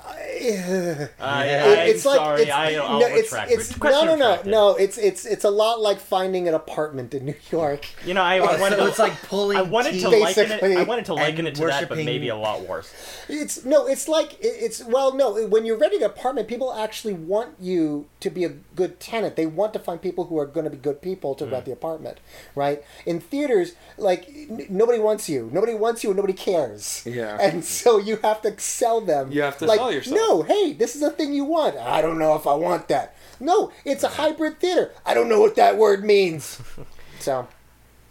I- 0.06 1.08
I, 1.18 1.44
It- 1.46 1.78
I'm 1.78 1.88
it's 1.88 2.04
like 2.04 2.40
it's, 2.40 2.50
I, 2.50 2.72
no, 2.72 3.00
it's, 3.02 3.32
it's 3.32 3.80
no, 3.82 4.04
no, 4.04 4.16
no, 4.16 4.42
no. 4.44 4.76
It's 4.76 4.98
it's 4.98 5.24
it's 5.24 5.44
a 5.44 5.50
lot 5.50 5.80
like 5.80 5.98
finding 5.98 6.46
an 6.48 6.54
apartment 6.54 7.14
in 7.14 7.24
New 7.24 7.34
York. 7.50 7.86
You 8.04 8.14
know, 8.14 8.22
I, 8.22 8.36
I 8.36 8.60
wanted 8.60 8.76
so 8.76 8.84
to. 8.84 8.90
it's 8.90 8.98
like 8.98 9.20
pulling 9.22 9.58
I 9.58 9.62
wanted 9.62 9.94
to 9.94 10.10
teeth. 10.10 10.20
liken 10.20 10.52
it. 10.52 10.62
I 10.78 10.82
wanted 10.84 11.06
to 11.06 11.14
liken 11.14 11.46
And 11.46 11.48
it 11.48 11.54
to 11.56 11.66
that, 11.66 11.88
but 11.88 11.98
maybe 11.98 12.28
a 12.28 12.36
lot 12.36 12.62
worse. 12.68 12.92
It's 13.28 13.64
no, 13.64 13.86
it's 13.86 14.08
like 14.08 14.36
it's 14.40 14.84
well, 14.84 15.14
no. 15.14 15.46
When 15.46 15.64
you're 15.66 15.78
renting 15.78 16.02
an 16.02 16.10
apartment, 16.10 16.48
people 16.48 16.72
actually 16.72 17.14
want 17.14 17.54
you 17.60 18.06
to 18.20 18.30
be 18.30 18.44
a 18.44 18.50
good 18.50 19.00
tenant. 19.00 19.36
They 19.36 19.46
want 19.46 19.72
to 19.72 19.78
find 19.78 20.00
people 20.00 20.26
who 20.26 20.38
are 20.38 20.46
going 20.46 20.64
to 20.64 20.70
be 20.70 20.76
good 20.76 21.02
people 21.02 21.34
to 21.36 21.46
rent 21.46 21.62
mm. 21.62 21.66
the 21.66 21.72
apartment, 21.72 22.18
right? 22.54 22.82
In 23.04 23.20
theaters, 23.20 23.74
like 23.96 24.28
n- 24.28 24.66
nobody 24.68 24.98
wants 24.98 25.28
you, 25.28 25.50
nobody 25.52 25.74
wants 25.74 26.04
you, 26.04 26.10
and 26.10 26.16
nobody 26.16 26.34
cares. 26.34 27.02
Yeah. 27.06 27.38
and 27.40 27.64
so 27.64 27.98
you 27.98 28.16
have 28.22 28.42
to 28.42 28.58
sell 28.60 29.00
them. 29.00 29.32
You 29.32 29.42
have 29.42 29.58
to 29.58 29.66
like, 29.66 29.78
sell 29.78 29.92
yourself. 29.96 30.16
No, 30.16 30.42
hey, 30.42 30.72
this 30.72 30.94
is 30.96 31.02
a 31.02 31.10
thing 31.10 31.32
you 31.34 31.44
want. 31.44 31.76
I 31.76 32.00
don't 32.00 32.18
know 32.18 32.34
if 32.36 32.46
I 32.46 32.54
want 32.54 32.88
that. 32.88 33.14
No, 33.40 33.72
it's 33.84 34.02
a 34.04 34.08
hybrid 34.08 34.60
theater. 34.60 34.92
I 35.04 35.12
don't 35.14 35.28
know 35.28 35.40
what 35.40 35.56
that 35.56 35.76
word 35.76 36.04
means. 36.04 36.60
so, 37.20 37.46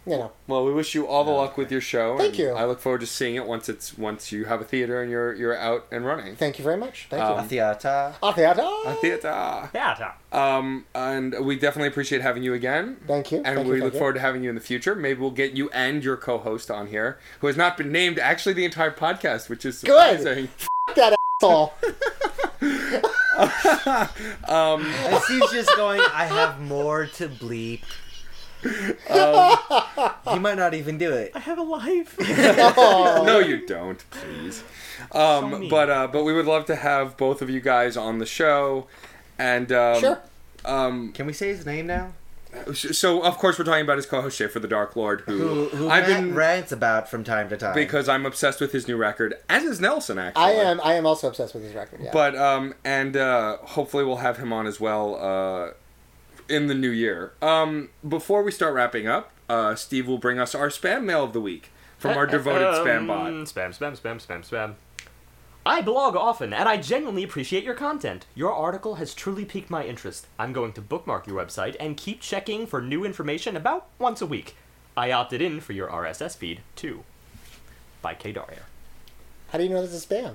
you 0.06 0.16
know. 0.16 0.30
Well, 0.46 0.64
we 0.64 0.72
wish 0.72 0.94
you 0.94 1.04
all 1.08 1.24
the 1.24 1.32
luck 1.32 1.56
with 1.56 1.72
your 1.72 1.80
show. 1.80 2.16
Thank 2.16 2.30
and 2.34 2.38
you. 2.38 2.50
I 2.52 2.64
look 2.64 2.78
forward 2.78 3.00
to 3.00 3.06
seeing 3.08 3.34
it 3.34 3.44
once 3.44 3.68
it's 3.68 3.98
once 3.98 4.30
you 4.30 4.44
have 4.44 4.60
a 4.60 4.64
theater 4.64 5.02
and 5.02 5.10
you're 5.10 5.34
you're 5.34 5.56
out 5.58 5.86
and 5.90 6.06
running. 6.06 6.36
Thank 6.36 6.58
you 6.60 6.64
very 6.64 6.76
much. 6.76 7.08
Thank 7.10 7.24
Um, 7.24 7.32
you. 7.32 7.44
A 7.44 7.48
theater. 7.48 8.14
A 8.22 8.32
theater. 8.32 8.62
A 8.86 8.94
theater. 8.94 9.70
Yeah. 9.74 10.12
Um, 10.30 10.84
and 10.94 11.34
we 11.44 11.56
definitely 11.58 11.88
appreciate 11.88 12.20
having 12.22 12.44
you 12.44 12.54
again. 12.54 12.98
Thank 13.08 13.32
you. 13.32 13.38
And 13.38 13.46
Thank 13.46 13.66
you, 13.66 13.72
we 13.72 13.80
thank 13.80 13.84
look 13.84 13.92
you. 13.94 13.98
forward 13.98 14.14
to 14.14 14.20
having 14.20 14.44
you 14.44 14.48
in 14.48 14.54
the 14.54 14.60
future. 14.60 14.94
Maybe 14.94 15.18
we'll 15.20 15.30
get 15.32 15.54
you 15.54 15.70
and 15.70 16.04
your 16.04 16.16
co-host 16.16 16.70
on 16.70 16.86
here, 16.86 17.18
who 17.40 17.48
has 17.48 17.56
not 17.56 17.76
been 17.76 17.90
named 17.90 18.20
actually 18.20 18.52
the 18.52 18.64
entire 18.64 18.92
podcast, 18.92 19.48
which 19.48 19.64
is 19.64 19.80
Good. 19.82 20.20
surprising. 20.20 20.48
that 20.94 21.16
asshole. 21.42 21.72
Um, 24.48 24.86
And 25.04 25.22
Steve's 25.24 25.52
just 25.52 25.76
going, 25.76 26.00
I 26.00 26.24
have 26.24 26.58
more 26.60 27.04
to 27.06 27.28
bleep. 27.28 27.82
he 28.62 30.38
might 30.38 30.56
not 30.56 30.72
even 30.72 30.96
do 30.96 31.12
it. 31.12 31.32
I 31.34 31.40
have 31.40 31.58
a 31.58 31.62
life. 31.62 32.16
no, 32.18 33.38
you 33.40 33.66
don't, 33.66 34.02
please. 34.10 34.64
Um, 35.12 35.60
mean. 35.60 35.68
but 35.70 35.90
uh, 35.90 36.06
but 36.06 36.24
we 36.24 36.32
would 36.32 36.46
love 36.46 36.64
to 36.66 36.76
have 36.76 37.16
both 37.18 37.42
of 37.42 37.50
you 37.50 37.60
guys 37.60 37.96
on 37.98 38.18
the 38.18 38.26
show, 38.26 38.86
and 39.38 39.70
um, 39.70 40.00
Sure. 40.00 40.18
Um, 40.64 41.12
Can 41.12 41.26
we 41.26 41.32
say 41.34 41.48
his 41.48 41.66
name 41.66 41.86
now? 41.86 42.12
So 42.74 43.22
of 43.22 43.38
course 43.38 43.58
we're 43.58 43.64
talking 43.64 43.84
about 43.84 43.96
his 43.96 44.06
co-host 44.06 44.36
Schaefer 44.38 44.58
the 44.60 44.68
Dark 44.68 44.96
Lord, 44.96 45.22
who, 45.22 45.38
Who, 45.38 45.68
who 45.76 45.88
I've 45.90 46.08
Matt 46.08 46.20
been 46.22 46.34
rants 46.34 46.72
about 46.72 47.08
from 47.08 47.24
time 47.24 47.48
to 47.50 47.56
time. 47.56 47.74
because 47.74 48.08
I'm 48.08 48.26
obsessed 48.26 48.60
with 48.60 48.72
his 48.72 48.86
new 48.88 48.96
record, 48.96 49.34
as 49.48 49.64
is 49.64 49.80
Nelson 49.80 50.18
actually. 50.18 50.42
I 50.44 50.50
am. 50.52 50.80
I 50.82 50.94
am 50.94 51.06
also 51.06 51.28
obsessed 51.28 51.54
with 51.54 51.62
his 51.64 51.74
record. 51.74 52.00
Yeah. 52.02 52.10
But 52.12 52.36
um, 52.36 52.74
and 52.84 53.16
uh, 53.16 53.58
hopefully 53.58 54.04
we'll 54.04 54.16
have 54.16 54.38
him 54.38 54.52
on 54.52 54.66
as 54.66 54.80
well 54.80 55.16
uh, 55.16 55.72
in 56.48 56.66
the 56.66 56.74
new 56.74 56.90
year. 56.90 57.32
Um, 57.42 57.90
before 58.06 58.42
we 58.42 58.50
start 58.52 58.74
wrapping 58.74 59.06
up, 59.06 59.32
uh, 59.48 59.74
Steve 59.74 60.06
will 60.06 60.18
bring 60.18 60.38
us 60.38 60.54
our 60.54 60.68
spam 60.68 61.04
mail 61.04 61.24
of 61.24 61.32
the 61.32 61.40
week 61.40 61.70
from 61.98 62.16
our 62.16 62.26
devoted 62.26 62.68
spam 62.74 63.06
bot. 63.06 63.28
Um, 63.28 63.44
Spam, 63.44 63.76
spam, 63.76 63.98
spam, 64.00 64.24
spam, 64.24 64.48
spam. 64.48 64.74
I 65.66 65.80
blog 65.82 66.14
often, 66.14 66.52
and 66.52 66.68
I 66.68 66.76
genuinely 66.76 67.24
appreciate 67.24 67.64
your 67.64 67.74
content. 67.74 68.26
Your 68.36 68.52
article 68.52 68.94
has 68.94 69.12
truly 69.12 69.44
piqued 69.44 69.68
my 69.68 69.84
interest. 69.84 70.28
I'm 70.38 70.52
going 70.52 70.72
to 70.74 70.80
bookmark 70.80 71.26
your 71.26 71.44
website 71.44 71.74
and 71.80 71.96
keep 71.96 72.20
checking 72.20 72.68
for 72.68 72.80
new 72.80 73.04
information 73.04 73.56
about 73.56 73.88
once 73.98 74.22
a 74.22 74.26
week. 74.26 74.54
I 74.96 75.10
opted 75.10 75.42
in 75.42 75.58
for 75.58 75.72
your 75.72 75.88
RSS 75.88 76.36
feed, 76.36 76.60
too. 76.76 77.02
By 78.00 78.14
K. 78.14 78.30
Daria. 78.30 78.62
How 79.48 79.58
do 79.58 79.64
you 79.64 79.70
know 79.70 79.82
this 79.82 79.92
is 79.92 80.06
spam? 80.06 80.34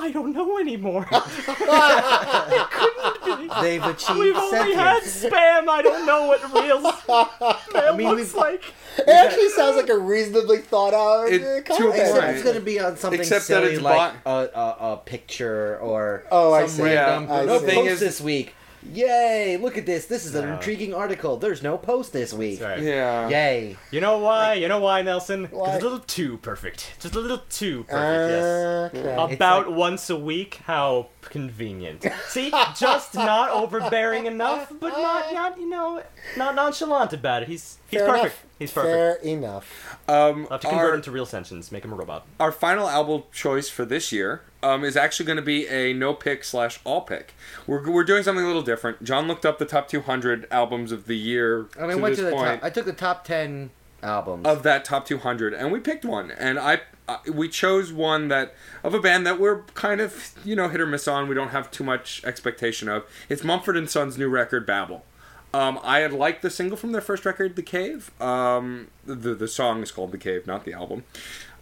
I 0.00 0.10
don't 0.12 0.32
know 0.32 0.58
anymore. 0.58 1.06
it 1.10 2.70
couldn't 2.70 3.26
be. 3.48 3.60
They've 3.60 3.82
achieved 3.84 4.18
We've 4.18 4.36
only 4.36 4.74
had 4.74 5.02
sentience. 5.02 5.34
spam. 5.34 5.68
I 5.68 5.82
don't 5.82 6.06
know 6.06 6.26
what 6.26 6.42
real 6.54 6.80
spam 6.92 7.96
mean, 7.96 8.08
looks 8.08 8.32
we've- 8.32 8.38
like. 8.38 8.62
It 8.98 9.08
actually 9.08 9.50
sounds 9.50 9.76
like 9.76 9.88
a 9.88 9.96
reasonably 9.98 10.58
thought 10.58 10.94
out 10.94 11.32
It- 11.32 11.42
uh, 11.42 11.44
to 11.44 11.58
a 11.58 11.62
content. 11.62 11.94
Except 11.96 12.18
Right. 12.18 12.34
it's 12.34 12.42
going 12.42 12.56
to 12.56 12.60
be 12.60 12.80
on 12.80 12.96
something 12.96 13.20
Except 13.20 13.46
that 13.48 13.62
silly 13.62 13.74
it's 13.74 13.82
like 13.82 14.14
a, 14.26 14.30
a, 14.30 14.76
a 14.92 14.96
picture 15.04 15.78
or 15.78 16.24
Oh, 16.32 16.52
I 16.52 16.62
some 16.66 16.70
see. 16.70 16.82
random 16.82 17.28
Yeah, 17.30 17.44
no 17.44 17.58
the 17.60 17.66
thing 17.66 17.74
post 17.76 17.90
is- 17.92 18.00
this 18.00 18.20
week. 18.20 18.54
Yay! 18.92 19.58
Look 19.60 19.76
at 19.76 19.84
this. 19.86 20.06
This 20.06 20.24
is 20.24 20.34
an 20.34 20.46
No. 20.46 20.54
intriguing 20.54 20.94
article. 20.94 21.36
There's 21.36 21.62
no 21.62 21.76
post 21.76 22.12
this 22.12 22.32
week. 22.32 22.58
That's 22.60 22.78
right. 22.80 22.86
Yeah. 22.86 23.28
Yay! 23.28 23.76
You 23.90 24.00
know 24.00 24.18
why? 24.18 24.54
You 24.54 24.68
know 24.68 24.80
why, 24.80 25.02
Nelson? 25.02 25.48
'Cause 25.48 25.58
Why? 25.58 25.74
It's 25.74 25.82
a 25.82 25.88
little 25.88 26.04
too 26.04 26.38
perfect. 26.38 26.92
Just 27.00 27.14
a 27.14 27.20
little 27.20 27.42
too 27.50 27.84
perfect, 27.84 28.30
yes. 28.32 29.04
Okay. 29.04 29.22
It's 29.24 29.34
About 29.34 29.68
like- 29.68 29.76
once 29.76 30.08
a 30.10 30.16
week? 30.16 30.60
How 30.66 31.08
convenient. 31.22 32.06
See, 32.28 32.50
just 32.78 33.14
not 33.14 33.50
overbearing 33.50 34.26
enough, 34.26 34.72
but 34.80 34.92
not, 34.96 35.32
not 35.34 35.58
you 35.58 35.68
know, 35.68 36.02
not 36.36 36.54
nonchalant 36.54 37.12
about 37.12 37.42
it. 37.42 37.48
He's 37.48 37.78
he's 37.90 38.00
Fair 38.00 38.08
perfect. 38.08 38.24
enough. 38.26 38.44
He's 38.60 38.70
perfect. 38.70 39.22
Fair 39.22 39.32
enough. 39.32 39.96
Um, 40.06 40.44
I'll 40.44 40.50
have 40.50 40.60
to 40.60 40.68
convert 40.68 40.90
our, 40.90 40.94
him 40.94 41.02
to 41.02 41.10
real 41.10 41.24
sentence, 41.24 41.72
make 41.72 41.82
him 41.82 41.94
a 41.94 41.96
robot. 41.96 42.26
our 42.38 42.52
final 42.52 42.88
album 42.88 43.22
choice 43.32 43.70
for 43.70 43.86
this 43.86 44.12
year 44.12 44.42
um, 44.62 44.84
is 44.84 44.98
actually 44.98 45.24
going 45.24 45.36
to 45.36 45.42
be 45.42 45.66
a 45.66 45.94
no 45.94 46.12
pick 46.12 46.44
slash 46.44 46.78
all 46.84 47.00
pick. 47.00 47.32
We're, 47.66 47.90
we're 47.90 48.04
doing 48.04 48.22
something 48.22 48.44
a 48.44 48.46
little 48.46 48.60
different. 48.60 49.02
John 49.02 49.26
looked 49.26 49.46
up 49.46 49.58
the 49.58 49.64
top 49.64 49.88
200 49.88 50.46
albums 50.50 50.92
of 50.92 51.06
the 51.06 51.16
year 51.16 51.68
I 51.78 51.86
mean, 51.86 51.96
to 51.96 52.02
went 52.02 52.16
this 52.16 52.18
to 52.18 52.24
the 52.26 52.32
point 52.32 52.60
top. 52.60 52.64
I 52.64 52.68
took 52.68 52.84
the 52.84 52.92
top 52.92 53.24
ten 53.24 53.70
albums. 54.02 54.46
of 54.46 54.62
that 54.62 54.84
top 54.84 55.06
200, 55.06 55.54
and 55.54 55.72
we 55.72 55.80
picked 55.80 56.04
one. 56.04 56.30
And 56.30 56.58
I 56.58 56.82
uh, 57.08 57.16
we 57.32 57.48
chose 57.48 57.92
one 57.92 58.28
that 58.28 58.54
of 58.84 58.92
a 58.92 59.00
band 59.00 59.26
that 59.26 59.40
we're 59.40 59.62
kind 59.74 60.02
of 60.02 60.32
you 60.44 60.54
know 60.54 60.68
hit 60.68 60.82
or 60.82 60.86
miss 60.86 61.08
on. 61.08 61.28
We 61.28 61.34
don't 61.34 61.48
have 61.48 61.70
too 61.70 61.84
much 61.84 62.22
expectation 62.24 62.88
of. 62.88 63.04
It's 63.30 63.42
Mumford 63.42 63.76
and 63.76 63.88
Sons' 63.88 64.18
new 64.18 64.28
record 64.28 64.66
Babel. 64.66 65.04
Um, 65.52 65.80
I 65.82 66.00
had 66.00 66.12
liked 66.12 66.42
the 66.42 66.50
single 66.50 66.76
from 66.76 66.92
their 66.92 67.00
first 67.00 67.24
record, 67.24 67.56
The 67.56 67.62
Cave. 67.62 68.10
Um, 68.20 68.88
the 69.04 69.34
the 69.34 69.48
song 69.48 69.82
is 69.82 69.90
called 69.90 70.12
The 70.12 70.18
Cave, 70.18 70.46
not 70.46 70.64
the 70.64 70.72
album. 70.72 71.04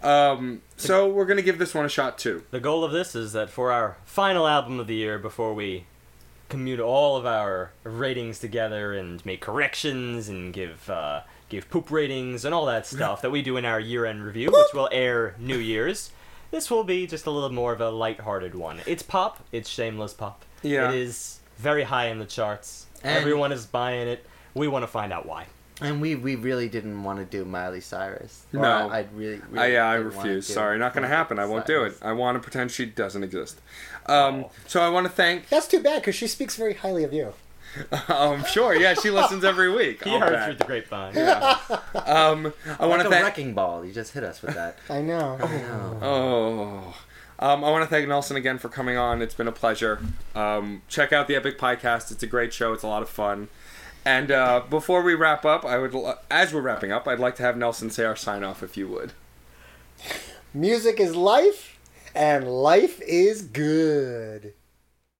Um, 0.02 0.62
so 0.76 1.08
we're 1.08 1.24
gonna 1.26 1.42
give 1.42 1.58
this 1.58 1.74
one 1.74 1.84
a 1.84 1.88
shot 1.88 2.18
too. 2.18 2.44
The 2.50 2.60
goal 2.60 2.84
of 2.84 2.92
this 2.92 3.14
is 3.14 3.32
that 3.32 3.50
for 3.50 3.72
our 3.72 3.96
final 4.04 4.46
album 4.46 4.78
of 4.78 4.86
the 4.86 4.94
year, 4.94 5.18
before 5.18 5.54
we 5.54 5.86
commute 6.48 6.80
all 6.80 7.16
of 7.16 7.26
our 7.26 7.72
ratings 7.84 8.38
together 8.38 8.94
and 8.94 9.24
make 9.24 9.40
corrections 9.40 10.28
and 10.28 10.52
give 10.52 10.88
uh, 10.90 11.22
give 11.48 11.68
poop 11.70 11.90
ratings 11.90 12.44
and 12.44 12.54
all 12.54 12.66
that 12.66 12.86
stuff 12.94 13.22
that 13.22 13.30
we 13.30 13.42
do 13.42 13.56
in 13.56 13.64
our 13.64 13.80
year-end 13.80 14.24
review, 14.24 14.50
which 14.50 14.74
will 14.74 14.88
air 14.92 15.34
New 15.38 15.58
Year's. 15.58 16.10
This 16.50 16.70
will 16.70 16.84
be 16.84 17.06
just 17.06 17.26
a 17.26 17.30
little 17.30 17.52
more 17.52 17.72
of 17.72 17.80
a 17.80 17.90
light-hearted 17.90 18.54
one. 18.54 18.80
It's 18.86 19.02
pop. 19.02 19.44
It's 19.52 19.68
shameless 19.68 20.14
pop. 20.14 20.44
Yeah. 20.62 20.90
It 20.90 20.96
is 20.96 21.40
very 21.58 21.82
high 21.82 22.06
in 22.06 22.18
the 22.18 22.24
charts. 22.24 22.86
And- 23.04 23.16
Everyone 23.18 23.52
is 23.52 23.66
buying 23.66 24.08
it. 24.08 24.24
We 24.54 24.68
want 24.68 24.82
to 24.82 24.86
find 24.88 25.12
out 25.12 25.26
why. 25.26 25.46
and 25.80 26.00
we 26.00 26.16
we 26.16 26.34
really 26.34 26.68
didn't 26.68 27.04
want 27.04 27.18
to 27.20 27.24
do 27.24 27.44
Miley 27.44 27.80
Cyrus. 27.80 28.44
Or 28.52 28.60
No. 28.60 28.88
I, 28.90 28.98
I 29.00 29.06
really, 29.14 29.36
I, 29.36 29.46
really 29.50 29.72
yeah, 29.74 29.84
I 29.88 29.94
refuse. 29.94 30.46
Sorry, 30.46 30.76
not 30.78 30.92
gonna 30.94 31.06
happen. 31.06 31.38
I 31.38 31.44
won't 31.46 31.66
do 31.66 31.84
it. 31.84 31.94
I 32.02 32.12
want 32.12 32.34
to 32.36 32.40
pretend 32.40 32.70
she 32.72 32.84
doesn't 32.86 33.22
exist. 33.22 33.60
Um, 34.06 34.44
Oh. 34.46 34.50
so 34.66 34.80
I 34.82 34.88
want 34.88 35.06
to 35.06 35.12
thank. 35.12 35.48
That's 35.48 35.68
too 35.68 35.80
bad 35.80 36.00
because 36.00 36.16
she 36.16 36.26
speaks 36.26 36.56
very 36.56 36.74
highly 36.74 37.04
of 37.04 37.12
you. 37.12 37.34
Um, 38.08 38.44
sure, 38.46 38.74
yeah, 38.74 38.94
she 38.94 39.10
listens 39.10 39.44
every 39.44 39.70
week. 39.70 40.02
He 40.04 40.10
I'll 40.10 40.20
heard 40.20 40.44
through 40.46 40.54
the 40.56 40.64
grapevine. 40.64 41.14
Um, 41.94 42.52
I 42.78 42.86
want 42.86 42.98
Like 42.98 43.02
to 43.02 43.06
a 43.08 43.10
thank. 43.10 43.24
wrecking 43.24 43.54
ball. 43.54 43.84
You 43.84 43.92
just 43.92 44.12
hit 44.14 44.24
us 44.24 44.40
with 44.42 44.54
that. 44.54 44.78
I 44.88 45.00
know. 45.02 45.36
No. 45.36 45.98
Oh. 46.02 46.96
Um, 47.40 47.62
I 47.64 47.70
want 47.70 47.84
to 47.84 47.88
thank 47.88 48.08
Nelson 48.08 48.36
again 48.36 48.58
for 48.58 48.68
coming 48.68 48.96
on. 48.96 49.22
It's 49.22 49.34
been 49.34 49.46
a 49.46 49.52
pleasure. 49.52 50.00
Um, 50.34 50.82
check 50.88 51.12
out 51.12 51.28
the 51.28 51.36
Epic 51.36 51.58
Podcast. 51.58 52.10
It's 52.10 52.22
a 52.22 52.26
great 52.26 52.52
show. 52.52 52.72
It's 52.72 52.82
a 52.82 52.88
lot 52.88 53.02
of 53.02 53.08
fun. 53.08 53.48
And 54.04 54.30
uh, 54.30 54.62
before 54.68 55.02
we 55.02 55.14
wrap 55.14 55.44
up, 55.44 55.64
I 55.64 55.78
would, 55.78 55.94
as 56.30 56.52
we're 56.52 56.62
wrapping 56.62 56.90
up, 56.90 57.06
I'd 57.06 57.20
like 57.20 57.36
to 57.36 57.42
have 57.42 57.56
Nelson 57.56 57.90
say 57.90 58.04
our 58.04 58.16
sign 58.16 58.42
off, 58.42 58.62
if 58.62 58.76
you 58.76 58.88
would. 58.88 59.12
Music 60.54 60.98
is 60.98 61.14
life, 61.14 61.78
and 62.14 62.48
life 62.48 63.00
is 63.02 63.42
good. 63.42 64.54